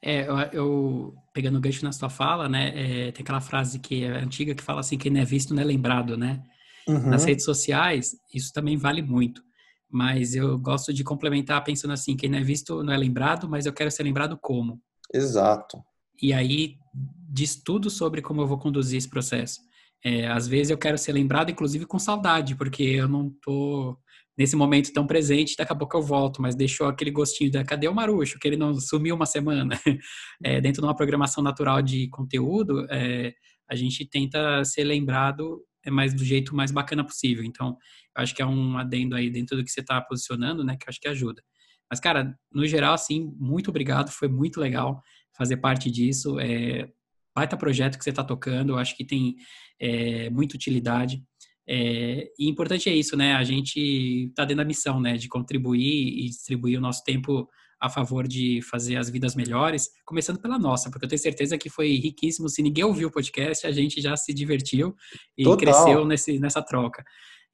É, 0.06 0.28
eu, 0.28 0.36
eu 0.52 1.14
pegando 1.32 1.56
o 1.56 1.60
gancho 1.60 1.82
na 1.82 1.90
sua 1.90 2.10
fala, 2.10 2.46
né? 2.46 2.68
É, 3.08 3.12
tem 3.12 3.22
aquela 3.22 3.40
frase 3.40 3.78
que 3.78 4.04
é 4.04 4.18
antiga 4.18 4.54
que 4.54 4.62
fala 4.62 4.80
assim: 4.80 4.98
quem 4.98 5.10
não 5.10 5.22
é 5.22 5.24
visto 5.24 5.54
não 5.54 5.62
é 5.62 5.64
lembrado, 5.64 6.14
né? 6.14 6.42
Uhum. 6.86 7.08
Nas 7.08 7.24
redes 7.24 7.46
sociais, 7.46 8.14
isso 8.32 8.52
também 8.52 8.76
vale 8.76 9.00
muito. 9.00 9.42
Mas 9.90 10.34
eu 10.34 10.58
gosto 10.58 10.92
de 10.92 11.02
complementar 11.02 11.64
pensando 11.64 11.94
assim: 11.94 12.14
quem 12.16 12.28
não 12.28 12.38
é 12.38 12.42
visto 12.42 12.82
não 12.82 12.92
é 12.92 12.98
lembrado, 12.98 13.48
mas 13.48 13.64
eu 13.64 13.72
quero 13.72 13.90
ser 13.90 14.02
lembrado 14.02 14.38
como. 14.42 14.78
Exato. 15.12 15.82
E 16.20 16.34
aí 16.34 16.76
diz 17.30 17.56
tudo 17.56 17.88
sobre 17.88 18.20
como 18.20 18.42
eu 18.42 18.46
vou 18.46 18.58
conduzir 18.58 18.98
esse 18.98 19.08
processo. 19.08 19.60
É, 20.04 20.26
às 20.26 20.46
vezes 20.46 20.70
eu 20.70 20.76
quero 20.76 20.98
ser 20.98 21.12
lembrado, 21.12 21.50
inclusive 21.50 21.86
com 21.86 21.98
saudade, 21.98 22.54
porque 22.54 22.82
eu 22.82 23.08
não 23.08 23.30
tô 23.42 23.96
nesse 24.36 24.56
momento 24.56 24.92
tão 24.92 25.06
presente, 25.06 25.54
daqui 25.56 25.72
a 25.72 25.76
pouco 25.76 25.96
eu 25.96 26.02
volto, 26.02 26.42
mas 26.42 26.54
deixou 26.54 26.88
aquele 26.88 27.10
gostinho 27.10 27.50
da 27.50 27.64
cadê 27.64 27.88
o 27.88 27.94
Marucho, 27.94 28.38
que 28.38 28.48
ele 28.48 28.56
não 28.56 28.74
sumiu 28.74 29.14
uma 29.14 29.26
semana. 29.26 29.78
É, 30.42 30.60
dentro 30.60 30.82
de 30.82 30.86
uma 30.86 30.96
programação 30.96 31.42
natural 31.42 31.80
de 31.80 32.08
conteúdo, 32.08 32.86
é, 32.90 33.32
a 33.70 33.74
gente 33.74 34.04
tenta 34.04 34.62
ser 34.64 34.84
lembrado 34.84 35.62
é 35.84 35.90
mais 35.90 36.14
do 36.14 36.24
jeito 36.24 36.54
mais 36.54 36.70
bacana 36.70 37.04
possível. 37.04 37.44
Então, 37.44 37.76
eu 38.16 38.22
acho 38.22 38.34
que 38.34 38.42
é 38.42 38.46
um 38.46 38.76
adendo 38.78 39.14
aí 39.14 39.30
dentro 39.30 39.56
do 39.56 39.64
que 39.64 39.70
você 39.70 39.80
está 39.80 40.00
posicionando, 40.00 40.64
né, 40.64 40.76
que 40.76 40.84
eu 40.84 40.88
acho 40.88 41.00
que 41.00 41.08
ajuda. 41.08 41.42
Mas, 41.90 42.00
cara, 42.00 42.36
no 42.50 42.66
geral, 42.66 42.94
assim, 42.94 43.32
muito 43.38 43.68
obrigado, 43.68 44.10
foi 44.10 44.28
muito 44.28 44.58
legal 44.58 45.00
fazer 45.36 45.58
parte 45.58 45.90
disso. 45.90 46.40
É, 46.40 46.88
baita 47.34 47.56
projeto 47.56 47.98
que 47.98 48.04
você 48.04 48.10
está 48.10 48.24
tocando, 48.24 48.70
eu 48.70 48.78
acho 48.78 48.96
que 48.96 49.04
tem 49.04 49.36
é, 49.78 50.30
muita 50.30 50.56
utilidade. 50.56 51.22
É, 51.66 52.28
e 52.38 52.48
importante 52.48 52.88
é 52.88 52.94
isso, 52.94 53.16
né? 53.16 53.34
A 53.34 53.42
gente 53.42 54.28
está 54.28 54.44
dentro 54.44 54.62
da 54.62 54.64
missão, 54.64 55.00
né? 55.00 55.16
De 55.16 55.28
contribuir 55.28 56.18
e 56.18 56.26
distribuir 56.26 56.78
o 56.78 56.82
nosso 56.82 57.02
tempo 57.04 57.48
a 57.80 57.88
favor 57.90 58.26
de 58.26 58.60
fazer 58.62 58.96
as 58.96 59.10
vidas 59.10 59.34
melhores, 59.34 59.90
começando 60.06 60.40
pela 60.40 60.58
nossa, 60.58 60.90
porque 60.90 61.04
eu 61.04 61.08
tenho 61.08 61.20
certeza 61.20 61.58
que 61.58 61.68
foi 61.68 61.96
riquíssimo. 61.96 62.48
Se 62.48 62.62
ninguém 62.62 62.84
ouviu 62.84 63.08
o 63.08 63.10
podcast, 63.10 63.66
a 63.66 63.72
gente 63.72 64.00
já 64.00 64.16
se 64.16 64.32
divertiu 64.32 64.94
e 65.36 65.44
Total. 65.44 65.58
cresceu 65.58 66.04
nesse, 66.06 66.38
nessa 66.38 66.62
troca. 66.62 67.04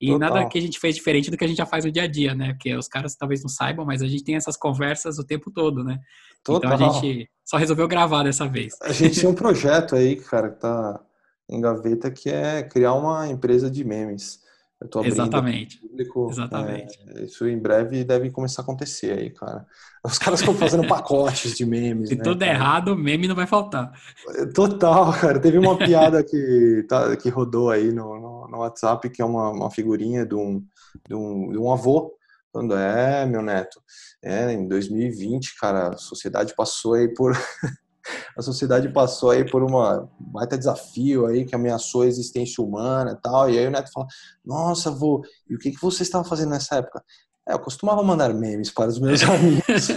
E 0.00 0.06
Total. 0.06 0.34
nada 0.34 0.48
que 0.48 0.56
a 0.56 0.62
gente 0.62 0.78
fez 0.78 0.94
diferente 0.94 1.30
do 1.30 1.36
que 1.36 1.44
a 1.44 1.48
gente 1.48 1.56
já 1.56 1.66
faz 1.66 1.84
no 1.84 1.90
dia 1.90 2.04
a 2.04 2.06
dia, 2.06 2.34
né? 2.34 2.52
Porque 2.52 2.74
os 2.74 2.88
caras 2.88 3.16
talvez 3.16 3.42
não 3.42 3.48
saibam, 3.48 3.84
mas 3.84 4.02
a 4.02 4.06
gente 4.06 4.24
tem 4.24 4.36
essas 4.36 4.56
conversas 4.56 5.18
o 5.18 5.26
tempo 5.26 5.50
todo, 5.50 5.82
né? 5.82 5.98
Total. 6.44 6.74
Então 6.74 6.88
a 6.88 6.92
gente 6.92 7.28
só 7.44 7.56
resolveu 7.56 7.88
gravar 7.88 8.22
dessa 8.22 8.46
vez. 8.46 8.74
A 8.82 8.92
gente 8.92 9.20
tem 9.20 9.28
um 9.28 9.34
projeto 9.34 9.96
aí, 9.96 10.16
cara, 10.16 10.50
que 10.50 10.60
tá 10.60 11.00
em 11.50 11.60
gaveta, 11.60 12.10
que 12.10 12.30
é 12.30 12.62
criar 12.62 12.94
uma 12.94 13.28
empresa 13.28 13.70
de 13.70 13.84
memes. 13.84 14.40
Eu 14.80 14.88
tô 14.88 15.00
abrindo 15.00 15.12
Exatamente. 15.12 15.78
Público, 15.78 16.30
Exatamente. 16.30 16.98
É, 17.08 17.24
isso 17.24 17.46
em 17.46 17.58
breve 17.58 18.02
deve 18.02 18.30
começar 18.30 18.62
a 18.62 18.64
acontecer 18.64 19.12
aí, 19.12 19.28
cara. 19.28 19.66
Os 20.02 20.16
caras 20.16 20.40
estão 20.40 20.54
fazendo 20.54 20.88
pacotes 20.88 21.54
de 21.54 21.66
memes. 21.66 22.08
Se 22.08 22.14
né, 22.14 22.24
tudo 22.24 22.40
cara? 22.40 22.52
errado, 22.52 22.96
meme 22.96 23.28
não 23.28 23.34
vai 23.34 23.46
faltar. 23.46 23.92
Total, 24.54 25.12
cara. 25.12 25.38
Teve 25.38 25.58
uma 25.58 25.76
piada 25.76 26.24
que, 26.24 26.86
tá, 26.88 27.14
que 27.16 27.28
rodou 27.28 27.68
aí 27.68 27.92
no, 27.92 28.18
no, 28.18 28.48
no 28.48 28.58
WhatsApp, 28.58 29.10
que 29.10 29.20
é 29.20 29.24
uma, 29.24 29.50
uma 29.50 29.70
figurinha 29.70 30.24
de 30.24 30.34
um, 30.34 30.64
de, 31.06 31.14
um, 31.14 31.50
de 31.50 31.58
um 31.58 31.70
avô 31.70 32.14
falando, 32.52 32.76
é, 32.76 33.24
meu 33.26 33.42
neto, 33.42 33.80
é, 34.22 34.52
em 34.52 34.66
2020, 34.66 35.56
cara, 35.58 35.90
a 35.90 35.96
sociedade 35.96 36.54
passou 36.54 36.94
aí 36.94 37.12
por 37.14 37.32
a 38.36 38.42
sociedade 38.42 38.88
passou 38.92 39.30
aí 39.30 39.48
por 39.48 39.62
uma 39.62 40.10
baita 40.18 40.56
desafio 40.58 41.26
aí 41.26 41.44
que 41.44 41.54
ameaçou 41.54 42.02
a 42.02 42.06
existência 42.06 42.62
humana 42.62 43.12
e 43.12 43.22
tal. 43.22 43.50
E 43.50 43.58
aí 43.58 43.66
o 43.66 43.70
Neto 43.70 43.90
fala: 43.92 44.06
Nossa, 44.44 44.90
vô, 44.90 45.22
e 45.48 45.54
o 45.54 45.58
que, 45.58 45.70
que 45.70 45.80
você 45.80 46.02
estava 46.02 46.24
fazendo 46.24 46.50
nessa 46.50 46.76
época? 46.76 47.02
É, 47.48 47.54
eu 47.54 47.58
costumava 47.58 48.02
mandar 48.02 48.32
memes 48.34 48.70
para 48.70 48.88
os 48.88 48.98
meus 48.98 49.22
amigos. 49.24 49.88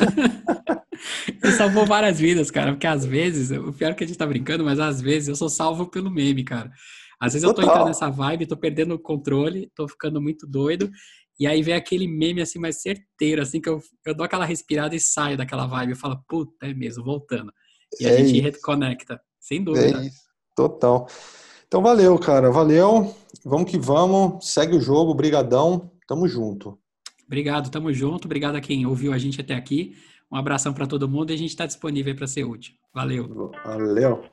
eu 1.43 1.51
salvou 1.51 1.85
várias 1.85 2.19
vidas, 2.19 2.49
cara, 2.49 2.71
porque 2.71 2.88
às 2.88 3.05
vezes, 3.05 3.51
o 3.51 3.73
pior 3.73 3.91
é 3.91 3.93
que 3.93 4.03
a 4.03 4.07
gente 4.07 4.17
tá 4.17 4.25
brincando, 4.25 4.63
mas 4.63 4.80
às 4.80 5.01
vezes 5.01 5.30
eu 5.30 5.35
sou 5.35 5.49
salvo 5.49 5.88
pelo 5.88 6.09
meme, 6.09 6.43
cara. 6.43 6.71
Às 7.19 7.34
vezes 7.34 7.47
Total. 7.47 7.63
eu 7.63 7.67
tô 7.67 7.71
entrando 7.71 7.88
nessa 7.88 8.09
vibe, 8.09 8.45
tô 8.45 8.57
perdendo 8.57 8.95
o 8.95 8.99
controle, 8.99 9.71
tô 9.75 9.88
ficando 9.88 10.21
muito 10.21 10.45
doido, 10.45 10.89
e 11.39 11.47
aí 11.47 11.61
vem 11.61 11.73
aquele 11.73 12.07
meme 12.07 12.41
assim 12.41 12.59
mais 12.59 12.81
certeiro, 12.81 13.41
assim, 13.41 13.59
que 13.59 13.69
eu, 13.69 13.81
eu 14.05 14.13
dou 14.13 14.25
aquela 14.25 14.45
respirada 14.45 14.95
e 14.95 14.99
saio 14.99 15.38
daquela 15.38 15.65
vibe. 15.65 15.91
Eu 15.91 15.97
falo, 15.97 16.23
puta, 16.27 16.67
é 16.67 16.73
mesmo, 16.73 17.03
voltando. 17.03 17.51
E 17.99 18.06
é 18.06 18.10
a 18.10 18.18
gente 18.18 18.36
isso. 18.36 18.44
reconecta, 18.44 19.22
sem 19.40 19.64
dúvida. 19.64 19.99
É 20.02 20.06
isso. 20.07 20.24
Total. 20.56 21.07
Então 21.68 21.82
valeu, 21.82 22.18
cara. 22.20 22.52
Valeu. 22.52 23.14
Vamos 23.44 23.70
que 23.70 23.78
vamos. 23.78 24.48
Segue 24.48 24.76
o 24.76 24.82
jogo. 24.82 25.14
Brigadão. 25.14 25.91
Tamo 26.07 26.28
junto. 26.28 26.78
Obrigado, 27.26 27.72
tamo 27.72 27.91
junto. 27.91 28.26
Obrigado 28.26 28.56
a 28.56 28.61
quem 28.61 28.86
ouviu 28.86 29.14
a 29.14 29.18
gente 29.18 29.41
até 29.41 29.56
aqui. 29.56 29.95
Um 30.32 30.36
abração 30.36 30.74
para 30.74 30.88
todo 30.88 31.10
mundo 31.10 31.32
e 31.32 31.34
a 31.34 31.38
gente 31.38 31.49
está 31.49 31.65
disponível 31.65 32.15
para 32.15 32.28
ser 32.28 32.44
útil. 32.44 32.76
Valeu. 32.94 33.52
Valeu. 33.65 34.32